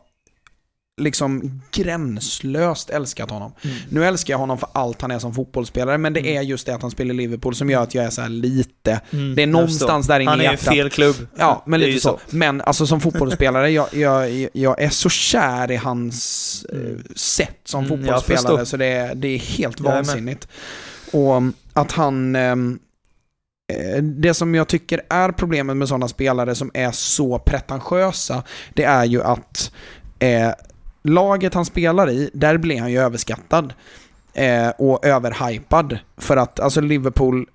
liksom 1.02 1.62
gränslöst 1.72 2.90
älskat 2.90 3.30
honom. 3.30 3.52
Mm. 3.64 3.76
Nu 3.90 4.06
älskar 4.06 4.34
jag 4.34 4.40
honom 4.40 4.58
för 4.58 4.70
allt 4.74 5.02
han 5.02 5.12
är 5.12 5.20
som 5.20 5.34
fotbollsspelare, 5.34 5.98
men 5.98 6.14
det 6.14 6.20
Mm. 6.20 6.38
är 6.38 6.42
just 6.42 6.66
det 6.66 6.76
att 6.76 6.82
han 6.82 6.92
spelar 6.92 7.14
i 7.14 7.18
Liverpool 7.18 7.56
som 7.56 7.70
gör 7.70 7.84
att 7.84 7.96
jag 7.96 8.06
är 8.06 8.10
så 8.10 8.22
här 8.22 8.30
lite... 8.30 9.02
Mm, 9.12 9.36
Det 9.36 9.44
är 9.44 9.48
någonstans 9.48 10.08
där 10.08 10.20
inne 10.20 10.30
Han 10.32 10.42
i 10.42 10.46
är 10.46 10.50
i 10.50 10.52
hjärtat. 10.54 10.74
fel 10.74 10.90
klubb. 10.90 11.16
Ja, 11.38 11.64
men 11.66 11.80
lite 11.80 11.92
ju 11.92 12.00
så. 12.00 12.20
Men 12.30 12.62
alltså 12.62 12.88
som 12.88 13.02
fotbollsspelare, 13.02 13.70
jag, 13.70 13.94
jag, 13.94 14.48
jag 14.54 14.82
är 14.82 14.90
så 14.90 15.10
kär 15.10 15.72
i 15.72 15.76
hans 15.76 16.66
eh, 16.70 16.78
Mm. 16.80 17.04
sätt 17.16 17.60
som 17.66 17.86
Mm, 17.86 17.98
fotbollsspelare 17.98 18.66
så 18.66 18.78
det 18.78 18.86
är, 18.86 19.16
det 19.16 19.28
är 19.28 19.38
helt 19.38 19.80
Jag 19.80 19.88
är 19.88 19.92
med. 19.96 20.06
vansinnigt. 20.06 20.48
Och 21.12 21.36
um, 21.36 21.54
att 21.74 21.92
han... 21.92 22.36
ehm, 22.36 22.80
eh, 23.74 24.04
det 24.04 24.34
som 24.34 24.56
jag 24.56 24.68
tycker 24.68 25.02
är 25.10 25.32
problemet 25.32 25.78
med 25.78 25.88
sådana 25.88 26.08
spelare 26.08 26.56
som 26.56 26.72
är 26.74 26.92
så 26.92 27.40
pretentiösa, 27.40 28.44
det 28.74 28.84
är 28.84 29.06
ju 29.06 29.24
att 29.24 29.72
eh, 30.20 30.50
laget 31.04 31.54
han 31.54 31.66
spelar 31.66 32.10
i, 32.10 32.30
där 32.34 32.58
blir 32.58 32.80
han 32.80 32.92
ju 32.92 33.00
överskattad. 33.00 33.74
Eh, 34.34 34.70
och 34.70 35.06
överhypad. 35.06 35.98
För 36.18 36.38
att 36.38 36.60
alltså 36.60 36.82
Liverpool, 36.82 37.46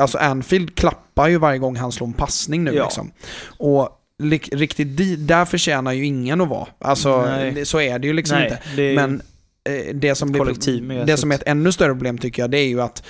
alltså 0.00 0.18
Anfield 0.18 0.74
klappar 0.74 1.28
ju 1.28 1.38
varje 1.38 1.58
gång 1.58 1.76
han 1.76 1.92
slår 1.92 2.06
en 2.06 2.12
passning 2.12 2.64
nu 2.64 2.74
Ja. 2.74 2.84
liksom. 2.84 3.12
Och 3.58 3.98
riktigt 4.52 4.96
di, 4.96 5.16
där 5.16 5.44
förtjänar 5.44 5.92
ju 5.92 6.04
ingen 6.06 6.40
att 6.40 6.48
vara. 6.48 6.68
Alltså 6.78 7.22
Nej. 7.26 7.66
så 7.66 7.80
är 7.80 7.98
det 7.98 8.06
ju 8.06 8.12
liksom 8.12 8.38
Nej, 8.38 8.46
inte. 8.50 8.60
det 8.76 8.94
Men 8.94 9.22
eh, 9.68 9.94
det 9.94 10.14
som, 10.14 10.32
blir, 10.32 11.04
det 11.06 11.16
som 11.16 11.30
är 11.30 11.34
ett 11.34 11.42
ännu 11.46 11.72
större 11.72 11.92
problem 11.92 12.18
tycker 12.18 12.42
jag, 12.42 12.50
det 12.50 12.58
är 12.58 12.68
ju 12.68 12.80
att 12.82 13.02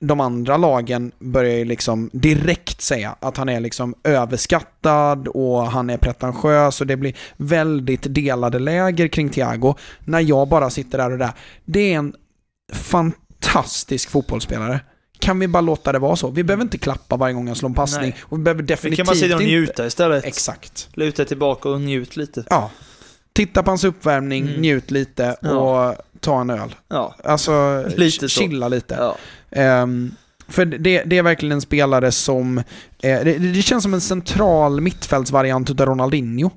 de 0.00 0.20
andra 0.20 0.56
lagen 0.56 1.12
börjar 1.18 1.56
ju 1.56 1.64
liksom 1.64 2.10
direkt 2.12 2.80
säga 2.82 3.16
att 3.20 3.36
han 3.36 3.48
är 3.48 3.60
liksom 3.60 3.94
överskattad 4.04 5.28
och 5.28 5.62
han 5.66 5.90
är 5.90 5.96
pretentiös 5.96 6.80
och 6.80 6.86
det 6.86 6.96
blir 6.96 7.16
väldigt 7.36 8.14
delade 8.14 8.58
läger 8.58 9.08
kring 9.08 9.28
Thiago. 9.30 9.74
När 10.04 10.20
jag 10.20 10.48
bara 10.48 10.70
sitter 10.70 10.98
där 10.98 11.12
och 11.12 11.18
där. 11.18 11.32
Det 11.64 11.92
är 11.92 11.98
en 11.98 12.14
fantastisk 12.72 14.10
fotbollsspelare. 14.10 14.80
Kan 15.18 15.38
vi 15.38 15.48
bara 15.48 15.60
låta 15.60 15.92
det 15.92 15.98
vara 15.98 16.16
så? 16.16 16.30
Vi 16.30 16.44
behöver 16.44 16.62
inte 16.62 16.78
klappa 16.78 17.16
varje 17.16 17.34
gång 17.34 17.46
han 17.46 17.56
slår 17.56 17.68
en 17.68 17.74
passning. 17.74 18.10
Nej. 18.10 18.16
Och 18.22 18.38
vi 18.38 18.42
behöver 18.42 18.62
definitivt 18.62 18.96
kan 18.96 19.06
man 19.06 19.16
sitta 19.16 19.34
och 19.36 19.42
inte... 19.42 19.50
njuta 19.52 19.86
istället. 19.86 20.24
Exakt. 20.24 20.88
Luta 20.92 21.24
tillbaka 21.24 21.68
och 21.68 21.80
njut 21.80 22.16
lite. 22.16 22.44
Ja. 22.50 22.70
Titta 23.32 23.62
på 23.62 23.70
hans 23.70 23.84
uppvärmning, 23.84 24.48
Mm. 24.48 24.60
njut 24.60 24.90
lite 24.90 25.36
Ja. 25.42 25.96
Ta 26.20 26.40
en 26.40 26.50
öl. 26.50 26.74
Ja. 26.88 27.14
Alltså, 27.24 27.84
Lite 27.96 28.28
chilla 28.28 28.68
lite. 28.68 28.94
ja. 28.94 29.16
Ehm, 29.50 30.14
för 30.48 30.64
det, 30.64 31.02
det 31.06 31.18
är 31.18 31.22
verkligen 31.22 31.52
en 31.52 31.60
spelare 31.60 32.12
som... 32.12 32.58
eh, 32.58 32.64
det, 33.24 33.38
det 33.38 33.62
känns 33.62 33.82
som 33.82 33.94
en 33.94 34.00
central 34.00 34.80
mittfältsvariant 34.80 35.70
utav 35.70 35.86
Ronaldinho. 35.86 36.50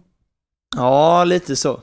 Ja, 0.75 1.23
lite 1.23 1.55
så. 1.55 1.79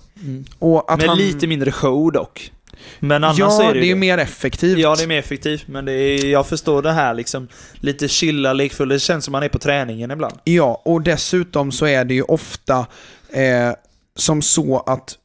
Och 0.58 0.92
att 0.92 0.98
Men 1.00 1.08
han, 1.08 1.18
lite 1.18 1.46
mindre 1.46 1.72
show 1.72 2.12
dock. 2.12 2.52
Men 2.98 3.24
annars 3.24 3.38
ja, 3.38 3.62
är 3.62 3.66
det, 3.74 3.80
det 3.80 3.84
är 3.86 3.88
ju 3.88 3.94
det. 3.94 4.00
mer 4.00 4.18
effektivt. 4.18 4.78
Ja, 4.78 4.94
det 4.96 5.02
är 5.02 5.06
mer 5.06 5.18
effektivt. 5.18 5.68
Men 5.68 5.84
det 5.84 5.92
är, 5.92 6.26
jag 6.26 6.46
förstår 6.46 6.82
det 6.82 6.92
här 6.92 7.14
liksom. 7.14 7.48
Lite 7.74 8.08
chilla, 8.08 8.52
lekfull. 8.52 8.88
Det 8.88 8.98
känns 8.98 9.24
som 9.24 9.32
man 9.32 9.42
är 9.42 9.48
på 9.48 9.58
träningen 9.58 10.10
ibland. 10.10 10.34
Ja, 10.44 10.82
och 10.84 11.02
dessutom 11.02 11.72
så 11.72 11.86
är 11.86 12.04
det 12.04 12.14
ju 12.14 12.22
ofta 12.22 12.86
eh, 13.32 13.72
som 14.16 14.42
så 14.42 14.78
att 14.86 15.16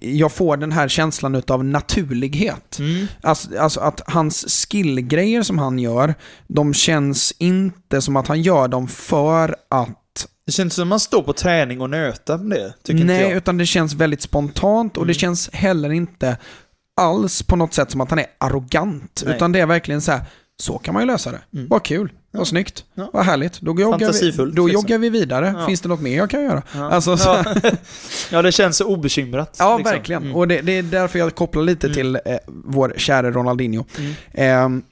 jag 0.00 0.32
får 0.32 0.56
den 0.56 0.72
här 0.72 0.88
känslan 0.88 1.34
utav 1.34 1.64
naturlighet. 1.64 2.78
Mm. 2.78 3.06
Alltså, 3.22 3.58
alltså 3.58 3.80
att 3.80 4.00
hans 4.06 4.66
skillgrejer 4.70 5.42
som 5.42 5.58
han 5.58 5.78
gör, 5.78 6.14
de 6.48 6.74
känns 6.74 7.34
inte 7.38 8.00
som 8.02 8.16
att 8.16 8.28
han 8.28 8.42
gör 8.42 8.68
dem 8.68 8.88
för 8.88 9.56
att 9.70 10.26
Det 10.46 10.52
känns 10.52 10.74
som 10.74 10.82
att 10.82 10.88
man 10.88 11.00
står 11.00 11.22
på 11.22 11.32
träning 11.32 11.80
och 11.80 11.90
nöter 11.90 12.38
med 12.38 12.58
det. 12.58 12.74
Tycker 12.82 13.04
Nej, 13.04 13.16
inte 13.16 13.28
jag. 13.28 13.36
utan 13.36 13.56
det 13.58 13.66
känns 13.66 13.94
väldigt 13.94 14.22
spontant 14.22 14.96
och 14.96 15.06
det 15.06 15.12
Mm. 15.12 15.18
känns 15.18 15.50
heller 15.52 15.92
inte 15.92 16.36
alls 17.00 17.42
på 17.42 17.56
något 17.56 17.74
sätt 17.74 17.90
som 17.90 18.00
att 18.00 18.10
han 18.10 18.18
är 18.18 18.26
arrogant. 18.38 19.22
Nej. 19.26 19.36
Utan 19.36 19.52
det 19.52 19.60
är 19.60 19.66
verkligen 19.66 20.00
så 20.00 20.12
här, 20.12 20.20
så 20.62 20.78
kan 20.78 20.94
man 20.94 21.02
ju 21.02 21.06
lösa 21.06 21.30
det. 21.32 21.40
Mm. 21.54 21.68
Vad 21.68 21.82
kul. 21.82 22.12
Vad 22.38 22.48
snyggt, 22.48 22.84
Ja. 22.94 23.10
vad 23.12 23.24
härligt. 23.24 23.60
Då, 23.60 23.80
joggar 23.80 24.12
vi, 24.22 24.30
då 24.30 24.44
liksom. 24.44 24.68
joggar 24.68 24.98
vi 24.98 25.10
vidare. 25.10 25.54
Ja. 25.58 25.66
Finns 25.66 25.80
det 25.80 25.88
något 25.88 26.00
mer 26.00 26.16
jag 26.16 26.30
kan 26.30 26.42
göra? 26.42 26.62
Ja. 26.74 26.90
Alltså, 26.90 27.16
så, 27.16 27.28
ja. 27.28 27.54
ja, 28.30 28.42
det 28.42 28.52
känns 28.52 28.76
så 28.76 28.84
obekymrat. 28.86 29.56
Ja, 29.58 29.76
liksom. 29.78 29.92
verkligen. 29.92 30.22
Mm. 30.22 30.36
Och 30.36 30.48
det, 30.48 30.60
det 30.60 30.72
är 30.78 30.82
därför 30.82 31.18
jag 31.18 31.34
kopplar 31.34 31.62
lite 31.62 31.86
Mm. 31.86 31.94
till 31.94 32.16
eh, 32.16 32.36
vår 32.46 32.94
kära 32.96 33.30
Ronaldinho. 33.30 33.84
Mm. 33.98 34.12
Ehm, 34.34 34.82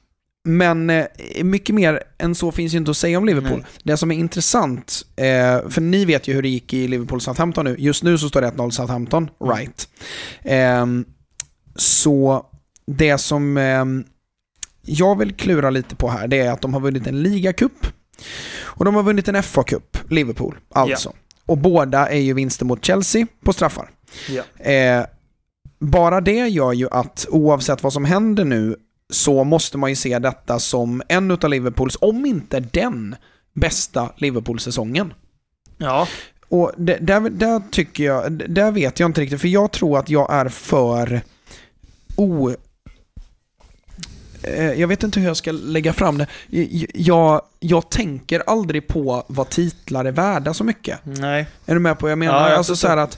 men 0.45 0.89
eh, 0.89 1.05
mycket 1.43 1.75
mer 1.75 2.03
än 2.17 2.35
så 2.35 2.51
finns 2.51 2.73
ju 2.73 2.77
inte 2.77 2.91
att 2.91 2.97
säga 2.97 3.17
om 3.17 3.25
Liverpool. 3.25 3.59
Nej. 3.59 3.67
Det 3.83 3.97
som 3.97 4.11
är 4.11 4.15
intressant, 4.15 5.01
eh, 5.15 5.69
för 5.69 5.81
ni 5.81 6.05
vet 6.05 6.27
ju 6.27 6.33
hur 6.33 6.41
det 6.41 6.49
gick 6.49 6.73
i 6.73 6.87
Liverpool-Southampton 6.87 7.65
nu. 7.65 7.75
Just 7.79 8.03
nu 8.03 8.17
så 8.17 8.29
står 8.29 8.41
det 8.41 8.47
1-0 8.47 8.69
Southampton, 8.71 9.29
Mm. 9.41 9.55
right. 9.57 9.87
Ehm, 10.43 11.05
så 11.75 12.45
det 12.87 13.17
som 13.17 13.57
ehm, 13.57 14.03
jag 14.85 15.17
vill 15.17 15.33
klura 15.33 15.69
lite 15.69 15.95
på 15.95 16.09
här, 16.09 16.27
det 16.27 16.39
är 16.39 16.51
att 16.51 16.61
de 16.61 16.73
har 16.73 16.81
vunnit 16.81 17.07
en 17.07 17.23
ligacup 17.23 17.87
och 18.55 18.85
de 18.85 18.95
har 18.95 19.03
vunnit 19.03 19.27
en 19.27 19.35
FA-cup, 19.35 19.97
Liverpool, 20.09 20.55
alltså. 20.69 21.13
Och 21.45 21.57
båda 21.57 22.09
är 22.09 22.19
ju 22.19 22.33
vinster 22.33 22.65
mot 22.65 22.85
Chelsea 22.85 23.27
på 23.43 23.53
straffar. 23.53 23.89
Ja. 24.29 24.65
Eh, 24.71 25.05
bara 25.79 26.21
det 26.21 26.47
gör 26.47 26.73
ju 26.73 26.89
att 26.91 27.25
oavsett 27.29 27.83
vad 27.83 27.93
som 27.93 28.05
händer 28.05 28.45
nu 28.45 28.75
så 29.09 29.43
måste 29.43 29.77
man 29.77 29.89
ju 29.89 29.95
se 29.95 30.19
detta 30.19 30.59
som 30.59 31.01
en 31.09 31.31
av 31.31 31.49
Liverpools, 31.49 31.97
om 32.01 32.25
inte 32.25 32.59
den, 32.59 33.15
bästa 33.53 34.09
Liverpool-säsongen. 34.17 35.13
ja. 35.77 36.07
Och 36.49 36.71
det, 36.77 36.97
där, 37.01 37.19
där 37.19 37.61
tycker 37.71 38.03
jag, 38.03 38.31
där 38.31 38.71
vet 38.71 38.99
jag 38.99 39.09
inte 39.09 39.21
riktigt, 39.21 39.41
för 39.41 39.47
jag 39.47 39.71
tror 39.71 39.99
att 39.99 40.09
jag 40.09 40.33
är 40.33 40.49
för 40.49 41.21
o... 42.15 42.51
Eh, 44.43 44.73
Jag 44.73 44.87
vet 44.87 45.03
inte 45.03 45.19
hur 45.19 45.27
jag 45.27 45.37
ska 45.37 45.51
lägga 45.51 45.93
fram 45.93 46.17
det. 46.17 46.27
Jag, 46.93 47.41
jag, 47.59 47.89
tänker 47.89 48.43
aldrig 48.47 48.87
på 48.87 49.23
vad 49.27 49.49
titlar 49.49 50.05
är 50.05 50.11
värda 50.11 50.53
så 50.53 50.63
mycket. 50.63 50.99
Nej. 51.03 51.47
Är 51.65 51.73
du 51.73 51.79
med 51.79 51.99
på 51.99 52.05
vad 52.05 52.11
jag 52.11 52.19
menar? 52.19 52.41
Ja, 52.41 52.49
jag 52.49 52.57
alltså 52.57 52.75
så 52.75 52.87
att 52.87 53.17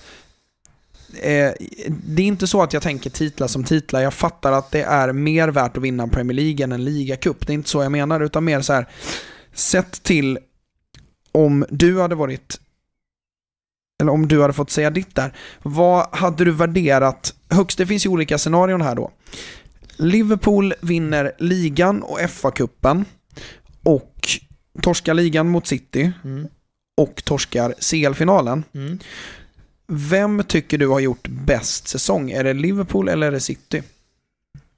eh, 1.21 1.51
det 1.87 2.21
är 2.21 2.27
inte 2.27 2.47
så 2.47 2.63
att 2.63 2.73
jag 2.73 2.83
tänker 2.83 3.09
titlar 3.09 3.47
som 3.47 3.63
titlar. 3.63 4.01
Jag 4.01 4.13
fattar 4.13 4.51
att 4.51 4.71
det 4.71 4.83
är 4.83 5.13
mer 5.13 5.47
värt 5.47 5.77
att 5.77 5.83
vinna 5.83 6.07
Premier 6.07 6.35
League 6.35 6.63
än 6.63 6.71
en 6.71 6.83
ligacup. 6.83 7.47
Det 7.47 7.53
är 7.53 7.55
inte 7.55 7.69
så 7.69 7.83
jag 7.83 7.91
menar, 7.91 8.19
utan 8.19 8.43
mer 8.43 8.61
så 8.61 8.73
här 8.73 8.87
Sett 9.55 10.03
till 10.03 10.39
om 11.31 11.65
du 11.69 12.01
hade 12.01 12.15
varit, 12.15 12.59
eller 14.01 14.11
om 14.11 14.27
du 14.27 14.41
hade 14.41 14.53
fått 14.53 14.69
säga 14.69 14.89
ditt 14.89 15.15
där, 15.15 15.33
vad 15.63 16.15
hade 16.15 16.45
du 16.45 16.51
värderat 16.51 17.33
högst? 17.49 17.77
Det 17.77 17.87
finns 17.87 18.05
ju 18.05 18.09
olika 18.09 18.37
scenarion 18.37 18.81
här 18.81 18.95
då. 18.95 19.11
Liverpool 19.97 20.73
vinner 20.81 21.31
ligan 21.39 22.03
och 22.03 22.19
FA-cupen 22.19 23.05
och 23.83 24.27
torskar 24.81 25.13
ligan 25.13 25.49
mot 25.49 25.67
City 25.67 26.11
Mm. 26.23 26.47
och 26.97 27.21
torskar 27.25 27.73
CL-finalen. 27.79 28.63
Mm. 28.73 28.99
Vem 29.87 30.43
tycker 30.43 30.77
du 30.77 30.87
har 30.87 30.99
gjort 30.99 31.27
bäst 31.27 31.87
säsong? 31.87 32.31
Är 32.31 32.43
det 32.43 32.53
Liverpool 32.53 33.09
eller 33.09 33.27
är 33.27 33.31
det 33.31 33.39
City? 33.39 33.83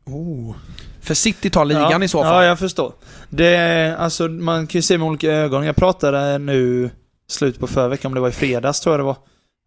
Oh. 0.06 0.56
För 1.02 1.14
City 1.14 1.50
tar 1.50 1.66
ligan 1.66 1.92
ja, 1.92 2.04
i 2.04 2.08
så 2.08 2.24
fall. 2.24 2.44
Ja, 2.44 2.50
jag 2.50 2.60
förstår. 2.60 2.94
Det 3.30 3.96
alltså, 4.00 4.28
man 4.28 4.68
kan 4.68 4.80
ju 4.80 4.84
se 4.84 4.98
med 4.98 5.08
olika 5.08 5.32
ögon. 5.32 5.66
Jag 5.66 5.76
pratade 5.76 6.38
nu, 6.38 6.90
slut 7.30 7.60
på 7.60 7.68
förra 7.68 7.88
veckan, 7.88 8.10
om 8.10 8.14
det 8.16 8.20
var 8.22 8.30
i 8.30 8.32
fredags 8.32 8.80
tror 8.82 8.94
jag 8.94 9.00
det 9.00 9.04
var. 9.04 9.18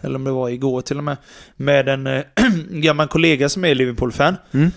Eller 0.03 0.17
om 0.17 0.25
det 0.25 0.31
var 0.31 0.49
igår 0.49 0.81
till 0.81 0.99
och 0.99 1.05
med. 1.05 1.17
Med 1.57 1.89
en 1.89 2.07
eh, 2.07 2.23
gammal 2.71 3.09
kollega 3.09 3.49
som 3.49 3.65
är 3.65 3.75
Liverpool-fan. 3.75 4.37
Mm. 4.53 4.71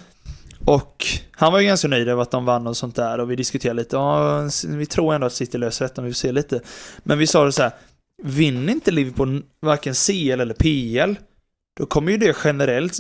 Och 0.65 1.05
han 1.31 1.53
var 1.53 1.59
ju 1.59 1.65
ganska 1.67 1.87
nöjd 1.87 2.07
över 2.07 2.21
att 2.21 2.31
de 2.31 2.45
vann 2.45 2.67
och 2.67 2.77
sånt 2.77 2.95
där 2.95 3.19
och 3.19 3.31
vi 3.31 3.35
diskuterade 3.35 3.79
lite. 3.79 3.95
Ja, 3.95 4.49
vi 4.67 4.85
tror 4.85 5.13
ändå 5.13 5.27
att 5.27 5.33
City 5.33 5.57
löser 5.57 5.85
detta, 5.85 6.01
men 6.01 6.07
vi 6.07 6.13
får 6.13 6.17
se 6.17 6.31
lite. 6.31 6.61
Men 7.03 7.17
vi 7.17 7.27
sa 7.27 7.45
det 7.45 7.51
så 7.51 7.61
här. 7.63 7.71
Vinner 8.23 8.73
inte 8.73 8.91
Liverpool 8.91 9.43
varken 9.61 9.93
CL 9.93 10.39
eller 10.41 10.53
PL, 10.53 11.15
då 11.79 11.85
kommer 11.85 12.11
ju 12.11 12.17
det 12.17 12.35
generellt 12.43 12.99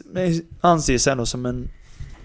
anses 0.61 1.07
ändå 1.07 1.25
som 1.25 1.45
en 1.45 1.69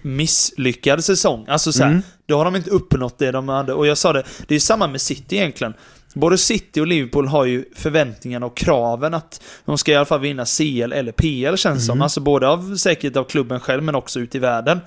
misslyckad 0.01 1.03
säsong. 1.03 1.45
Alltså 1.47 1.71
så 1.71 1.83
här, 1.83 1.89
Mm. 1.91 2.01
då 2.25 2.37
har 2.37 2.45
de 2.45 2.55
inte 2.55 2.69
uppnått 2.69 3.17
det 3.19 3.31
de 3.31 3.49
hade. 3.49 3.73
Och 3.73 3.87
jag 3.87 3.97
sa 3.97 4.13
det, 4.13 4.23
det 4.47 4.55
är 4.55 4.59
samma 4.59 4.87
med 4.87 5.01
City 5.01 5.35
egentligen. 5.35 5.73
Både 6.13 6.37
City 6.37 6.81
och 6.81 6.87
Liverpool 6.87 7.27
har 7.27 7.45
ju 7.45 7.65
förväntningarna 7.75 8.45
och 8.45 8.57
kraven 8.57 9.13
att 9.13 9.41
de 9.65 9.77
ska 9.77 9.91
i 9.91 9.95
alla 9.95 10.05
fall 10.05 10.19
vinna 10.19 10.45
CL 10.45 10.93
eller 10.93 11.11
PL 11.11 11.55
känns 11.57 11.85
som. 11.85 11.93
Mm. 11.93 12.01
Alltså 12.01 12.21
både 12.21 12.47
av, 12.47 12.75
säkert 12.75 13.15
av 13.15 13.23
klubben 13.23 13.59
själv 13.59 13.83
men 13.83 13.95
också 13.95 14.19
ut 14.19 14.35
i 14.35 14.39
världen. 14.39 14.79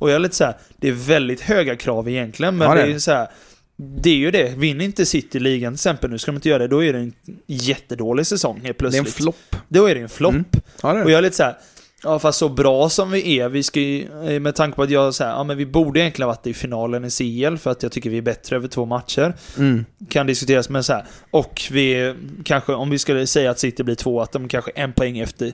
Och 0.00 0.10
jag 0.10 0.14
är 0.14 0.18
lite 0.18 0.34
så 0.36 0.44
här, 0.44 0.54
det 0.76 0.88
är 0.88 0.92
väldigt 0.92 1.40
höga 1.40 1.76
krav 1.76 2.08
egentligen 2.08 2.56
men 2.56 2.68
Ja, 2.68 2.74
det 2.74 2.86
det 2.86 2.92
är 2.94 2.98
så 2.98 3.10
här. 3.12 3.28
Det 3.76 4.10
är 4.10 4.14
ju 4.16 4.30
det. 4.30 4.54
Vinner 4.56 4.84
inte 4.84 5.06
City 5.06 5.40
ligan 5.40 5.72
till 5.72 5.76
exempel, 5.76 6.10
nu 6.10 6.18
ska 6.18 6.30
de 6.32 6.36
inte 6.36 6.48
göra 6.48 6.58
det, 6.58 6.68
då 6.68 6.84
är 6.84 6.92
det 6.92 6.98
en 6.98 7.12
jättedålig 7.46 8.26
säsong 8.26 8.54
helt 8.54 8.64
Det 8.64 8.70
är 8.70 8.72
plötsligt. 8.72 9.06
en 9.06 9.12
flopp. 9.12 9.56
Då 9.68 9.86
är 9.86 9.94
det 9.94 10.00
en 10.00 10.08
flopp. 10.08 10.32
Mm. 10.32 10.44
Ja, 10.82 11.04
Och 11.04 11.10
jag 11.10 11.18
är 11.18 11.22
lite 11.22 11.36
så 11.36 11.42
här. 11.42 11.56
Ja 12.02 12.18
fast 12.18 12.38
så 12.38 12.48
bra 12.48 12.88
som 12.88 13.10
vi 13.10 13.38
är, 13.38 13.48
vi 13.48 13.62
ska 13.62 13.80
ju, 13.80 14.06
eh, 14.28 14.40
med 14.40 14.54
tanke 14.54 14.76
på 14.76 14.82
att 14.82 14.90
jag 14.90 15.14
säger 15.14 15.30
ja 15.30 15.44
men 15.44 15.56
vi 15.56 15.66
borde 15.66 16.00
egentligen 16.00 16.28
ha 16.28 16.34
varit 16.36 16.46
i 16.46 16.54
finalen 16.54 17.04
i 17.04 17.10
CL 17.10 17.56
för 17.56 17.70
att 17.70 17.82
jag 17.82 17.92
tycker 17.92 18.10
vi 18.10 18.18
är 18.18 18.22
bättre 18.22 18.56
över 18.56 18.68
två 18.68 18.86
matcher. 18.86 19.34
Mm. 19.58 19.84
Kan 20.08 20.26
diskuteras 20.26 20.68
men 20.68 20.84
så 20.84 20.92
här. 20.92 21.04
Och 21.30 21.62
vi 21.70 22.14
kanske, 22.44 22.72
om 22.72 22.90
vi 22.90 22.98
skulle 22.98 23.26
säga 23.26 23.50
att 23.50 23.58
City 23.58 23.82
blir 23.82 23.94
två, 23.94 24.20
att 24.20 24.32
de 24.32 24.48
kanske 24.48 24.70
är 24.74 24.82
en 24.84 24.92
poäng 24.92 25.18
efter 25.18 25.52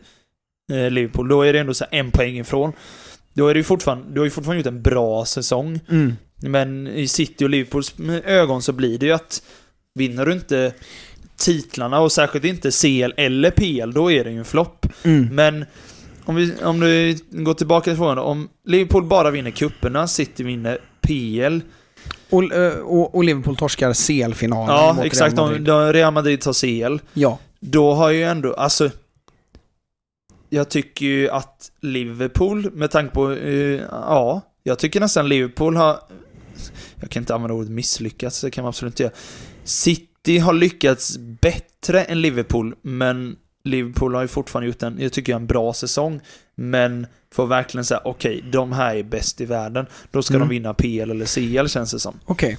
eh, 0.73 0.91
Liverpool, 0.91 1.29
då 1.29 1.43
är 1.43 1.53
det 1.53 1.59
ändå 1.59 1.75
så 1.75 1.85
här 1.91 1.99
en 1.99 2.11
poäng 2.11 2.39
ifrån. 2.39 2.73
Då 3.37 3.49
är 3.49 3.55
det 3.55 3.59
ju 3.59 3.65
fortfarande, 3.65 4.05
du 4.13 4.21
har 4.21 4.25
ju 4.25 4.31
fortfarande 4.31 4.61
gjort 4.61 4.67
en 4.67 4.83
bra 4.83 5.25
säsong. 5.25 5.81
Mm. 5.91 6.17
Men 6.43 6.87
i 6.87 7.09
City 7.09 7.45
och 7.45 7.51
Liverpools 7.51 7.95
ögon 8.25 8.63
så 8.63 8.73
blir 8.73 8.99
det 8.99 9.07
ju 9.07 9.13
att 9.13 9.43
vinner 9.95 10.27
du 10.27 10.33
inte 10.33 10.73
titlarna 11.37 12.01
och 12.01 12.13
särskilt 12.13 12.45
inte 12.45 12.71
CL 12.71 13.13
eller 13.17 13.51
PL, 13.51 13.93
då 13.93 14.13
är 14.13 14.25
det 14.25 14.31
ju 14.31 14.39
en 14.39 14.45
flopp. 14.45 14.87
Mm. 15.03 15.35
Men 15.35 15.65
om, 16.25 16.35
vi, 16.35 16.53
om 16.65 16.81
du 16.81 17.19
går 17.31 17.55
tillbaka 17.55 17.85
till 17.85 17.97
frågan 17.97 18.19
om 18.19 18.49
Liverpool 18.65 19.05
bara 19.05 19.31
vinner 19.31 19.51
kupperna, 19.51 20.07
City 20.07 20.43
vinner 20.43 20.79
PL. 21.01 21.61
Och, 22.31 22.53
eh, 22.53 22.79
och, 22.79 23.15
och 23.15 23.25
Liverpool 23.25 23.57
torskar 23.57 23.93
CL-finalen 23.95 24.77
Ja, 24.77 25.05
exakt. 25.05 25.39
Real 25.39 25.45
Om 25.45 25.65
Madrid. 25.65 25.95
Real 25.95 26.13
Madrid 26.13 26.41
tar 26.41 26.53
CL. 26.53 26.99
Ja. 27.13 27.39
Då 27.61 27.95
har 27.95 28.11
ju 28.11 28.25
ändå, 28.25 28.55
alltså... 28.55 28.91
Jag 30.49 30.69
tycker 30.69 31.07
ju 31.07 31.31
att 31.31 31.71
Liverpool, 31.81 32.71
med 32.73 32.91
tanke 32.91 33.15
på, 33.15 33.33
eh, 33.33 33.81
ja, 33.91 34.41
jag 34.63 34.79
tycker 34.79 35.01
nästan 35.01 35.29
Liverpool 35.29 35.77
har... 35.77 36.01
Jag 37.01 37.11
kan 37.11 37.23
inte 37.23 37.35
använda 37.35 37.55
ordet 37.55 37.71
misslyckats, 37.71 38.41
det 38.41 38.51
kan 38.51 38.63
man 38.65 38.69
absolut 38.69 38.93
inte 38.93 39.03
göra. 39.03 39.13
City 39.65 40.39
har 40.39 40.53
lyckats 40.53 41.19
bättre 41.19 42.05
än 42.05 42.21
Liverpool, 42.21 42.75
men 42.83 43.37
Liverpool 43.65 44.15
har 44.15 44.23
ju 44.23 44.29
fortfarande 44.29 44.67
gjort 44.67 44.83
en, 44.83 44.97
jag 45.01 45.13
tycker 45.13 45.35
en 45.35 45.47
bra 45.47 45.73
säsong. 45.73 46.21
Men 46.55 47.07
får 47.35 47.47
verkligen 47.47 47.85
säga, 47.85 48.01
okej, 48.05 48.45
de 48.53 48.73
här 48.73 48.95
är 48.97 49.03
bäst 49.03 49.41
i 49.41 49.45
världen. 49.45 49.87
Då 50.11 50.23
ska 50.23 50.35
Mm. 50.35 50.49
de 50.49 50.55
vinna 50.55 50.75
PL 50.75 51.11
eller 51.11 51.27
CL 51.27 51.69
känns 51.69 51.91
det 51.93 51.99
som. 52.01 52.21
Okej. 52.25 52.59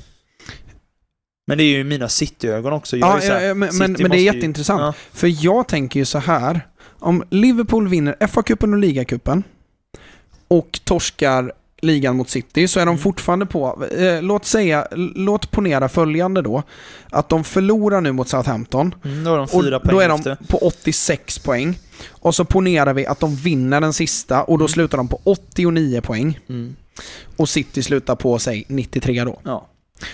Men 1.47 1.57
det 1.57 1.63
är 1.63 1.77
ju 1.77 1.83
mina 1.83 2.09
City-ögon 2.09 2.73
också. 2.73 2.97
Jag 2.97 3.09
Ja, 3.09 3.39
ju 3.41 3.45
ja, 3.47 3.53
men, 3.53 3.77
men, 3.77 3.91
men 3.91 4.11
det 4.11 4.17
är 4.17 4.19
ju- 4.19 4.25
jätteintressant. 4.25 4.81
Ja. 4.81 4.93
För 5.13 5.45
jag 5.45 5.67
tänker 5.67 5.99
ju 5.99 6.05
så 6.05 6.17
här. 6.19 6.61
Om 6.99 7.23
Liverpool 7.29 7.87
vinner 7.87 8.15
FA-cupen 8.19 8.71
och 8.73 8.79
ligacupen 8.79 9.43
och 10.47 10.79
torskar 10.83 11.51
ligan 11.81 12.15
mot 12.17 12.29
City 12.29 12.67
så 12.67 12.79
är 12.79 12.85
de 12.85 12.89
Mm. 12.89 13.01
fortfarande 13.01 13.45
på, 13.45 13.85
eh, 13.85 14.21
låt 14.21 14.45
säga, 14.45 14.87
låt 15.15 15.51
ponera 15.51 15.89
följande 15.89 16.41
då. 16.41 16.63
Att 17.09 17.29
de 17.29 17.43
förlorar 17.43 18.01
nu 18.01 18.11
mot 18.11 18.27
Southampton 18.29 18.95
Mm, 19.05 19.23
då 19.23 19.33
är 19.33 19.37
de 19.37 19.47
fyra 19.47 19.79
då 19.79 19.89
poäng 19.89 20.01
är 20.05 20.09
de 20.09 20.19
efter. 20.19 20.37
på 20.47 20.57
86 20.57 21.39
poäng. 21.39 21.79
Och 22.09 22.35
så 22.35 22.45
ponerar 22.45 22.93
vi 22.93 23.05
att 23.05 23.19
de 23.19 23.35
vinner 23.35 23.81
den 23.81 23.93
sista 23.93 24.43
och 24.43 24.57
då 24.57 24.63
Mm. 24.65 24.69
slutar 24.69 24.97
de 24.97 25.07
på 25.07 25.19
89 25.23 26.01
poäng. 26.01 26.39
Mm. 26.49 26.75
Och 27.37 27.49
City 27.49 27.83
slutar 27.83 28.15
på, 28.15 28.39
säg 28.39 28.65
93 28.67 29.23
då. 29.23 29.39
Ja. 29.43 29.67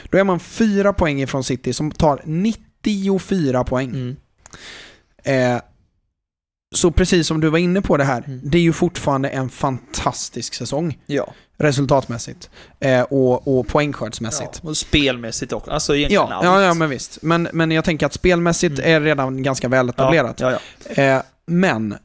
Då 0.10 0.18
är 0.18 0.24
man 0.24 0.40
fyra 0.40 0.94
poäng 0.94 1.22
ifrån 1.22 1.44
City 1.44 1.74
som 1.74 1.92
tar 1.92 2.22
94 2.26 3.64
poäng. 3.64 3.90
Mm. 3.90 4.16
Eh, 5.24 5.62
så 6.74 6.92
precis 6.92 7.28
som 7.28 7.42
du 7.42 7.50
var 7.50 7.60
inne 7.60 7.82
på 7.82 7.98
det 7.98 8.04
här, 8.04 8.24
Mm. 8.28 8.40
det 8.44 8.58
är 8.58 8.62
ju 8.62 8.74
fortfarande 8.74 9.30
en 9.30 9.50
fantastisk 9.50 10.54
säsong 10.54 11.00
Ja. 11.06 11.34
resultatmässigt 11.58 12.50
eh, 12.80 13.02
och, 13.02 13.60
och 13.60 13.68
poängskördsmässigt. 13.68 14.60
ja. 14.64 14.70
Och 14.70 14.78
spelmässigt 14.78 15.54
också. 15.54 15.72
Alltså 15.72 15.96
egentligen 15.96 16.24
Ja, 16.30 16.34
allt. 16.34 16.46
ja, 16.46 16.62
ja, 16.62 16.74
men 16.74 16.90
visst. 16.90 17.20
Men, 17.22 17.48
men 17.54 17.72
jag 17.72 17.86
tänker 17.86 18.06
att 18.06 18.14
spelmässigt 18.14 18.80
Mm. 18.80 18.92
är 18.92 19.02
redan 19.02 19.44
ganska 19.44 19.68
väl 19.68 19.90
etablerat. 19.90 20.40
Ja, 20.40 20.60
Eh, 20.90 21.22
men 21.46 21.96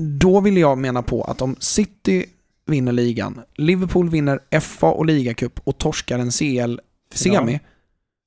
då 0.00 0.40
vill 0.40 0.56
jag 0.56 0.78
mena 0.78 1.02
på 1.02 1.24
att 1.24 1.42
om 1.42 1.56
City 1.60 2.26
vinner 2.66 2.92
ligan, 2.92 3.40
Liverpool 3.56 4.10
vinner 4.10 4.40
FA 4.60 4.86
och 4.86 5.06
ligacup 5.06 5.60
och 5.64 5.78
torskar 5.78 6.18
en 6.18 6.30
CL 6.32 6.80
semi, 7.14 7.60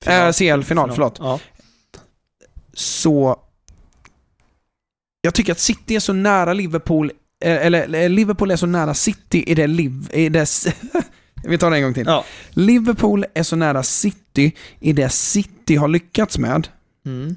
Final. 0.04 0.28
äh, 0.28 0.32
CL-final, 0.32 0.92
förlåt, 0.92 1.20
så 2.74 3.40
jag 5.26 5.34
tycker 5.34 5.52
att 5.52 5.60
City 5.60 5.96
är 5.96 6.00
så 6.00 6.14
nära 6.14 6.54
Liverpool, 6.54 7.12
eh, 7.46 7.66
eller, 7.66 7.84
eller 7.84 8.10
Liverpool 8.10 8.52
är 8.52 8.56
så 8.56 8.66
nära 8.66 8.94
City 8.94 9.44
i 9.48 9.56
det 9.56 9.68
liv, 9.68 10.10
i 10.14 10.30
dess... 10.30 10.68
Vi 11.48 11.58
tar 11.58 11.72
det 11.72 11.78
en 11.78 11.84
gång 11.84 11.94
till. 11.94 12.06
Ja. 12.08 12.26
Liverpool 12.50 13.26
är 13.34 13.44
så 13.44 13.56
nära 13.56 13.84
City 13.84 14.52
i 14.80 14.94
det 14.94 15.10
City 15.10 15.76
har 15.76 15.88
lyckats 15.88 16.38
med, 16.38 16.68
Mm. 17.06 17.36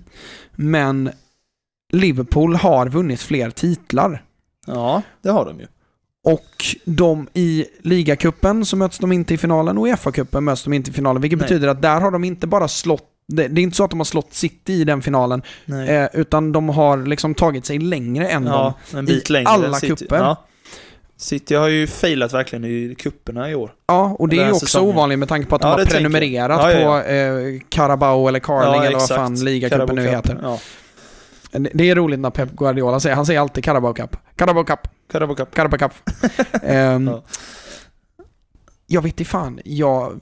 men 0.56 1.10
Liverpool 1.92 2.54
har 2.56 2.88
vunnit 2.88 3.20
fler 3.20 3.50
titlar. 3.50 4.24
ja, 4.66 5.02
det 5.22 5.30
har 5.30 5.44
de 5.44 5.60
ju. 5.60 5.66
Och 6.24 6.76
de 6.84 7.28
i 7.34 7.64
ligacupen 7.82 8.64
så 8.64 8.76
möts 8.76 8.98
de 8.98 9.12
inte 9.12 9.34
i 9.34 9.38
finalen 9.38 9.78
och 9.78 9.88
i 9.88 9.92
FA-cupen 9.92 10.40
möts 10.40 10.64
de 10.64 10.72
inte 10.72 10.90
i 10.90 10.94
finalen. 10.94 11.22
Vilket 11.22 11.38
Nej. 11.38 11.48
betyder 11.48 11.68
att 11.68 11.82
där 11.82 12.00
har 12.00 12.10
de 12.10 12.24
inte 12.24 12.46
bara 12.46 12.68
slått, 12.68 13.08
det, 13.32 13.48
det 13.48 13.60
är 13.60 13.62
inte 13.62 13.76
så 13.76 13.84
att 13.84 13.90
de 13.90 14.00
har 14.00 14.04
slått 14.04 14.34
City 14.34 14.72
i 14.72 14.84
den 14.84 15.02
finalen, 15.02 15.42
eh, 15.88 16.04
utan 16.12 16.52
de 16.52 16.68
har 16.68 16.96
liksom 17.06 17.34
tagit 17.34 17.66
sig 17.66 17.78
längre 17.78 18.28
än 18.28 18.46
ja, 18.46 18.74
bit 19.02 19.30
i 19.30 19.44
alla 19.46 19.80
kupper. 19.80 20.16
Ja. 20.16 20.44
City 21.16 21.54
har 21.54 21.68
ju 21.68 21.86
failat 21.86 22.32
verkligen 22.34 22.64
i 22.64 22.94
kupperna 22.98 23.50
i 23.50 23.54
år. 23.54 23.72
Ja, 23.86 24.16
och 24.18 24.28
det 24.28 24.38
är 24.38 24.44
ju 24.44 24.50
också 24.52 24.66
säsongen. 24.66 24.88
ovanligt 24.94 25.18
med 25.18 25.28
tanke 25.28 25.48
på 25.48 25.56
att 25.56 25.62
de 25.62 25.68
har 25.68 25.84
prenumererat 25.84 26.60
Ja, 26.62 26.72
ja, 26.72 27.02
på 27.02 27.08
eh, 27.08 27.60
Carabao 27.68 28.28
eller 28.28 28.40
Carling 28.40 28.84
eller 28.84 28.98
vad 28.98 29.08
fan 29.08 29.34
ligacupen 29.34 29.96
nu 29.96 30.02
heter. 30.02 30.38
Ja. 30.42 30.58
Det- 31.50 31.90
är 31.90 31.94
roligt 31.94 32.20
när 32.20 32.30
Pep 32.30 32.50
Guardiola 32.56 33.00
säger, 33.00 33.16
han 33.16 33.26
säger 33.26 33.40
alltid 33.40 33.64
Carabao 33.64 33.94
Cup. 33.94 34.16
Carabao 34.36 34.64
Cup, 34.64 34.80
Carabao 35.12 35.36
Cup. 35.36 35.54
Carabao 35.54 35.78
Cup. 35.78 35.92
Ja. 37.06 37.22
Jag 38.90 39.02
vet 39.02 39.12
inte 39.20 39.24
fan, 39.30 39.60
jag, 39.64 40.20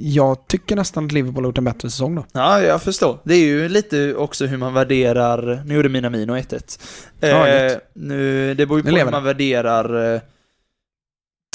jag 0.00 0.48
tycker 0.48 0.76
nästan 0.76 1.06
att 1.06 1.12
Liverpool 1.12 1.44
har 1.44 1.48
gjort 1.48 1.58
en 1.58 1.64
bättre 1.64 1.90
säsong 1.90 2.14
då. 2.14 2.26
Ja, 2.32 2.60
jag 2.60 2.82
förstår. 2.82 3.18
Det 3.24 3.34
är 3.34 3.44
ju 3.46 3.68
lite 3.68 4.14
också 4.14 4.46
hur 4.46 4.56
man 4.56 4.74
värderar... 4.74 5.62
Nu 5.66 5.74
gjorde 5.74 5.88
Minamino 5.88 6.32
1-1. 6.36 6.80
Ja, 7.20 7.48
Eh, 7.48 7.72
nu, 7.94 8.54
det 8.54 8.66
beror 8.66 8.78
ju 8.78 8.82
på 8.90 8.98
hur 8.98 9.10
man 9.10 9.24
värderar 9.24 10.14
eh, 10.14 10.20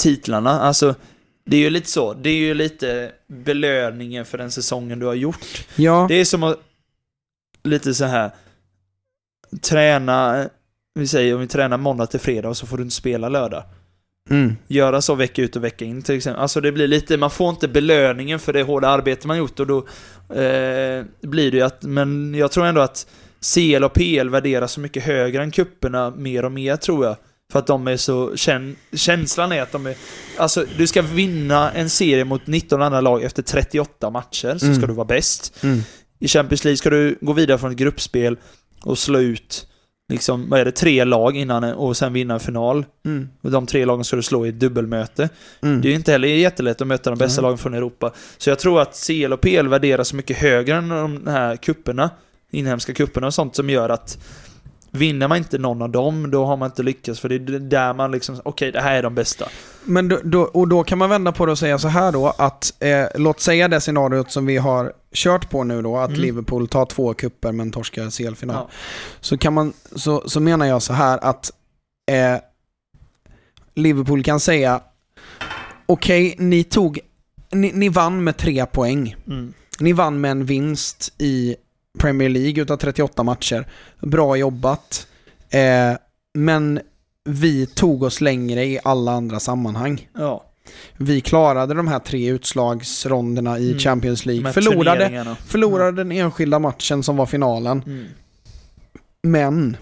titlarna. 0.02 0.60
Alltså, 0.60 0.94
det 1.46 1.56
är 1.56 1.60
ju 1.60 1.70
lite 1.70 1.90
så. 1.90 2.14
Det 2.14 2.30
är 2.30 2.36
ju 2.36 2.54
lite 2.54 3.12
belöningen 3.26 4.24
för 4.24 4.38
den 4.38 4.50
säsongen 4.50 4.98
du 4.98 5.06
har 5.06 5.14
gjort. 5.14 5.66
Ja, 5.76 6.06
Det 6.08 6.14
är 6.14 6.24
som 6.24 6.42
att 6.42 6.58
lite 7.62 7.94
så 7.94 8.04
här 8.04 8.30
träna, 9.62 10.48
vi 10.94 11.06
säger 11.06 11.34
om 11.34 11.40
vi 11.40 11.46
tränar 11.46 11.76
måndag 11.76 12.06
till 12.06 12.20
fredag 12.20 12.48
och 12.48 12.56
så 12.56 12.66
får 12.66 12.76
du 12.76 12.82
inte 12.82 12.94
spela 12.94 13.28
lördag. 13.28 13.62
Mm. 14.30 14.56
göra 14.68 15.02
så 15.02 15.14
vecka 15.14 15.42
ut 15.42 15.56
och 15.56 15.64
vecka 15.64 15.84
in 15.84 16.02
till 16.02 16.16
exempel. 16.16 16.42
Alltså 16.42 16.60
det 16.60 16.72
blir 16.72 16.88
lite, 16.88 17.16
man 17.16 17.30
får 17.30 17.50
inte 17.50 17.68
belöningen 17.68 18.38
för 18.38 18.52
det 18.52 18.62
hårda 18.62 18.88
arbete 18.88 19.26
man 19.26 19.38
gjort 19.38 19.60
och 19.60 19.66
då 19.66 19.78
eh, 20.34 21.04
blir 21.22 21.50
det 21.50 21.56
ju 21.56 21.62
att, 21.62 21.82
men 21.82 22.34
jag 22.34 22.50
tror 22.52 22.66
ändå 22.66 22.80
att 22.80 23.06
CL 23.54 23.84
och 23.84 23.92
PL 23.92 24.28
värderas 24.30 24.72
så 24.72 24.80
mycket 24.80 25.02
högre 25.04 25.42
än 25.42 25.50
kupperna 25.50 26.10
mer 26.10 26.44
och 26.44 26.52
mer 26.52 26.76
tror 26.76 27.04
jag. 27.06 27.16
För 27.52 27.58
att 27.58 27.66
de 27.66 27.88
är 27.88 27.96
så, 27.96 28.36
kän, 28.36 28.76
känslan 28.92 29.52
är 29.52 29.62
att 29.62 29.72
de 29.72 29.86
är, 29.86 29.94
alltså 30.36 30.64
du 30.78 30.86
ska 30.86 31.02
vinna 31.02 31.72
en 31.72 31.90
serie 31.90 32.24
mot 32.24 32.46
19 32.46 32.82
andra 32.82 33.00
lag 33.00 33.22
efter 33.22 33.42
38 33.42 34.10
matcher, 34.10 34.58
så 34.58 34.66
Mm. 34.66 34.76
ska 34.78 34.86
du 34.86 34.92
vara 34.92 35.06
bäst. 35.06 35.54
Mm. 35.62 35.80
I 36.18 36.28
Champions 36.28 36.64
League 36.64 36.76
ska 36.76 36.90
du 36.90 37.18
gå 37.20 37.32
vidare 37.32 37.58
från 37.58 37.70
ett 37.70 37.76
gruppspel 37.76 38.36
och 38.82 38.98
slå 38.98 39.18
ut, 39.18 39.66
liksom, 40.10 40.48
vad 40.50 40.60
är 40.60 40.64
det, 40.64 40.72
tre 40.72 41.04
lag 41.04 41.36
innan 41.36 41.64
och 41.64 41.96
sen 41.96 42.12
vinna 42.12 42.34
en 42.34 42.40
final. 42.40 42.84
Mm. 43.04 43.28
Och 43.42 43.50
de 43.50 43.66
tre 43.66 43.84
lagen 43.84 44.04
ska 44.04 44.16
du 44.16 44.22
slå 44.22 44.46
i 44.46 44.48
ett 44.48 44.60
dubbelmöte. 44.60 45.28
Mm. 45.62 45.80
Det 45.80 45.88
är 45.88 45.90
ju 45.90 45.96
inte 45.96 46.12
heller 46.12 46.28
jättelätt 46.28 46.80
att 46.80 46.86
möta 46.86 47.10
de 47.10 47.18
bästa 47.18 47.40
Nej. 47.40 47.46
lagen 47.46 47.58
från 47.58 47.74
Europa. 47.74 48.12
Så 48.38 48.50
jag 48.50 48.58
tror 48.58 48.80
att 48.80 49.06
CL 49.06 49.32
och 49.32 49.40
PL 49.40 49.68
värderas 49.68 50.08
så 50.08 50.16
mycket 50.16 50.36
högre 50.36 50.76
än 50.76 50.88
de 50.88 51.26
här 51.26 51.56
kupperna, 51.56 52.10
inhemska 52.50 52.94
kupperna 52.94 53.26
och 53.26 53.34
sånt 53.34 53.56
som 53.56 53.70
gör 53.70 53.88
att 53.88 54.18
vinner 54.90 55.28
man 55.28 55.38
inte 55.38 55.58
någon 55.58 55.82
av 55.82 55.90
dem, 55.90 56.30
då 56.30 56.44
har 56.44 56.56
man 56.56 56.66
inte 56.66 56.82
lyckats. 56.82 57.20
För 57.20 57.28
det 57.28 57.34
är 57.34 57.58
där 57.58 57.94
man 57.94 58.10
liksom, 58.10 58.40
okej, 58.44 58.72
det 58.72 58.80
här 58.80 58.94
är 58.94 59.02
de 59.02 59.14
bästa. 59.14 59.48
Men 59.84 60.08
då, 60.08 60.18
då, 60.24 60.42
och 60.42 60.68
då 60.68 60.84
kan 60.84 60.98
man 60.98 61.10
vända 61.10 61.32
på 61.32 61.46
det 61.46 61.52
och 61.52 61.58
säga 61.58 61.78
så 61.78 61.88
här 61.88 62.12
då 62.12 62.34
att 62.38 62.74
eh, 62.78 63.06
låt 63.14 63.40
säga 63.40 63.68
det 63.68 63.80
scenariot 63.80 64.32
som 64.32 64.46
vi 64.46 64.56
har 64.56 64.92
kört 65.14 65.50
på 65.50 65.64
nu 65.64 65.82
då, 65.82 65.96
att 65.98 66.08
Mm. 66.10 66.20
Liverpool 66.20 66.68
tar 66.68 66.86
två 66.86 67.14
kupper 67.14 67.52
men 67.52 67.70
torskar 67.70 68.10
CL-final. 68.10 68.56
Ja. 68.56 68.68
Så, 69.20 69.38
kan 69.38 69.52
man, 69.52 69.72
så, 69.96 70.22
så 70.28 70.40
menar 70.40 70.66
jag 70.66 70.82
så 70.82 70.92
här 70.92 71.18
att 71.24 71.50
eh, 72.10 72.40
Liverpool 73.74 74.22
kan 74.22 74.40
säga 74.40 74.80
okej, 75.86 76.34
ni 76.38 76.64
tog, 76.64 76.98
ni, 77.52 77.72
ni 77.72 77.88
vann 77.88 78.24
med 78.24 78.36
tre 78.36 78.66
poäng. 78.66 79.16
Mm. 79.26 79.54
Ni 79.80 79.92
vann 79.92 80.20
med 80.20 80.30
en 80.30 80.44
vinst 80.44 81.12
i 81.18 81.56
Premier 81.98 82.28
League 82.28 82.62
utav 82.62 82.76
38 82.76 83.22
matcher. 83.22 83.66
Bra 84.00 84.36
jobbat. 84.36 85.06
Eh, 85.50 85.96
men 86.34 86.80
vi 87.24 87.66
tog 87.66 88.02
oss 88.02 88.20
längre 88.20 88.64
i 88.64 88.78
alla 88.84 89.12
andra 89.12 89.40
sammanhang. 89.40 90.08
Ja. 90.18 90.44
Vi 90.96 91.20
klarade 91.20 91.74
de 91.74 91.88
här 91.88 91.98
tre 91.98 92.28
utslagsronderna 92.30 93.58
i 93.58 93.66
Mm. 93.68 93.78
Champions 93.78 94.26
League. 94.26 94.52
Förlorade, 94.52 95.36
förlorade 95.46 95.92
den 95.96 96.12
enskilda 96.12 96.58
matchen 96.58 97.02
som 97.02 97.16
var 97.16 97.26
finalen. 97.26 97.82
Mm. 97.86 98.06
Men, 99.22 99.76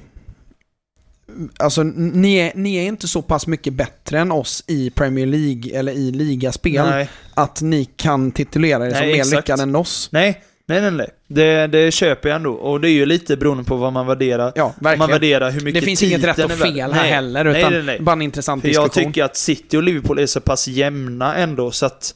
alltså 1.59 1.83
ni 1.83 2.35
är, 2.37 2.53
ni 2.55 2.77
är 2.77 2.83
inte 2.83 3.09
så 3.09 3.23
pass 3.23 3.47
mycket 3.47 3.73
bättre 3.75 4.19
än 4.21 4.33
oss 4.33 4.65
i 4.67 4.91
Premier 4.91 5.27
League 5.27 5.79
eller 5.79 5.93
i 5.93 6.11
ligaspel 6.11 6.87
Nej. 6.91 7.09
att 7.35 7.63
ni 7.63 7.85
kan 7.85 8.33
titulera 8.33 8.87
er 8.87 8.91
som 8.95 9.07
mer 9.07 9.37
lyckade 9.37 9.63
än 9.63 9.77
oss. 9.77 10.09
nej, 10.13 10.43
nej, 10.67 10.81
nej, 10.81 10.91
nej. 10.91 11.09
Det, 11.31 11.67
det 11.67 11.91
köper 11.95 12.29
jag 12.29 12.37
ändå. 12.37 12.53
Och 12.53 12.81
det 12.81 12.89
är 12.89 12.93
ju 12.93 13.07
lite 13.07 13.37
beroende 13.37 13.65
på 13.65 13.77
vad 13.77 13.93
man 13.93 14.07
värderar. 14.07 14.53
Ja, 14.57 14.65
Om 14.65 14.73
man 14.81 14.91
verkligen. 14.99 15.11
värderar 15.11 15.51
hur 15.51 15.61
mycket 15.61 15.81
Det 15.83 15.87
finns 15.87 16.03
inget 16.03 16.25
rätt 16.25 16.39
och 16.45 16.51
fel 16.51 16.93
här 16.93 17.03
Nej. 17.03 17.11
heller, 17.11 17.45
utan 17.45 17.73
nej, 17.73 17.83
nej. 17.83 18.01
bara 18.01 18.13
en 18.13 18.23
intressant 18.23 18.63
För 18.63 18.69
jag 18.69 18.85
diskussion. 18.85 19.13
tycker 19.13 19.25
att 19.25 19.37
City 19.37 19.77
och 19.77 19.83
Liverpool 19.83 20.19
är 20.19 20.27
så 20.27 20.41
pass 20.41 20.69
jämna 20.69 21.35
ändå 21.35 21.71
så 21.71 21.87
att 21.87 22.15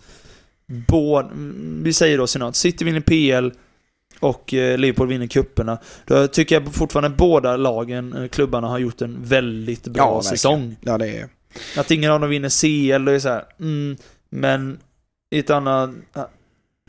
båda, 0.66 1.30
vi 1.82 1.92
säger 1.92 2.18
då 2.18 2.26
senat, 2.26 2.56
City 2.56 2.84
vinner 2.84 3.00
PL 3.00 3.50
och 4.20 4.54
eh, 4.54 4.78
Liverpool 4.78 5.08
vinner 5.08 5.26
kupperna. 5.26 5.78
Då 6.06 6.26
tycker 6.26 6.54
jag 6.60 6.74
fortfarande 6.74 7.10
båda 7.16 7.56
lagen, 7.56 8.12
eh, 8.12 8.28
klubbarna, 8.28 8.68
har 8.68 8.78
gjort 8.78 9.02
en 9.02 9.16
väldigt 9.24 9.82
bra 9.84 10.02
Ja, 10.02 10.14
verkligen. 10.14 10.30
säsong. 10.38 10.76
Ja, 10.80 10.98
det 10.98 11.08
är... 11.08 11.28
Att 11.76 11.90
ingen 11.90 12.10
av 12.10 12.20
dem 12.20 12.30
vinner 12.30 12.48
CL, 12.48 13.04
det 13.04 13.12
är 13.12 13.18
så 13.18 13.28
här, 13.28 13.44
mm, 13.60 13.96
men 14.30 14.78
i 15.30 15.38
ett 15.38 15.50
annat, 15.50 15.90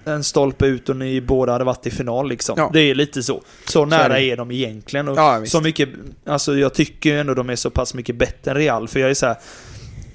en 0.06 0.24
stolpe 0.24 0.66
ut 0.66 0.90
och 0.90 0.96
ni 0.96 1.22
båda 1.22 1.52
hade 1.52 1.64
varit 1.64 1.88
i 1.88 1.92
final 1.92 2.30
liksom. 2.30 2.56
Ja. 2.58 2.70
Det 2.74 2.80
är 2.80 2.96
lite 2.96 3.24
så. 3.24 3.42
Så 3.66 3.82
är 3.82 3.86
nära 3.86 4.20
är 4.20 4.38
de 4.38 4.52
egentligen. 4.52 5.08
Och 5.08 5.18
Ja, 5.18 5.46
så 5.46 5.62
mycket, 5.62 5.90
alltså 6.26 6.58
jag 6.58 6.74
tycker 6.74 7.18
ändå 7.18 7.34
de 7.34 7.50
är 7.50 7.56
så 7.56 7.70
pass 7.70 7.94
mycket 7.94 8.16
bättre 8.16 8.52
än 8.52 8.58
Real, 8.58 8.88
för 8.88 9.00
jag 9.00 9.10
är 9.10 9.14
så 9.14 9.26
här. 9.26 9.36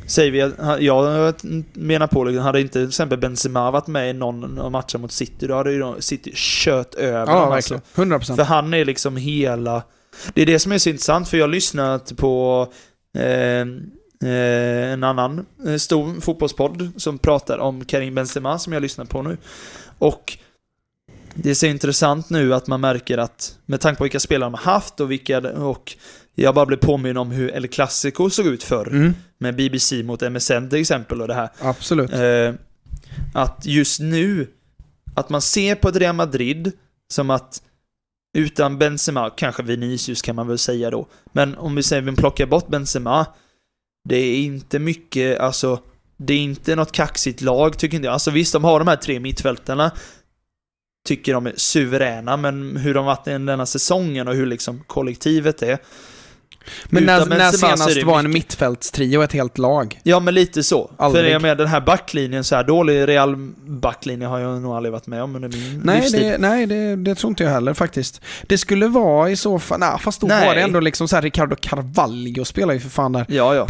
Säger 0.06 0.30
vi 0.30 0.42
att, 0.42 0.52
jag 0.82 1.34
menar 1.72 2.06
på 2.06 2.24
liksom, 2.24 2.44
hade 2.44 2.60
inte 2.60 2.72
till 2.72 2.88
exempel 2.88 3.18
Benzema 3.18 3.70
varit 3.70 3.86
med 3.86 4.10
i 4.10 4.12
någon 4.12 4.58
av 4.58 4.70
matcherna 4.70 4.98
mot 4.98 5.12
City, 5.12 5.46
då 5.46 5.54
hade 5.54 5.72
ju 5.72 5.78
de- 5.78 6.02
City 6.02 6.32
kört 6.34 6.94
över 6.94 7.18
Ja, 7.32 7.40
dem 7.40 7.52
alltså. 7.52 7.74
verkligen. 7.74 8.20
100%. 8.20 8.36
För 8.36 8.42
han 8.44 8.74
är 8.74 8.84
liksom 8.84 9.16
hela... 9.16 9.82
Det 10.34 10.42
är 10.42 10.46
det 10.46 10.58
som 10.58 10.72
är 10.72 10.78
så 10.78 10.88
intressant, 10.88 11.28
för 11.28 11.36
jag 11.36 11.44
har 11.44 11.48
lyssnat 11.52 12.16
på 12.16 12.66
eh, 13.18 13.64
en 14.26 15.04
annan 15.04 15.46
eh, 15.66 15.76
stor 15.76 16.20
fotbollspodd 16.20 16.90
som 16.96 17.18
pratar 17.18 17.58
om 17.58 17.84
Karim 17.84 18.14
Benzema, 18.14 18.58
som 18.58 18.72
jag 18.72 18.82
lyssnar 18.82 19.04
på 19.04 19.22
nu. 19.22 19.36
Och 19.98 20.38
det 21.34 21.50
är 21.50 21.54
så 21.54 21.66
intressant 21.66 22.30
nu 22.30 22.54
att 22.54 22.66
man 22.66 22.80
märker 22.80 23.18
att, 23.18 23.58
med 23.66 23.80
tanke 23.80 23.98
på 23.98 24.04
vilka 24.04 24.20
spelare 24.20 24.46
de 24.50 24.54
har 24.54 24.72
haft 24.72 25.00
och 25.00 25.10
vilka... 25.10 25.38
Och 25.40 25.96
jag 26.34 26.54
bara 26.54 26.66
blev 26.66 26.76
påminn 26.76 27.16
om 27.16 27.30
hur 27.30 27.50
El 27.54 27.68
Clasico 27.68 28.30
såg 28.30 28.46
ut 28.46 28.62
förr. 28.62 28.88
Mm, 28.88 29.14
Med 29.38 29.56
BBC 29.56 30.02
mot 30.02 30.20
MSN 30.32 30.68
till 30.70 30.80
exempel 30.80 31.22
och 31.22 31.28
det 31.28 31.34
här. 31.34 31.48
absolut. 31.60 32.12
Eh, 32.12 32.54
att 33.34 33.66
just 33.66 34.00
nu, 34.00 34.46
att 35.14 35.28
man 35.28 35.42
ser 35.42 35.74
på 35.74 35.88
ett 35.88 35.96
Real 35.96 36.14
Madrid 36.14 36.72
som 37.12 37.30
att 37.30 37.62
utan 38.38 38.78
Benzema, 38.78 39.30
kanske 39.30 39.62
Vinicius 39.62 40.22
kan 40.22 40.36
man 40.36 40.48
väl 40.48 40.58
säga 40.58 40.90
då, 40.90 41.06
men 41.32 41.56
om 41.56 41.74
vi 41.74 41.82
säger 41.82 42.02
vi 42.02 42.16
plockar 42.16 42.46
bort 42.46 42.68
Benzema, 42.68 43.26
det 44.08 44.16
är 44.16 44.36
inte 44.36 44.78
mycket, 44.78 45.40
alltså, 45.40 45.80
det 46.16 46.34
är 46.34 46.38
inte 46.38 46.76
något 46.76 46.92
kaxigt 46.92 47.40
lag 47.40 47.78
tycker 47.78 47.96
inte 47.96 48.06
jag. 48.06 48.12
Alltså 48.12 48.30
visst, 48.30 48.52
de 48.52 48.64
har 48.64 48.78
de 48.78 48.88
här 48.88 48.96
tre 48.96 49.20
mittfältarna, 49.20 49.90
tycker 51.08 51.34
de 51.34 51.46
är 51.46 51.52
suveräna, 51.56 52.36
men 52.36 52.76
hur 52.76 52.94
de 52.94 53.04
varit 53.04 53.28
i 53.28 53.30
denna 53.30 53.66
säsongen 53.66 54.28
och 54.28 54.34
hur 54.34 54.46
liksom 54.46 54.84
kollektivet 54.86 55.62
är. 55.62 55.78
Men 56.86 57.04
när, 57.04 57.26
när 57.26 57.52
senast 57.52 58.02
var 58.02 58.18
en 58.18 58.30
mittfältstrio 58.30 59.22
ett 59.22 59.32
helt 59.32 59.58
lag? 59.58 60.00
Ja, 60.02 60.20
men 60.20 60.34
lite 60.34 60.62
så. 60.62 60.90
Aldrig. 60.96 61.24
För 61.24 61.30
jag 61.30 61.42
menar, 61.42 61.54
den 61.54 61.66
här 61.66 61.80
backlinjen, 61.80 62.44
så 62.44 62.56
här 62.56 62.64
dålig 62.64 63.08
Real 63.08 63.36
backlinje 63.66 64.26
har 64.26 64.38
jag 64.38 64.62
nog 64.62 64.72
aldrig 64.72 64.92
varit 64.92 65.06
med 65.06 65.22
om 65.22 65.36
under 65.36 65.48
min 65.48 65.80
Nej, 65.84 66.00
livstid. 66.00 66.22
det, 66.22 66.38
nej 66.38 66.66
det, 66.66 66.96
det 66.96 67.14
tror 67.14 67.30
inte 67.30 67.44
jag 67.44 67.50
heller 67.50 67.74
faktiskt. 67.74 68.20
Det 68.46 68.58
skulle 68.58 68.88
vara 68.88 69.30
i 69.30 69.36
så 69.36 69.58
fall, 69.58 69.80
nej, 69.80 69.98
fast 70.00 70.20
då 70.20 70.26
Nej. 70.26 70.46
var 70.46 70.54
det 70.54 70.60
ändå 70.60 70.80
liksom 70.80 71.08
så 71.08 71.16
här 71.16 71.22
Ricardo 71.22 71.56
Carvalho 71.60 72.44
spelar 72.44 72.74
ju 72.74 72.80
för 72.80 72.88
fan 72.88 73.12
där. 73.12 73.26
Ja, 73.28 73.54
ja. 73.54 73.66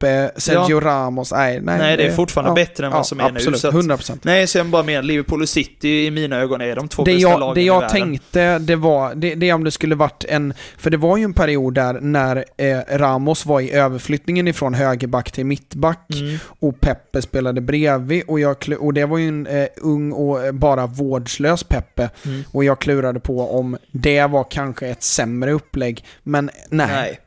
Peppe, 0.00 0.40
Sergio 0.40 0.80
Ramos, 0.80 1.32
nej, 1.32 1.60
nej. 1.60 1.78
Nej, 1.78 1.96
det 1.96 2.06
är 2.06 2.12
fortfarande 2.12 2.54
bättre 2.54 2.86
än 2.86 2.92
vad 2.92 3.06
som 3.06 3.20
är 3.20 3.30
nu, 3.30 3.36
absolut, 3.36 3.60
så 3.60 3.68
att- 3.68 3.74
100%. 3.74 4.18
Nej, 4.22 4.46
så 4.46 4.58
jag 4.58 4.66
bara 4.66 4.82
menar, 4.82 5.02
Liverpool 5.02 5.42
och 5.42 5.48
City 5.48 6.06
i 6.06 6.10
mina 6.10 6.36
ögon 6.36 6.60
är 6.60 6.76
de 6.76 6.88
två 6.88 7.04
Det 7.04 7.12
bästa 7.14 7.28
jag, 7.28 7.40
lagen 7.40 7.54
det 7.54 7.60
i 7.60 7.66
jag 7.66 7.80
världen. 7.80 7.96
tänkte, 7.96 8.58
det 8.58 8.76
var, 8.76 9.14
det, 9.14 9.34
det 9.34 9.52
om 9.52 9.64
det 9.64 9.70
skulle 9.70 9.94
varit 9.94 10.24
en, 10.28 10.54
för 10.78 10.90
det 10.90 10.96
var 10.96 11.16
ju 11.16 11.24
en 11.24 11.34
period 11.34 11.74
där 11.74 12.00
när 12.00 12.44
eh, 12.56 12.78
Ramos 12.98 13.46
var 13.46 13.60
i 13.60 13.70
överflyttningen 13.72 14.48
ifrån 14.48 14.74
högerback 14.74 15.30
till 15.32 15.46
mittback 15.46 16.06
Mm. 16.20 16.38
och 16.60 16.80
Peppe 16.80 17.22
spelade 17.22 17.60
bredvid 17.60 18.22
och, 18.26 18.40
jag, 18.40 18.56
och 18.80 18.94
det 18.94 19.04
var 19.06 19.18
ju 19.18 19.28
en 19.28 19.46
eh, 19.46 19.66
ung 19.76 20.12
och 20.12 20.44
eh, 20.46 20.52
bara 20.52 20.86
vårdslös 20.86 21.64
Peppe 21.64 22.10
Mm. 22.24 22.44
och 22.52 22.64
jag 22.64 22.78
klurade 22.78 23.20
på 23.20 23.58
om 23.58 23.76
det 23.92 24.26
var 24.26 24.46
kanske 24.50 24.86
ett 24.88 25.02
sämre 25.02 25.52
upplägg, 25.52 26.04
men 26.22 26.50
nej. 26.68 26.86
Nej. 26.88 27.20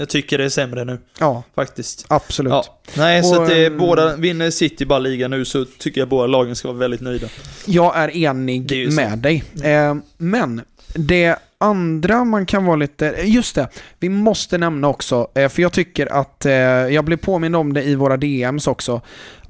Jag 0.00 0.08
tycker 0.08 0.38
det 0.38 0.44
är 0.44 0.48
sämre 0.48 0.84
nu, 0.84 0.98
Ja, 1.20 1.42
faktiskt. 1.54 2.04
absolut. 2.08 2.50
Ja. 2.50 2.64
Nej, 2.96 3.22
så 3.24 3.36
Och, 3.36 3.42
att 3.42 3.48
det 3.48 3.56
är 3.56 3.66
ehm, 3.66 3.78
båda, 3.78 4.16
vinner 4.16 4.50
City 4.50 4.84
bara 4.84 4.98
ligan 4.98 5.30
nu 5.30 5.44
så 5.44 5.64
tycker 5.64 6.00
jag 6.00 6.08
båda 6.08 6.26
lagen 6.26 6.56
ska 6.56 6.68
vara 6.68 6.78
väldigt 6.78 7.00
nöjda. 7.00 7.26
Jag 7.66 7.96
är 7.96 8.08
Det 8.08 8.14
är 8.14 8.30
enig 8.30 8.92
så. 8.92 8.96
Med 8.96 9.18
dig. 9.18 9.44
Eh, 9.62 9.94
men 10.16 10.60
det 10.94 11.36
andra 11.58 12.24
man 12.24 12.46
kan 12.46 12.64
vara 12.64 12.76
lite... 12.76 13.14
Just 13.24 13.54
det, 13.54 13.68
vi 13.98 14.08
måste 14.08 14.58
nämna 14.58 14.88
också, 14.88 15.28
eh, 15.34 15.48
för 15.48 15.62
jag 15.62 15.72
tycker 15.72 16.06
att, 16.06 16.46
eh, 16.46 16.52
jag 16.52 17.04
blev 17.04 17.16
påmind 17.16 17.56
om 17.56 17.72
det 17.72 17.82
i 17.82 17.94
våra 17.94 18.16
DMs 18.16 18.66
också, 18.66 19.00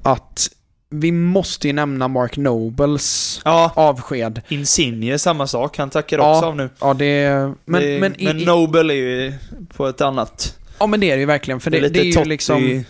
att 0.03 0.49
vi 0.89 1.11
måste 1.11 1.67
ju 1.67 1.73
nämna 1.73 2.07
Mark 2.07 2.37
Nobles 2.37 3.41
Ja, 3.45 3.71
avsked. 3.75 4.41
Insigne 4.49 5.19
samma 5.19 5.47
sak. 5.47 5.77
Han 5.77 5.89
tackar 5.89 6.17
Ja, 6.17 6.35
också 6.35 6.45
av 6.45 6.55
nu. 6.55 6.69
Ja, 6.79 6.93
det... 6.93 7.29
Men, 7.65 7.81
det, 7.81 7.99
men, 7.99 8.15
men, 8.19 8.39
i, 8.39 8.45
Nobel 8.45 8.89
är 8.89 8.93
ju 8.93 9.33
på 9.75 9.87
ett 9.87 10.01
annat... 10.01 10.57
ja, 10.79 10.87
men 10.87 10.99
det 10.99 11.11
är 11.11 11.15
det 11.15 11.19
ju 11.19 11.25
verkligen. 11.25 11.59
För 11.59 11.71
det, 11.71 11.89
det, 11.89 11.99
är 11.99 12.03
ju 12.03 12.23
liksom... 12.23 12.83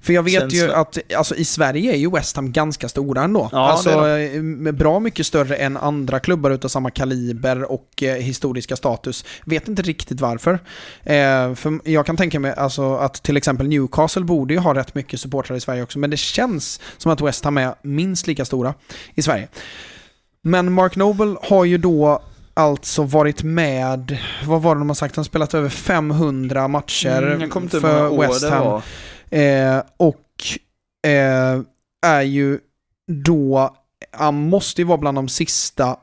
För 0.00 0.12
jag 0.12 0.22
vet 0.22 0.52
ju 0.52 0.58
känsla. 0.58 0.76
att 0.76 0.98
alltså, 1.16 1.34
i 1.34 1.44
Sverige 1.44 1.92
är 1.92 1.96
ju 1.96 2.10
West 2.10 2.36
Ham 2.36 2.52
ganska 2.52 2.88
stora 2.88 3.22
ändå. 3.22 3.48
Ja, 3.52 3.58
alltså 3.70 4.08
eh, 4.08 4.72
bra 4.72 5.00
mycket 5.00 5.26
större 5.26 5.56
än 5.56 5.76
andra 5.76 6.20
klubbar 6.20 6.50
utav 6.50 6.68
samma 6.68 6.90
kaliber 6.90 7.72
och 7.72 8.02
eh, 8.02 8.14
historiska 8.14 8.76
status. 8.76 9.24
Vet 9.44 9.68
inte 9.68 9.82
riktigt 9.82 10.20
varför. 10.20 10.52
Eh, 11.02 11.54
för 11.54 11.90
jag 11.90 12.06
kan 12.06 12.16
tänka 12.16 12.40
mig 12.40 12.54
alltså, 12.56 12.94
att 12.94 13.22
till 13.22 13.36
exempel 13.36 13.68
Newcastle 13.68 14.22
borde 14.22 14.54
ju 14.54 14.60
ha 14.60 14.74
rätt 14.74 14.94
mycket 14.94 15.20
supportrar 15.20 15.56
i 15.56 15.60
Sverige 15.60 15.82
också, 15.82 15.98
men 15.98 16.10
det 16.10 16.16
känns 16.16 16.80
som 16.98 17.12
att 17.12 17.20
West 17.20 17.44
Ham 17.44 17.58
är 17.58 17.74
minst 17.82 18.26
lika 18.26 18.44
stora 18.44 18.74
i 19.14 19.22
Sverige. 19.22 19.48
Men 20.42 20.72
Mark 20.72 20.96
Noble 20.96 21.36
har 21.42 21.64
ju 21.64 21.78
då 21.78 22.22
alltså 22.54 23.02
varit 23.02 23.42
med, 23.42 24.18
vad 24.46 24.62
var 24.62 24.74
det 24.74 24.80
de 24.80 24.88
har 24.90 24.94
sagt, 24.94 25.16
han 25.16 25.20
har 25.22 25.24
spelat 25.24 25.54
över 25.54 25.68
500 25.68 26.68
matcher 26.68 27.22
Mm, 27.22 27.68
för 27.68 28.20
West 28.20 28.50
Ham. 28.50 28.82
Eh, 29.32 29.82
och 29.96 30.28
eh, 31.10 31.60
är 32.06 32.22
ju 32.22 32.58
då, 33.06 33.76
han 34.10 34.34
måste 34.34 34.80
ju 34.80 34.86
vara 34.86 34.98
bland 34.98 35.18
de 35.18 35.28
sista, 35.28 35.96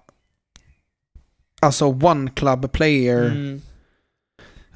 alltså 1.61 1.85
one 1.85 2.29
club 2.29 2.71
player. 2.71 3.25
Mm. 3.25 3.61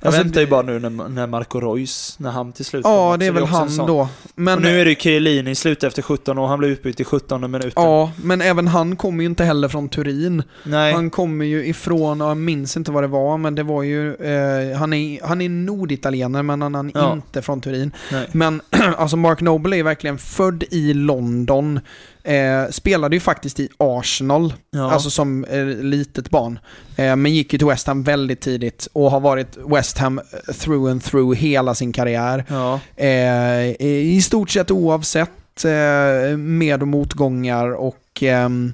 Jag 0.03 0.07
Alltså, 0.07 0.23
väntar 0.23 0.41
ju 0.41 0.47
bara 0.47 0.61
nu 0.61 0.79
när, 0.79 0.89
när 1.09 1.27
Marco 1.27 1.59
Reus, 1.59 2.15
när 2.19 2.31
han 2.31 2.51
till 2.53 2.65
slut. 2.65 2.81
Ja, 2.85 3.15
det 3.19 3.25
är 3.25 3.31
väl 3.31 3.43
han 3.43 3.77
då. 3.77 4.07
Men, 4.35 4.57
och 4.57 4.61
nu 4.61 4.81
är 4.81 4.85
det 4.85 4.89
ju 4.91 4.95
Chiellini 4.95 5.51
i 5.51 5.55
slut 5.55 5.83
efter 5.83 6.01
17 6.01 6.37
och 6.37 6.47
han 6.47 6.59
blev 6.59 6.71
utbytt 6.71 6.99
i 6.99 7.03
17 7.03 7.51
minuten. 7.51 7.71
Ja, 7.75 8.11
men 8.23 8.41
även 8.41 8.67
han 8.67 8.95
kommer 8.95 9.23
ju 9.23 9.29
inte 9.29 9.43
heller 9.43 9.67
från 9.67 9.89
Turin. 9.89 10.43
Nej. 10.63 10.93
Han 10.93 11.09
kommer 11.09 11.45
ju 11.45 11.65
ifrån, 11.65 12.21
och 12.21 12.29
jag 12.29 12.37
minns 12.37 12.77
inte 12.77 12.91
vad 12.91 13.03
det 13.03 13.07
var, 13.07 13.37
men 13.37 13.55
det 13.55 13.63
var 13.63 13.83
ju, 13.83 14.15
eh, 14.15 14.77
han, 14.77 14.93
är, 14.93 15.27
han 15.27 15.41
är 15.41 15.49
norditalienare 15.49 16.43
men 16.43 16.61
han 16.61 16.75
är 16.75 16.91
Ja. 16.93 17.13
inte 17.13 17.41
från 17.41 17.61
Turin. 17.61 17.91
Nej. 18.11 18.27
Men 18.31 18.61
alltså 18.97 19.17
Mark 19.17 19.41
Noble 19.41 19.77
är 19.77 19.83
verkligen 19.83 20.17
född 20.17 20.63
i 20.71 20.93
London, 20.93 21.79
eh, 22.23 22.69
spelade 22.69 23.15
ju 23.15 23.19
faktiskt 23.19 23.59
i 23.59 23.69
Arsenal, 23.77 24.53
Ja. 24.71 24.91
alltså 24.91 25.09
som 25.09 25.45
eh, 25.45 25.65
litet 25.65 26.29
barn. 26.29 26.59
Eh, 26.95 27.15
men 27.15 27.33
gick 27.33 27.53
ju 27.53 27.57
till 27.59 27.67
West 27.67 27.87
Ham 27.87 28.03
väldigt 28.03 28.41
tidigt 28.41 28.87
och 28.93 29.11
har 29.11 29.19
varit 29.19 29.57
West 29.67 29.97
Ham 29.97 30.21
through 30.59 30.91
and 30.91 31.03
through 31.03 31.35
hela 31.37 31.75
sin 31.75 31.91
karriär. 31.91 32.45
ja. 32.49 32.79
Eh, 32.95 33.81
I 33.81 34.21
stort 34.23 34.49
sett 34.49 34.71
oavsett 34.71 35.65
eh, 35.65 36.37
med 36.37 36.81
och 36.81 36.87
motgångar 36.87 37.71
och 37.71 38.23
ehm, 38.23 38.73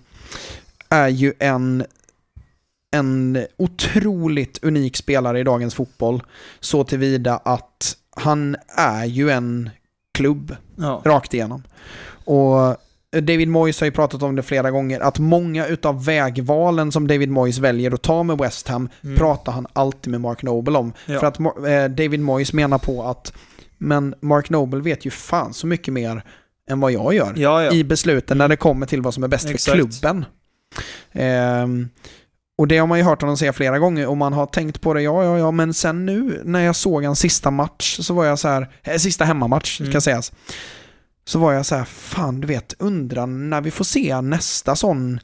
är 0.90 1.08
ju 1.08 1.34
en, 1.40 1.86
en 2.92 3.46
otroligt 3.58 4.64
unik 4.64 4.98
spelare 4.98 5.40
i 5.40 5.44
dagens 5.44 5.76
fotboll. 5.76 6.24
Så 6.60 6.84
tillvida 6.84 7.38
att 7.38 7.96
han 8.16 8.56
är 8.78 9.06
ju 9.06 9.30
en 9.30 9.70
klubb 10.14 10.56
ja. 10.76 11.02
rakt 11.06 11.34
igenom. 11.34 11.64
Och 12.26 12.78
David 13.12 13.48
Moyes 13.48 13.80
har 13.80 13.86
ju 13.86 13.92
pratat 13.92 14.24
om 14.24 14.36
det 14.36 14.44
flera 14.44 14.72
gånger, 14.72 15.00
att 15.00 15.20
många 15.20 15.66
utav 15.68 16.06
vägvalen 16.06 16.92
som 16.92 17.08
David 17.08 17.30
Moyes 17.30 17.58
väljer 17.58 17.92
att 17.94 18.02
ta 18.02 18.24
med 18.24 18.38
West 18.38 18.68
Ham 18.68 18.90
Mm. 19.04 19.16
pratar 19.18 19.52
han 19.52 19.68
alltid 19.74 20.12
med 20.12 20.22
Mark 20.22 20.44
Noble 20.44 20.78
om. 20.78 20.94
Ja. 21.06 21.20
För 21.20 21.28
att 21.28 21.40
eh, 21.40 21.86
David 21.96 22.20
Moyes 22.20 22.54
menar 22.54 22.78
på 22.78 23.04
att 23.04 23.34
men 23.78 24.16
Mark 24.22 24.50
Noble 24.50 24.82
vet 24.82 25.06
ju 25.06 25.10
fan 25.12 25.54
så 25.54 25.68
mycket 25.68 25.94
mer 25.94 26.24
än 26.70 26.80
vad 26.80 26.92
jag 26.92 27.14
gör 27.14 27.34
Ja, 27.36 27.64
ja. 27.64 27.72
i 27.72 27.84
besluten 27.84 28.38
när 28.38 28.48
det 28.48 28.56
kommer 28.56 28.86
till 28.86 29.02
vad 29.02 29.14
som 29.14 29.24
är 29.24 29.28
bäst 29.28 29.46
för 29.48 29.54
Exakt. 29.54 29.76
klubben. 29.76 30.26
Ehm, 31.12 31.90
och 32.58 32.68
det 32.68 32.78
har 32.78 32.88
man 32.88 32.98
ju 32.98 33.04
hört 33.04 33.22
honom 33.22 33.38
säga 33.38 33.54
flera 33.54 33.80
gånger 33.80 34.08
och 34.08 34.18
man 34.18 34.34
har 34.34 34.46
tänkt 34.46 34.82
på 34.82 34.94
det, 34.94 35.02
ja, 35.02 35.24
ja, 35.24 35.38
ja, 35.38 35.52
men 35.52 35.74
sen 35.74 36.06
nu 36.06 36.42
när 36.46 36.60
jag 36.66 36.76
såg 36.76 37.04
hans 37.04 37.20
sista 37.20 37.52
match 37.52 38.00
så 38.02 38.14
var 38.14 38.26
jag 38.26 38.40
så 38.40 38.48
här, 38.48 38.70
eh, 38.84 38.96
sista 38.98 39.26
hemmamatch 39.26 39.76
ska 39.76 39.84
Mm. 39.86 40.02
sägas, 40.02 40.32
så 41.30 41.40
var 41.40 41.54
jag 41.54 41.66
så 41.66 41.76
här, 41.76 41.86
fan 41.86 42.42
du 42.42 42.48
vet, 42.48 42.76
undrar 42.80 43.28
när 43.28 43.62
vi 43.62 43.72
får 43.72 43.86
se 43.86 44.22
nästa 44.22 44.76
sån, 44.76 45.20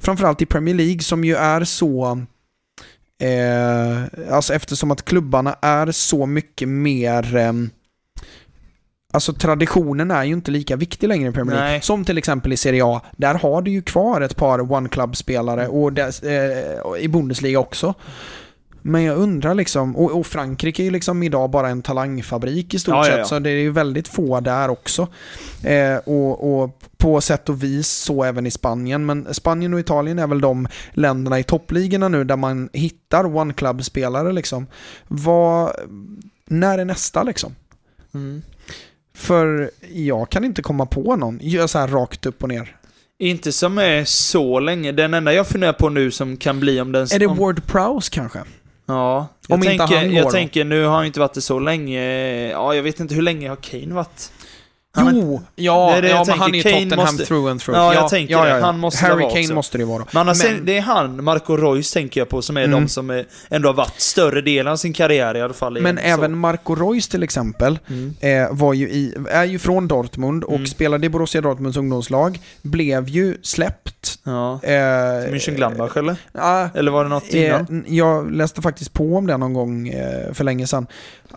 framförallt 0.00 0.42
i 0.42 0.46
Premier 0.46 0.74
League 0.74 1.00
som 1.00 1.24
ju 1.24 1.34
är 1.36 1.64
så, 1.64 2.24
eh, 3.22 4.34
alltså 4.34 4.54
eftersom 4.54 4.90
att 4.90 5.04
klubbarna 5.04 5.56
är 5.62 5.92
så 5.92 6.26
mycket 6.26 6.68
mer, 6.68 7.36
ehm, 7.36 7.70
Alltså 9.12 9.32
traditionen 9.32 10.10
är 10.10 10.24
ju 10.24 10.32
inte 10.32 10.50
lika 10.50 10.76
viktig 10.76 11.08
längre 11.08 11.28
i 11.28 11.32
Premier 11.32 11.54
League. 11.54 11.70
Nej. 11.70 11.80
Som 11.80 12.04
till 12.04 12.18
exempel 12.18 12.52
i 12.52 12.56
Serie 12.56 12.84
A. 12.84 13.00
Där 13.16 13.34
har 13.34 13.62
du 13.62 13.70
ju 13.70 13.82
kvar 13.82 14.20
ett 14.20 14.36
par 14.36 14.72
One 14.72 14.88
Club-spelare 14.88 15.68
och 15.68 15.98
eh, 15.98 16.80
och 16.80 16.98
i 16.98 17.08
Bundesliga 17.08 17.58
också. 17.58 17.94
Men 18.86 19.02
jag 19.02 19.16
undrar 19.16 19.54
liksom, 19.54 19.96
och, 19.96 20.18
och 20.18 20.26
Frankrike 20.26 20.82
är 20.82 20.84
ju 20.84 20.90
liksom 20.90 21.22
idag 21.22 21.50
bara 21.50 21.68
en 21.68 21.82
talangfabrik 21.82 22.74
i 22.74 22.78
stort 22.78 22.94
Ja, 22.94 23.06
ja, 23.06 23.10
sett, 23.10 23.18
ja. 23.18 23.24
så 23.24 23.38
det 23.38 23.50
är 23.50 23.60
ju 23.60 23.70
väldigt 23.70 24.08
få 24.08 24.40
där 24.40 24.68
också. 24.68 25.08
Eh, 25.62 25.96
och, 25.96 26.62
och 26.62 26.78
på 26.96 27.20
sätt 27.20 27.48
och 27.48 27.62
vis 27.62 27.88
så 27.88 28.24
även 28.24 28.46
i 28.46 28.50
Spanien, 28.50 29.06
men 29.06 29.34
Spanien 29.34 29.74
och 29.74 29.80
Italien 29.80 30.18
är 30.18 30.26
väl 30.26 30.40
de 30.40 30.68
länderna 30.92 31.38
i 31.38 31.42
toppligorna 31.42 32.08
nu 32.08 32.24
där 32.24 32.36
man 32.36 32.68
hittar 32.72 33.36
One 33.36 33.52
Club-spelare 33.52 34.32
liksom. 34.32 34.66
Vad, 35.08 35.72
när 36.46 36.78
är 36.78 36.84
nästa 36.84 37.22
liksom? 37.22 37.54
Mm. 38.14 38.42
För 39.14 39.70
jag 39.92 40.30
kan 40.30 40.44
inte 40.44 40.62
komma 40.62 40.86
på 40.86 41.16
någon, 41.16 41.38
gör 41.42 41.66
så 41.66 41.78
här 41.78 41.88
rakt 41.88 42.26
upp 42.26 42.42
och 42.42 42.48
ner. 42.48 42.76
Inte 43.18 43.52
som 43.52 43.78
är 43.78 44.04
så 44.04 44.60
länge. 44.60 44.92
Den 44.92 45.14
enda 45.14 45.32
jag 45.32 45.48
funderar 45.48 45.72
på 45.72 45.88
nu 45.88 46.10
som 46.10 46.36
kan 46.36 46.60
bli 46.60 46.80
om 46.80 46.92
den... 46.92 47.02
Är 47.02 47.18
det 47.18 47.26
om, 47.26 47.38
Ward 47.38 47.66
Prowse 47.66 48.10
kanske? 48.12 48.40
Ja. 48.86 49.26
Jag 49.48 49.62
tänker, 49.62 50.02
jag 50.02 50.30
tänker, 50.30 50.64
nu 50.64 50.84
har 50.84 50.96
han 50.96 51.06
inte 51.06 51.20
varit 51.20 51.34
det 51.34 51.40
så 51.40 51.58
länge. 51.58 52.00
Ja, 52.50 52.74
jag 52.74 52.82
vet 52.82 53.00
inte 53.00 53.14
hur 53.14 53.22
länge 53.22 53.48
har 53.48 53.56
Kane 53.56 53.94
varit? 53.94 54.32
Han 54.96 55.16
Jo, 55.16 55.42
ja, 55.56 55.90
Det 55.92 55.96
är 55.98 56.02
det 56.02 56.08
jag 56.08 56.18
ja 56.20 56.24
men 56.28 56.38
han 56.38 56.50
är 56.54 56.56
ju 56.56 56.62
Tottenham 56.62 56.98
måste- 56.98 57.24
through 57.26 57.50
and 57.50 57.60
through. 57.60 57.78
Ja, 57.80 57.94
jag 57.94 58.08
tänker 58.08 58.44
det. 58.44 58.52
Han 58.64 58.78
måste 58.78 59.04
Harry 59.06 59.22
Kane 59.28 59.40
också. 59.40 59.54
måste 59.54 59.78
det 59.78 59.82
ju 59.82 59.88
vara. 59.88 60.04
Men 60.12 60.20
annars 60.20 60.44
Men- 60.44 60.54
är, 60.56 60.60
det 60.60 60.76
är 60.76 60.80
han, 60.80 61.24
Marco 61.24 61.56
Reus 61.56 61.92
tänker 61.92 62.20
jag 62.20 62.28
på, 62.28 62.42
som 62.42 62.56
är 62.56 62.64
Mm. 62.64 62.80
de 62.82 62.88
som 62.88 63.10
är, 63.10 63.26
ändå 63.50 63.68
har 63.68 63.74
varit 63.74 64.00
större 64.00 64.40
delen 64.40 64.72
av 64.72 64.76
sin 64.76 64.92
karriär 64.92 65.36
i 65.36 65.40
alla 65.40 65.54
fall. 65.54 65.80
Men 65.80 65.98
igen, 65.98 66.10
även 66.18 66.38
Marco 66.38 66.74
Reus 66.74 67.08
till 67.08 67.22
exempel 67.22 67.78
Så. 67.86 67.92
Mm. 67.92 68.14
eh, 68.20 68.48
var 68.52 68.74
ju 68.74 68.88
i, 68.88 69.14
är 69.30 69.44
ju 69.44 69.58
från 69.58 69.88
Dortmund 69.88 70.44
och 70.44 70.54
Mm. 70.54 70.66
spelade 70.66 71.06
i 71.06 71.08
Borussia 71.10 71.40
Dortmunds 71.40 71.76
ungdomslag. 71.76 72.38
Blev 72.62 73.08
ju 73.08 73.36
släppt. 73.42 74.18
Ja. 74.24 74.60
Eh, 74.62 75.30
Mönchengladbach 75.30 75.96
eller? 75.96 76.16
ja, 76.32 76.68
Eller 76.74 76.90
var 76.90 77.02
det 77.04 77.10
något 77.10 77.34
Eh, 77.34 77.44
innan? 77.46 77.66
n- 77.70 77.84
jag 77.88 78.32
läste 78.32 78.62
faktiskt 78.62 78.92
på 78.92 79.16
om 79.16 79.26
det 79.26 79.36
någon 79.36 79.52
gång 79.54 79.88
eh, 79.88 80.32
för 80.32 80.44
länge 80.44 80.66
sedan. 80.66 80.86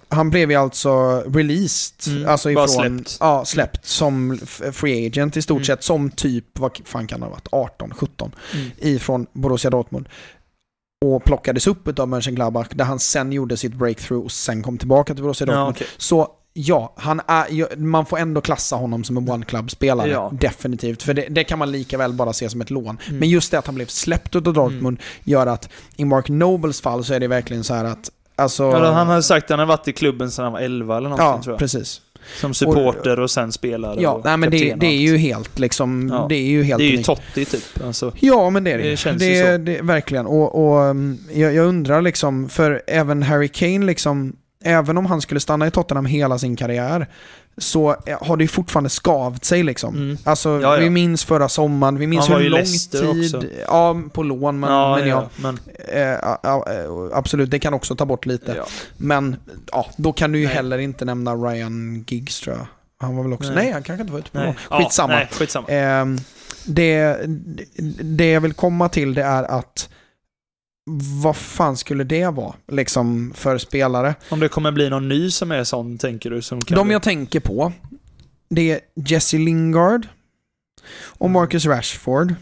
Han 0.09 0.29
blev 0.29 0.51
ju 0.51 0.57
alltså 0.57 1.23
released, 1.33 2.13
Mm, 2.15 2.29
alltså 2.29 2.53
bara 2.53 2.65
ifrån, 2.65 2.81
släppt. 2.97 3.17
Ja, 3.19 3.45
släppt 3.47 3.85
som 3.85 4.39
free 4.71 5.07
agent 5.07 5.37
i 5.37 5.41
stort 5.41 5.55
Mm. 5.55 5.65
sett, 5.65 5.83
som 5.83 6.09
typ, 6.09 6.59
vad 6.59 6.77
fan 6.85 7.07
kan 7.07 7.19
det 7.19 7.25
ha 7.25 7.31
varit, 7.31 7.47
18, 7.51 7.93
17, 7.93 8.31
Mm. 8.53 8.67
ifrån 8.77 9.25
Borussia 9.33 9.71
Dortmund. 9.71 10.09
Och 11.05 11.23
plockades 11.23 11.67
upp 11.67 11.99
av 11.99 12.07
Mönchengladbach, 12.07 12.67
där 12.75 12.85
han 12.85 12.99
sen 12.99 13.31
gjorde 13.31 13.57
sitt 13.57 13.73
breakthrough 13.73 14.25
och 14.25 14.31
sen 14.31 14.63
kom 14.63 14.77
tillbaka 14.77 15.13
till 15.13 15.23
Borussia 15.23 15.47
Ja, 15.47 15.53
Dortmund. 15.53 15.75
okej. 15.75 15.87
Så 15.97 16.27
ja, 16.53 16.93
han 16.97 17.21
är, 17.27 17.45
ja, 17.49 17.67
man 17.77 18.05
får 18.05 18.17
ändå 18.17 18.41
klassa 18.41 18.75
honom 18.75 19.03
som 19.03 19.17
en 19.17 19.29
one 19.29 19.45
club-spelare. 19.45 20.09
Ja. 20.09 20.31
Definitivt. 20.41 21.03
För 21.03 21.13
det, 21.13 21.27
det 21.29 21.43
kan 21.43 21.59
man 21.59 21.71
lika 21.71 21.97
väl 21.97 22.13
bara 22.13 22.33
se 22.33 22.49
som 22.49 22.61
ett 22.61 22.69
lån. 22.69 22.97
Mm. 23.07 23.19
Men 23.19 23.29
just 23.29 23.51
det 23.51 23.59
att 23.59 23.65
han 23.65 23.75
blev 23.75 23.85
släppt 23.85 24.35
av 24.35 24.41
Dortmund 24.41 24.99
gör 25.23 25.47
att 25.47 25.69
i 25.95 26.05
Mark 26.05 26.29
Nobles 26.29 26.81
fall 26.81 27.03
så 27.03 27.13
är 27.13 27.19
det 27.19 27.27
verkligen 27.27 27.63
så 27.63 27.73
här 27.73 27.85
att 27.85 28.11
Alltså, 28.39 28.63
Ja, 28.63 28.91
han 28.91 29.07
har 29.07 29.21
sagt 29.21 29.43
att 29.43 29.49
han 29.49 29.59
har 29.59 29.65
varit 29.65 29.87
i 29.87 29.93
klubben 29.93 30.31
sedan 30.31 30.43
han 30.43 30.53
var 30.53 30.59
11 30.59 30.97
eller 30.97 31.09
någonting 31.09 31.27
ja, 31.27 31.43
tror 31.43 31.53
jag. 31.53 31.59
precis. 31.59 32.01
Som 32.35 32.53
supporter 32.53 33.19
och 33.19 33.31
sen 33.31 33.51
spelare 33.51 34.01
Ja, 34.01 34.11
och 34.11 34.25
nej, 34.25 34.37
men 34.37 34.51
det, 34.51 34.73
och 34.73 34.79
det 34.79 34.87
är 34.87 34.97
ju 34.97 35.17
helt 35.17 35.59
liksom, 35.59 36.09
Ja. 36.13 36.25
det 36.29 36.35
är 36.35 36.47
ju 36.47 36.63
helt 36.63 36.77
Det 36.77 36.85
är 36.85 36.97
ju. 36.97 37.03
Totti 37.03 37.45
typ. 37.45 37.83
Alltså. 37.83 38.13
Ja, 38.19 38.49
men 38.49 38.63
det 38.63 38.71
är 38.71 38.77
det. 38.77 38.89
Det 38.89 38.97
känns 38.97 39.19
det, 39.19 39.25
ju 39.25 39.43
så. 39.43 39.57
det 39.57 39.81
Verkligen. 39.81 40.25
Och, 40.25 40.55
och 40.55 40.81
um, 40.81 41.17
jag, 41.33 41.53
jag 41.53 41.65
undrar 41.65 42.01
liksom, 42.01 42.49
för 42.49 42.81
även 42.87 43.23
Harry 43.23 43.47
Kane 43.47 43.85
liksom, 43.85 44.35
även 44.67 44.97
om 44.97 45.05
han 45.05 45.21
skulle 45.21 45.39
stanna 45.39 45.67
i 45.67 45.71
Tottenham 45.71 46.05
hela 46.05 46.37
sin 46.39 46.55
karriär, 46.55 47.07
så 47.57 47.95
eh, 48.05 48.17
har 48.23 48.37
det 48.37 48.47
fortfarande 48.47 48.89
skavt 48.89 49.45
sig 49.45 49.63
liksom. 49.63 49.95
Mm. 49.95 50.17
Alltså, 50.23 50.49
Ja, 50.49 50.73
ja. 50.75 50.79
vi 50.79 50.89
minns 50.89 51.23
förra 51.25 51.49
sommaren, 51.49 51.97
vi 51.97 52.07
minns 52.07 52.27
Han 52.27 52.41
hur 52.41 52.49
lång 52.49 52.63
tid... 52.91 53.25
också. 53.37 53.47
Ja, 53.67 54.01
på 54.13 54.23
lån, 54.23 54.59
men 54.59 54.71
ja, 54.71 54.95
men, 54.97 55.07
ja, 55.07 55.29
ja, 55.35 55.41
men, 55.41 55.59
eh, 55.89 56.01
ja, 56.01 56.39
ja, 56.43 56.65
eh, 56.71 57.17
absolut, 57.17 57.51
det 57.51 57.59
kan 57.59 57.73
också 57.73 57.95
ta 57.95 58.05
bort 58.05 58.25
lite. 58.25 58.53
ja. 58.57 58.65
Men 58.97 59.35
ja, 59.71 59.85
då 59.97 60.13
kan 60.13 60.31
du 60.31 60.39
ju 60.39 60.45
Nej. 60.45 60.55
heller 60.55 60.77
inte 60.77 61.05
nämna 61.05 61.35
Ryan 61.35 62.05
Giggs 62.07 62.41
tror 62.41 62.55
jag. 62.55 62.67
Han 62.99 63.15
var 63.15 63.23
väl 63.23 63.33
också... 63.33 63.51
Nej, 63.53 63.63
Nej. 63.63 63.73
han 63.73 63.83
kanske 63.83 64.01
inte 64.01 64.13
var 64.13 64.19
ute 64.19 64.31
på 64.31 64.37
Nej. 64.37 64.45
lån. 64.47 64.55
Ja, 64.69 64.77
Skitsamma. 64.77 65.13
nej, 65.13 65.27
skitsamma. 65.31 65.67
Ehm, 65.67 66.17
det, 66.65 67.17
det 68.01 68.31
jag 68.31 68.41
vill 68.41 68.53
komma 68.53 68.89
till 68.89 69.13
det 69.13 69.23
är 69.23 69.43
att 69.43 69.89
vad 71.23 71.35
fan 71.35 71.77
skulle 71.77 72.03
det 72.03 72.27
vara 72.33 72.53
liksom 72.71 73.33
för 73.35 73.57
spelare? 73.57 74.15
Om 74.29 74.39
det 74.39 74.49
kommer 74.49 74.71
bli 74.71 74.89
någon 74.89 75.09
ny 75.09 75.31
som 75.31 75.51
är 75.51 75.63
sån, 75.63 75.97
tänker 75.97 76.29
du? 76.29 76.41
Som 76.41 76.61
kan 76.61 76.75
De 76.77 76.87
bli- 76.87 76.93
jag 76.93 77.03
tänker 77.03 77.39
på, 77.39 77.71
det 78.49 78.71
är 78.71 78.79
Jesse 79.07 79.37
Lingard 79.37 80.07
och 81.05 81.29
Marcus 81.29 81.65
Rashford. 81.65 82.35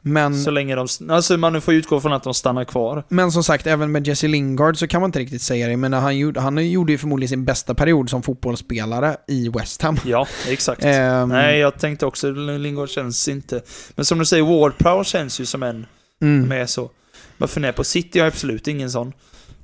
Men, 0.00 0.42
Så 0.42 0.50
länge 0.50 0.74
de... 0.74 0.86
Alltså 1.10 1.36
man 1.36 1.60
får 1.60 1.74
utgå 1.74 2.00
från 2.00 2.12
att 2.12 2.22
de 2.22 2.34
stannar 2.34 2.64
kvar. 2.64 3.04
men 3.08 3.32
som 3.32 3.44
sagt, 3.44 3.66
även 3.66 3.92
med 3.92 4.06
Jesse 4.06 4.28
Lingard 4.28 4.76
så 4.78 4.86
kan 4.86 5.00
man 5.00 5.08
inte 5.08 5.18
riktigt 5.18 5.42
säga 5.42 5.68
det. 5.68 5.76
Men 5.76 5.92
han 5.92 6.16
gjorde, 6.18 6.40
han 6.40 6.70
gjorde 6.70 6.92
ju 6.92 6.98
förmodligen 6.98 7.28
sin 7.28 7.44
bästa 7.44 7.74
period 7.74 8.10
som 8.10 8.22
fotbollsspelare 8.22 9.16
i 9.28 9.48
West 9.48 9.82
Ham. 9.82 9.96
Ja, 10.04 10.26
exakt. 10.48 10.84
Ehm, 10.84 11.28
Nej, 11.28 11.58
jag 11.58 11.78
tänkte 11.78 12.06
också 12.06 12.30
Lingard 12.30 12.88
känns 12.88 13.28
inte... 13.28 13.62
Men 13.94 14.04
som 14.04 14.18
du 14.18 14.24
säger, 14.24 14.42
Ward 14.60 14.78
Prowse 14.78 15.10
känns 15.10 15.40
ju 15.40 15.44
som 15.46 15.62
en 15.62 15.86
mm, 16.22 16.48
med 16.48 16.70
så. 16.70 16.90
Bara 17.38 17.46
funderar 17.46 17.72
på 17.72 17.84
City 17.84 18.18
har 18.20 18.26
absolut 18.26 18.68
ingen 18.68 18.90
sån. 18.90 19.12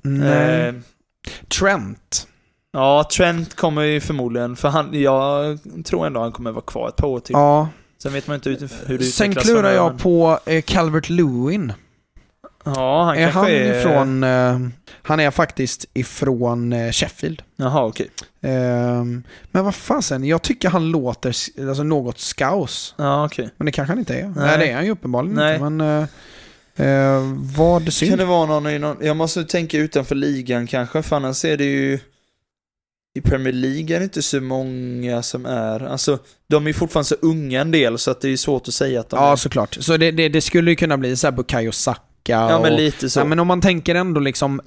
nej. 0.01 0.67
Eh, 0.67 0.73
Trent. 1.59 2.27
ja, 2.73 3.09
Trent 3.17 3.55
kommer 3.55 3.81
ju 3.81 3.99
förmodligen, 3.99 4.55
för 4.55 4.69
han, 4.69 5.01
jag 5.01 5.59
tror 5.85 6.07
ändå 6.07 6.19
han 6.21 6.31
kommer 6.31 6.51
vara 6.51 6.65
kvar 6.65 6.89
ett 6.89 6.95
par 6.95 7.07
år 7.07 7.19
till. 7.19 7.33
Ja. 7.33 7.69
Sen 8.03 8.13
vet 8.13 8.27
man 8.27 8.35
inte 8.35 8.49
hur 8.85 8.97
det 8.97 9.03
Sen 9.03 9.35
klurar 9.35 9.71
jag 9.71 9.91
men- 9.91 9.97
på 9.99 10.39
eh, 10.45 10.61
Calvert 10.61 11.09
Lewin. 11.09 11.73
Ja, 12.65 13.03
han 13.03 13.17
är 13.17 13.23
kanske 13.31 13.39
han 13.39 13.49
är... 13.51 13.79
ifrån... 13.79 14.23
Eh, 14.23 14.59
han 15.05 15.19
är 15.19 15.31
faktiskt 15.31 15.85
ifrån 15.93 16.73
eh, 16.73 16.91
Sheffield. 16.91 17.41
Jaha, 17.55 17.85
okej. 17.85 18.09
Ehm, 18.41 19.23
men 19.51 19.65
vad 19.65 19.75
fasen, 19.75 20.23
jag 20.23 20.41
tycker 20.41 20.69
han 20.69 20.91
låter 20.91 21.29
alltså, 21.69 21.83
något 21.83 22.19
scouse. 22.19 22.93
Ja, 22.97 23.25
okej. 23.25 23.49
Men 23.57 23.65
det 23.65 23.71
kanske 23.71 23.91
han 23.91 23.99
inte 23.99 24.15
är. 24.15 24.23
Nej, 24.23 24.33
Nej. 24.35 24.57
det 24.57 24.69
är 24.69 24.75
han 24.75 24.85
ju 24.85 24.91
uppenbarligen 24.91 25.35
Nej. 25.35 25.53
inte. 25.53 25.69
Men 25.69 26.07
eh, 26.75 27.21
vad 27.57 27.83
Kan 27.83 27.91
synd. 27.91 28.17
det 28.17 28.25
vara 28.25 28.45
någon 28.45 28.67
i 28.67 28.79
någon... 28.79 28.97
Jag 29.01 29.17
måste 29.17 29.43
tänka 29.43 29.77
utanför 29.77 30.15
ligan 30.15 30.67
kanske, 30.67 31.01
för 31.01 31.15
annars 31.15 31.45
är 31.45 31.57
det 31.57 31.65
ju... 31.65 31.99
I 33.15 33.21
Premier 33.21 33.53
League 33.53 33.95
är 33.95 33.99
det 33.99 34.03
inte 34.03 34.21
så 34.21 34.41
många 34.41 35.23
som 35.23 35.45
är... 35.45 35.79
Alltså, 35.79 36.19
de 36.49 36.67
är 36.67 36.73
fortfarande 36.73 37.07
så 37.07 37.15
unga 37.21 37.61
en 37.61 37.71
del, 37.71 37.97
så 37.97 38.11
att 38.11 38.21
det 38.21 38.29
är 38.29 38.37
svårt 38.37 38.67
att 38.67 38.73
säga 38.73 38.99
att 38.99 39.09
de 39.09 39.19
Ja, 39.19 39.31
är... 39.31 39.35
såklart. 39.35 39.77
Så 39.79 39.97
det, 39.97 40.11
det, 40.11 40.29
det 40.29 40.41
skulle 40.41 40.71
ju 40.71 40.75
kunna 40.75 40.97
bli 40.97 41.15
så 41.15 41.27
här 41.27 41.31
Bukayo 41.31 41.71
Saka 41.71 41.99
Ja, 42.27 42.59
men 42.61 42.73
och, 42.73 42.79
lite 42.79 43.09
så. 43.09 43.19
Nej, 43.19 43.29
men 43.29 43.39
om 43.39 43.47
man 43.47 43.61
tänker 43.61 43.95
ändå 43.95 44.19
liksom 44.19 44.61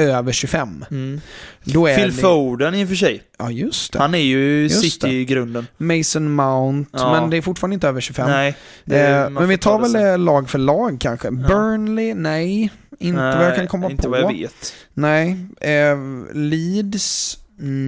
över 0.00 0.32
25. 0.32 0.84
Mm. 0.90 1.20
Då 1.64 1.86
är 1.86 1.96
Phil 1.96 2.16
det, 2.16 2.22
Foden 2.22 2.74
i 2.74 2.84
och 2.84 2.88
för 2.88 2.94
sig. 2.96 3.22
Ja, 3.38 3.50
just 3.50 3.92
det. 3.92 3.98
Han 3.98 4.14
är 4.14 4.18
ju 4.18 4.62
Just 4.62 4.80
City 4.80 5.06
det. 5.06 5.12
i 5.12 5.24
grunden. 5.24 5.66
Mason 5.76 6.32
Mount, 6.34 6.90
Ja. 6.92 7.20
men 7.20 7.30
det 7.30 7.36
är 7.36 7.42
fortfarande 7.42 7.74
inte 7.74 7.88
över 7.88 8.00
25. 8.00 8.30
Nej. 8.30 8.56
det- 8.84 9.06
eh, 9.08 9.22
man 9.22 9.32
men 9.32 9.48
vi 9.48 9.58
tar 9.58 9.78
det 9.82 9.88
väl 9.98 10.06
eh, 10.12 10.18
lag 10.18 10.50
för 10.50 10.58
lag 10.58 10.96
kanske. 11.00 11.30
Burnley, 11.30 12.14
nej. 12.14 12.70
Inte 12.98 13.20
vad 13.20 13.44
jag 13.44 13.56
kan 13.56 13.66
komma 13.66 13.90
inte 13.90 14.02
på. 14.02 14.08
vad 14.08 14.20
jag 14.20 14.32
vet. 14.32 14.74
Nej. 14.94 15.36
Eh, 15.60 15.96
Leeds, 16.32 17.38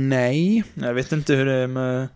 nej. 0.08 0.64
Jag 0.74 0.94
vet 0.94 1.12
inte 1.12 1.34
hur 1.34 1.46
det 1.46 1.54
är 1.54 1.66
med... 1.66 2.08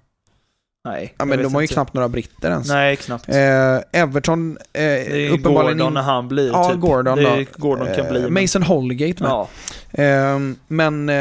Nej. 0.84 1.14
Ja, 1.18 1.24
men 1.24 1.42
de 1.42 1.54
har 1.54 1.60
ju 1.60 1.64
inte. 1.64 1.74
knappt 1.74 1.94
några 1.94 2.08
britter 2.08 2.50
ens. 2.50 2.68
Nej, 2.68 2.96
knappt. 2.96 3.28
Eh, 3.28 3.78
Everton, 3.92 4.58
eh, 4.72 4.80
det 4.82 5.26
är 5.26 5.30
uppenbarligen 5.30 5.78
Gordon 5.78 5.94
när 5.94 6.02
han 6.02 6.28
blir 6.28 6.48
Ja, 6.48 6.70
typ. 6.70 6.80
Gordon 6.80 7.18
det 7.18 7.28
är 7.28 7.46
Gordon 7.56 7.86
kan 7.86 8.04
eh, 8.06 8.10
bli. 8.10 8.20
men- 8.30 8.42
Mason 8.42 8.62
Holgate 8.62 9.22
med. 9.22 9.30
Ja. 9.30 9.48
Ehm, 9.92 10.56
men 10.68 11.08
eh, 11.08 11.14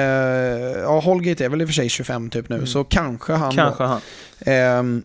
ja, 0.84 1.00
Holgate 1.00 1.46
är 1.46 1.50
väl 1.50 1.62
i 1.62 1.66
och 1.66 1.70
för 1.70 1.74
sig 1.74 1.90
25 1.90 2.30
typ 2.30 2.50
nu, 2.50 2.56
Mm. 2.56 2.68
så 2.68 2.84
kanske 2.84 3.34
han 3.34 3.56
Kanske 3.56 3.84
då. 3.84 3.88
han. 3.88 4.02
Ehm, 4.46 5.04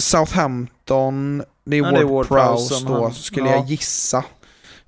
Southampton, 0.00 1.42
det 1.64 1.76
är 1.76 1.80
Ja, 1.80 1.84
Ward, 1.84 1.94
det 1.94 2.00
är 2.00 2.04
Ward 2.04 2.28
Prowse 2.28 2.84
då, 2.86 3.02
han- 3.02 3.14
skulle 3.14 3.46
ja. 3.50 3.56
jag 3.56 3.66
gissa. 3.66 4.24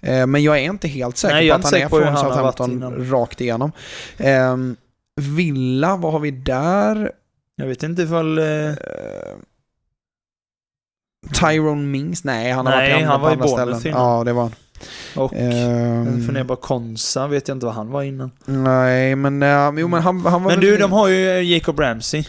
Ehm, 0.01 0.31
men 0.31 0.43
jag 0.43 0.59
är 0.59 0.63
inte 0.63 0.89
helt 0.89 1.17
säker 1.17 1.35
Nej, 1.35 1.49
på 1.49 1.55
att 1.55 1.65
han 1.65 1.75
är 1.75 1.89
från 1.89 2.03
han 2.05 2.17
Southampton 2.17 3.11
rakt 3.11 3.41
igenom. 3.41 3.73
Ehm, 4.19 4.77
Villa, 5.21 5.97
vad 5.97 6.13
har 6.13 6.21
vi 6.21 6.31
där? 6.31 7.13
Jag 7.61 7.67
vet 7.67 7.83
inte 7.83 8.03
ifall... 8.03 8.39
Ehm, 8.39 8.75
Tyrone 11.33 11.83
Mings? 11.83 12.25
Nej, 12.25 12.53
han 12.53 12.67
har 12.67 12.77
Nej, 12.77 12.93
varit 12.93 13.03
i 13.03 13.05
han 13.05 13.21
på 13.21 13.23
var 13.27 13.31
i 13.31 13.33
andra 13.33 13.49
ställen. 13.49 13.87
innan. 13.87 14.01
Ja, 14.19 14.25
det 14.25 14.33
var 14.33 14.43
han. 14.43 14.53
och 15.25 15.33
Ehm, 15.35 16.17
jag 16.17 16.27
funderar 16.27 16.45
bara 16.45 16.57
Konsa, 16.59 17.27
vet 17.27 17.49
jag 17.49 17.55
inte 17.57 17.67
vad 17.67 17.75
han 17.75 17.91
var 17.91 18.03
innan. 18.03 18.31
Nej, 18.45 19.17
men, 19.17 19.43
äh, 19.43 19.73
jo, 19.77 19.89
men 19.89 20.03
han, 20.03 20.27
han 20.27 20.43
var 20.43 20.51
Men 20.51 20.61
du, 20.61 20.77
de 20.77 20.93
har 20.93 21.09
ju 21.09 21.43
Jacob 21.43 21.81
Ramsey. 21.81 22.25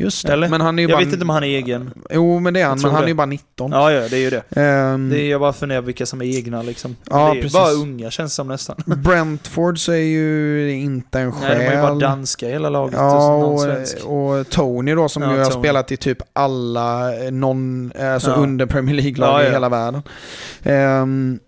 Just 0.00 0.26
det. 0.26 0.32
eller? 0.32 0.48
Men 0.48 0.60
han 0.60 0.78
är 0.78 0.82
ju 0.82 0.88
Jag 0.88 0.96
bara... 0.98 1.04
vet 1.04 1.12
inte 1.12 1.22
om 1.24 1.28
han 1.30 1.44
är 1.44 1.48
egen. 1.48 1.90
Jo, 2.10 2.38
men 2.38 2.54
det 2.54 2.60
är 2.60 2.66
han, 2.66 2.78
men 2.82 2.90
han 2.90 3.00
det. 3.00 3.06
är 3.06 3.08
ju 3.08 3.14
bara 3.14 3.26
19. 3.26 3.70
Ja, 3.72 3.92
ja, 3.92 4.08
det 4.08 4.16
är 4.16 4.20
ju 4.20 4.30
det. 4.30 4.60
Ehm, 4.60 5.10
det 5.10 5.20
är, 5.22 5.30
jag 5.30 5.40
bara 5.40 5.52
funderar 5.52 5.80
vilka 5.80 6.06
som 6.06 6.20
är 6.22 6.36
egna 6.36 6.62
liksom. 6.62 6.96
Ja, 7.10 7.16
det 7.32 7.38
är 7.38 7.42
precis. 7.42 7.52
bara 7.52 7.70
unga 7.72 8.10
känns 8.10 8.34
som 8.34 8.48
nästan. 8.48 8.76
Brentford 8.86 9.78
så 9.78 9.92
är 9.92 9.96
ju 9.96 10.70
inte 10.72 11.20
en 11.20 11.32
Nej, 11.40 11.56
de 11.58 11.64
är 11.64 11.74
ju 11.74 11.80
bara 11.82 11.88
själ. 11.88 11.98
danska 11.98 12.48
hela 12.48 12.68
laget. 12.68 12.94
Ja, 12.98 13.34
och 13.34 13.60
så 13.60 13.66
någon 13.66 13.84
och, 14.04 14.38
och 14.38 14.48
Tony 14.48 14.94
då 14.94 15.08
som 15.08 15.22
Ja, 15.22 15.32
ju 15.32 15.38
har 15.38 15.44
Tony. 15.50 15.62
spelat 15.62 15.92
i 15.92 15.96
typ 15.96 16.18
alla 16.32 17.14
eh, 17.24 17.30
non, 17.32 17.92
alltså 18.00 18.30
Ja. 18.30 18.34
under 18.36 18.66
Premier 18.66 18.94
League-lag 18.96 19.42
Ja, 19.42 19.48
i 19.48 19.50
hela 19.50 19.68
världen. 19.68 20.02
Ehm, 20.62 21.38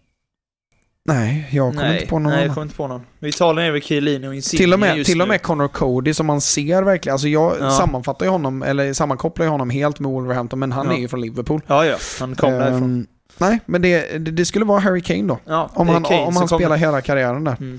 nej, 1.09 1.49
jag 1.53 1.73
kommer 1.75 1.95
inte 1.95 2.07
på 2.07 2.19
någon 2.19 2.33
Nej, 2.33 2.39
jag 2.41 2.45
annan. 2.45 2.55
kommer 2.55 2.65
inte 2.65 2.77
på 2.77 2.89
någon. 2.89 3.03
Vi 3.19 3.33
talar 3.33 3.63
över 3.63 3.81
Chiellini 3.81 4.27
och 4.29 4.35
Insigne 4.35 4.59
Till 4.59 4.73
och, 4.73 4.81
med, 4.81 4.97
just 4.97 5.11
till 5.11 5.21
och 5.21 5.29
nu. 5.29 5.33
med 5.33 5.43
Connor 5.43 5.69
Cody 5.69 6.15
som 6.15 6.27
man 6.27 6.41
ser 6.41 6.83
verkligen, 6.83 7.13
alltså 7.15 7.29
jag 7.29 7.57
Ja. 7.61 7.71
sammanfattar 7.71 8.27
ju 8.27 8.31
honom, 8.33 8.63
eller 8.63 8.93
sammankopplar 8.93 9.47
ju 9.47 9.51
honom 9.51 9.71
helt 9.71 10.01
med 10.01 10.11
Wolverhampton, 10.11 10.59
men 10.59 10.73
han 10.73 10.87
Ja. 10.87 10.93
är 10.93 10.99
ju 10.99 11.09
från 11.09 11.21
Liverpool. 11.21 11.61
Ja, 11.67 11.87
ja. 11.87 11.97
Han 12.21 12.35
kom 12.35 12.53
därifrån. 12.53 12.83
Ehm, 12.83 13.07
nej, 13.39 13.59
men 13.67 13.83
det, 13.83 14.19
det, 14.19 14.31
det 14.31 14.45
skulle 14.45 14.65
vara 14.65 14.81
Harry 14.81 15.01
Kane 15.01 15.23
då. 15.23 15.39
Ja, 15.47 15.71
Om 15.75 15.87
det 15.87 15.91
är 15.91 15.95
han, 15.95 16.03
Kane 16.05 16.21
om 16.21 16.27
som 16.27 16.37
han 16.37 16.49
kommer. 16.49 16.59
spelar 16.61 16.77
hela 16.77 17.01
karriären 17.01 17.45
där. 17.45 17.57
Mm. 17.61 17.79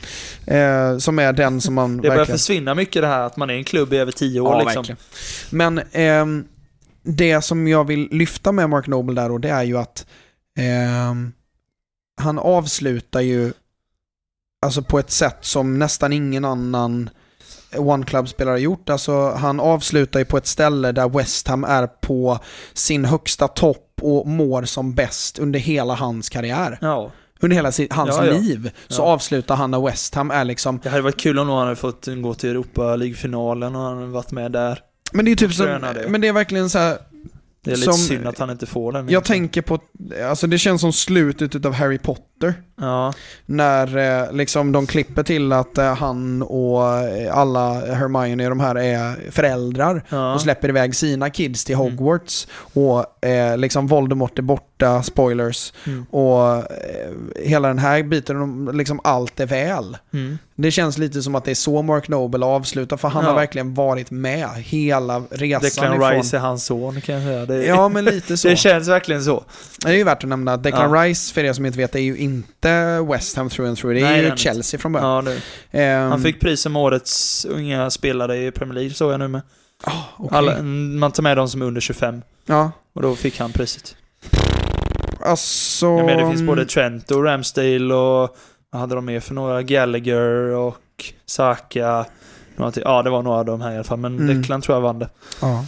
Eh, 0.93 0.97
som 0.97 1.19
är 1.19 1.33
den 1.33 1.61
som 1.61 1.73
man 1.73 1.97
Det 1.97 2.01
börjar 2.01 2.17
verkligen... 2.17 2.37
försvinna 2.39 2.75
mycket 2.75 3.01
det 3.01 3.07
här 3.07 3.21
att 3.21 3.37
man 3.37 3.49
är 3.49 3.53
en 3.53 3.63
klubb 3.63 3.93
i 3.93 3.97
över 3.97 4.11
tio 4.11 4.39
år 4.39 4.59
liksom. 4.59 4.75
verkligen. 4.75 4.97
Men 5.49 5.81
ehm, 5.91 6.45
det 7.03 7.41
som 7.41 7.67
jag 7.67 7.87
vill 7.87 8.07
lyfta 8.11 8.51
med 8.51 8.69
Mark 8.69 8.87
Noble 8.87 9.21
där 9.21 9.29
då, 9.29 9.37
det 9.37 9.49
är 9.49 9.63
ju 9.63 9.77
att 9.77 10.05
ehm, 10.59 11.31
han 12.21 12.39
avslutar 12.39 13.21
ju 13.21 13.53
alltså 14.65 14.81
på 14.81 14.99
ett 14.99 15.11
sätt 15.11 15.37
som 15.41 15.79
nästan 15.79 16.13
ingen 16.13 16.45
annan 16.45 17.09
One 17.77 18.05
Club-spelare 18.05 18.53
har 18.53 18.57
gjort. 18.57 18.89
Alltså 18.89 19.29
han 19.31 19.59
avslutar 19.59 20.19
ju 20.19 20.25
på 20.25 20.37
ett 20.37 20.47
ställe 20.47 20.91
där 20.91 21.09
West 21.09 21.47
Ham 21.47 21.63
är 21.63 21.87
på 21.87 22.39
sin 22.73 23.05
högsta 23.05 23.47
topp 23.47 23.89
och 24.01 24.27
mår 24.27 24.63
som 24.63 24.93
bäst 24.93 25.39
under 25.39 25.59
hela 25.59 25.95
hans 25.95 26.29
karriär. 26.29 26.77
Ja. 26.81 27.11
Under 27.39 27.55
hela 27.55 27.71
si- 27.71 27.87
hans 27.91 28.09
Ja, 28.09 28.25
ja. 28.25 28.33
liv 28.33 28.71
så 28.87 29.03
avslutar 29.03 29.55
han 29.55 29.71
när 29.71 29.81
West 29.85 30.15
Ham 30.15 30.31
är 30.31 30.45
liksom 30.45 30.79
Det 30.83 30.89
hade 30.89 31.01
varit 31.03 31.19
kul 31.19 31.39
om 31.39 31.47
någon 31.47 31.63
hade 31.63 31.75
fått 31.75 32.05
gå 32.21 32.33
till 32.33 32.49
Europa 32.49 32.95
League-finalen 32.95 33.75
och 33.75 33.81
han 33.81 33.97
hade 33.97 34.07
varit 34.09 34.31
med 34.31 34.51
där. 34.51 34.79
Men 35.11 35.25
det 35.25 35.31
är 35.31 35.35
typ 35.35 35.53
som, 35.53 35.65
men 36.07 36.21
det 36.21 36.27
är 36.27 36.33
verkligen 36.33 36.69
så 36.69 36.79
här. 36.79 36.97
Det 37.63 37.71
är 37.71 37.75
lite 37.75 37.91
Som- 37.91 37.93
synd 38.01 38.27
att 38.27 38.39
han 38.39 38.49
inte 38.49 38.65
får 38.65 38.91
den. 38.91 39.09
jag 39.09 39.23
tänker 39.23 39.61
på, 39.61 39.79
alltså 40.29 40.47
det 40.47 40.57
känns 40.57 40.81
som 40.81 40.93
slutet 40.93 41.55
utav 41.55 41.73
Harry 41.73 41.97
Potter. 41.97 42.53
Ja, 42.81 43.13
När 43.45 43.97
eh, 43.97 44.31
liksom 44.33 44.71
de 44.71 44.87
klipper 44.87 45.23
till 45.23 45.51
att 45.53 45.77
eh, 45.77 45.95
han 45.95 46.41
och 46.41 46.87
eh, 46.97 47.37
alla 47.37 47.73
Hermione 47.95 48.49
de 48.49 48.59
här 48.59 48.75
är 48.75 49.31
föräldrar 49.31 50.03
ja. 50.09 50.33
och 50.33 50.41
släpper 50.41 50.69
iväg 50.69 50.95
sina 50.95 51.29
kids 51.29 51.65
till 51.65 51.75
Hogwarts. 51.75 52.47
Och 52.73 53.25
eh, 53.25 53.57
liksom 53.57 53.87
Voldemort 53.87 54.39
är 54.39 54.43
borta, 54.43 54.63
spoilers. 55.03 55.73
Mm. 55.87 56.05
Och 56.09 56.55
eh, 56.57 57.11
hela 57.35 57.67
den 57.67 57.79
här 57.79 58.03
biten, 58.03 58.65
liksom 58.73 58.99
allt 59.03 59.39
är 59.39 59.45
väl. 59.45 59.97
Mm. 60.13 60.37
Det 60.55 60.71
känns 60.71 60.97
lite 60.97 61.21
som 61.21 61.35
att 61.35 61.45
det 61.45 61.51
är 61.51 61.55
så 61.55 61.81
Mark 61.81 62.07
Noble 62.07 62.45
avslutar, 62.45 62.97
för 62.97 63.07
han 63.07 63.23
Ja. 63.23 63.29
har 63.29 63.35
verkligen 63.35 63.73
varit 63.73 64.11
med 64.11 64.49
hela 64.55 65.19
resan 65.29 65.61
Declan 65.61 65.93
ifrån... 65.95 66.11
Rice 66.11 66.37
är 66.37 66.39
hans 66.41 66.65
son 66.65 67.01
kan 67.01 67.15
jag 67.15 67.23
säga. 67.23 67.45
Det, 67.45 67.65
Ja, 67.65 67.89
men 67.89 68.05
lite 68.05 68.37
så. 68.37 68.47
det 68.47 68.55
känns 68.55 68.87
verkligen 68.87 69.23
så. 69.23 69.43
Det 69.85 69.89
är 69.89 69.93
ju 69.93 70.03
värt 70.03 70.23
att 70.23 70.29
nämna 70.29 70.53
att 70.53 70.63
Declan 70.63 70.93
Ja. 70.93 71.03
Rice, 71.03 71.33
för 71.33 71.43
er 71.43 71.53
som 71.53 71.65
inte 71.65 71.77
vet, 71.77 71.95
är 71.95 71.99
ju 71.99 72.17
inte 72.17 72.99
West 73.11 73.35
Ham 73.37 73.49
through 73.49 73.69
and 73.69 73.77
through. 73.77 73.95
Det 73.95 74.01
är 74.01 74.03
Nej, 74.11 74.25
ju 74.25 74.35
Chelsea 74.37 74.79
från 74.79 74.91
början. 74.91 75.25
Ja. 75.71 75.79
Ehm, 75.79 76.09
Han 76.11 76.21
fick 76.21 76.39
pris 76.39 76.61
som 76.61 76.75
årets 76.75 77.45
unga 77.45 77.89
spelare 77.89 78.37
i 78.47 78.51
Premier 78.51 78.73
League 78.73 78.93
såg 78.93 79.11
jag 79.13 79.19
nu 79.19 79.27
med. 79.27 79.41
ah, 79.83 79.91
okej. 80.17 80.37
Alla, 80.37 80.61
man 80.61 81.11
tar 81.11 81.23
med 81.23 81.37
de 81.37 81.49
som 81.49 81.61
är 81.61 81.65
under 81.65 81.81
25 81.81 82.21
Ja, 82.45 82.71
och 82.95 83.01
då 83.01 83.15
fick 83.15 83.39
han 83.39 83.51
priset. 83.51 83.95
Alltså... 85.25 85.85
Jag 85.85 86.05
menar, 86.05 86.23
det 86.23 86.29
finns 86.29 86.47
både 86.47 86.65
Trent 86.65 87.11
och 87.11 87.23
Ramsdale 87.23 87.93
och 87.93 88.35
vad 88.71 88.81
hade 88.81 88.95
de 88.95 89.05
med 89.05 89.23
för 89.23 89.33
några? 89.33 89.61
Gallagher 89.61 90.49
och 90.55 90.77
Saka. 91.25 92.05
Ja, 92.75 93.01
det 93.03 93.09
var 93.09 93.21
några 93.21 93.37
av 93.39 93.45
de 93.45 93.61
här 93.61 93.71
i 93.71 93.75
alla 93.75 93.83
fall, 93.83 93.99
men 93.99 94.19
Mm. 94.19 94.41
Declan 94.41 94.61
tror 94.61 94.75
jag 94.75 94.81
vann 94.81 94.99
det. 94.99 95.09
Ja. 95.41 95.65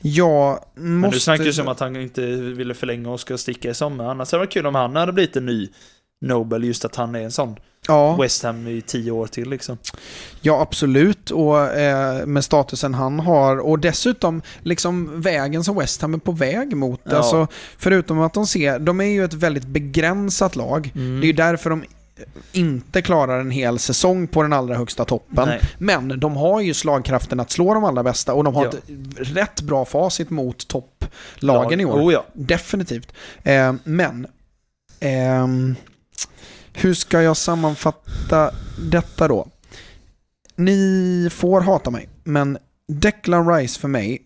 Jag 0.00 0.58
Men 0.74 0.96
måste... 0.96 1.16
du 1.16 1.20
snackar 1.20 1.44
ju 1.44 1.52
som 1.52 1.68
att 1.68 1.80
han 1.80 1.96
inte 1.96 2.26
ville 2.36 2.74
förlänga 2.74 3.10
och 3.10 3.20
ska 3.20 3.38
sticka 3.38 3.70
i 3.70 3.74
sommar. 3.74 4.04
Annars 4.04 4.32
hade 4.32 4.42
det 4.42 4.46
varit 4.46 4.52
kul 4.52 4.66
om 4.66 4.74
han 4.74 4.96
hade 4.96 5.12
blivit 5.12 5.36
en 5.36 5.46
ny 5.46 5.68
Nobel, 6.20 6.64
just 6.64 6.84
att 6.84 6.96
han 6.96 7.14
är 7.14 7.20
en 7.20 7.32
sån. 7.32 7.56
Ja, 7.88 8.16
West 8.16 8.42
Ham 8.42 8.66
i 8.68 8.80
tio 8.80 9.10
år 9.10 9.26
till 9.26 9.50
liksom. 9.50 9.78
ja, 10.40 10.60
absolut. 10.60 11.30
Och 11.30 11.58
eh, 11.60 12.26
med 12.26 12.44
statusen 12.44 12.94
han 12.94 13.20
har. 13.20 13.58
Och 13.58 13.78
dessutom 13.78 14.42
liksom 14.62 15.20
vägen 15.20 15.64
som 15.64 15.76
West 15.76 16.02
Ham 16.02 16.14
är 16.14 16.18
på 16.18 16.32
väg 16.32 16.76
mot. 16.76 17.00
Ja. 17.04 17.16
Alltså, 17.16 17.46
förutom 17.78 18.20
att 18.20 18.34
de 18.34 18.46
ser... 18.46 18.78
De 18.78 19.00
är 19.00 19.04
ju 19.04 19.24
ett 19.24 19.34
väldigt 19.34 19.66
begränsat 19.66 20.56
lag. 20.56 20.92
Mm. 20.94 21.20
Det 21.20 21.24
är 21.24 21.28
ju 21.28 21.32
därför 21.32 21.70
de 21.70 21.84
inte 22.52 23.02
klarar 23.02 23.40
en 23.40 23.50
hel 23.50 23.78
säsong 23.78 24.26
på 24.26 24.42
den 24.42 24.52
allra 24.52 24.76
högsta 24.76 25.04
toppen. 25.04 25.48
Nej. 25.48 25.60
Men 25.78 26.20
de 26.20 26.36
har 26.36 26.60
ju 26.60 26.74
slagkraften 26.74 27.40
att 27.40 27.50
slå 27.50 27.74
de 27.74 27.84
allra 27.84 28.02
bästa 28.02 28.34
och 28.34 28.44
de 28.44 28.54
har 28.54 28.64
Ja. 28.64 28.70
ett 28.70 28.84
rätt 29.36 29.60
bra 29.60 29.84
facit 29.84 30.30
mot 30.30 30.68
topplagen 30.68 31.80
i 31.80 31.84
år. 31.84 32.00
Oh 32.00 32.12
ja. 32.12 32.24
Definitivt. 32.32 33.12
Eh, 33.42 33.72
men, 33.84 34.26
ehm, 35.00 35.74
hur 36.74 36.94
ska 36.94 37.22
jag 37.22 37.36
sammanfatta 37.36 38.50
detta 38.78 39.28
då? 39.28 39.48
Ni 40.56 41.28
får 41.32 41.60
hata 41.60 41.90
mig, 41.90 42.08
men 42.24 42.58
Declan 42.88 43.54
Rice 43.54 43.80
för 43.80 43.88
mig 43.88 44.22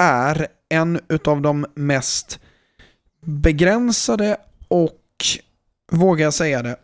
är 0.00 0.46
en 0.68 1.00
utav 1.08 1.42
de 1.42 1.66
mest 1.74 2.40
begränsade 3.20 4.36
och, 4.68 5.00
vågar 5.92 6.24
jag 6.24 6.34
säga 6.34 6.62
det, 6.62 6.76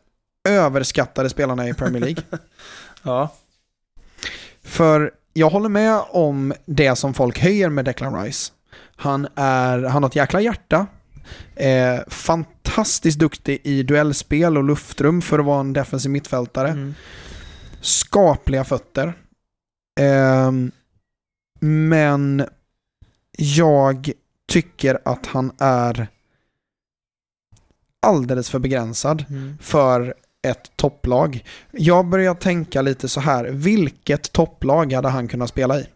överskattade 0.48 1.30
spelarna 1.30 1.68
i 1.68 1.74
Premier 1.74 2.00
League. 2.00 2.22
Ja. 3.02 3.34
För 4.62 5.10
jag 5.32 5.50
håller 5.50 5.68
med 5.68 6.00
om 6.10 6.52
det 6.66 6.96
som 6.96 7.14
folk 7.14 7.38
höjer 7.38 7.68
med 7.68 7.84
Declan 7.84 8.24
Rice. 8.24 8.52
Han, 8.96 9.28
är, 9.34 9.82
han 9.82 10.02
har 10.02 10.10
ett 10.10 10.16
jäkla 10.16 10.40
hjärta. 10.40 10.86
Eh, 11.56 11.98
fantastiskt 12.08 13.18
duktig 13.18 13.60
i 13.64 13.82
duellspel 13.82 14.56
och 14.56 14.64
luftrum 14.64 15.22
för 15.22 15.38
att 15.38 15.44
vara 15.44 15.60
en 15.60 15.72
defensiv 15.72 16.10
mittfältare. 16.10 16.68
Mm. 16.68 16.94
Skapliga 17.80 18.64
fötter. 18.64 19.14
Ehm, 20.00 20.70
men 21.60 22.44
jag 23.38 24.10
tycker 24.48 24.98
att 25.04 25.26
han 25.26 25.52
är 25.58 26.08
alldeles 28.02 28.50
för 28.50 28.58
begränsad 28.58 29.24
Mm. 29.28 29.58
för 29.60 30.14
ett 30.42 30.76
topplag. 30.76 31.44
Jag 31.70 32.06
börjar 32.06 32.34
tänka 32.34 32.82
lite 32.82 33.08
så 33.08 33.20
här, 33.20 33.44
vilket 33.44 34.32
topplag 34.32 34.92
hade 34.92 35.08
han 35.08 35.28
kunnat 35.28 35.48
spela 35.48 35.78
i? 35.80 35.86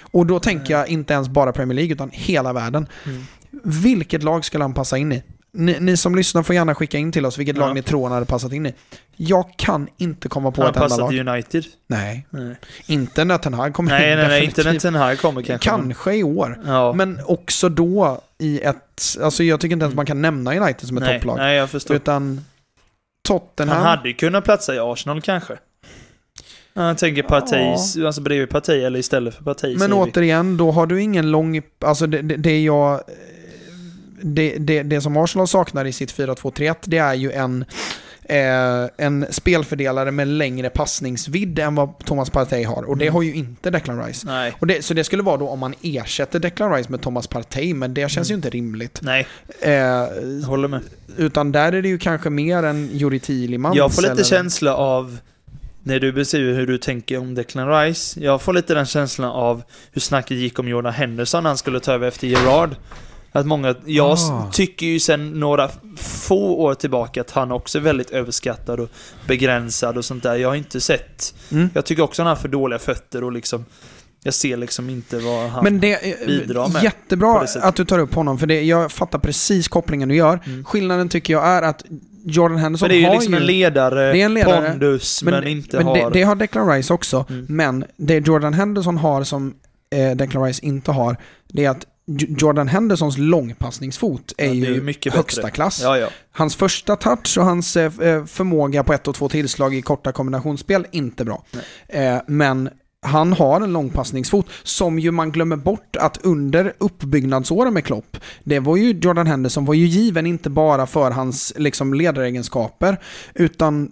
Och 0.00 0.26
då 0.26 0.40
tänker 0.40 0.74
jag 0.74 0.88
inte 0.88 1.14
ens 1.14 1.28
bara 1.28 1.52
Premier 1.52 1.74
League 1.76 1.92
utan 1.92 2.10
hela 2.12 2.52
världen. 2.52 2.86
Mm. 3.06 3.22
Vilket 3.64 4.22
lag 4.22 4.44
skulle 4.44 4.64
han 4.64 4.74
passa 4.74 4.98
in 4.98 5.12
i? 5.12 5.22
Ni, 5.52 5.76
ni 5.80 5.96
som 5.96 6.14
lyssnar 6.14 6.42
får 6.42 6.54
gärna 6.54 6.74
skicka 6.74 6.98
in 6.98 7.12
till 7.12 7.26
oss 7.26 7.38
vilket 7.38 7.56
Ja. 7.56 7.66
lag 7.66 7.74
ni 7.74 7.82
tror 7.82 8.02
han 8.02 8.12
hade 8.12 8.26
passat 8.26 8.52
in 8.52 8.66
i. 8.66 8.74
Jag 9.16 9.50
kan 9.56 9.88
inte 9.96 10.28
komma 10.28 10.50
på 10.50 10.62
Han 10.62 10.70
ett 10.70 10.76
enda 10.76 10.88
passat 10.88 10.98
lag. 10.98 11.14
i 11.14 11.20
United. 11.20 11.64
Nej, 11.86 12.26
Nej, 12.30 12.56
inte 12.86 13.24
när 13.24 13.38
Ten 13.38 13.54
Hag 13.54 13.74
kommer 13.74 13.90
nej, 13.90 14.12
in. 14.12 14.18
nej, 14.18 14.28
nej 14.28 14.44
inte 14.44 14.64
när 14.64 14.78
den 14.80 14.94
här 14.94 15.16
kommer 15.16 15.42
kanske. 15.42 15.68
Kanske 15.70 16.14
i 16.14 16.22
år. 16.22 16.60
Ja. 16.66 16.92
Men 16.92 17.20
också 17.24 17.68
då 17.68 18.20
i 18.38 18.60
ett... 18.60 19.16
Alltså 19.22 19.42
jag 19.44 19.60
tycker 19.60 19.72
inte 19.72 19.84
ens 19.84 19.96
man 19.96 20.06
kan 20.06 20.22
nämna 20.22 20.54
United 20.56 20.88
som 20.88 20.96
ett 20.96 21.02
nej, 21.02 21.14
topplag. 21.14 21.36
nej, 21.36 21.56
jag 21.56 21.70
förstår. 21.70 21.96
Utan 21.96 22.44
Tottenham... 23.28 23.76
Han 23.76 23.86
hade 23.86 24.08
ju 24.08 24.14
kunnat 24.14 24.44
platsa 24.44 24.74
i 24.74 24.78
Arsenal 24.78 25.20
kanske. 25.20 25.56
Ja, 26.74 26.86
Jag 26.88 26.98
tänker 26.98 27.22
Partey, 27.22 27.74
alltså 28.06 28.20
bredvid 28.20 28.50
Partey 28.50 28.82
eller 28.84 28.98
istället 28.98 29.34
för 29.34 29.44
Partey. 29.44 29.76
Men 29.76 29.90
vi. 29.90 29.96
återigen, 29.96 30.56
då 30.56 30.70
har 30.70 30.86
du 30.86 31.02
ingen 31.02 31.30
lång... 31.30 31.62
Alltså 31.84 32.06
det, 32.06 32.22
det, 32.22 32.36
det 32.36 32.62
jag... 32.62 33.00
Det, 34.22 34.56
det, 34.58 34.82
det 34.82 35.00
som 35.00 35.16
Arsenal 35.16 35.48
saknar 35.48 35.84
i 35.84 35.92
sitt 35.92 36.14
4-2-3-1, 36.18 36.74
det 36.84 36.98
är 36.98 37.14
ju 37.14 37.32
en, 37.32 37.64
eh, 38.24 38.84
en 38.96 39.26
spelfördelare 39.30 40.10
med 40.10 40.28
längre 40.28 40.70
passningsvidd 40.70 41.58
än 41.58 41.74
vad 41.74 41.98
Thomas 41.98 42.30
Partey 42.30 42.64
har. 42.64 42.82
Och 42.82 42.96
det 42.96 43.04
Mm. 43.04 43.14
har 43.14 43.22
ju 43.22 43.34
inte 43.34 43.70
Declan 43.70 44.04
Rice. 44.04 44.26
Nej, 44.26 44.52
Och 44.60 44.66
det, 44.66 44.84
så 44.84 44.94
det 44.94 45.04
skulle 45.04 45.22
vara 45.22 45.36
då 45.36 45.48
om 45.48 45.58
man 45.58 45.74
ersätter 45.82 46.38
Declan 46.38 46.72
Rice 46.74 46.90
med 46.90 47.00
Thomas 47.00 47.26
Partey, 47.26 47.74
men 47.74 47.94
det 47.94 48.10
känns 48.10 48.30
ju 48.30 48.34
inte 48.34 48.50
rimligt. 48.50 48.98
nej, 49.02 49.26
Eh, 49.60 49.72
jag 49.72 50.10
håller 50.46 50.68
med. 50.68 50.80
utan 51.16 51.52
där 51.52 51.72
är 51.72 51.82
det 51.82 51.88
ju 51.88 51.98
kanske 51.98 52.30
mer 52.30 52.62
en 52.62 52.90
Juri 52.92 53.20
Tillemans. 53.20 53.76
Jag 53.76 53.94
får 53.94 54.02
lite 54.02 54.12
eller- 54.12 54.24
känsla 54.24 54.74
av, 54.76 55.18
när 55.82 56.00
du 56.00 56.12
beskriver 56.12 56.54
hur 56.54 56.66
du 56.66 56.78
tänker 56.78 57.18
om 57.18 57.34
Declan 57.34 57.68
Rice, 57.80 58.20
jag 58.20 58.42
får 58.42 58.52
lite 58.52 58.74
den 58.74 58.86
känslan 58.86 59.30
av 59.30 59.62
hur 59.92 60.00
snacket 60.00 60.36
gick 60.36 60.58
om 60.58 60.68
Jordan 60.68 60.92
Henderson 60.92 61.42
när 61.42 61.50
han 61.50 61.58
skulle 61.58 61.80
ta 61.80 61.92
över 61.92 62.08
efter 62.08 62.26
Gerard. 62.26 62.70
Att 63.40 63.46
många, 63.46 63.74
jag 63.86 64.18
Ah. 64.18 64.50
tycker 64.52 64.86
ju 64.86 65.00
sen 65.00 65.40
några 65.40 65.70
få 65.96 66.54
år 66.60 66.74
tillbaka 66.74 67.20
att 67.20 67.30
han 67.30 67.52
också 67.52 67.78
är 67.78 67.82
väldigt 67.82 68.10
överskattad 68.10 68.80
och 68.80 68.88
begränsad 69.26 69.96
och 69.98 70.04
sånt 70.04 70.22
där. 70.22 70.36
Jag 70.36 70.48
har 70.48 70.54
inte 70.56 70.80
sett, 70.80 71.34
Mm. 71.50 71.70
jag 71.74 71.84
tycker 71.84 72.02
också 72.02 72.22
han 72.22 72.28
har 72.28 72.36
för 72.36 72.48
dåliga 72.48 72.78
fötter 72.78 73.24
och 73.24 73.32
liksom, 73.32 73.64
jag 74.22 74.34
ser 74.34 74.56
liksom 74.56 74.90
inte 74.90 75.18
vad 75.18 75.48
han... 75.50 75.64
Men 75.64 75.80
det 75.80 76.26
bidrar 76.26 76.64
är 76.64 76.72
med 76.72 76.82
jättebra 76.82 77.46
att 77.62 77.76
du 77.76 77.84
tar 77.84 77.98
upp 77.98 78.14
honom, 78.14 78.38
för 78.38 78.46
det, 78.46 78.62
jag 78.62 78.92
fattar 78.92 79.18
precis 79.18 79.68
kopplingen 79.68 80.08
du 80.08 80.14
gör. 80.16 80.40
Mm. 80.46 80.64
Skillnaden 80.64 81.08
tycker 81.08 81.32
jag 81.32 81.46
är 81.46 81.62
att 81.62 81.84
Jordan 82.28 82.58
Henderson 82.58 82.84
För 82.84 82.88
det 82.88 82.94
är 82.94 83.00
ju 83.00 83.06
har 83.06 83.14
liksom 83.14 83.34
ju... 83.34 83.40
en 83.40 83.46
ledare, 83.46 84.12
Det 84.12 84.20
är 84.20 84.24
en 84.26 84.34
ledare, 84.34 84.70
pondus, 84.70 85.22
men, 85.22 85.46
inte 85.46 85.76
men 85.76 85.86
har... 85.86 85.94
det, 85.96 86.10
det 86.12 86.22
har 86.22 86.34
Declan 86.34 86.68
Rice 86.68 86.94
också, 86.94 87.24
Mm. 87.30 87.46
men 87.48 87.84
det 87.96 88.26
Jordan 88.26 88.54
Henderson 88.54 88.96
har 88.96 89.24
som 89.24 89.54
eh, 89.90 90.16
Declan 90.16 90.44
Rice 90.44 90.66
inte 90.66 90.92
har, 90.92 91.16
det 91.48 91.64
är 91.64 91.70
att 91.70 91.86
Jordan 92.38 92.68
Hendersons 92.68 93.18
långpassningsfot 93.18 94.32
är 94.38 94.46
Ja, 94.46 94.50
är 94.52 94.54
ju 94.74 94.82
mycket 94.82 95.14
högsta 95.14 95.40
bättre. 95.42 95.50
klass. 95.54 95.80
Ja, 95.82 95.98
ja. 95.98 96.08
Hans 96.32 96.56
första 96.56 96.96
touch 96.96 97.38
och 97.38 97.44
hans 97.44 97.76
eh, 97.76 97.92
eh, 98.00 98.24
förmåga 98.24 98.84
på 98.84 98.92
ett 98.92 99.08
och 99.08 99.14
två 99.14 99.28
tillslag 99.28 99.74
i 99.74 99.82
korta 99.82 100.12
kombinationsspel, 100.12 100.86
inte 100.92 101.24
bra. 101.24 101.44
Eh, 101.88 102.18
men 102.26 102.70
han 103.02 103.32
har 103.32 103.60
en 103.60 103.72
långpassningsfot 103.72 104.46
som 104.62 104.98
ju 104.98 105.10
man 105.10 105.32
glömmer 105.32 105.56
bort 105.56 105.96
att 105.96 106.18
under 106.24 106.72
uppbyggnadsåren 106.78 107.74
med 107.74 107.84
Klopp, 107.84 108.16
det 108.44 108.58
var 108.60 108.76
ju 108.76 108.90
Jordan 108.92 109.26
Henderson 109.26 109.64
var 109.64 109.74
ju 109.74 109.86
given 109.86 110.26
inte 110.26 110.50
bara 110.50 110.86
för 110.86 111.10
hans 111.10 111.52
liksom 111.56 111.94
ledaregenskaper, 111.94 113.00
utan 113.34 113.90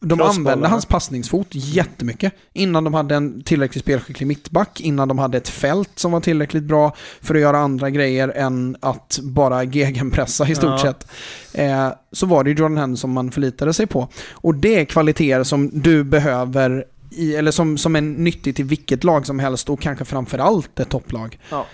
de 0.00 0.20
använde 0.20 0.68
hans 0.68 0.86
passningsfot 0.86 1.46
jättemycket. 1.50 2.32
Innan 2.52 2.84
de 2.84 2.94
hade 2.94 3.14
en 3.14 3.42
tillräckligt 3.42 3.84
spelskicklig 3.84 4.26
mittback, 4.26 4.80
innan 4.80 5.08
de 5.08 5.18
hade 5.18 5.38
ett 5.38 5.48
fält 5.48 5.90
som 5.94 6.12
var 6.12 6.20
tillräckligt 6.20 6.64
bra 6.64 6.96
för 7.20 7.34
att 7.34 7.40
göra 7.40 7.58
andra 7.58 7.90
grejer 7.90 8.28
än 8.28 8.76
att 8.80 9.18
bara 9.22 9.64
gegenpressa 9.64 10.48
i 10.48 10.54
stort 10.54 10.70
Ja. 10.70 10.78
sett. 10.78 11.06
Eh, 11.52 11.88
så 12.12 12.26
var 12.26 12.44
det 12.44 12.50
ju 12.50 12.56
Jordan 12.56 12.76
Henderson 12.78 13.12
man 13.12 13.30
förlitade 13.30 13.72
sig 13.72 13.86
på. 13.86 14.08
Och 14.32 14.54
det 14.54 14.80
är 14.80 14.84
kvaliteter 14.84 15.44
som 15.44 15.70
du 15.72 16.04
behöver 16.04 16.84
i, 17.10 17.34
eller 17.36 17.50
som, 17.50 17.78
som 17.78 17.96
är 17.96 18.00
nyttigt 18.00 18.56
till 18.56 18.64
vilket 18.64 19.04
lag 19.04 19.26
som 19.26 19.38
helst 19.38 19.70
och 19.70 19.80
kanske 19.80 20.04
framförallt 20.04 20.80
ett 20.80 20.88
topplag. 20.88 21.38
Ja. 21.50 21.66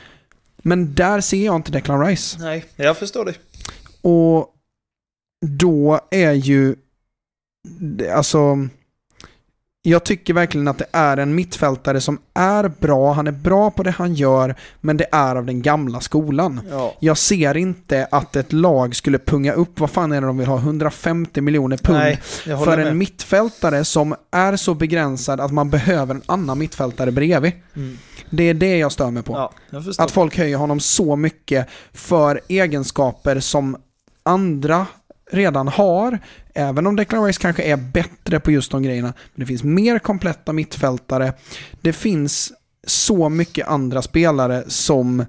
Men 0.62 0.94
där 0.94 1.20
ser 1.20 1.44
jag 1.44 1.56
inte 1.56 1.72
Declan 1.72 2.06
Rice. 2.06 2.38
Nej, 2.40 2.64
jag 2.76 2.96
förstår 2.96 3.24
det. 3.24 3.34
Och 4.08 4.52
då 5.46 6.00
är 6.10 6.32
ju, 6.32 6.74
alltså, 8.14 8.68
jag 9.88 10.04
tycker 10.04 10.34
verkligen 10.34 10.68
att 10.68 10.78
det 10.78 10.86
är 10.92 11.16
en 11.16 11.34
mittfältare 11.34 12.00
som 12.00 12.18
är 12.34 12.68
bra, 12.80 13.12
han 13.12 13.26
är 13.26 13.32
bra 13.32 13.70
på 13.70 13.82
det 13.82 13.90
han 13.90 14.14
gör, 14.14 14.54
men 14.80 14.96
det 14.96 15.06
är 15.12 15.36
av 15.36 15.46
den 15.46 15.62
gamla 15.62 16.00
skolan. 16.00 16.60
Ja. 16.70 16.94
Jag 17.00 17.18
ser 17.18 17.56
inte 17.56 18.08
att 18.10 18.36
ett 18.36 18.52
lag 18.52 18.96
skulle 18.96 19.18
punga 19.18 19.52
upp, 19.52 19.80
vad 19.80 19.90
fan 19.90 20.12
är 20.12 20.20
det 20.20 20.26
de 20.26 20.38
vill 20.38 20.46
ha, 20.48 20.58
150 20.58 21.40
miljoner 21.40 21.76
pund 21.76 21.98
Nej, 21.98 22.20
för 22.44 22.76
med. 22.76 22.86
en 22.86 22.98
mittfältare 22.98 23.84
som 23.84 24.14
är 24.30 24.56
så 24.56 24.74
begränsad 24.74 25.40
att 25.40 25.52
man 25.52 25.70
behöver 25.70 26.14
en 26.14 26.22
annan 26.26 26.58
mittfältare 26.58 27.12
bredvid. 27.12 27.52
Mm. 27.76 27.98
Det 28.30 28.42
är 28.42 28.54
det 28.54 28.78
jag 28.78 28.92
stör 28.92 29.10
mig 29.10 29.22
på. 29.22 29.50
Ja. 29.70 29.82
Att 29.98 30.10
folk 30.10 30.38
höjer 30.38 30.56
honom 30.56 30.80
så 30.80 31.16
mycket 31.16 31.68
för 31.92 32.40
egenskaper 32.48 33.40
som 33.40 33.76
andra 34.22 34.86
redan 35.32 35.68
har. 35.68 36.18
Även 36.54 36.86
om 36.86 36.96
Declan 36.96 37.24
Rice 37.24 37.40
kanske 37.40 37.62
är 37.62 37.76
bättre 37.76 38.40
på 38.40 38.50
just 38.50 38.70
de 38.70 38.82
grejerna. 38.82 39.12
Men 39.34 39.40
det 39.40 39.46
finns 39.46 39.64
mer 39.64 39.98
kompletta 39.98 40.52
mittfältare. 40.52 41.32
Det 41.80 41.92
finns 41.92 42.52
så 42.86 43.28
mycket 43.28 43.68
andra 43.68 44.02
spelare 44.02 44.64
som 44.66 45.24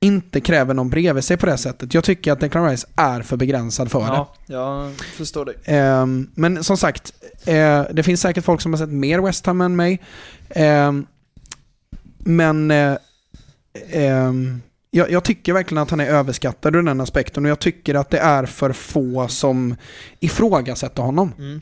inte 0.00 0.40
kräver 0.40 0.74
någon 0.74 0.90
bredvid 0.90 1.24
sig 1.24 1.36
på 1.36 1.46
det 1.46 1.58
sättet. 1.58 1.94
Jag 1.94 2.04
tycker 2.04 2.32
att 2.32 2.40
Declan 2.40 2.70
Rice 2.70 2.88
är 2.96 3.22
för 3.22 3.36
begränsad 3.36 3.90
för 3.90 4.00
det. 4.00 4.06
Ja, 4.06 4.34
jag 4.46 4.92
förstår 4.94 5.44
det. 5.44 5.54
Ehm, 5.64 6.30
men 6.34 6.64
som 6.64 6.76
sagt, 6.76 7.12
eh, 7.44 7.82
det 7.92 8.02
finns 8.02 8.20
säkert 8.20 8.44
folk 8.44 8.60
som 8.60 8.72
har 8.72 8.78
sett 8.78 8.88
mer 8.88 9.18
West 9.18 9.46
Ham 9.46 9.60
än 9.60 9.76
mig. 9.76 10.02
Ehm, 10.50 11.06
men 12.18 12.70
eh, 12.70 12.96
ehm, 13.90 14.62
jag, 14.98 15.10
jag 15.10 15.24
tycker 15.24 15.52
verkligen 15.52 15.82
att 15.82 15.90
han 15.90 16.00
är 16.00 16.06
överskattad 16.06 16.76
ur 16.76 16.82
den 16.82 17.00
aspekten 17.00 17.44
och 17.44 17.50
jag 17.50 17.58
tycker 17.58 17.94
att 17.94 18.10
det 18.10 18.18
är 18.18 18.46
för 18.46 18.72
få 18.72 19.28
som 19.28 19.76
ifrågasätter 20.20 21.02
honom. 21.02 21.32
Mm. 21.38 21.60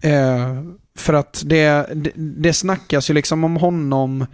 Eh, 0.00 0.74
för 0.96 1.14
att 1.14 1.42
det, 1.46 1.86
det, 1.94 2.12
det 2.16 2.52
snackas 2.52 3.10
ju 3.10 3.14
liksom 3.14 3.44
om 3.44 3.56
honom 3.56 4.26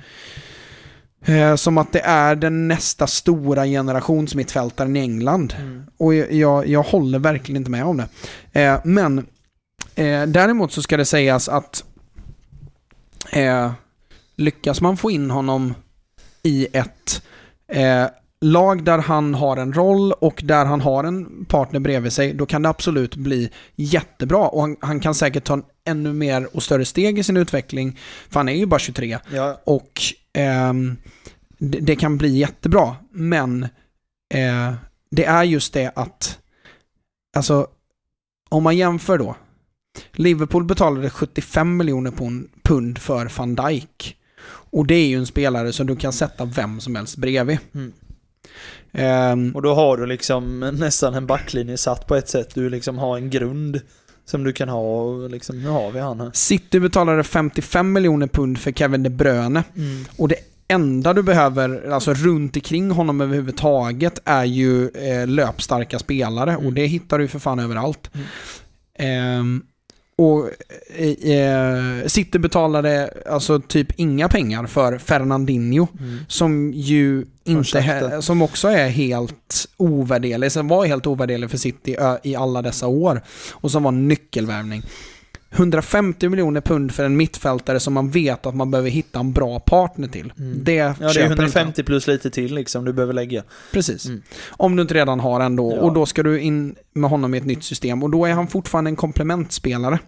eh, 1.25 1.55
som 1.55 1.79
att 1.79 1.93
det 1.93 2.01
är 2.01 2.37
den 2.37 2.69
nästa 2.69 3.07
stora 3.07 3.67
generationsmittfältaren 3.67 4.97
i 4.97 5.01
England. 5.01 5.55
Mm. 5.59 5.83
Och 5.97 6.15
jag, 6.15 6.67
jag, 6.67 6.83
håller 6.83 7.19
verkligen 7.19 7.57
inte 7.57 7.71
med 7.71 7.85
om 7.85 7.97
det. 7.97 8.61
Eh, 8.61 8.81
men 8.85 9.19
eh, 9.95 10.23
däremot 10.27 10.73
så 10.73 10.83
ska 10.83 10.97
det 10.97 11.05
sägas 11.05 11.49
att 11.49 11.85
eh, 13.33 13.73
lyckas 14.37 14.81
man 14.81 14.97
få 14.97 15.11
in 15.11 15.31
honom 15.31 15.75
i 16.43 16.69
ett 16.73 17.23
eh, 17.71 18.07
lag 18.41 18.85
där 18.85 18.99
han 18.99 19.35
har 19.35 19.57
en 19.57 19.73
roll 19.73 20.13
och 20.13 20.41
där 20.45 20.65
han 20.65 20.81
har 20.81 21.05
en 21.05 21.45
partner 21.45 21.81
bredvid 21.81 22.13
sig, 22.13 22.33
då 22.33 22.47
kan 22.47 22.63
det 22.63 22.69
absolut 22.69 23.17
bli 23.17 23.51
jättebra. 23.77 24.49
Och 24.49 24.61
han, 24.61 24.77
han 24.81 25.01
kan 25.01 25.15
säkert 25.15 25.45
ta 25.45 25.55
en 25.55 25.63
ännu 25.85 26.13
mer 26.13 26.57
och 26.57 26.63
större 26.63 26.85
steg 26.85 27.19
i 27.19 27.23
sin 27.23 27.37
utveckling, 27.37 27.99
för 28.31 28.41
han 28.41 28.49
är 28.49 28.53
ju 28.53 28.67
bara 28.67 28.81
23. 28.81 29.19
Ja, 29.33 29.61
Och 29.65 30.01
ehm, 30.33 30.97
det, 31.59 31.79
det 31.81 31.97
kan 31.97 32.19
bli 32.19 32.39
jättebra, 32.39 32.97
men 33.13 33.63
eh, 34.35 34.75
det 35.11 35.25
är 35.25 35.45
just 35.45 35.73
det 35.73 35.93
att, 35.95 36.39
alltså, 37.37 37.67
om 38.51 38.63
man 38.63 38.77
jämför 38.77 39.19
då. 39.19 39.37
Liverpool 40.13 40.65
betalade 40.65 41.11
75 41.11 41.77
miljoner 41.77 42.11
pund- 42.11 42.49
pund 42.63 42.99
för 42.99 43.33
van 43.37 43.55
Dijk. 43.55 44.17
Och 44.73 44.87
det 44.87 44.95
är 44.95 45.07
ju 45.07 45.17
en 45.17 45.27
spelare 45.27 45.73
som 45.73 45.87
du 45.87 45.97
kan 45.97 46.13
sätta 46.13 46.45
vem 46.45 46.81
som 46.81 46.97
helst 46.97 47.17
bredvid. 47.17 47.59
Mm. 47.75 47.93
Ehm, 48.93 49.53
och 49.55 49.63
då 49.63 49.75
har 49.75 49.97
du 49.97 50.07
liksom 50.07 50.61
nästan 50.61 51.15
en 51.15 51.27
backlinje 51.27 51.77
satt 51.77 52.07
på 52.07 52.15
ett 52.17 52.29
sätt. 52.29 52.55
Du 52.55 52.71
liksom 52.71 52.99
har 52.99 53.17
en 53.17 53.31
grund 53.31 53.81
som 54.25 54.45
du 54.45 54.53
kan 54.53 54.69
ha 54.69 55.03
och 55.03 55.31
liksom, 55.31 55.63
nu 55.63 55.69
har 55.69 55.91
vi 55.91 56.01
han 56.01 56.21
här. 56.21 56.31
City 56.35 56.81
betalade 56.81 57.23
55 57.25 57.93
miljoner 57.93 58.27
pund 58.27 58.59
för 58.59 58.73
Kevin 58.73 59.03
De 59.03 59.11
Bruyne. 59.11 59.65
Mm. 59.77 60.05
Och 60.17 60.29
det 60.29 60.37
enda 60.69 61.13
du 61.13 61.23
behöver, 61.23 61.91
alltså 61.91 62.15
runt 62.15 62.57
omkring 62.57 62.91
honom 62.91 63.21
överhuvudtaget, 63.21 64.19
är 64.25 64.45
ju 64.45 64.89
eh, 64.89 65.27
löpstarka 65.27 65.99
spelare. 65.99 66.57
Och 66.57 66.63
Mm. 66.63 66.75
det 66.75 66.87
hittar 66.87 67.19
du 67.19 67.29
för 67.29 67.39
fan 67.39 67.59
överallt. 67.59 68.11
Mm. 68.15 68.27
Ehm, 68.99 69.63
och 70.21 70.51
eh, 70.97 71.37
eh, 71.37 72.07
City 72.07 72.39
betalade 72.39 73.15
alltså 73.31 73.61
typ 73.61 73.89
inga 73.97 74.29
pengar 74.29 74.67
för 74.67 74.99
Fernandinho. 74.99 75.87
Mm. 76.01 76.19
Som 76.29 76.73
ju 76.73 77.25
inte, 77.45 77.81
he- 77.81 78.21
som 78.21 78.43
också 78.43 78.69
är 78.69 78.89
helt 78.89 79.69
ovärderlig, 79.77 80.53
som 80.53 80.69
var 80.69 80.87
helt 80.87 81.07
ovärderlig 81.07 81.51
för 81.51 81.59
City 81.59 81.97
i 82.23 82.37
alla 82.37 82.63
dessa 82.63 82.87
år. 82.87 83.21
Och 83.53 83.71
som 83.71 83.83
var 83.83 83.93
nyckelvärvning. 83.93 84.83
150 85.51 86.29
miljoner 86.29 86.61
pund 86.61 86.93
för 86.93 87.05
en 87.05 87.17
mittfältare 87.17 87.81
som 87.81 87.95
man 87.95 88.11
vet 88.11 88.47
att 88.47 88.55
man 88.55 88.71
behöver 88.71 88.91
hitta 88.91 89.19
en 89.19 89.33
bra 89.33 89.61
partner 89.61 90.09
till. 90.09 90.33
Mm. 90.39 90.65
Det 90.65 90.75
Ja, 90.75 90.95
det 90.99 91.05
är 91.05 91.09
köper 91.09 91.31
inte 91.31 91.43
150 91.43 91.83
plus 91.83 92.07
lite 92.07 92.31
till 92.31 92.55
liksom 92.55 92.85
du 92.85 92.93
behöver 92.93 93.15
lägga. 93.15 93.43
Precis. 93.73 94.07
Mm. 94.07 94.23
Om 94.51 94.77
du 94.77 94.83
inte 94.83 94.95
redan 94.95 95.21
har 95.21 95.41
en 95.41 95.57
då. 95.57 95.73
Ja. 95.77 95.81
Och 95.81 95.93
då 95.93 96.07
ska 96.07 96.23
du 96.23 96.41
in 96.41 96.75
med 96.93 97.11
honom 97.11 97.35
i 97.35 97.39
ett 97.39 97.45
nytt 97.45 97.65
system. 97.65 98.03
Och 98.03 98.11
då 98.11 98.25
är 98.27 98.33
han 98.33 98.49
fortfarande 98.49 98.91
en 98.91 98.97
komplementspelare. 98.97 99.99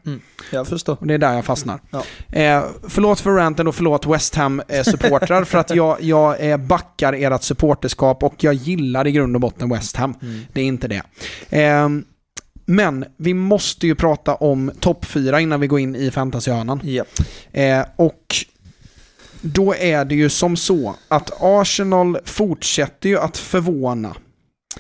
Jag 0.51 0.67
förstår. 0.67 0.97
Och 1.01 1.07
det 1.07 1.15
är 1.15 1.19
där 1.19 1.35
jag 1.35 1.45
fastnar. 1.45 1.81
Ja. 1.91 2.03
Eh, 2.39 2.65
förlåt 2.89 3.21
för 3.21 3.31
ranten 3.31 3.69
och 3.69 3.75
förlåt 3.75 4.07
West 4.07 4.35
Ham-supportrar 4.35 5.45
för 5.45 5.59
att 5.59 5.75
jag, 5.75 5.97
jag 6.01 6.51
eh, 6.51 6.57
backar 6.57 7.13
ert 7.13 7.43
supporterskap 7.43 8.23
och 8.23 8.45
jag 8.45 8.55
gillar 8.55 9.07
i 9.07 9.13
grund 9.13 9.37
och 9.37 9.41
botten 9.41 9.69
West 9.69 9.97
Ham. 9.97 10.15
Mm. 10.23 10.41
Det 10.53 10.61
är 10.61 10.65
inte 10.65 10.89
det. 10.89 11.03
Ehm, 11.51 12.05
men 12.65 13.05
vi 13.17 13.35
måste 13.35 13.87
ju 13.87 13.95
prata 13.95 14.35
om 14.35 14.73
topp 14.81 15.05
4 15.05 15.41
innan 15.41 15.61
vi 15.61 15.67
går 15.67 15.81
in 15.81 15.97
i 15.97 16.11
fantasyhörnan. 16.11 16.81
Ja. 16.85 17.05
Eh, 17.53 17.85
och 17.97 18.37
då 19.41 19.75
är 19.75 20.05
det 20.05 20.15
ju 20.15 20.29
som 20.29 20.57
så 20.57 20.95
att 21.09 21.31
Arsenal 21.41 22.19
fortsätter 22.25 23.09
ju 23.09 23.19
att 23.19 23.37
förvåna. 23.37 24.17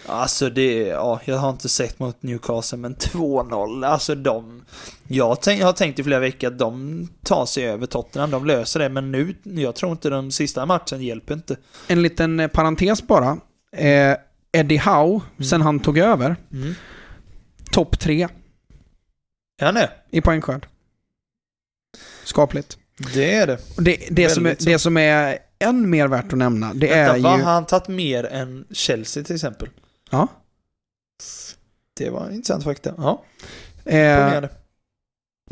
Alltså 0.06 0.50
det, 0.50 0.72
ja, 0.86 1.20
jag 1.24 1.36
har 1.36 1.50
inte 1.50 1.68
sett 1.68 1.98
mot 1.98 2.22
Newcastle, 2.22 2.78
men 2.78 2.94
2-0, 2.96 3.86
alltså 3.86 4.14
de... 4.14 4.62
Jag, 5.08 5.40
tänk, 5.40 5.60
jag 5.60 5.66
har 5.66 5.72
tänkt 5.72 5.98
i 5.98 6.04
flera 6.04 6.18
veckor 6.20 6.48
att 6.48 6.58
de 6.58 7.08
tar 7.22 7.46
sig 7.46 7.66
över 7.66 7.86
Tottenham, 7.86 8.30
de 8.30 8.46
löser 8.46 8.80
det, 8.80 8.88
men 8.88 9.12
nu, 9.12 9.34
jag 9.42 9.74
tror 9.74 9.92
inte 9.92 10.10
den 10.10 10.32
sista 10.32 10.66
matchen 10.66 11.02
hjälper 11.02 11.34
inte. 11.34 11.56
En 11.88 12.02
liten 12.02 12.40
eh, 12.40 12.48
parentes 12.48 13.06
bara. 13.06 13.38
Eh, 13.76 14.16
Eddie 14.52 14.78
Howe, 14.78 15.20
sen 15.50 15.62
han 15.62 15.80
tog 15.80 15.98
över, 15.98 16.36
Mm. 16.52 16.74
Topp 17.72 17.98
3 17.98 18.28
Är 19.60 19.66
han 19.66 19.74
det? 19.74 19.90
i 20.10 20.20
poängskörd. 20.20 20.66
Skapligt. 22.24 22.78
Det 23.14 23.34
är 23.34 23.46
det. 23.46 23.58
Det, 23.78 24.08
det, 24.10 24.28
som 24.28 24.46
är, 24.46 24.56
det 24.60 24.78
som 24.78 24.96
är 24.96 25.38
än 25.58 25.90
mer 25.90 26.08
värt 26.08 26.32
att 26.32 26.38
nämna, 26.38 26.74
det 26.74 26.86
Vänta, 26.88 27.12
är 27.12 27.16
ju... 27.16 27.22
har 27.22 27.38
han 27.38 27.66
tagit 27.66 27.88
mer 27.88 28.24
än 28.24 28.66
Chelsea 28.70 29.24
till 29.24 29.34
exempel? 29.34 29.68
Ja. 30.10 30.28
Det 31.96 32.10
var 32.10 32.30
intressant 32.30 32.64
fakta. 32.64 32.94
Ja, 32.96 33.24
Eh. 33.84 34.44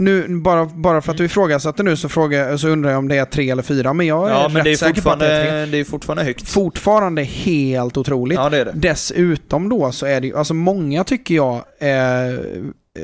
Nu, 0.01 0.29
bara, 0.41 0.65
bara 0.67 1.01
för 1.03 1.13
att 1.13 1.19
du 1.19 1.25
ifrågasatte 1.25 1.83
nu 1.83 1.97
så, 1.97 2.09
frågar, 2.09 2.57
så 2.57 2.69
undrar 2.69 2.91
jag 2.91 2.99
om 2.99 3.09
det 3.09 3.17
är 3.17 3.25
tre 3.25 3.51
eller 3.51 3.63
fyra, 3.63 3.93
men 3.93 4.07
jag 4.07 4.29
är 4.31 4.33
Ja, 4.35 4.49
men 4.49 4.57
rätt 4.57 4.65
det 4.65 4.71
är, 4.73 4.77
säker 4.77 5.03
på 5.03 5.11
att 5.11 5.19
det 5.19 5.27
är 5.27 5.41
tre. 5.41 5.45
fortfarande, 5.45 5.67
det 5.77 5.79
är 5.79 5.85
fortfarande 5.85 6.25
högt. 6.25 6.49
Fortfarande 6.49 7.23
helt 7.23 7.97
otroligt. 7.97 8.37
Ja, 8.39 8.49
det 8.51 8.59
är 8.59 8.65
det. 8.65 8.73
Dessutom 8.75 9.69
då 9.69 9.93
så 9.93 10.07
är 10.07 10.21
det 10.21 10.27
ju, 10.27 10.37
alltså 10.37 10.55
många 10.55 11.05
tycker 11.05 11.35
jag, 11.35 11.55
eh, 11.79 12.39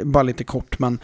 bara 0.05 0.23
lite 0.23 0.45
kort 0.45 0.79
men, 0.79 0.99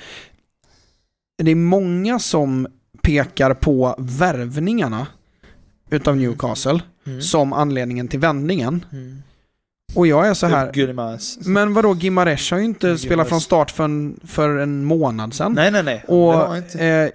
det 1.43 1.51
är 1.51 1.55
många 1.55 2.19
som 2.19 2.67
pekar 3.03 3.55
på 3.55 3.95
värvningarna 3.99 5.07
utav 5.91 6.17
Newcastle 6.17 6.81
Mm. 7.07 7.23
som 7.23 7.53
anledningen 7.53 8.09
till 8.09 8.19
vändningen. 8.21 8.85
Mm. 8.93 9.23
Och 9.95 10.07
jag 10.07 10.29
är 10.29 10.35
så 10.35 10.47
här, 10.47 11.49
men 11.49 11.75
vadå, 11.75 11.95
Gimaresh 11.95 12.53
har 12.53 12.59
ju 12.59 12.65
inte 12.65 12.87
Gimares. 12.87 13.03
spelat 13.03 13.29
från 13.29 13.41
start 13.41 13.71
för 13.71 13.85
en, 13.85 14.21
för 14.27 14.57
en 14.59 14.85
månad 14.85 15.35
sedan. 15.35 15.53
Nej, 15.53 15.71
nej, 15.71 15.83
nej. 15.83 16.05
Och 16.09 16.57
eh, 16.81 17.11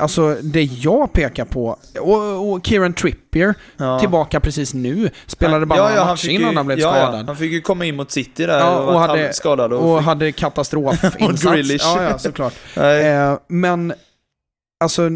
alltså 0.00 0.36
det 0.42 0.62
jag 0.62 1.12
pekar 1.12 1.44
på, 1.44 1.76
och, 2.00 2.52
och 2.52 2.66
Kieran 2.66 2.92
Trippier, 2.92 3.54
Ja. 3.76 3.98
tillbaka 4.00 4.40
precis 4.40 4.74
nu, 4.74 5.10
spelade 5.26 5.66
bara 5.66 5.78
ja, 5.78 5.94
ja, 5.94 6.16
fick 6.16 6.30
innan 6.30 6.56
han 6.56 6.66
blev 6.66 6.78
ja, 6.78 6.92
skadad. 6.92 7.26
Han 7.26 7.36
fick 7.36 7.52
ju 7.52 7.60
komma 7.60 7.84
in 7.84 7.96
mot 7.96 8.10
City 8.10 8.46
där 8.46 8.58
Ja, 8.58 8.78
och, 8.78 8.94
och 8.94 9.00
hade- 9.00 9.22
halvskadad. 9.22 9.72
Och, 9.72 9.92
Och 9.92 9.98
fick, 9.98 10.06
hade 10.06 10.32
katastrofinsats. 10.32 11.16
Och 11.44 11.52
Grealish. 11.52 11.82
Ja, 11.84 12.02
ja, 12.02 12.18
såklart. 12.18 12.52
Eh, 12.76 13.38
men, 13.48 13.92
alltså, 14.80 15.08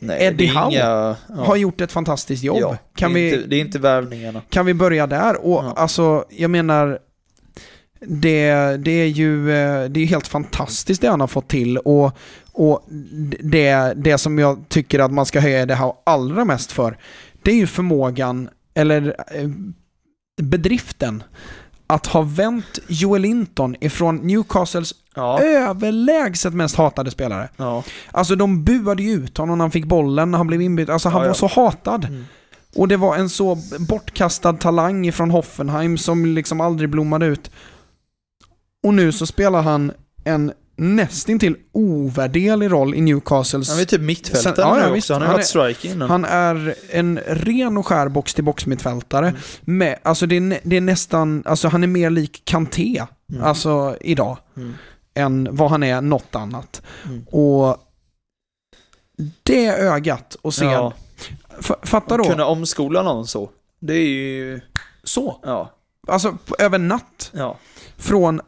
nej, 0.00 0.24
Eddie 0.26 0.46
Howe 0.46 0.70
inga- 0.70 1.16
ja. 1.28 1.34
har 1.44 1.56
gjort 1.56 1.80
ett 1.80 1.92
fantastiskt 1.92 2.42
jobb. 2.42 2.58
Ja, 2.60 2.76
kan, 2.94 3.12
det, 3.12 3.20
är 3.20 3.22
vi, 3.30 3.34
inte, 3.36 3.46
det 3.48 3.56
är 3.56 3.60
inte 3.60 3.78
värvningarna. 3.78 4.42
kan 4.50 4.66
vi 4.66 4.74
börja 4.74 5.06
där? 5.06 5.36
Och 5.46 5.64
Ja. 5.64 5.72
alltså, 5.76 6.24
jag 6.30 6.50
menar, 6.50 6.98
det, 8.06 8.52
det 8.76 8.90
är 8.90 9.06
ju 9.06 9.50
eh, 9.52 9.84
det 9.84 10.00
är 10.00 10.06
helt 10.06 10.26
fantastiskt 10.26 11.00
det 11.02 11.08
han 11.08 11.20
har 11.20 11.26
fått 11.26 11.48
till. 11.48 11.78
Och, 11.78 12.12
och 12.52 12.86
det, 13.40 13.92
det 13.96 14.18
som 14.18 14.38
jag 14.38 14.64
tycker 14.68 14.98
att 14.98 15.12
man 15.12 15.26
ska 15.26 15.40
höja 15.40 15.66
det 15.66 15.74
här 15.74 15.92
allra 16.06 16.44
mest 16.44 16.72
för, 16.72 16.98
det 17.42 17.50
är 17.50 17.56
ju 17.56 17.66
förmågan, 17.66 18.48
eller 18.74 19.16
eh, 19.34 19.48
bedriften, 20.42 21.22
att 21.90 22.06
ha 22.06 22.22
vänt 22.22 22.78
Joel 22.88 23.22
Linton 23.22 23.76
ifrån 23.80 24.16
Newcastles 24.16 24.94
Ja, 25.14 25.40
överlägset 25.42 26.54
mest 26.54 26.76
hatade 26.76 27.10
spelare. 27.10 27.48
ja. 27.56 27.82
Alltså 28.12 28.34
de 28.36 28.64
buade 28.64 29.02
ju 29.02 29.10
ut 29.12 29.38
honom 29.38 29.58
när 29.58 29.62
han 29.64 29.70
fick 29.70 29.84
bollen, 29.84 30.30
när 30.30 30.38
han 30.38 30.46
blev 30.46 30.62
inbytt. 30.62 30.88
Alltså 30.88 31.08
han 31.08 31.22
Ja, 31.22 31.26
var 31.28 31.34
så 31.34 31.46
hatad. 31.46 32.04
Mm. 32.04 32.24
Och 32.76 32.88
det 32.88 32.96
var 32.96 33.16
en 33.16 33.28
så 33.28 33.58
bortkastad 33.88 34.52
talang 34.52 35.12
från 35.12 35.30
Hoffenheim 35.30 35.98
som 35.98 36.26
liksom 36.26 36.60
aldrig 36.60 36.90
blommade 36.90 37.26
ut. 37.26 37.50
Och 38.86 38.94
nu 38.94 39.12
så 39.12 39.26
spelar 39.26 39.62
han 39.62 39.92
en 40.24 40.52
nästintill 40.80 41.56
ovärderlig 41.72 42.70
roll 42.72 42.94
i 42.94 43.00
Newcastles... 43.00 43.70
Han 43.70 43.80
är 43.80 43.84
typ 43.84 44.00
mittfältare 44.00 44.54
Sen- 44.54 44.64
ja, 44.66 44.88
ja, 44.88 44.96
också. 44.96 45.12
Han 45.12 45.22
har 45.22 45.32
varit 45.32 45.46
striker 45.46 45.88
innan. 45.88 46.10
Han 46.10 46.24
är 46.24 46.74
en 46.90 47.18
ren 47.26 47.76
och 47.76 47.86
skär 47.86 48.08
box-till-box-mittfältare. 48.08 49.28
Mm. 49.28 49.40
Med, 49.60 49.98
alltså 50.02 50.26
det 50.26 50.36
är, 50.36 50.60
det 50.62 50.76
är 50.76 50.80
nästan, 50.80 51.42
alltså 51.46 51.68
han 51.68 51.82
är 51.82 51.86
mer 51.86 52.10
lik 52.10 52.42
Kanté, 52.44 53.06
Mm. 53.32 53.42
alltså 53.44 53.96
idag, 54.00 54.38
Mm. 54.56 54.74
än 55.14 55.48
vad 55.52 55.70
han 55.70 55.82
är 55.82 56.00
något 56.00 56.34
annat. 56.34 56.82
Mm. 57.04 57.22
Och 57.22 57.76
det 59.42 59.66
ögat 59.66 60.34
och 60.42 60.54
se, 60.54 60.64
Ja, 60.64 60.92
fatta 61.82 62.16
då, 62.16 62.24
kunna 62.24 62.46
omskola 62.46 63.02
någon 63.02 63.26
så. 63.26 63.50
Det 63.80 63.94
är 63.94 64.08
ju... 64.08 64.60
så, 65.04 65.40
Ja. 65.42 65.74
alltså 66.08 66.36
över 66.58 66.78
natt, 66.78 67.30
Ja. 67.34 67.56
från 67.96 68.40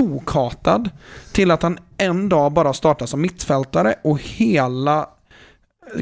tokhatad 0.00 0.90
till 1.32 1.50
att 1.50 1.62
han 1.62 1.78
en 1.98 2.28
dag 2.28 2.52
bara 2.52 2.72
startar 2.72 3.06
som 3.06 3.20
mittfältare 3.20 3.94
och 4.04 4.20
hela, 4.22 5.08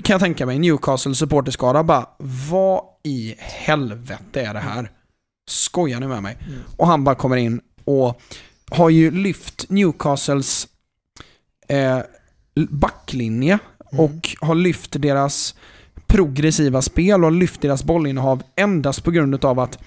kan 0.03 0.15
jag 0.15 0.21
tänka 0.21 0.47
mig, 0.47 0.59
Newcastle 0.59 1.15
supporterskara 1.15 1.83
bara 1.83 2.07
Vad 2.51 2.83
i 3.05 3.35
helvete 3.39 4.41
är 4.41 4.55
det 4.55 4.61
här? 4.61 4.91
Skojar 5.51 6.01
ni 6.01 6.07
med 6.07 6.23
mig? 6.23 6.37
Mm. 6.47 6.61
Och 6.77 6.87
han 6.87 7.05
bara 7.05 7.15
kommer 7.15 7.37
in 7.37 7.61
och 7.85 8.21
har 8.71 8.91
ju 8.91 9.11
lyft 9.11 9.71
Newcastles 9.71 10.69
eh, 11.69 11.99
backlinje 12.71 13.59
Mm. 13.93 14.05
och 14.05 14.29
har 14.41 14.55
lyft 14.55 15.03
deras 15.03 15.55
progressiva 16.07 16.83
spel 16.83 17.25
och 17.25 17.33
lyft 17.33 17.61
deras 17.61 17.85
bollinnehav 17.85 18.43
endast 18.57 19.05
på 19.05 19.11
grund 19.11 19.45
av 19.45 19.61
att 19.61 19.79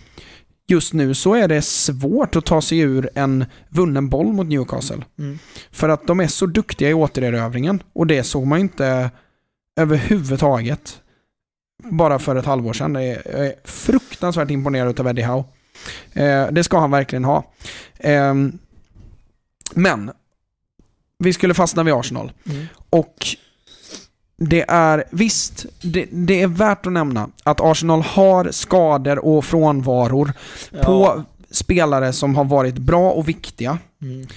just 0.71 0.93
nu 0.93 1.13
så 1.13 1.33
är 1.33 1.47
det 1.47 1.61
svårt 1.61 2.35
att 2.35 2.45
ta 2.45 2.61
sig 2.61 2.79
ur 2.79 3.09
en 3.15 3.45
vunnen 3.69 4.09
boll 4.09 4.33
mot 4.33 4.47
Newcastle. 4.47 5.03
Mm. 5.19 5.39
För 5.71 5.89
att 5.89 6.07
de 6.07 6.19
är 6.19 6.27
så 6.27 6.45
duktiga 6.45 6.89
i 6.89 6.93
återerövringen 6.93 7.83
och 7.93 8.07
det 8.07 8.23
såg 8.23 8.47
man 8.47 8.59
inte 8.59 9.11
överhuvudtaget 9.75 11.01
bara 11.83 12.19
för 12.19 12.35
ett 12.35 12.45
halvår 12.45 12.73
sedan. 12.73 12.95
Jag 12.95 13.05
är 13.05 13.53
fruktansvärt 13.63 14.51
imponerad 14.51 14.99
av 14.99 15.07
Eddie 15.07 15.23
Howe. 15.23 15.43
Eh, 16.13 16.47
det 16.51 16.63
ska 16.63 16.79
han 16.79 16.91
verkligen 16.91 17.25
ha. 17.25 17.53
Ehm, 17.99 18.59
men, 19.73 20.11
vi 21.19 21.33
skulle 21.33 21.53
fastna 21.53 21.83
vid 21.83 21.93
Arsenal. 21.93 22.31
Mm. 22.45 22.65
Och 22.89 23.27
det 24.43 24.65
är, 24.67 25.03
visst, 25.11 25.65
det, 25.81 26.05
det 26.11 26.41
är 26.41 26.47
värt 26.47 26.85
att 26.85 26.91
nämna 26.93 27.29
att 27.43 27.61
Arsenal 27.61 28.01
har 28.01 28.51
skador 28.51 29.25
och 29.25 29.45
frånvaror 29.45 30.33
Ja. 30.71 30.83
på 30.83 31.23
spelare 31.51 32.13
som 32.13 32.35
har 32.35 32.43
varit 32.45 32.77
bra 32.77 33.11
och 33.11 33.29
viktiga. 33.29 33.77
Mm. 34.01 34.27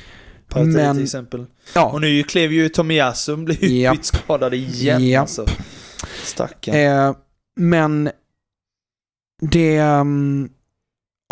Partey 0.48 0.66
Men- 0.72 0.94
till 0.96 1.04
exempel. 1.04 1.46
Ja, 1.74 1.84
Och 1.92 2.00
nu 2.00 2.22
klev 2.22 2.52
ju 2.52 2.68
Tomiyasu 2.68 3.36
blev 3.36 3.64
utbytt 3.64 4.04
skadad 4.04 4.54
igen 4.54 5.20
alltså. 5.20 5.46
Stackarn. 6.24 6.74
eh, 6.76 7.14
men 7.56 8.10
det... 9.40 9.80
Um, 9.82 10.48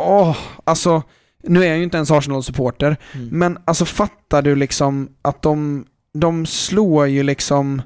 åh, 0.03 0.37
alltså, 0.65 1.03
nu 1.43 1.65
är 1.65 1.69
jag 1.69 1.77
ju 1.79 1.85
inte 1.85 1.97
ens 1.97 2.11
Arsenal-supporter, 2.11 2.97
Mm. 3.15 3.29
men 3.29 3.59
alltså 3.65 3.85
fattar 3.85 4.43
du 4.43 4.55
liksom 4.57 5.09
att 5.23 5.43
de, 5.43 5.85
de 6.15 6.47
slår 6.47 7.07
ju 7.07 7.23
liksom 7.23 7.83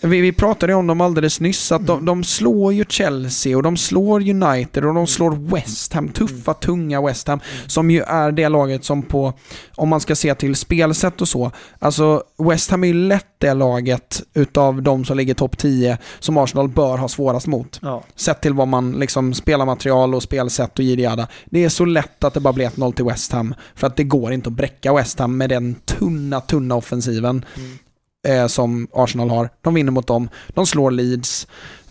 Vi, 0.00 0.20
vi 0.20 0.32
pratade 0.32 0.74
om 0.74 0.86
dem 0.86 1.00
alldeles 1.00 1.40
nyss, 1.40 1.72
att 1.72 1.86
de, 1.86 1.92
Mm. 1.92 2.04
de 2.04 2.24
slår 2.24 2.72
ju 2.72 2.84
Chelsea 2.88 3.56
och 3.56 3.62
de 3.62 3.76
slår 3.76 4.20
United 4.20 4.84
och 4.84 4.94
de 4.94 5.06
slår 5.06 5.54
West 5.54 5.92
Ham, 5.92 6.08
tuffa, 6.08 6.54
tunga 6.54 7.02
West 7.02 7.28
Ham, 7.28 7.40
som 7.66 7.90
ju 7.90 8.00
är 8.02 8.32
det 8.32 8.48
laget 8.48 8.84
som 8.84 9.02
på, 9.02 9.32
om 9.74 9.88
man 9.88 10.00
ska 10.00 10.16
se 10.16 10.34
till 10.34 10.54
spelsätt 10.56 11.20
och 11.20 11.28
så, 11.28 11.50
alltså 11.78 12.22
West 12.38 12.70
Ham 12.70 12.84
är 12.84 12.88
ju 12.88 12.94
lätt 12.94 13.26
det 13.38 13.54
laget 13.54 14.22
utav 14.34 14.82
de 14.82 15.04
som 15.04 15.16
ligger 15.16 15.34
topp 15.34 15.58
10 15.58 15.98
som 16.18 16.36
Arsenal 16.38 16.68
bör 16.68 16.98
ha 16.98 17.08
svårast 17.08 17.46
mot. 17.46 17.78
Ja. 17.82 18.04
Sett 18.16 18.40
till 18.40 18.54
vad 18.54 18.68
man 18.68 18.92
liksom 18.92 19.34
spelar 19.34 19.66
material 19.66 20.14
och 20.14 20.22
spelsätt 20.22 20.78
och 20.78 20.84
jada 20.84 21.28
Det 21.44 21.64
är 21.64 21.68
så 21.68 21.84
lätt 21.84 22.24
att 22.24 22.34
det 22.34 22.40
bara 22.40 22.52
blir 22.52 22.66
1-0 22.68 22.92
till 22.92 23.04
West 23.04 23.32
Ham, 23.32 23.54
för 23.74 23.86
att 23.86 23.96
det 23.96 24.04
går 24.04 24.32
inte 24.32 24.48
att 24.48 24.56
bräcka 24.56 24.94
West 24.94 25.18
Ham 25.18 25.36
med 25.36 25.50
den 25.50 25.74
tunna, 25.74 26.40
tunna 26.40 26.74
offensiven 26.74 27.44
Mm. 27.56 27.78
Eh, 28.26 28.46
som 28.46 28.88
Arsenal 28.92 29.30
har. 29.30 29.50
De 29.60 29.74
vinner 29.74 29.92
mot 29.92 30.06
dem, 30.06 30.28
de 30.48 30.66
slår 30.66 30.90
Leeds. 30.90 31.46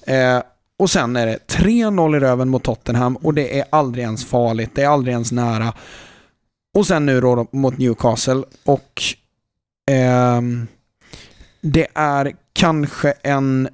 Eh, 0.08 0.42
och 0.80 0.90
sen 0.90 1.16
är 1.16 1.26
det 1.26 1.38
3-0 1.48 2.18
i 2.18 2.20
röven 2.20 2.50
mot 2.50 2.64
Tottenham 2.64 3.16
och 3.16 3.34
det 3.34 3.60
är 3.60 3.66
aldrig 3.70 4.04
ens 4.04 4.26
farligt, 4.26 4.72
det 4.76 4.84
är 4.84 4.88
aldrig 4.88 5.14
ens 5.14 5.32
nära. 5.32 5.74
Och 6.74 6.88
sen 6.88 7.06
nu 7.06 7.22
då 7.22 7.48
mot 7.52 7.78
Newcastle 7.78 8.44
och 8.66 9.04
ehm, 9.92 10.68
det 11.62 11.88
är 11.94 12.34
kanske 12.54 13.12
en 13.12 13.70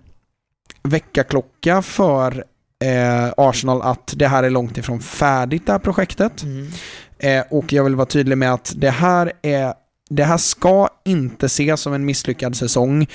väckarklocka 0.84 1.82
för 1.82 2.44
eh, 2.84 3.34
Arsenal 3.38 3.82
att 3.82 4.14
det 4.16 4.28
här 4.28 4.44
är 4.44 4.50
långt 4.50 4.78
ifrån 4.78 5.00
färdigt 5.00 5.66
det 5.66 5.72
här 5.72 5.80
projektet. 5.80 6.44
Mm. 6.44 6.72
Eh, 7.20 7.44
och 7.50 7.74
jag 7.74 7.84
vill 7.84 7.96
vara 7.96 8.06
tydlig 8.06 8.38
med 8.38 8.54
att 8.54 8.74
det 8.76 8.90
här 8.90 9.32
är 9.42 9.74
det 10.16 10.24
här 10.24 10.38
ska 10.38 10.90
inte 11.06 11.46
ses 11.46 11.82
som 11.82 11.94
en 11.94 12.06
misslyckad 12.06 12.56
säsong 12.56 13.08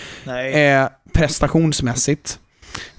eh, 0.52 0.88
prestationsmässigt. 1.12 2.38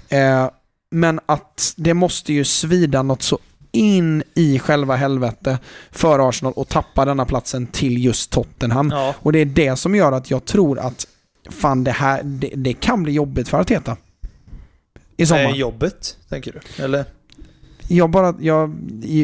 Eh, 0.08 0.50
men 0.90 1.20
att 1.26 1.74
det 1.76 1.94
måste 1.94 2.32
ju 2.32 2.44
svida 2.44 3.02
något 3.02 3.22
så 3.22 3.38
in 3.72 4.22
i 4.34 4.58
själva 4.58 4.96
helvete 4.96 5.58
för 5.90 6.28
Arsenal 6.28 6.54
att 6.56 6.68
tappa 6.68 7.04
denna 7.04 7.26
platsen 7.26 7.66
till 7.66 8.04
just 8.04 8.30
Tottenham. 8.30 8.90
Ja. 8.90 9.14
Och 9.18 9.32
det 9.32 9.38
är 9.38 9.44
det 9.44 9.76
som 9.76 9.94
gör 9.94 10.12
att 10.12 10.30
jag 10.30 10.44
tror 10.44 10.78
att 10.78 11.06
fan 11.50 11.84
det 11.84 11.90
här, 11.90 12.22
det, 12.22 12.52
det 12.56 12.72
kan 12.72 13.02
bli 13.02 13.12
jobbigt 13.12 13.48
för 13.48 13.58
Arteta. 13.58 13.96
I 15.16 15.26
sommar. 15.26 15.44
Eh, 15.44 15.50
jobbet, 15.50 16.16
tänker 16.28 16.52
du? 16.52 16.84
Eller? 16.84 17.04
Jag, 17.92 18.10
bara, 18.10 18.34
jag, 18.40 18.76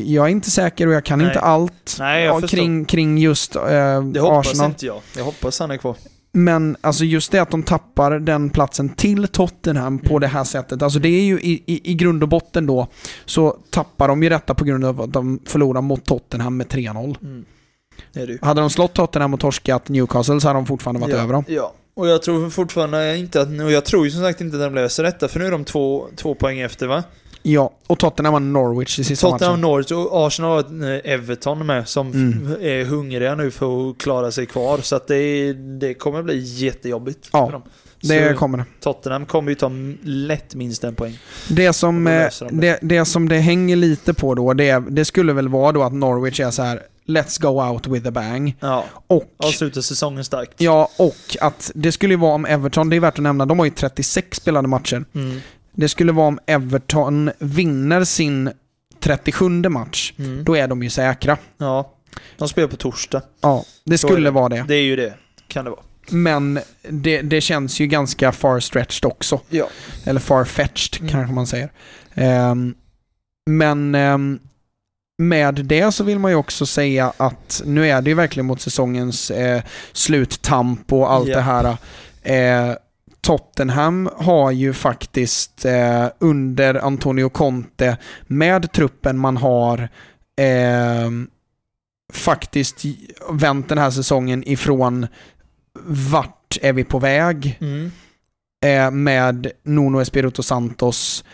jag 0.04 0.26
är 0.26 0.30
inte 0.30 0.50
säker 0.50 0.86
och 0.86 0.92
jag 0.92 1.04
kan 1.04 1.18
Nej. 1.18 1.28
inte 1.28 1.40
allt 1.40 1.96
Nej, 1.98 2.24
jag 2.24 2.48
kring, 2.48 2.84
kring 2.84 3.18
just 3.18 3.56
eh, 3.56 3.62
Det 4.02 4.20
hoppas 4.20 4.46
Arsenal. 4.48 4.70
inte 4.70 4.86
jag. 4.86 5.00
Jag 5.16 5.24
hoppas 5.24 5.60
han 5.60 5.70
är 5.70 5.76
kvar. 5.76 5.94
Men 6.32 6.76
alltså 6.80 7.04
just 7.04 7.32
det 7.32 7.38
att 7.38 7.50
de 7.50 7.62
tappar 7.62 8.10
den 8.10 8.50
platsen 8.50 8.88
till 8.88 9.28
Tottenham 9.28 9.98
på 9.98 10.10
Mm. 10.10 10.20
det 10.20 10.26
här 10.26 10.44
sättet. 10.44 10.82
Alltså 10.82 10.98
det 10.98 11.08
är 11.08 11.22
ju 11.22 11.40
i, 11.40 11.62
i, 11.66 11.90
i 11.90 11.94
grund 11.94 12.22
och 12.22 12.28
botten 12.28 12.66
då 12.66 12.86
så 13.24 13.56
tappar 13.70 14.08
de 14.08 14.22
ju 14.22 14.28
detta 14.28 14.54
på 14.54 14.64
grund 14.64 14.84
av 14.84 15.00
att 15.00 15.12
de 15.12 15.38
förlorar 15.46 15.80
mot 15.80 16.04
Tottenham 16.04 16.56
med 16.56 16.66
3-0. 16.66 17.16
Mm. 17.22 17.44
Hade 18.42 18.60
de 18.60 18.70
slått 18.70 18.94
Tottenham 18.94 19.34
och 19.34 19.40
torskat 19.40 19.88
Newcastle 19.88 20.40
så 20.40 20.48
hade 20.48 20.58
de 20.58 20.66
fortfarande 20.66 21.00
varit 21.00 21.14
ja. 21.14 21.20
över 21.20 21.32
dem. 21.32 21.44
Ja. 21.48 21.72
Och 21.94 22.08
jag 22.08 22.22
tror 22.22 22.50
fortfarande 22.50 23.16
inte 23.16 23.40
att, 23.40 23.48
och 23.48 23.72
jag 23.72 23.84
tror 23.84 24.04
ju 24.04 24.10
som 24.10 24.20
sagt 24.22 24.40
inte 24.40 24.56
att 24.56 24.62
de 24.62 24.74
löser 24.74 25.02
detta, 25.02 25.28
för 25.28 25.38
nu 25.40 25.46
är 25.46 25.50
de 25.50 25.64
två, 25.64 26.06
två 26.16 26.34
poäng 26.34 26.60
efter 26.60 26.86
va? 26.86 27.04
Ja, 27.48 27.70
och 27.86 27.98
Tottenham 27.98 28.32
har 28.32 28.40
Norwich 28.40 28.98
i 28.98 29.04
sista 29.04 29.30
Tottenham, 29.30 29.52
matchen. 29.52 29.60
Norwich 29.70 29.90
och 29.92 30.26
Arsenal 30.26 30.50
har 30.50 30.90
eh, 30.94 31.00
Everton 31.12 31.66
med 31.66 31.88
som 31.88 32.06
Mm. 32.12 32.56
är 32.60 32.84
hungriga 32.84 33.34
nu 33.34 33.50
för 33.50 33.90
att 33.90 33.98
klara 33.98 34.30
sig 34.30 34.46
kvar. 34.46 34.78
Så 34.78 34.96
att 34.96 35.06
det, 35.08 35.52
det 35.52 35.94
kommer 35.94 36.22
bli 36.22 36.38
jättejobbigt 36.38 37.28
Ja, 37.32 37.46
för 37.46 37.52
dem. 37.52 37.62
Det 38.00 38.32
Så 38.32 38.38
kommer 38.38 38.58
det. 38.58 38.64
Tottenham 38.80 39.26
kommer 39.26 39.50
ju 39.50 39.54
ta 39.54 39.70
lätt 40.02 40.54
minst 40.54 40.84
en 40.84 40.94
poäng. 40.94 41.18
Det 41.48 41.72
som, 41.72 42.06
eh, 42.06 42.28
de 42.40 42.60
det. 42.60 42.78
det, 42.80 42.96
det 42.98 43.04
som 43.04 43.28
det 43.28 43.38
hänger 43.38 43.76
lite 43.76 44.14
på 44.14 44.34
då, 44.34 44.52
det, 44.52 44.82
det 44.90 45.04
skulle 45.04 45.32
väl 45.32 45.48
vara 45.48 45.72
då 45.72 45.82
att 45.82 45.92
Norwich 45.94 46.40
är 46.40 46.50
så 46.50 46.62
här 46.62 46.82
Let's 47.06 47.42
go 47.42 47.72
out 47.72 47.86
with 47.86 48.08
a 48.08 48.10
bang. 48.10 48.56
Ja, 48.60 48.84
Och 49.06 49.24
avsluta 49.44 49.82
säsongen 49.82 50.24
starkt. 50.24 50.52
Ja, 50.56 50.88
och 50.98 51.36
att 51.40 51.70
det 51.74 51.92
skulle 51.92 52.14
ju 52.14 52.18
vara 52.20 52.34
om 52.34 52.44
Everton, 52.44 52.90
det 52.90 52.96
är 52.96 53.00
värt 53.00 53.14
att 53.18 53.22
nämna, 53.22 53.46
de 53.46 53.58
har 53.58 53.66
ju 53.66 53.70
36 53.72 54.36
spelade 54.36 54.68
matcher. 54.68 55.04
Mm. 55.14 55.40
Det 55.76 55.88
skulle 55.88 56.12
vara 56.12 56.26
om 56.28 56.38
Everton 56.46 57.30
vinner 57.38 58.04
sin 58.04 58.50
37 59.00 59.48
match. 59.48 60.12
Mm. 60.18 60.44
Då 60.44 60.56
är 60.56 60.68
de 60.68 60.82
ju 60.82 60.90
säkra. 60.90 61.38
Ja, 61.58 61.92
de 62.38 62.48
spelar 62.48 62.68
på 62.68 62.76
torsdag. 62.76 63.22
Ja, 63.40 63.64
det 63.84 63.98
skulle 63.98 64.24
det. 64.26 64.30
vara 64.30 64.48
det. 64.48 64.64
Det 64.68 64.74
är 64.74 64.82
ju 64.82 64.96
det, 64.96 65.14
kan 65.48 65.64
det 65.64 65.70
vara. 65.70 65.80
Men 66.10 66.58
det, 66.90 67.22
det 67.22 67.40
känns 67.40 67.80
ju 67.80 67.86
ganska 67.86 68.32
far-stretched 68.32 69.04
också. 69.04 69.40
Ja. 69.48 69.68
Eller 70.04 70.20
far-fetched 70.20 71.00
Mm. 71.00 71.12
kanske 71.12 71.34
man 71.34 71.46
säger. 71.46 71.72
Ehm, 72.14 72.74
men 73.50 73.94
ehm, 73.94 74.38
med 75.18 75.54
det 75.54 75.92
så 75.92 76.04
vill 76.04 76.18
man 76.18 76.30
ju 76.30 76.36
också 76.36 76.66
säga 76.66 77.12
att 77.16 77.62
nu 77.64 77.88
är 77.88 78.02
det 78.02 78.10
ju 78.10 78.14
verkligen 78.14 78.46
mot 78.46 78.60
säsongens 78.60 79.30
eh, 79.30 79.62
sluttamp 79.92 80.92
och 80.92 81.12
allt 81.12 81.28
Ja. 81.28 81.36
det 81.36 81.42
här. 81.42 81.76
Eh, 82.22 82.76
Tottenham 83.26 84.10
har 84.16 84.50
ju 84.50 84.72
faktiskt 84.72 85.64
eh, 85.64 86.06
under 86.18 86.74
Antonio 86.74 87.28
Conte 87.28 87.96
med 88.26 88.72
truppen 88.72 89.18
man 89.18 89.36
har 89.36 89.88
eh, 90.40 91.10
faktiskt 92.12 92.82
vänt 93.30 93.68
den 93.68 93.78
här 93.78 93.90
säsongen 93.90 94.48
ifrån 94.48 95.06
vart 95.84 96.58
är 96.62 96.72
vi 96.72 96.84
på 96.84 96.98
väg 96.98 97.58
Mm. 97.60 97.92
eh, 98.64 98.90
med 98.90 99.52
Nuno 99.62 100.00
Espirito 100.00 100.42
Santos 100.42 101.24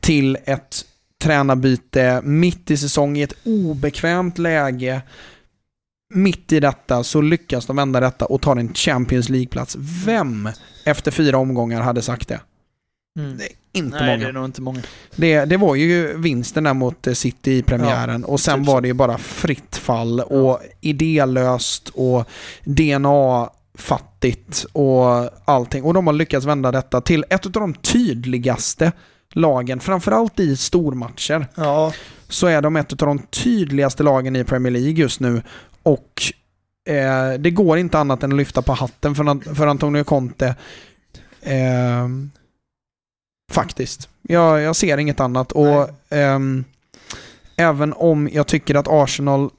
till 0.00 0.38
ett 0.44 0.84
tränarbyte 1.22 2.20
mitt 2.24 2.70
i 2.70 2.76
säsong 2.76 3.16
i 3.16 3.22
ett 3.22 3.34
obekvämt 3.44 4.38
läge. 4.38 5.02
Mitt 6.14 6.52
i 6.52 6.60
detta 6.60 7.04
så 7.04 7.20
lyckas 7.20 7.66
de 7.66 7.76
vända 7.76 8.00
detta 8.00 8.24
och 8.24 8.42
tar 8.42 8.56
en 8.56 8.74
Champions 8.74 9.28
League-plats. 9.28 9.76
Vem 10.06 10.48
efter 10.84 11.10
fyra 11.10 11.38
omgångar 11.38 11.80
hade 11.82 12.02
sagt 12.02 12.28
det? 12.28 12.40
Mm. 13.18 13.38
Det 13.38 13.44
är 13.44 13.50
inte 13.72 13.96
Nej, 14.00 14.06
många. 14.06 14.18
det 14.24 14.28
är 14.28 14.32
nog 14.32 14.44
inte 14.44 14.62
många. 14.62 14.80
Det, 15.16 15.44
det 15.44 15.56
var 15.56 15.74
ju 15.74 16.18
vinsten 16.18 16.64
där 16.64 16.74
mot 16.74 17.06
eh, 17.06 17.12
City 17.12 17.52
i 17.52 17.62
premiären 17.62 18.24
och 18.24 18.40
sen 18.40 18.58
typ 18.60 18.66
var 18.66 18.80
det 18.80 18.88
ju 18.88 18.94
bara 18.94 19.18
fritt 19.18 19.76
fall 19.76 20.20
och 20.20 20.60
idélöst 20.80 21.88
och 21.88 22.28
DNA-fattigt 22.64 24.66
och 24.72 25.30
allting. 25.44 25.84
Och 25.84 25.94
de 25.94 26.06
har 26.06 26.14
lyckats 26.14 26.46
vända 26.46 26.72
detta 26.72 27.00
till 27.00 27.24
ett 27.30 27.46
av 27.46 27.52
de 27.52 27.74
tydligaste 27.74 28.92
lagen, 29.34 29.80
framförallt 29.80 30.40
i 30.40 30.56
stormatcher, 30.56 31.46
Ja, 31.54 31.92
så 32.28 32.46
är 32.46 32.62
de 32.62 32.76
ett 32.76 32.92
av 32.92 32.96
de 33.08 33.18
tydligaste 33.18 34.02
lagen 34.02 34.36
i 34.36 34.44
Premier 34.44 34.72
League 34.72 34.90
just 34.92 35.20
nu. 35.20 35.42
Och 35.88 36.22
eh, 36.88 37.32
det 37.38 37.50
går 37.50 37.78
inte 37.78 37.98
annat 37.98 38.22
än 38.22 38.32
att 38.32 38.38
lyfta 38.38 38.62
på 38.62 38.72
hatten 38.72 39.14
för, 39.14 39.54
för 39.54 39.66
Antonio 39.66 40.04
Conte. 40.04 40.56
Eh, 41.42 42.08
faktiskt. 43.52 44.08
Jag, 44.22 44.60
jag 44.60 44.76
ser 44.76 44.98
inget 44.98 45.20
annat. 45.20 45.52
Och 45.52 45.90
ehm, 46.10 46.64
även 47.56 47.92
om 47.92 48.28
jag 48.32 48.46
tycker 48.46 48.74
att 48.74 48.88
Arsenal, 48.88 49.50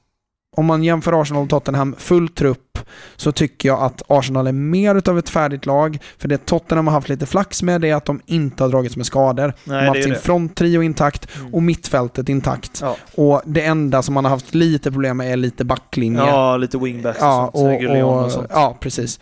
om 0.58 0.66
man 0.66 0.84
jämför 0.84 1.22
Arsenal 1.22 1.44
och 1.44 1.50
Tottenham 1.50 1.96
full 1.98 2.30
trupp, 2.30 2.80
så 3.16 3.32
tycker 3.32 3.70
jag 3.70 3.82
att 3.82 4.02
Arsenal 4.08 4.48
är 4.48 4.52
mer 4.52 4.96
utav 4.96 5.20
ett 5.20 5.30
färdigt 5.30 5.66
lag. 5.66 6.00
För 6.18 6.28
det 6.28 6.46
Tottenham 6.46 6.88
har 6.88 6.94
haft 6.94 7.10
lite 7.10 7.26
flax 7.26 7.64
med 7.64 7.82
det 7.82 7.90
är 7.90 7.96
att 7.96 8.06
de 8.06 8.22
inte 8.26 8.64
har 8.64 8.70
dragits 8.70 8.96
med 8.98 9.06
skador. 9.06 9.54
de 9.66 9.72
har 9.72 9.78
nej 9.78 9.88
haft 9.88 10.04
sin 10.04 10.16
fronttrio 10.16 10.82
intakt 10.84 11.28
Mm. 11.40 11.54
och 11.54 11.64
mittfältet 11.64 12.30
intakt. 12.30 12.80
Ja. 12.82 12.96
Och 13.16 13.42
det 13.46 13.62
enda 13.66 14.02
som 14.02 14.14
man 14.14 14.26
har 14.26 14.30
haft 14.32 14.56
lite 14.56 14.92
problem 14.92 15.18
med 15.18 15.32
är 15.34 15.38
lite 15.38 15.66
backlinje. 15.66 16.20
ja, 16.20 16.58
lite 16.58 16.78
wingbacks 16.78 17.18
Ja, 17.22 17.48
och 17.48 17.60
sånt. 17.60 17.90
och, 17.90 17.96
och, 17.96 18.26
och, 18.26 18.32
sånt. 18.32 18.48
ja 18.50 18.78
precis. 18.80 19.20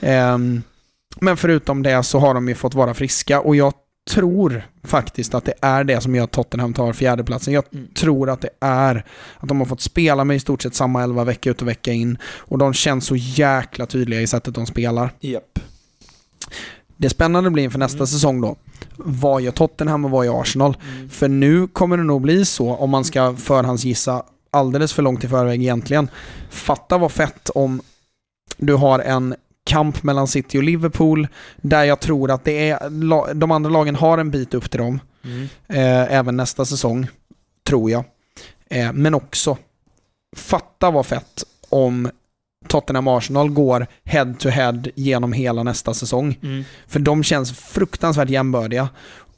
Ehm, 0.00 0.62
men 1.20 1.36
förutom 1.36 1.82
det 1.82 2.02
så 2.02 2.18
har 2.18 2.34
de 2.34 2.48
ju 2.48 2.54
fått 2.54 2.74
vara 2.74 2.94
friska 2.94 3.40
och 3.40 3.56
jag 3.56 3.72
tror 4.10 4.62
faktiskt 4.84 5.34
att 5.34 5.44
det 5.44 5.54
är 5.62 5.84
det 5.84 6.00
som 6.00 6.14
gör 6.14 6.24
att 6.24 6.30
Tottenham 6.30 6.72
tar 6.74 6.92
fjärdeplatsen. 6.92 7.54
Jag 7.54 7.64
Mm. 7.72 7.86
tror 7.94 8.30
att 8.30 8.40
det 8.40 8.48
är 8.60 9.04
att 9.38 9.48
de 9.48 9.58
har 9.58 9.66
fått 9.66 9.80
spela 9.80 10.24
med 10.24 10.36
i 10.36 10.40
stort 10.40 10.62
sett 10.62 10.74
samma 10.74 11.02
elva 11.02 11.24
vecka 11.24 11.50
ut 11.50 11.62
och 11.62 11.68
vecka 11.68 11.92
in 11.92 12.18
och 12.24 12.58
de 12.58 12.72
känns 12.72 13.06
så 13.06 13.16
jäkla 13.16 13.86
tydliga 13.86 14.20
i 14.20 14.26
sättet 14.26 14.54
de 14.54 14.66
spelar. 14.66 15.12
Japp. 15.20 15.58
Det 16.96 17.10
spännande 17.10 17.50
blir 17.50 17.64
inför 17.64 17.78
nästa 17.78 17.96
Mm. 17.96 18.06
säsong 18.06 18.40
då. 18.40 18.56
Vad 18.96 19.42
gör 19.42 19.52
Tottenham 19.52 20.04
och 20.04 20.10
vad 20.10 20.26
gör 20.26 20.40
Arsenal? 20.40 20.76
Mm. 20.96 21.08
För 21.08 21.28
nu 21.28 21.66
kommer 21.66 21.96
det 21.96 22.02
nog 22.04 22.20
bli 22.22 22.44
så, 22.44 22.74
om 22.74 22.90
man 22.90 23.04
ska 23.04 23.36
förhandsgissa 23.36 24.22
alldeles 24.50 24.92
för 24.92 25.02
långt 25.02 25.24
i 25.24 25.28
förväg 25.28 25.62
egentligen. 25.62 26.08
Fatta 26.50 26.98
vad 26.98 27.12
fett 27.12 27.50
om 27.54 27.80
du 28.56 28.74
har 28.74 28.98
en 28.98 29.34
kamp 29.64 30.02
mellan 30.02 30.28
City 30.28 30.58
och 30.58 30.62
Liverpool 30.62 31.28
där 31.56 31.84
jag 31.84 32.00
tror 32.00 32.30
att 32.30 32.44
det 32.44 32.70
är, 32.70 33.34
de 33.34 33.50
andra 33.50 33.70
lagen 33.70 33.96
har 33.96 34.18
en 34.18 34.30
bit 34.30 34.54
upp 34.54 34.70
till 34.70 34.80
dem. 34.80 35.00
Mm. 35.24 35.48
Eh, 35.68 36.14
även 36.14 36.36
nästa 36.36 36.64
säsong, 36.64 37.06
tror 37.66 37.90
jag. 37.90 38.04
Eh, 38.70 38.92
men 38.92 39.14
också, 39.14 39.56
fatta 40.36 40.90
vad 40.90 41.06
fett 41.06 41.44
om 41.68 42.10
Tottenham-Arsenal 42.68 43.50
går 43.50 43.86
head-to-head 44.04 44.90
genom 44.94 45.32
hela 45.32 45.62
nästa 45.62 45.94
säsong. 45.94 46.38
Mm. 46.42 46.64
För 46.86 47.00
de 47.00 47.22
känns 47.22 47.58
fruktansvärt 47.58 48.28
jämbördiga. 48.30 48.88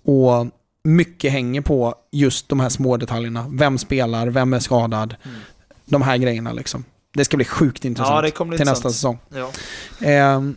Och 0.04 0.46
mycket 0.84 1.32
hänger 1.32 1.60
på 1.60 1.94
just 2.12 2.48
de 2.48 2.60
här 2.60 2.68
små 2.68 2.96
detaljerna. 2.96 3.46
Vem 3.48 3.78
spelar, 3.78 4.26
vem 4.26 4.52
är 4.52 4.58
skadad? 4.58 5.14
Mm. 5.24 5.36
De 5.84 6.02
här 6.02 6.16
grejerna 6.16 6.52
liksom. 6.52 6.84
Det 7.14 7.24
ska 7.24 7.36
bli 7.36 7.46
sjukt 7.46 7.84
intressant 7.84 8.14
Ja, 8.16 8.22
det 8.22 8.30
kommer 8.30 8.48
bli 8.48 8.58
till 8.58 8.66
nästa 8.66 8.90
säsong. 8.90 9.18
Ja. 9.34 9.50
Ehm, 10.00 10.56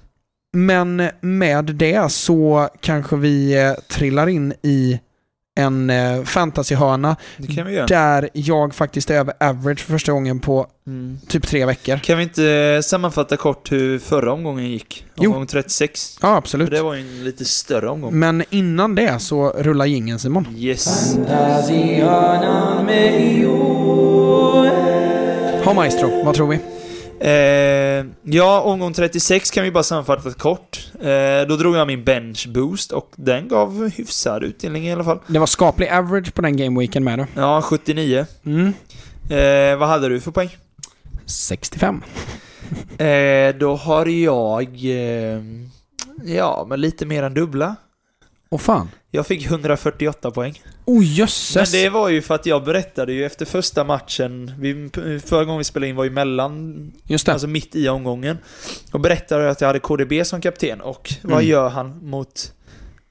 men 0.58 1.10
med 1.22 1.66
det 1.66 2.12
så 2.12 2.70
kanske 2.82 3.16
vi 3.16 3.64
eh, 3.64 3.74
trillar 3.74 4.28
in 4.28 4.54
i 4.62 5.00
en 5.60 5.90
eh, 5.90 6.24
fantasyhörna 6.24 7.16
där 7.88 8.30
jag 8.34 8.76
faktiskt 8.76 9.10
är 9.10 9.16
över 9.16 9.34
average 9.40 9.80
för 9.80 9.92
första 9.94 10.12
gången 10.12 10.40
på 10.40 10.68
Mm. 10.88 11.18
typ 11.28 11.48
tre 11.48 11.66
veckor. 11.66 11.98
Kan 11.98 12.18
vi 12.18 12.24
inte 12.24 12.82
sammanfatta 12.84 13.38
kort 13.38 13.72
hur 13.72 14.00
förra 14.00 14.34
omgången 14.34 14.70
gick? 14.72 15.06
Jo. 15.16 15.32
Omgång 15.32 15.48
36. 15.48 16.18
Ja, 16.22 16.28
För 16.28 16.38
absolut. 16.38 16.72
det 16.72 16.82
var 16.82 16.94
ju 16.94 17.02
en 17.02 17.24
lite 17.24 17.46
större 17.46 17.90
omgång. 17.90 18.20
Men 18.20 18.44
innan 18.50 18.96
det 18.96 19.20
så 19.20 19.50
rullar 19.50 19.86
jingeln 19.86 20.20
Simon. 20.20 20.48
Yes. 20.58 21.16
Ha 25.66 25.74
maestro, 25.74 26.24
vad 26.26 26.36
tror 26.36 26.48
vi? 26.48 26.60
Eh, 27.20 28.06
ja, 28.24 28.62
omgång 28.62 28.94
36 28.94 29.52
kan 29.52 29.64
vi 29.64 29.72
bara 29.72 29.84
sammanfatta 29.84 30.34
kort. 30.34 30.92
Eh, 31.02 31.48
då 31.48 31.56
drog 31.56 31.76
jag 31.76 31.88
min 31.88 32.04
bench 32.04 32.48
boost 32.50 32.92
och 32.92 33.12
den 33.16 33.48
gav 33.48 33.90
hyfsad 33.90 34.44
utdelning 34.44 34.88
i 34.88 34.94
alla 34.94 35.04
fall. 35.04 35.20
Det 35.28 35.40
var 35.40 35.46
skaplig 35.46 35.90
average 35.90 36.34
på 36.34 36.42
den 36.42 36.58
gameweeken 36.58 37.04
med 37.04 37.20
då. 37.20 37.26
Ja, 37.36 37.62
79. 37.62 38.26
Mm. 38.46 38.74
Eh, 39.30 39.78
vad 39.80 39.90
hade 39.90 40.10
du 40.10 40.20
för 40.22 40.32
poäng? 40.32 40.50
65. 41.26 42.02
Eh, 42.98 43.56
då 43.56 43.76
har 43.76 44.06
jag... 44.06 44.68
Eh, 44.84 45.42
ja, 46.24 46.66
men 46.70 46.82
lite 46.82 47.06
mer 47.06 47.24
än 47.24 47.34
dubbla. 47.34 47.76
Åh 48.56 48.60
fan. 48.60 48.90
Jag 49.12 49.28
fick 49.28 49.46
148 49.46 50.32
poäng. 50.32 50.62
Oh 50.86 50.96
Men 51.00 51.04
jösses! 51.04 51.72
det 51.72 51.90
var 51.90 52.10
ju 52.10 52.22
för 52.22 52.36
att 52.36 52.46
jag 52.46 52.64
berättade 52.64 53.14
ju 53.14 53.26
efter 53.26 53.46
första 53.46 53.84
matchen, 53.84 54.52
vi, 54.60 54.90
förra 55.26 55.44
gången 55.46 55.58
vi 55.58 55.64
spelade 55.64 55.90
in 55.90 55.96
var 55.96 56.04
ju 56.04 56.10
mellan, 56.10 56.92
Just 57.04 57.26
det. 57.26 57.32
alltså 57.32 57.48
mitt 57.48 57.76
i 57.76 57.90
omgången. 57.90 58.38
Och 58.94 59.00
berättade 59.00 59.50
att 59.50 59.62
jag 59.62 59.68
hade 59.68 59.80
KDB 59.80 60.26
som 60.26 60.42
kapten 60.42 60.82
och 60.82 61.14
vad 61.22 61.34
Mm. 61.34 61.48
gör 61.48 61.70
han 61.70 62.10
mot 62.10 62.54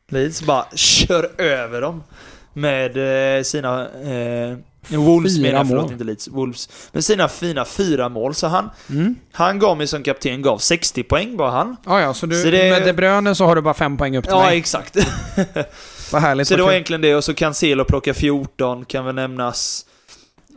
Leeds? 0.08 0.42
Bara 0.42 0.66
kör 0.74 1.40
över 1.40 1.80
dem 1.80 2.02
med 2.54 3.36
eh, 3.38 3.42
sina... 3.42 3.80
Eh, 3.90 4.56
Wolves 4.88 5.36
Fyra 5.36 5.42
menar 5.42 5.58
jag, 5.58 5.68
förlåt, 5.68 5.90
inte 5.90 6.04
Leeds. 6.04 6.28
Wolves. 6.28 6.68
Med 6.92 7.04
sina 7.04 7.28
fina 7.28 7.64
fyra 7.64 8.08
mål. 8.08 8.34
Så 8.34 8.46
han, 8.46 8.70
Mm. 8.90 9.14
han 9.32 9.58
gav 9.58 9.76
mig 9.76 9.86
som 9.86 10.02
kapten, 10.02 10.42
gav 10.42 10.58
60 10.58 11.02
poäng 11.02 11.36
bara 11.36 11.50
han. 11.50 11.76
Ja, 11.86 12.00
ja, 12.00 12.14
så, 12.14 12.26
du, 12.26 12.42
Så 12.42 12.50
det- 12.50 12.70
med 12.70 12.82
De 12.86 12.92
Bruyne 12.92 13.34
så 13.34 13.44
har 13.46 13.56
du 13.56 13.62
bara 13.62 13.74
fem 13.74 13.96
poäng 13.96 14.16
upp 14.16 14.24
till 14.24 14.32
Ja, 14.32 14.40
mig. 14.46 14.58
exakt. 14.58 14.96
Vad 16.12 16.22
härligt. 16.22 16.48
Så 16.48 16.56
det 16.56 16.62
var 16.62 16.72
egentligen 16.72 17.00
det, 17.00 17.14
och 17.14 17.24
så 17.24 17.34
Cancelo 17.34 17.84
plocka 17.84 18.14
14, 18.14 18.84
kan 18.84 19.04
väl 19.04 19.14
nämnas. 19.14 19.86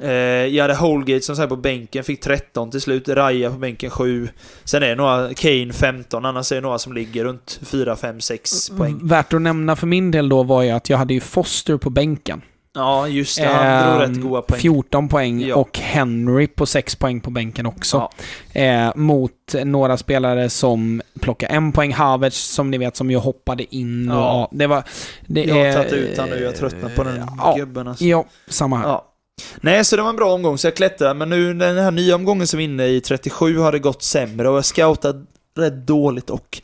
Eh, 0.01 0.11
jag 0.55 0.63
hade 0.63 0.75
Holgate 0.75 1.21
som 1.25 1.35
sagt 1.35 1.49
på 1.49 1.55
bänken, 1.55 2.03
fick 2.03 2.21
13 2.21 2.71
till 2.71 2.81
slut. 2.81 3.09
Raja 3.09 3.51
på 3.51 3.57
bänken 3.57 3.89
7. 3.89 4.29
Sen 4.63 4.83
är 4.83 4.87
det 4.87 4.95
några, 4.95 5.33
Kane 5.33 5.73
15, 5.73 6.25
annars 6.25 6.51
är 6.51 6.55
det 6.55 6.61
några 6.61 6.79
som 6.79 6.93
ligger 6.93 7.23
runt 7.25 7.59
4, 7.63 7.95
5, 7.95 8.21
6 8.21 8.69
poäng. 8.69 8.99
Värt 9.03 9.33
att 9.33 9.41
nämna 9.41 9.75
för 9.75 9.87
min 9.87 10.11
del 10.11 10.29
då 10.29 10.43
var 10.43 10.63
ju 10.63 10.69
att 10.69 10.89
jag 10.89 10.97
hade 10.97 11.13
ju 11.13 11.19
Foster 11.19 11.77
på 11.77 11.89
bänken. 11.89 12.41
Ja, 12.75 13.07
just 13.07 13.37
det. 13.41 13.47
Han 13.47 13.83
drog 13.93 14.01
Ehm, 14.03 14.11
rätt 14.11 14.21
goda 14.21 14.41
poäng. 14.41 14.59
14 14.61 15.09
poäng 15.09 15.41
Ja. 15.41 15.55
och 15.55 15.77
Henry 15.79 16.47
på 16.47 16.65
6 16.65 16.95
poäng 16.95 17.21
på 17.21 17.29
bänken 17.29 17.65
också. 17.65 18.09
Ja. 18.53 18.61
Eh, 18.61 18.91
mot 18.95 19.31
några 19.65 19.97
spelare 19.97 20.49
som 20.49 21.01
plockade 21.21 21.53
en 21.53 21.71
poäng. 21.71 21.93
Havertz 21.93 22.37
som 22.53 22.71
ni 22.71 22.77
vet 22.77 22.95
som 22.95 23.11
ju 23.11 23.17
hoppade 23.17 23.75
in. 23.75 24.11
Och, 24.11 24.17
Ja. 24.17 24.49
det 24.51 24.67
var... 24.67 24.83
Det 25.27 25.43
Jag 25.43 25.65
har 25.65 25.73
tagit 25.73 25.93
ut 25.93 26.17
han 26.17 26.29
nu, 26.29 26.43
jag 26.43 26.55
tröttnar 26.55 26.89
på 26.89 27.03
den 27.03 27.21
Ja, 27.37 27.55
gubben 27.57 27.87
alltså. 27.87 28.03
ja 28.05 28.25
samma 28.47 28.77
här. 28.77 28.87
Ja. 28.87 29.13
Nej, 29.61 29.85
så 29.85 29.95
det 29.95 30.01
var 30.01 30.09
en 30.09 30.15
bra 30.15 30.33
omgång, 30.33 30.57
så 30.57 30.67
jag 30.67 30.75
klättrade. 30.75 31.13
Men 31.13 31.29
nu 31.29 31.53
den 31.53 31.77
här 31.77 31.91
nya 31.91 32.15
omgången 32.15 32.47
som 32.47 32.59
är 32.59 32.63
inne 32.63 32.87
i, 32.87 33.01
37, 33.01 33.57
har 33.57 33.71
det 33.71 33.79
gått 33.79 34.03
sämre 34.03 34.49
och 34.49 34.57
jag 34.57 34.65
scoutade 34.65 35.25
rätt 35.57 35.87
dåligt 35.87 36.29
och 36.29 36.61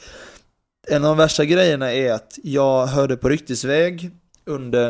en 0.87 1.03
av 1.03 1.09
de 1.09 1.17
värsta 1.17 1.45
grejerna 1.45 1.93
är 1.93 2.11
att 2.11 2.39
jag 2.43 2.85
hörde 2.87 3.17
på 3.17 3.29
ryktesväg 3.29 4.11
under, 4.45 4.87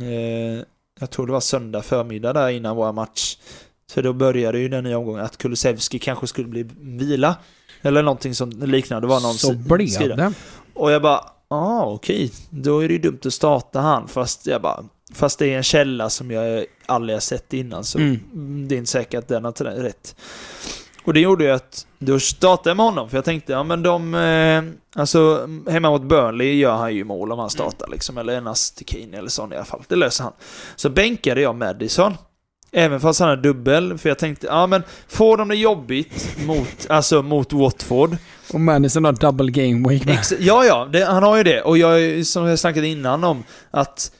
eh, 0.00 0.64
jag 1.00 1.10
tror 1.10 1.26
det 1.26 1.32
var 1.32 1.40
söndag 1.40 1.82
förmiddag 1.82 2.32
där 2.32 2.48
innan 2.48 2.76
vår 2.76 2.92
match. 2.92 3.36
Så 3.92 4.00
då 4.00 4.12
började 4.12 4.58
ju 4.58 4.68
den 4.68 4.84
nya 4.84 4.98
omgången 4.98 5.24
att 5.24 5.36
Kulusevski 5.36 5.98
kanske 5.98 6.26
skulle 6.26 6.48
bli 6.48 6.66
vila. 6.80 7.36
Eller 7.82 8.02
någonting 8.02 8.34
som 8.34 8.50
liknande. 8.50 9.06
Det 9.06 9.10
var 9.10 9.20
någon 9.20 9.34
Så 9.34 9.52
blev 9.54 10.16
det. 10.16 10.32
Och 10.74 10.90
jag 10.90 11.02
bara, 11.02 11.20
ah 11.48 11.84
okej, 11.84 12.32
då 12.50 12.78
är 12.78 12.88
det 12.88 12.94
ju 12.94 13.00
dumt 13.00 13.20
att 13.24 13.34
starta 13.34 13.80
han. 13.80 14.08
Fast 14.08 14.46
jag 14.46 14.62
bara, 14.62 14.84
fast 15.14 15.38
det 15.38 15.52
är 15.52 15.56
en 15.56 15.62
källa 15.62 16.10
som 16.10 16.30
jag 16.30 16.64
aldrig 16.86 17.16
har 17.16 17.20
sett 17.20 17.52
innan 17.52 17.84
så 17.84 17.98
Mm. 17.98 18.20
mm, 18.32 18.68
det 18.68 18.74
är 18.74 18.76
inte 18.76 18.90
säkert 18.90 19.18
att 19.18 19.28
den 19.28 19.44
har 19.44 19.52
rätt. 19.82 20.16
Och 21.04 21.14
det 21.14 21.20
gjorde 21.20 21.44
ju 21.44 21.50
att, 21.50 21.86
då 21.98 22.20
startade 22.20 22.70
jag 22.70 22.76
med 22.76 22.86
honom 22.86 23.10
för 23.10 23.16
jag 23.16 23.24
tänkte, 23.24 23.52
ja 23.52 23.62
men 23.62 23.82
de, 23.82 24.14
eh, 24.14 24.62
alltså 25.00 25.48
hemma 25.70 25.90
mot 25.90 26.02
Burnley 26.02 26.54
gör 26.54 26.76
han 26.76 26.94
ju 26.94 27.04
mål 27.04 27.32
om 27.32 27.38
han 27.38 27.50
startar 27.50 27.88
liksom, 27.88 28.18
eller 28.18 28.36
en 28.36 28.54
Kane 28.86 29.18
eller 29.18 29.28
sån 29.28 29.52
i 29.52 29.56
alla 29.56 29.64
fall. 29.64 29.82
Det 29.88 29.96
löser 29.96 30.24
han. 30.24 30.32
Så 30.76 30.88
bänkade 30.88 31.40
jag 31.40 31.54
Madison. 31.56 32.14
Även 32.72 33.00
fast 33.00 33.20
han 33.20 33.28
har 33.28 33.36
dubbel, 33.36 33.98
för 33.98 34.08
jag 34.08 34.18
tänkte, 34.18 34.46
ja 34.46 34.66
men 34.66 34.82
får 35.08 35.36
de 35.36 35.48
det 35.48 35.56
jobbigt 35.56 36.36
mot, 36.46 36.86
alltså 36.88 37.22
mot 37.22 37.52
Watford, 37.52 38.16
Och 38.52 38.60
Madison 38.60 39.04
har 39.04 39.12
double 39.12 39.50
game 39.50 39.88
week 39.88 40.04
med. 40.04 40.18
Ja, 40.40 40.64
ja, 40.64 40.88
det, 40.92 41.04
han 41.04 41.22
har 41.22 41.36
ju 41.36 41.42
det. 41.42 41.62
Och 41.62 41.78
jag, 41.78 42.26
som 42.26 42.46
jag 42.46 42.58
snackat 42.58 42.84
innan 42.84 43.24
om, 43.24 43.44
att 43.70 44.12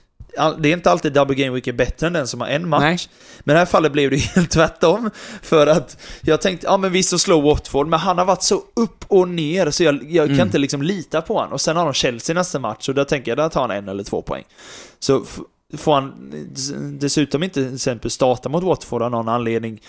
det 0.58 0.68
är 0.68 0.72
inte 0.72 0.90
alltid 0.90 1.12
double 1.12 1.34
game 1.36 1.50
week 1.54 1.66
är 1.66 1.72
bättre 1.72 2.06
än 2.06 2.12
den 2.12 2.26
som 2.26 2.40
har 2.40 2.48
en 2.48 2.68
match. 2.68 2.80
Nej. 2.82 2.98
Men 3.40 3.52
i 3.52 3.54
det 3.54 3.58
här 3.58 3.66
fallet 3.66 3.92
blev 3.92 4.10
det 4.10 4.16
helt 4.16 4.50
tvärtom. 4.50 5.10
För 5.42 5.66
att 5.66 5.98
jag 6.20 6.40
tänkte, 6.40 6.66
ja 6.66 6.76
men 6.76 6.92
visst 6.92 7.10
så 7.10 7.18
slår 7.18 7.42
Watford, 7.42 7.86
men 7.88 7.98
han 7.98 8.18
har 8.18 8.24
varit 8.24 8.42
så 8.42 8.62
upp 8.76 9.04
och 9.08 9.28
ner 9.28 9.70
så 9.70 9.82
jag, 9.84 9.94
jag 10.10 10.24
Mm. 10.26 10.38
kan 10.38 10.46
inte 10.46 10.58
liksom 10.58 10.82
lita 10.82 11.22
på 11.22 11.34
honom. 11.34 11.52
Och 11.52 11.60
sen 11.60 11.76
har 11.76 11.84
de 11.84 11.92
Chelsea 11.94 12.34
nästa 12.34 12.58
match 12.58 12.88
och 12.88 12.94
där 12.94 13.04
tänker 13.04 13.30
jag, 13.30 13.38
där 13.38 13.48
tar 13.48 13.60
han 13.60 13.70
en 13.70 13.88
eller 13.88 14.04
två 14.04 14.22
poäng. 14.22 14.44
Så 14.98 15.24
får 15.76 15.94
han 15.94 16.12
des- 16.54 16.98
dessutom 16.98 17.42
inte 17.42 17.64
till 17.64 17.74
exempel 17.74 18.10
starta 18.10 18.48
mot 18.48 18.64
Watford 18.64 19.02
av 19.02 19.10
någon 19.10 19.28
anledning, 19.28 19.80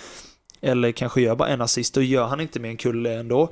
eller 0.61 0.91
kanske 0.91 1.21
gör 1.21 1.35
bara 1.35 1.49
en 1.49 1.61
assist, 1.61 1.93
då 1.93 2.01
gör 2.01 2.27
han 2.27 2.39
inte 2.41 2.59
med 2.59 2.71
en 2.71 2.77
kulle 2.77 3.13
ändå. 3.19 3.49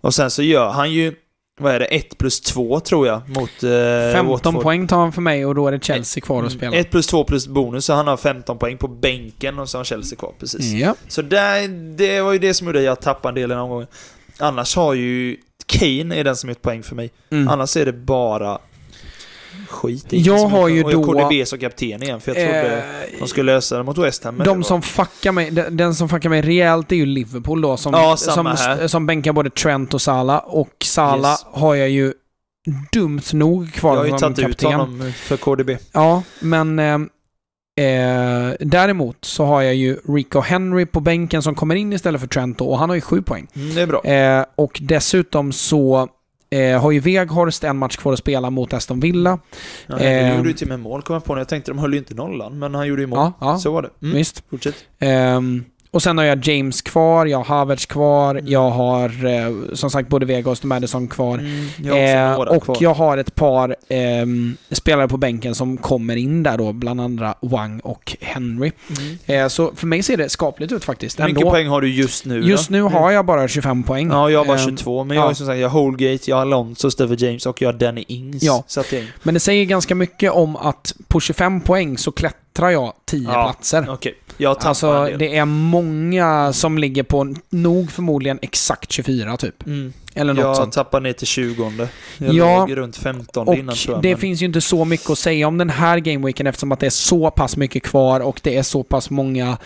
Och 0.00 0.14
sen 0.14 0.30
så 0.30 0.42
gör 0.42 0.70
han 0.70 0.92
ju, 0.92 1.14
vad 1.60 1.74
är 1.74 1.78
det, 1.78 1.84
1 1.84 2.18
plus 2.18 2.40
2 2.40 2.80
tror 2.80 3.06
jag, 3.06 3.28
mot 3.28 3.62
eh, 3.62 4.12
15 4.12 4.26
Watford. 4.26 4.62
poäng 4.62 4.86
tar 4.86 4.98
han 4.98 5.12
för 5.12 5.22
mig 5.22 5.46
och 5.46 5.54
då 5.54 5.68
är 5.68 5.72
det 5.72 5.84
Chelsea 5.84 6.20
kvar 6.20 6.44
att 6.44 6.52
spela. 6.52 6.76
1 6.76 6.90
plus 6.90 7.06
2 7.06 7.24
plus 7.24 7.46
bonus, 7.46 7.84
så 7.84 7.92
han 7.92 8.06
har 8.06 8.16
15 8.16 8.58
poäng 8.58 8.78
på 8.78 8.88
bänken 8.88 9.58
och 9.58 9.68
så 9.68 9.78
har 9.78 9.84
Chelsea 9.84 10.18
kvar, 10.18 10.32
precis. 10.38 10.72
Ja. 10.72 10.94
Så 11.08 11.22
där, 11.22 11.68
det 11.96 12.20
var 12.20 12.32
ju 12.32 12.38
det 12.38 12.54
som 12.54 12.66
gjorde 12.66 12.78
att 12.78 12.84
jag 12.84 13.00
tappade 13.00 13.30
en 13.30 13.34
del 13.34 13.50
i 13.50 13.54
den 13.54 13.62
omgången. 13.62 13.86
Annars 14.38 14.76
har 14.76 14.94
ju 14.94 15.36
Kane 15.66 16.16
är 16.16 16.24
den 16.24 16.36
som 16.36 16.48
gjort 16.48 16.62
poäng 16.62 16.82
för 16.82 16.96
mig. 16.96 17.10
Mm. 17.30 17.48
Annars 17.48 17.76
är 17.76 17.86
det 17.86 17.92
bara 17.92 18.58
skit. 19.68 20.12
Är 20.12 20.16
Jag 20.26 20.40
som 20.40 20.52
har 20.52 20.68
ju 20.68 20.84
och 20.84 20.92
jag 20.92 21.02
då- 21.02 21.12
KDB 21.28 21.46
som 21.46 21.58
kapten 21.58 22.02
igen, 22.02 22.20
för 22.20 22.34
jag 22.34 22.44
trodde 22.44 22.76
Eh, 22.78 23.18
de 23.18 23.28
skulle 23.28 23.52
lösa 23.54 23.76
det 23.76 23.82
mot 23.82 23.98
West 23.98 24.24
Ham. 24.24 24.38
de 24.44 24.62
som 24.64 24.82
fuckar 24.82 25.32
mig, 25.32 25.50
den 25.50 25.94
som 25.94 26.08
fuckar 26.08 26.28
mig 26.30 26.42
rejält 26.42 26.92
är 26.92 26.96
ju 26.96 27.06
Liverpool 27.06 27.60
då 27.62 27.76
som, 27.76 27.92
Ja, 27.94 28.16
som, 28.16 28.56
som 28.88 29.06
bänkar 29.06 29.32
både 29.32 29.50
Trent 29.50 29.94
och 29.94 30.02
Salah. 30.02 30.38
Och 30.46 30.74
Salah 30.84 31.30
Yes. 31.32 31.46
har 31.52 31.74
jag 31.74 31.88
ju 31.88 32.12
dumt 32.92 33.20
nog 33.32 33.72
kvar 33.72 33.90
Jag 33.90 33.98
har 33.98 34.04
ju 34.04 34.10
som 34.10 34.18
tagit 34.34 34.38
ut 34.38 34.60
kapten. 34.60 34.80
honom 34.80 35.12
för 35.16 35.36
KDB. 35.36 35.70
Ja, 35.92 36.22
men 36.40 36.78
eh, 36.78 36.94
eh, 37.86 38.52
däremot 38.60 39.16
så 39.24 39.44
har 39.44 39.62
jag 39.62 39.74
ju 39.74 39.98
Rico 40.08 40.40
Henry 40.40 40.86
på 40.86 41.00
bänken 41.00 41.42
som 41.42 41.54
kommer 41.54 41.74
in 41.74 41.92
istället 41.92 42.20
för 42.20 42.28
Trent 42.28 42.58
då, 42.58 42.66
och 42.66 42.78
han 42.78 42.88
har 42.88 42.96
ju 42.96 43.00
sju 43.00 43.22
poäng. 43.22 43.46
Mm, 43.56 43.74
det 43.74 43.80
är 43.82 43.86
bra. 43.86 44.04
Eh, 44.04 44.44
och 44.56 44.78
dessutom 44.82 45.52
så 45.52 46.08
eh, 46.50 46.80
har 46.82 46.90
ju 46.90 47.00
Weghorst 47.00 47.64
en 47.64 47.76
match 47.76 47.96
kvar 47.96 48.12
att 48.12 48.18
spela 48.18 48.50
mot 48.50 48.72
Aston 48.72 49.00
Villa. 49.00 49.38
Ja, 49.86 49.96
Henry 49.96 50.30
eh, 50.30 50.36
gjorde 50.36 50.48
ju 50.48 50.54
till 50.54 50.66
och 50.66 50.68
med 50.68 50.80
mål, 50.80 51.02
kom 51.02 51.14
jag 51.14 51.24
på. 51.24 51.34
när 51.34 51.40
Jag 51.40 51.48
tänkte 51.48 51.70
de 51.70 51.78
höll 51.78 51.92
ju 51.92 51.98
inte 51.98 52.14
nollan, 52.14 52.58
men 52.58 52.74
han 52.74 52.86
gjorde 52.86 53.02
ju 53.02 53.06
mål. 53.06 53.18
Ja, 53.18 53.32
ja 53.40 53.58
Så 53.58 53.72
var 53.72 53.82
det. 53.82 53.90
Mm. 54.02 54.16
visst. 54.16 54.42
Fortsätt. 54.50 54.74
Ehm, 54.98 55.64
och 55.92 56.02
sen 56.02 56.18
har 56.18 56.24
jag 56.24 56.46
James 56.46 56.82
kvar, 56.82 57.26
jag 57.26 57.38
har 57.38 57.44
Havertz 57.44 57.86
kvar, 57.86 58.34
Mm. 58.34 58.46
jag 58.52 58.70
har 58.70 59.24
eh, 59.26 59.52
som 59.74 59.90
sagt 59.90 60.08
både 60.08 60.26
Weghorst 60.26 60.62
och 60.62 60.68
Madison 60.68 61.08
kvar. 61.08 61.38
Mm, 61.38 61.66
jag 61.82 62.30
Eh, 62.30 62.34
och 62.40 62.62
kvar. 62.64 62.76
jag 62.80 62.94
har 62.94 63.18
ett 63.18 63.34
par 63.34 63.76
ehm, 63.88 64.56
spelare 64.70 65.08
på 65.08 65.16
bänken 65.16 65.54
som 65.54 65.76
kommer 65.76 66.16
in 66.16 66.42
där 66.42 66.58
då, 66.58 66.72
bland 66.72 67.00
andra 67.00 67.34
Wang 67.40 67.80
och 67.80 68.16
Henry. 68.20 68.72
Mm. 69.26 69.42
Eh, 69.44 69.48
så 69.48 69.72
för 69.76 69.86
mig 69.86 70.02
ser 70.02 70.16
det 70.16 70.28
skapligt 70.28 70.72
ut 70.72 70.84
faktiskt. 70.84 71.20
Hur 71.20 71.24
mycket 71.24 71.42
poäng 71.42 71.68
har 71.68 71.80
du 71.80 71.88
just 71.94 72.24
nu 72.24 72.40
Just 72.42 72.68
då? 72.68 72.72
nu 72.72 72.82
har 72.82 73.10
jag 73.10 73.26
bara 73.26 73.48
25 73.48 73.82
poäng. 73.82 74.08
Ja, 74.10 74.30
jag 74.30 74.38
har 74.40 74.44
bara 74.46 74.58
Ehm, 74.58 74.64
22, 74.64 75.04
men 75.04 75.16
jag 75.16 75.22
ja. 75.22 75.24
har 75.26 75.30
ju 75.30 75.34
som 75.34 75.46
sagt, 75.46 75.58
jag 75.58 75.68
har 75.68 75.80
Holgate, 75.80 76.30
jag 76.30 76.36
har 76.36 76.42
Alonso, 76.42 76.90
Steve 76.90 77.14
James 77.18 77.46
och 77.46 77.62
jag 77.62 77.68
har 77.68 77.78
Danny 77.78 78.04
Ings. 78.08 78.42
Ja. 78.42 78.64
Men 79.22 79.34
det 79.34 79.40
säger 79.40 79.64
ganska 79.64 79.94
mycket 79.94 80.32
om 80.32 80.56
att 80.56 80.94
på 81.08 81.20
25 81.20 81.60
poäng 81.60 81.98
så 81.98 82.12
klättrar 82.12 82.70
jag 82.70 82.92
10 83.06 83.28
Ja. 83.32 83.42
platser. 83.44 83.86
Okej. 83.88 84.14
Jag 84.40 84.56
Alltså 84.60 85.08
det 85.18 85.36
är 85.36 85.44
många 85.44 86.52
som 86.52 86.78
ligger 86.78 87.02
på 87.02 87.34
nog 87.50 87.90
förmodligen 87.92 88.38
exakt 88.42 88.92
24 88.92 89.36
typ. 89.36 89.66
Mm. 89.66 89.92
Eller 90.14 90.34
något 90.34 90.44
Jag 90.44 90.56
sånt. 90.56 90.72
tappar 90.74 91.00
ner 91.00 91.12
till 91.12 91.26
20 91.26 91.88
Jag 92.18 92.34
Ja, 92.34 92.58
låg 92.60 92.76
runt 92.76 92.96
15 92.96 93.48
Och 93.48 93.54
innan 93.54 93.74
tror 93.74 93.94
jag. 93.96 94.02
det 94.02 94.08
men- 94.10 94.18
finns 94.18 94.42
ju 94.42 94.46
inte 94.46 94.60
så 94.60 94.84
mycket 94.84 95.10
att 95.10 95.18
säga 95.18 95.48
om 95.48 95.58
den 95.58 95.70
här 95.70 95.98
gameweeken 95.98 96.46
eftersom 96.46 96.72
att 96.72 96.80
det 96.80 96.86
är 96.86 96.90
så 96.90 97.30
pass 97.30 97.56
mycket 97.56 97.82
kvar 97.82 98.20
och 98.20 98.40
det 98.42 98.56
är 98.56 98.62
så 98.62 98.82
pass 98.82 99.10
många 99.10 99.58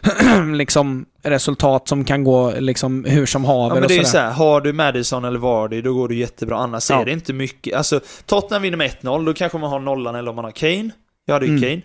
liksom, 0.54 1.04
resultat 1.22 1.88
som 1.88 2.04
kan 2.04 2.24
gå 2.24 2.52
liksom, 2.58 3.04
hur 3.04 3.26
som 3.26 3.44
haver 3.44 3.76
Ja 3.76 3.80
men 3.80 3.88
det 3.88 3.94
är 3.94 3.98
ju 3.98 4.04
så 4.04 4.18
här, 4.18 4.30
har 4.30 4.60
du 4.60 4.72
Madison 4.72 5.24
eller 5.24 5.38
Vardy 5.38 5.82
då 5.82 5.94
går 5.94 6.08
det 6.08 6.14
jättebra, 6.14 6.56
annars 6.56 6.90
Ja. 6.90 7.00
är 7.00 7.04
det 7.04 7.12
inte 7.12 7.32
mycket. 7.32 7.74
Alltså, 7.74 8.00
Tottenham 8.26 8.62
vinner 8.62 8.76
med 8.76 8.90
1-0, 9.02 9.24
då 9.26 9.34
kanske 9.34 9.58
man 9.58 9.70
har 9.70 9.80
nollan 9.80 10.14
eller 10.14 10.30
om 10.30 10.36
man 10.36 10.44
har 10.44 10.52
Kane. 10.52 10.90
Jag 11.26 11.34
hade 11.34 11.46
ju 11.46 11.56
Mm. 11.56 11.62
Kane. 11.62 11.82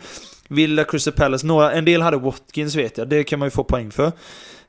Villa, 0.48 0.84
Crystal 0.84 1.14
Palace, 1.14 1.48
några, 1.48 1.72
en 1.72 1.86
del 1.86 2.02
hade 2.02 2.18
Watkins 2.18 2.76
vet 2.76 2.98
jag, 2.98 3.10
det 3.10 3.24
kan 3.24 3.40
man 3.40 3.46
ju 3.46 3.52
få 3.52 3.64
poäng 3.64 3.92
för. 3.92 4.12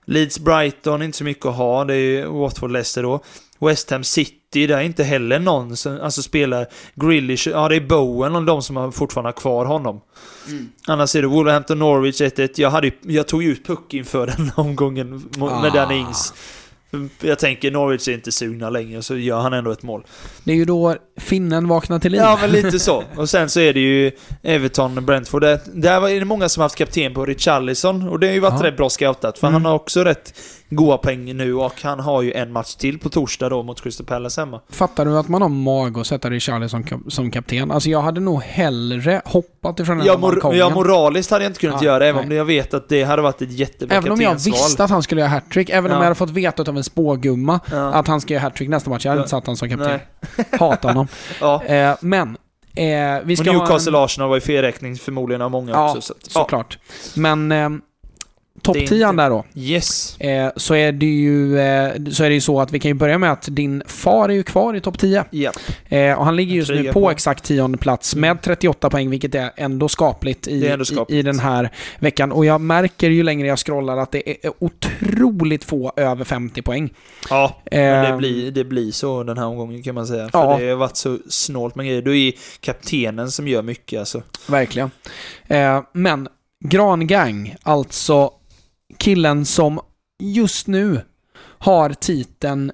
Leeds, 0.05 0.39
Brighton, 0.39 1.03
inte 1.03 1.19
så 1.19 1.25
mycket 1.25 1.47
att 1.47 1.57
ha, 1.57 1.85
det 1.85 1.95
är 1.95 1.99
ju 1.99 2.27
Watford, 2.27 2.71
Leicester 2.71 3.03
då. 3.03 3.21
West 3.61 3.91
Ham 3.91 4.05
City, 4.05 4.67
där 4.67 4.77
är 4.77 4.83
inte 4.83 5.05
heller 5.05 5.39
någon 5.39 5.77
som 5.77 6.01
alltså 6.01 6.23
spelar 6.23 6.67
Grealish, 6.95 7.49
ja 7.49 7.69
det 7.69 7.77
är 7.77 7.81
Bowen 7.81 8.37
och 8.37 8.45
de 8.45 8.63
som 8.63 8.77
har 8.77 8.91
fortfarande 8.91 9.29
har 9.29 9.33
kvar 9.33 9.65
honom. 9.65 10.01
Mm. 10.49 10.69
Annars 10.87 11.17
är 11.17 11.23
det 11.23 11.29
Wolverhampton 11.29 11.79
Norwich 11.79 12.21
1-1. 12.21 12.51
Jag, 12.57 12.71
hade, 12.71 12.91
jag 13.03 13.27
tog 13.27 13.43
ju 13.43 13.53
ut 13.53 13.67
puck 13.67 13.95
inför 13.95 14.27
den 14.27 14.51
omgången 14.57 15.11
med 15.39 15.49
Ah. 15.49 15.71
Danny 15.71 15.95
Ings. 15.95 16.35
Jag 17.21 17.39
tänker 17.39 17.71
Norwich 17.71 18.09
är 18.09 18.13
inte 18.13 18.33
sugna 18.33 18.71
längre, 18.71 19.03
så 19.03 19.17
gör 19.17 19.41
han 19.41 19.53
ändå 19.53 19.71
ett 19.71 19.83
mål. 19.83 20.05
Det 20.45 20.53
är 20.53 20.57
ju 20.57 20.65
då 20.65 20.97
finnen 21.17 21.69
vaknar 21.69 21.99
till 21.99 22.13
liv. 22.13 22.21
Ja, 22.21 22.39
men 22.41 22.51
lite 22.51 22.79
så. 22.79 23.05
Och 23.17 23.31
sen 23.31 23.49
så 23.51 23.61
är 23.61 23.75
det 23.75 23.81
ju 23.81 24.11
Everton, 24.43 25.07
Brentford. 25.07 25.43
Där, 25.43 26.09
är 26.09 26.19
det 26.19 26.25
många 26.25 26.49
som 26.49 26.61
har 26.61 26.65
haft 26.65 26.77
kapten 26.77 27.15
på 27.15 27.27
Richarlison 27.27 28.09
och 28.09 28.21
det 28.21 28.27
har 28.27 28.35
ju 28.35 28.41
varit 28.41 28.61
Ja. 28.61 28.67
rätt 28.67 28.77
bra 28.77 28.91
scoutat. 28.91 29.39
För 29.39 29.47
Mm. 29.47 29.55
han 29.55 29.65
har 29.65 29.75
också 29.75 30.05
rätt 30.05 30.35
goa 30.71 30.99
poäng 30.99 31.37
nu 31.37 31.55
och 31.55 31.83
han 31.83 32.01
har 32.01 32.23
ju 32.23 32.33
en 32.33 32.53
match 32.53 32.75
till 32.75 32.99
på 32.99 33.09
torsdag 33.09 33.49
då 33.49 33.63
mot 33.63 33.81
Crystal 33.83 34.07
Palace 34.07 34.41
hemma. 34.41 34.61
Fattar 34.71 35.05
du 35.05 35.19
att 35.19 35.29
man 35.29 35.43
har 35.43 35.49
mag 35.49 35.99
att 35.99 36.07
sätta 36.07 36.31
Richarlison 36.31 36.85
som, 36.87 37.05
som 37.09 37.31
kapten? 37.31 37.71
Alltså 37.71 37.91
jag 37.91 38.01
hade 38.03 38.21
nog 38.21 38.43
hellre 38.43 39.23
hoppat 39.25 39.81
ifrån 39.81 39.99
den 39.99 40.07
Ja, 40.07 40.13
här 40.13 40.21
mor- 40.21 40.33
balkongen. 40.33 40.59
ja, 40.59 40.71
moraliskt 40.71 41.31
hade 41.31 41.45
jag 41.45 41.51
inte 41.51 41.61
kunnat 41.61 41.83
Ja, 41.83 41.87
göra, 41.93 42.07
även 42.07 42.23
om 42.23 42.29
nej. 42.29 42.37
jag 42.39 42.45
vet 42.45 42.75
att 42.75 42.89
det 42.89 43.03
hade 43.03 43.23
varit 43.23 43.43
ett 43.43 43.53
jättebra 43.53 43.97
Även 43.97 44.13
om 44.13 44.21
jag 44.21 44.35
visste 44.35 44.85
att 44.85 44.91
han 44.91 45.03
skulle 45.03 45.21
göra 45.21 45.31
hattrick, 45.31 45.71
även 45.71 45.85
om 45.91 45.97
Ja. 45.97 45.99
jag 45.99 46.05
hade 46.05 46.15
fått 46.15 46.31
veta 46.31 46.63
av 46.63 46.77
en 46.77 46.85
spågumma 46.85 47.61
Ja. 47.71 47.93
att 47.93 48.07
han 48.09 48.21
ska 48.21 48.35
göra 48.35 48.43
hattrick 48.43 48.69
nästa 48.69 48.91
match. 48.91 49.05
Jag 49.05 49.11
hade 49.13 49.19
Ja. 49.21 49.23
inte 49.23 49.31
satt 49.31 49.47
honom 49.47 49.57
som 49.57 49.69
kapten. 49.71 50.01
Hatar 50.59 50.89
honom. 50.89 51.09
Ja. 51.41 51.65
Eh, 51.65 51.95
men, 52.01 52.37
eh, 52.75 52.85
vi 53.25 53.35
Och 53.35 53.39
ska 53.39 53.51
ha 53.53 53.59
Newcastle 53.59 53.99
en... 53.99 54.05
Arsenal 54.05 54.29
var 54.29 54.37
ju 54.37 54.41
felräkning 54.41 54.97
förmodligen 54.97 55.43
av 55.43 55.51
många 55.51 55.73
Ja, 55.73 55.91
också. 55.97 56.15
Så, 56.23 56.31
Såklart. 56.31 56.79
Men 57.15 57.53
eh, 57.53 57.69
topp 58.63 58.75
Det 58.75 58.83
är 58.83 58.87
10 58.87 59.09
inte- 59.11 59.23
där 59.23 59.31
då. 59.31 59.45
Yes. 59.55 60.17
Eh, 60.21 60.51
så, 60.57 60.75
är 60.75 60.93
det 60.93 61.07
ju, 61.07 61.59
eh, 61.59 61.93
så 62.13 62.25
är 62.25 62.29
det 62.29 62.35
ju 62.35 62.41
så 62.41 62.61
att 62.61 62.73
vi 62.73 62.79
kan 62.81 62.89
ju 62.89 62.95
börja 62.95 63.19
med 63.19 63.33
att 63.33 63.49
din 63.51 63.83
far 63.87 64.29
är 64.29 64.33
ju 64.33 64.43
kvar 64.43 64.75
i 64.75 64.81
topp 64.81 64.99
10. 64.99 65.25
Ja. 65.31 65.53
Eh, 65.89 66.19
och 66.19 66.25
han 66.25 66.37
ligger 66.37 66.55
just 66.57 66.71
nu 66.71 66.85
på 66.85 66.93
på. 66.93 67.11
exakt 67.11 67.45
tionde 67.45 67.79
plats 67.79 68.15
med 68.15 68.43
38 68.43 68.91
poäng, 68.91 69.11
vilket 69.11 69.35
är 69.35 69.51
ändå 69.57 69.89
skapligt 69.89 70.49
i, 70.49 70.67
ändå 70.69 70.83
i, 70.83 70.87
skapligt. 70.87 71.11
i 71.19 71.23
den 71.23 71.39
här 71.39 71.71
veckan. 71.99 72.33
Och 72.33 72.45
jag 72.45 72.61
märker 72.61 73.11
ju 73.11 73.23
längre 73.23 73.47
jag 73.49 73.59
scrollar 73.59 73.97
att 73.97 74.13
det 74.13 74.31
är 74.47 74.51
otroligt 74.59 75.65
få 75.65 75.93
över 75.97 76.25
50 76.25 76.63
poäng. 76.63 76.91
Ja, 77.31 77.63
det 77.71 77.77
Eh, 77.79 78.17
blir, 78.17 78.51
det 78.51 78.65
blir 78.65 78.93
så 78.93 79.23
den 79.23 79.39
här 79.39 79.47
omgången 79.47 79.83
kan 79.83 79.95
man 79.95 80.07
säga. 80.07 80.29
För 80.29 80.39
Ja. 80.39 80.57
det 80.59 80.69
har 80.69 80.77
varit 80.77 80.97
så 80.97 81.19
snålt 81.29 81.75
med 81.75 81.87
grejer. 81.87 82.03
Då 82.03 82.15
är 82.15 82.33
kaptenen 82.61 83.31
som 83.31 83.49
gör 83.49 83.63
mycket 83.63 83.99
alltså. 84.01 84.23
Verkligen. 84.49 84.91
Eh, 85.47 85.83
men 85.93 86.29
Grangang, 86.65 87.55
alltså 87.63 88.31
killen 88.97 89.45
som 89.45 89.81
just 90.23 90.67
nu 90.67 91.01
har 91.59 91.91
titeln 91.91 92.73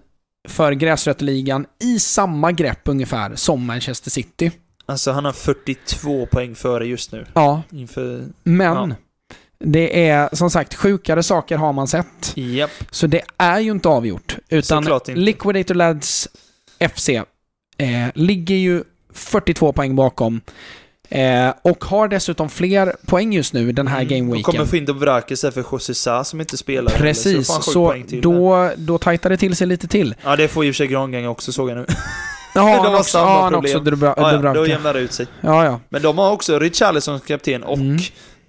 för 0.49 0.73
gräsrötterligan 0.73 1.67
i 1.83 1.99
samma 1.99 2.53
grepp 2.53 2.81
ungefär 2.85 3.35
som 3.37 3.67
Manchester 3.67 4.11
City. 4.11 4.51
Alltså 4.87 5.11
han 5.13 5.25
har 5.25 5.33
42 5.33 6.27
poäng 6.27 6.55
före 6.55 6.87
just 6.87 7.13
nu. 7.13 7.27
Ja, 7.35 7.63
Inför... 7.71 8.25
men 8.43 8.67
Ja. 8.91 8.97
det 9.59 10.09
är 10.09 10.29
som 10.33 10.51
sagt 10.51 10.75
sjukare 10.75 11.23
saker 11.23 11.57
har 11.57 11.73
man 11.73 11.89
sett. 11.89 12.33
Japp. 12.37 12.71
Så 12.91 13.07
det 13.07 13.23
är 13.39 13.61
ju 13.61 13.71
inte 13.71 13.89
avgjort. 13.89 14.37
Utan 14.49 14.93
inte. 14.93 15.15
Liquidator 15.15 15.75
Lads 15.75 16.29
FC 16.95 17.09
eh, 17.09 17.25
ligger 18.15 18.55
ju 18.55 18.85
42 19.13 19.73
poäng 19.73 19.97
bakom. 19.97 20.41
Eh, 21.15 21.55
och 21.63 21.85
har 21.85 22.09
dessutom 22.09 22.49
fler 22.51 22.97
poäng 23.07 23.33
just 23.33 23.53
nu 23.53 23.73
den 23.73 23.87
här 23.89 24.01
Mm. 24.01 24.07
Och 24.07 24.11
gameweeken. 24.19 24.43
kommer 24.53 24.65
få 24.65 24.77
in 24.77 24.85
Dobrakis 24.85 25.41
för 25.41 25.65
José 25.73 25.95
Sa 25.95 26.25
som 26.25 26.41
inte 26.41 26.57
spelar. 26.57 26.93
Precis, 26.93 27.47
Så, 27.47 27.63
så 27.63 27.95
då, 28.23 28.71
då 28.77 28.99
tajtar 28.99 29.31
det 29.31 29.37
till 29.37 29.57
sig 29.57 29.67
lite 29.67 29.89
till. 29.89 30.15
Ja, 30.25 30.37
det 30.37 30.49
får 30.49 30.65
i 30.65 30.71
och 30.71 30.75
för 30.75 30.77
sig 30.77 30.87
Grangang 30.87 31.27
också 31.27 31.53
såg 31.53 31.71
jag 31.71 31.77
nu. 31.77 31.87
Ja, 32.55 32.63
De 32.77 32.85
han 32.85 32.95
också, 32.95 33.05
samma 33.11 33.43
han 33.43 33.53
problem. 33.53 33.77
också 33.77 33.91
Dubra, 33.91 34.15
Ja, 34.17 34.33
ja, 34.45 34.55
då 34.55 34.67
jämnar 34.67 34.95
det 34.95 35.01
ut 35.01 35.13
sig. 35.13 35.27
Ja, 35.41 35.65
ja. 35.65 35.81
Men 35.89 36.03
de 36.03 36.19
har 36.19 36.31
också 36.33 36.59
Richarlison 36.59 37.19
som 37.19 37.27
kapten 37.27 37.63
och 37.65 37.79
Mm. 37.79 37.99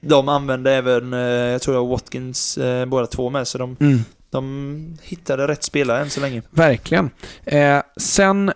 de 0.02 0.30
använde 0.30 0.74
även, 0.74 1.14
eh, 1.14 1.20
jag 1.20 1.62
tror 1.62 1.76
var 1.76 1.88
Watkins, 1.88 2.58
eh, 2.58 2.86
båda 2.86 3.08
två 3.08 3.30
med. 3.30 3.48
Så 3.48 3.58
de, 3.58 3.78
Mm, 3.80 4.04
de 4.30 4.98
hittade 5.04 5.48
rätt 5.48 5.64
spelare 5.64 6.02
än 6.02 6.10
så 6.10 6.22
länge. 6.22 6.42
verkligen. 6.52 7.10
Eh, 7.46 7.80
sen 7.98 8.52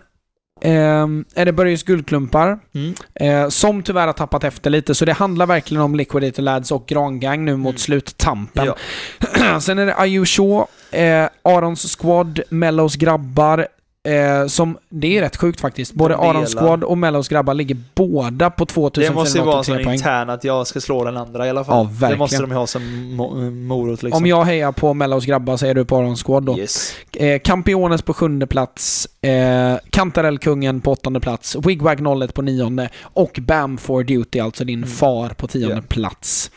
ehm, 0.62 1.24
är 1.34 1.44
det 1.44 1.52
Börjes 1.52 1.82
guldklumpar. 1.82 2.58
Mm. 2.74 2.94
Eh, 3.14 3.48
som 3.48 3.82
tyvärr 3.82 4.06
har 4.06 4.12
tappat 4.12 4.44
efter 4.44 4.70
lite, 4.70 4.94
så 4.94 5.04
det 5.04 5.12
handlar 5.12 5.46
verkligen 5.46 5.82
om 5.82 5.94
Liquidator 5.94 6.42
Lads 6.42 6.70
och 6.72 6.86
Grangang 6.86 7.44
nu 7.44 7.56
mot 7.56 7.70
Mm. 7.70 7.78
sluttampen. 7.78 8.66
Ja. 8.66 9.60
Sen 9.60 9.78
är 9.78 9.86
det 9.86 9.94
Ayu 9.96 10.24
Shaw, 10.26 10.66
eh, 10.90 11.28
Arons 11.42 11.96
Squad, 12.00 12.40
Mellows 12.50 12.96
grabbar. 12.96 13.66
Eh, 14.08 14.46
som, 14.46 14.78
det 14.88 15.18
är 15.18 15.20
rätt 15.22 15.36
sjukt 15.36 15.60
faktiskt. 15.60 15.94
Både. 15.94 16.16
Arons 16.16 16.54
Squad 16.54 16.84
och 16.84 16.98
Mellows 16.98 17.28
grabbar 17.28 17.54
ligger 17.54 17.76
båda 17.94 18.50
på 18.50 18.64
Det 18.64 18.76
måste 18.80 19.00
ju 19.00 19.44
vara 19.44 19.58
en 19.58 19.64
2483 19.64 19.84
poäng. 19.84 19.94
intern 19.94 20.30
att 20.30 20.44
jag 20.44 20.66
ska 20.66 20.80
slå 20.80 21.04
den 21.04 21.16
andra 21.16 21.46
i 21.46 21.50
alla 21.50 21.60
Ja, 21.60 21.64
fall. 21.64 21.86
verkligen. 21.86 22.10
det 22.12 22.18
måste 22.18 22.36
de 22.40 22.50
ju 22.50 22.56
ha 22.56 22.66
som 22.66 22.82
mo- 22.82 23.50
morot 23.50 24.02
liksom. 24.02 24.22
Om 24.22 24.26
jag 24.26 24.44
hejar 24.44 24.72
på 24.72 24.94
Mellows 24.94 25.24
grabbar 25.26 25.56
så 25.56 25.66
är 25.66 25.74
du 25.74 25.84
på 25.84 25.96
Arons 25.98 26.22
Squad 26.24 26.42
då. 26.44 26.58
Yes. 26.58 26.92
Eh, 27.16 27.38
Campiones 27.40 28.02
på 28.02 28.14
sjunde 28.14 28.46
plats, 28.46 29.08
eh, 29.22 29.76
Kantarellkungen 29.90 30.80
på 30.80 30.92
åttonde 30.92 31.20
plats, 31.20 31.56
Wigwag 31.66 32.00
01 32.22 32.34
på 32.34 32.42
nionde 32.42 32.88
och 33.02 33.38
Bam 33.42 33.78
for 33.78 34.04
Duty, 34.04 34.38
alltså 34.40 34.64
din 34.64 34.78
Mm. 34.78 34.88
far, 34.90 35.28
på 35.28 35.46
tionde 35.48 35.74
Ja. 35.76 35.82
plats. 35.88 36.50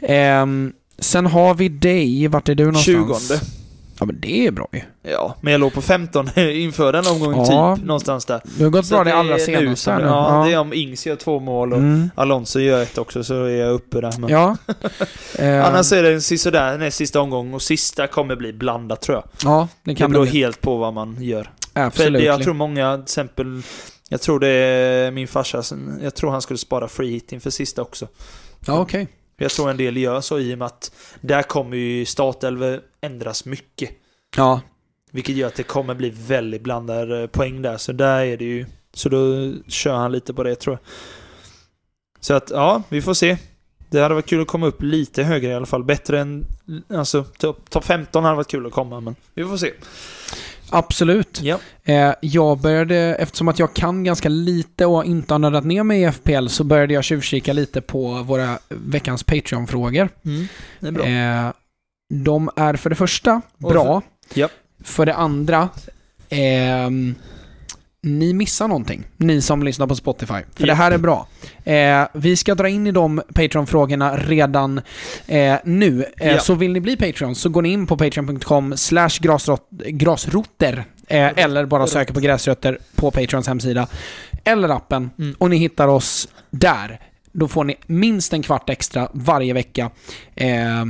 Ehm, 0.00 0.72
sen 0.98 1.26
har 1.26 1.54
vi 1.54 1.68
dig, 1.68 2.28
vart 2.28 2.48
är 2.48 2.54
du 2.54 2.64
någonstans? 2.64 2.84
Tjugonde. 3.28 3.40
Ja 4.00 4.06
men 4.06 4.20
det 4.20 4.46
är 4.46 4.50
bra 4.50 4.68
ju. 4.72 4.80
Ja, 5.02 5.36
men 5.40 5.52
jag 5.52 5.60
låg 5.60 5.72
på 5.74 5.82
15 5.82 6.28
inför 6.38 6.92
den 6.92 7.06
omgången 7.06 7.38
Ja. 7.50 7.76
typ. 7.76 7.84
Någonstans 7.84 8.24
där. 8.26 8.40
Du 8.58 8.64
har 8.64 8.70
gått 8.70 8.86
Så 8.86 8.94
bra 8.94 9.04
det 9.04 9.10
är 9.10 9.14
allra 9.14 9.34
nu 9.34 9.40
senaste 9.40 9.90
här 9.92 9.98
nu. 9.98 10.06
Ja, 10.06 10.44
det 10.46 10.52
är 10.52 10.58
om 10.58 10.72
Ings 10.72 11.06
gör 11.06 11.16
två 11.16 11.40
mål 11.40 11.72
och 11.72 11.78
Mm. 11.78 12.10
Alonso 12.14 12.60
gör 12.60 12.82
ett 12.82 12.98
också 12.98 13.24
så 13.24 13.34
är 13.44 13.48
jag 13.56 13.72
uppe 13.72 14.00
där. 14.00 14.14
Men 14.18 14.30
Ja. 14.30 14.56
Ehm, 15.38 15.64
Annars 15.64 15.92
är 15.92 16.02
det 16.02 16.12
en 16.12 16.22
sisådär 16.22 16.78
näst 16.78 16.96
sista 16.96 17.20
omgång 17.20 17.54
och 17.54 17.62
sista 17.62 18.06
kommer 18.06 18.36
bli 18.36 18.52
blandat 18.52 19.00
tror 19.02 19.16
jag. 19.16 19.24
Ja, 19.50 19.68
det 19.82 19.90
Det 19.90 19.94
kan 19.94 20.12
beror 20.12 20.24
det 20.24 20.30
bli. 20.30 20.40
helt 20.40 20.60
på 20.60 20.76
vad 20.76 20.94
man 20.94 21.16
gör. 21.22 21.50
För 21.74 21.80
Absolut. 21.80 22.20
det, 22.22 22.26
jag 22.26 22.42
tror 22.42 22.54
många, 22.54 22.94
till 22.96 23.02
exempel, 23.02 23.62
jag 24.08 24.20
tror 24.20 24.40
det 24.40 24.48
är 24.48 25.10
min 25.10 25.28
farsa, 25.28 25.62
jag 26.02 26.14
tror 26.14 26.30
han 26.30 26.42
skulle 26.42 26.58
spara 26.58 26.88
free 26.88 27.10
hit 27.10 27.32
inför 27.32 27.50
sista 27.50 27.82
också. 27.82 28.08
Ja, 28.66 28.78
okej. 28.80 29.08
Jag 29.36 29.50
tror 29.50 29.70
en 29.70 29.76
del 29.76 29.96
gör 29.96 30.20
så 30.20 30.38
i 30.38 30.54
och 30.54 30.58
med 30.58 30.66
att 30.66 30.92
där 31.20 31.42
kommer 31.42 31.76
ju 31.76 32.04
startelver 32.04 32.80
ändras 33.00 33.44
mycket. 33.44 33.90
Ja, 34.36 34.60
Vilket 35.10 35.36
gör 35.36 35.48
att 35.48 35.54
det 35.54 35.62
kommer 35.62 35.94
bli 35.94 36.10
väldigt 36.10 36.62
blandade 36.62 37.20
eh, 37.20 37.26
poäng 37.26 37.62
där. 37.62 37.76
Så 37.76 37.92
där 37.92 38.24
är 38.24 38.36
det 38.36 38.44
ju. 38.44 38.66
Så 38.92 39.08
då 39.08 39.52
kör 39.68 39.94
han 39.94 40.12
lite 40.12 40.34
på 40.34 40.42
det 40.42 40.54
tror 40.54 40.78
jag. 40.80 40.90
Så 42.20 42.34
att 42.34 42.50
ja, 42.50 42.82
vi 42.88 43.02
får 43.02 43.14
se. 43.14 43.36
Det 43.90 44.00
hade 44.00 44.14
varit 44.14 44.26
kul 44.26 44.42
att 44.42 44.46
komma 44.48 44.66
upp 44.66 44.82
lite 44.82 45.22
högre 45.22 45.50
i 45.50 45.54
alla 45.54 45.66
fall. 45.66 45.84
Bättre 45.84 46.20
än... 46.20 46.46
Alltså, 46.88 47.24
topp 47.24 47.70
top 47.70 47.84
15 47.84 48.24
hade 48.24 48.36
varit 48.36 48.50
kul 48.50 48.66
att 48.66 48.72
komma, 48.72 49.00
men 49.00 49.16
vi 49.34 49.44
får 49.44 49.56
se. 49.56 49.72
Absolut. 50.78 51.40
Ja. 51.42 51.58
Eh, 51.84 52.14
jag 52.20 52.58
började, 52.58 52.96
eftersom 52.96 53.48
att 53.48 53.58
jag 53.58 53.74
kan 53.74 54.04
ganska 54.04 54.28
lite 54.28 54.86
och 54.86 55.04
inte 55.04 55.34
har 55.34 55.38
nördat 55.38 55.64
ner 55.64 55.82
mig 55.82 56.02
i 56.02 56.12
FPL, 56.12 56.46
så 56.46 56.64
började 56.64 56.94
jag 56.94 57.04
tjuvkika 57.04 57.52
lite 57.52 57.80
på 57.80 58.22
våra 58.22 58.58
veckans 58.68 59.22
Patreon-frågor. 59.22 60.08
Mm, 60.24 60.48
det 60.80 60.88
är 60.88 60.92
bra. 60.92 61.06
Eh, 61.06 61.52
de 62.14 62.50
är 62.56 62.74
för 62.76 62.90
det 62.90 62.96
första 62.96 63.40
bra. 63.58 64.02
Japp. 64.34 64.50
För 64.84 65.06
det 65.06 65.14
andra, 65.14 65.68
ehm, 66.28 67.14
ni 68.04 68.32
missar 68.32 68.68
någonting. 68.68 69.04
Ni 69.16 69.42
som 69.42 69.62
lyssnar 69.62 69.86
på 69.86 69.96
Spotify. 69.96 70.26
För 70.26 70.38
Japp. 70.56 70.66
det 70.66 70.74
här 70.74 70.90
är 70.92 70.98
bra. 70.98 71.26
Eh, 71.64 72.06
vi 72.14 72.36
ska 72.36 72.54
dra 72.54 72.68
in 72.68 72.86
i 72.86 72.92
de 72.92 73.22
Patreon-frågorna 73.34 74.16
redan 74.16 74.80
eh, 75.26 75.56
nu. 75.64 76.04
Eh, 76.16 76.32
Ja. 76.32 76.38
Så 76.38 76.54
vill 76.54 76.72
ni 76.72 76.80
bli 76.80 76.96
Patreon 76.96 77.34
så 77.34 77.48
går 77.48 77.62
ni 77.62 77.68
in 77.72 77.86
på 77.86 77.96
patreon.com 77.96 78.76
slash 78.76 79.08
grasrot- 79.08 79.88
grasroter. 79.90 80.84
Eh, 81.08 81.30
eller 81.36 81.66
bara 81.66 81.86
söker 81.86 82.14
på 82.14 82.20
gräsrötter 82.20 82.78
på 82.96 83.10
Patreons 83.10 83.46
hemsida. 83.46 83.86
Eller 84.44 84.68
appen. 84.68 85.10
Mm. 85.18 85.34
Och 85.38 85.50
ni 85.50 85.56
hittar 85.56 85.88
oss 85.88 86.28
där. 86.50 87.00
då 87.32 87.48
får 87.48 87.64
ni 87.64 87.76
minst 87.86 88.32
en 88.32 88.42
kvart 88.42 88.70
extra 88.70 89.08
varje 89.12 89.52
vecka. 89.52 89.90
Eh, 90.34 90.84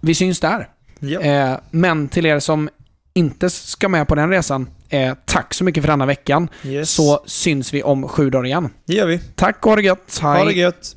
vi 0.00 0.14
syns 0.14 0.40
där. 0.40 0.68
Ja. 1.00 1.20
Eh, 1.20 1.58
men 1.70 2.08
till 2.08 2.26
er 2.26 2.38
som 2.38 2.68
inte 3.14 3.50
ska 3.50 3.88
med 3.88 4.08
på 4.08 4.14
den 4.14 4.30
resan, 4.30 4.68
eh, 4.88 5.14
tack 5.24 5.54
så 5.54 5.64
mycket 5.64 5.82
för 5.82 5.88
denna 5.88 6.06
veckan. 6.06 6.48
Yes. 6.64 6.90
Så 6.90 7.22
syns 7.26 7.74
vi 7.74 7.82
om 7.82 8.08
sju 8.08 8.30
dagar 8.30 8.46
igen. 8.46 8.70
Det 8.86 8.94
gör 8.94 9.06
vi. 9.06 9.18
Tack 9.34 9.66
och 9.66 9.70
ha 9.70 9.76
det 9.76 9.82
gött. 9.82 10.18
Hej. 10.22 10.38
Ha 10.38 10.44
det 10.44 10.52
gött. 10.52 10.96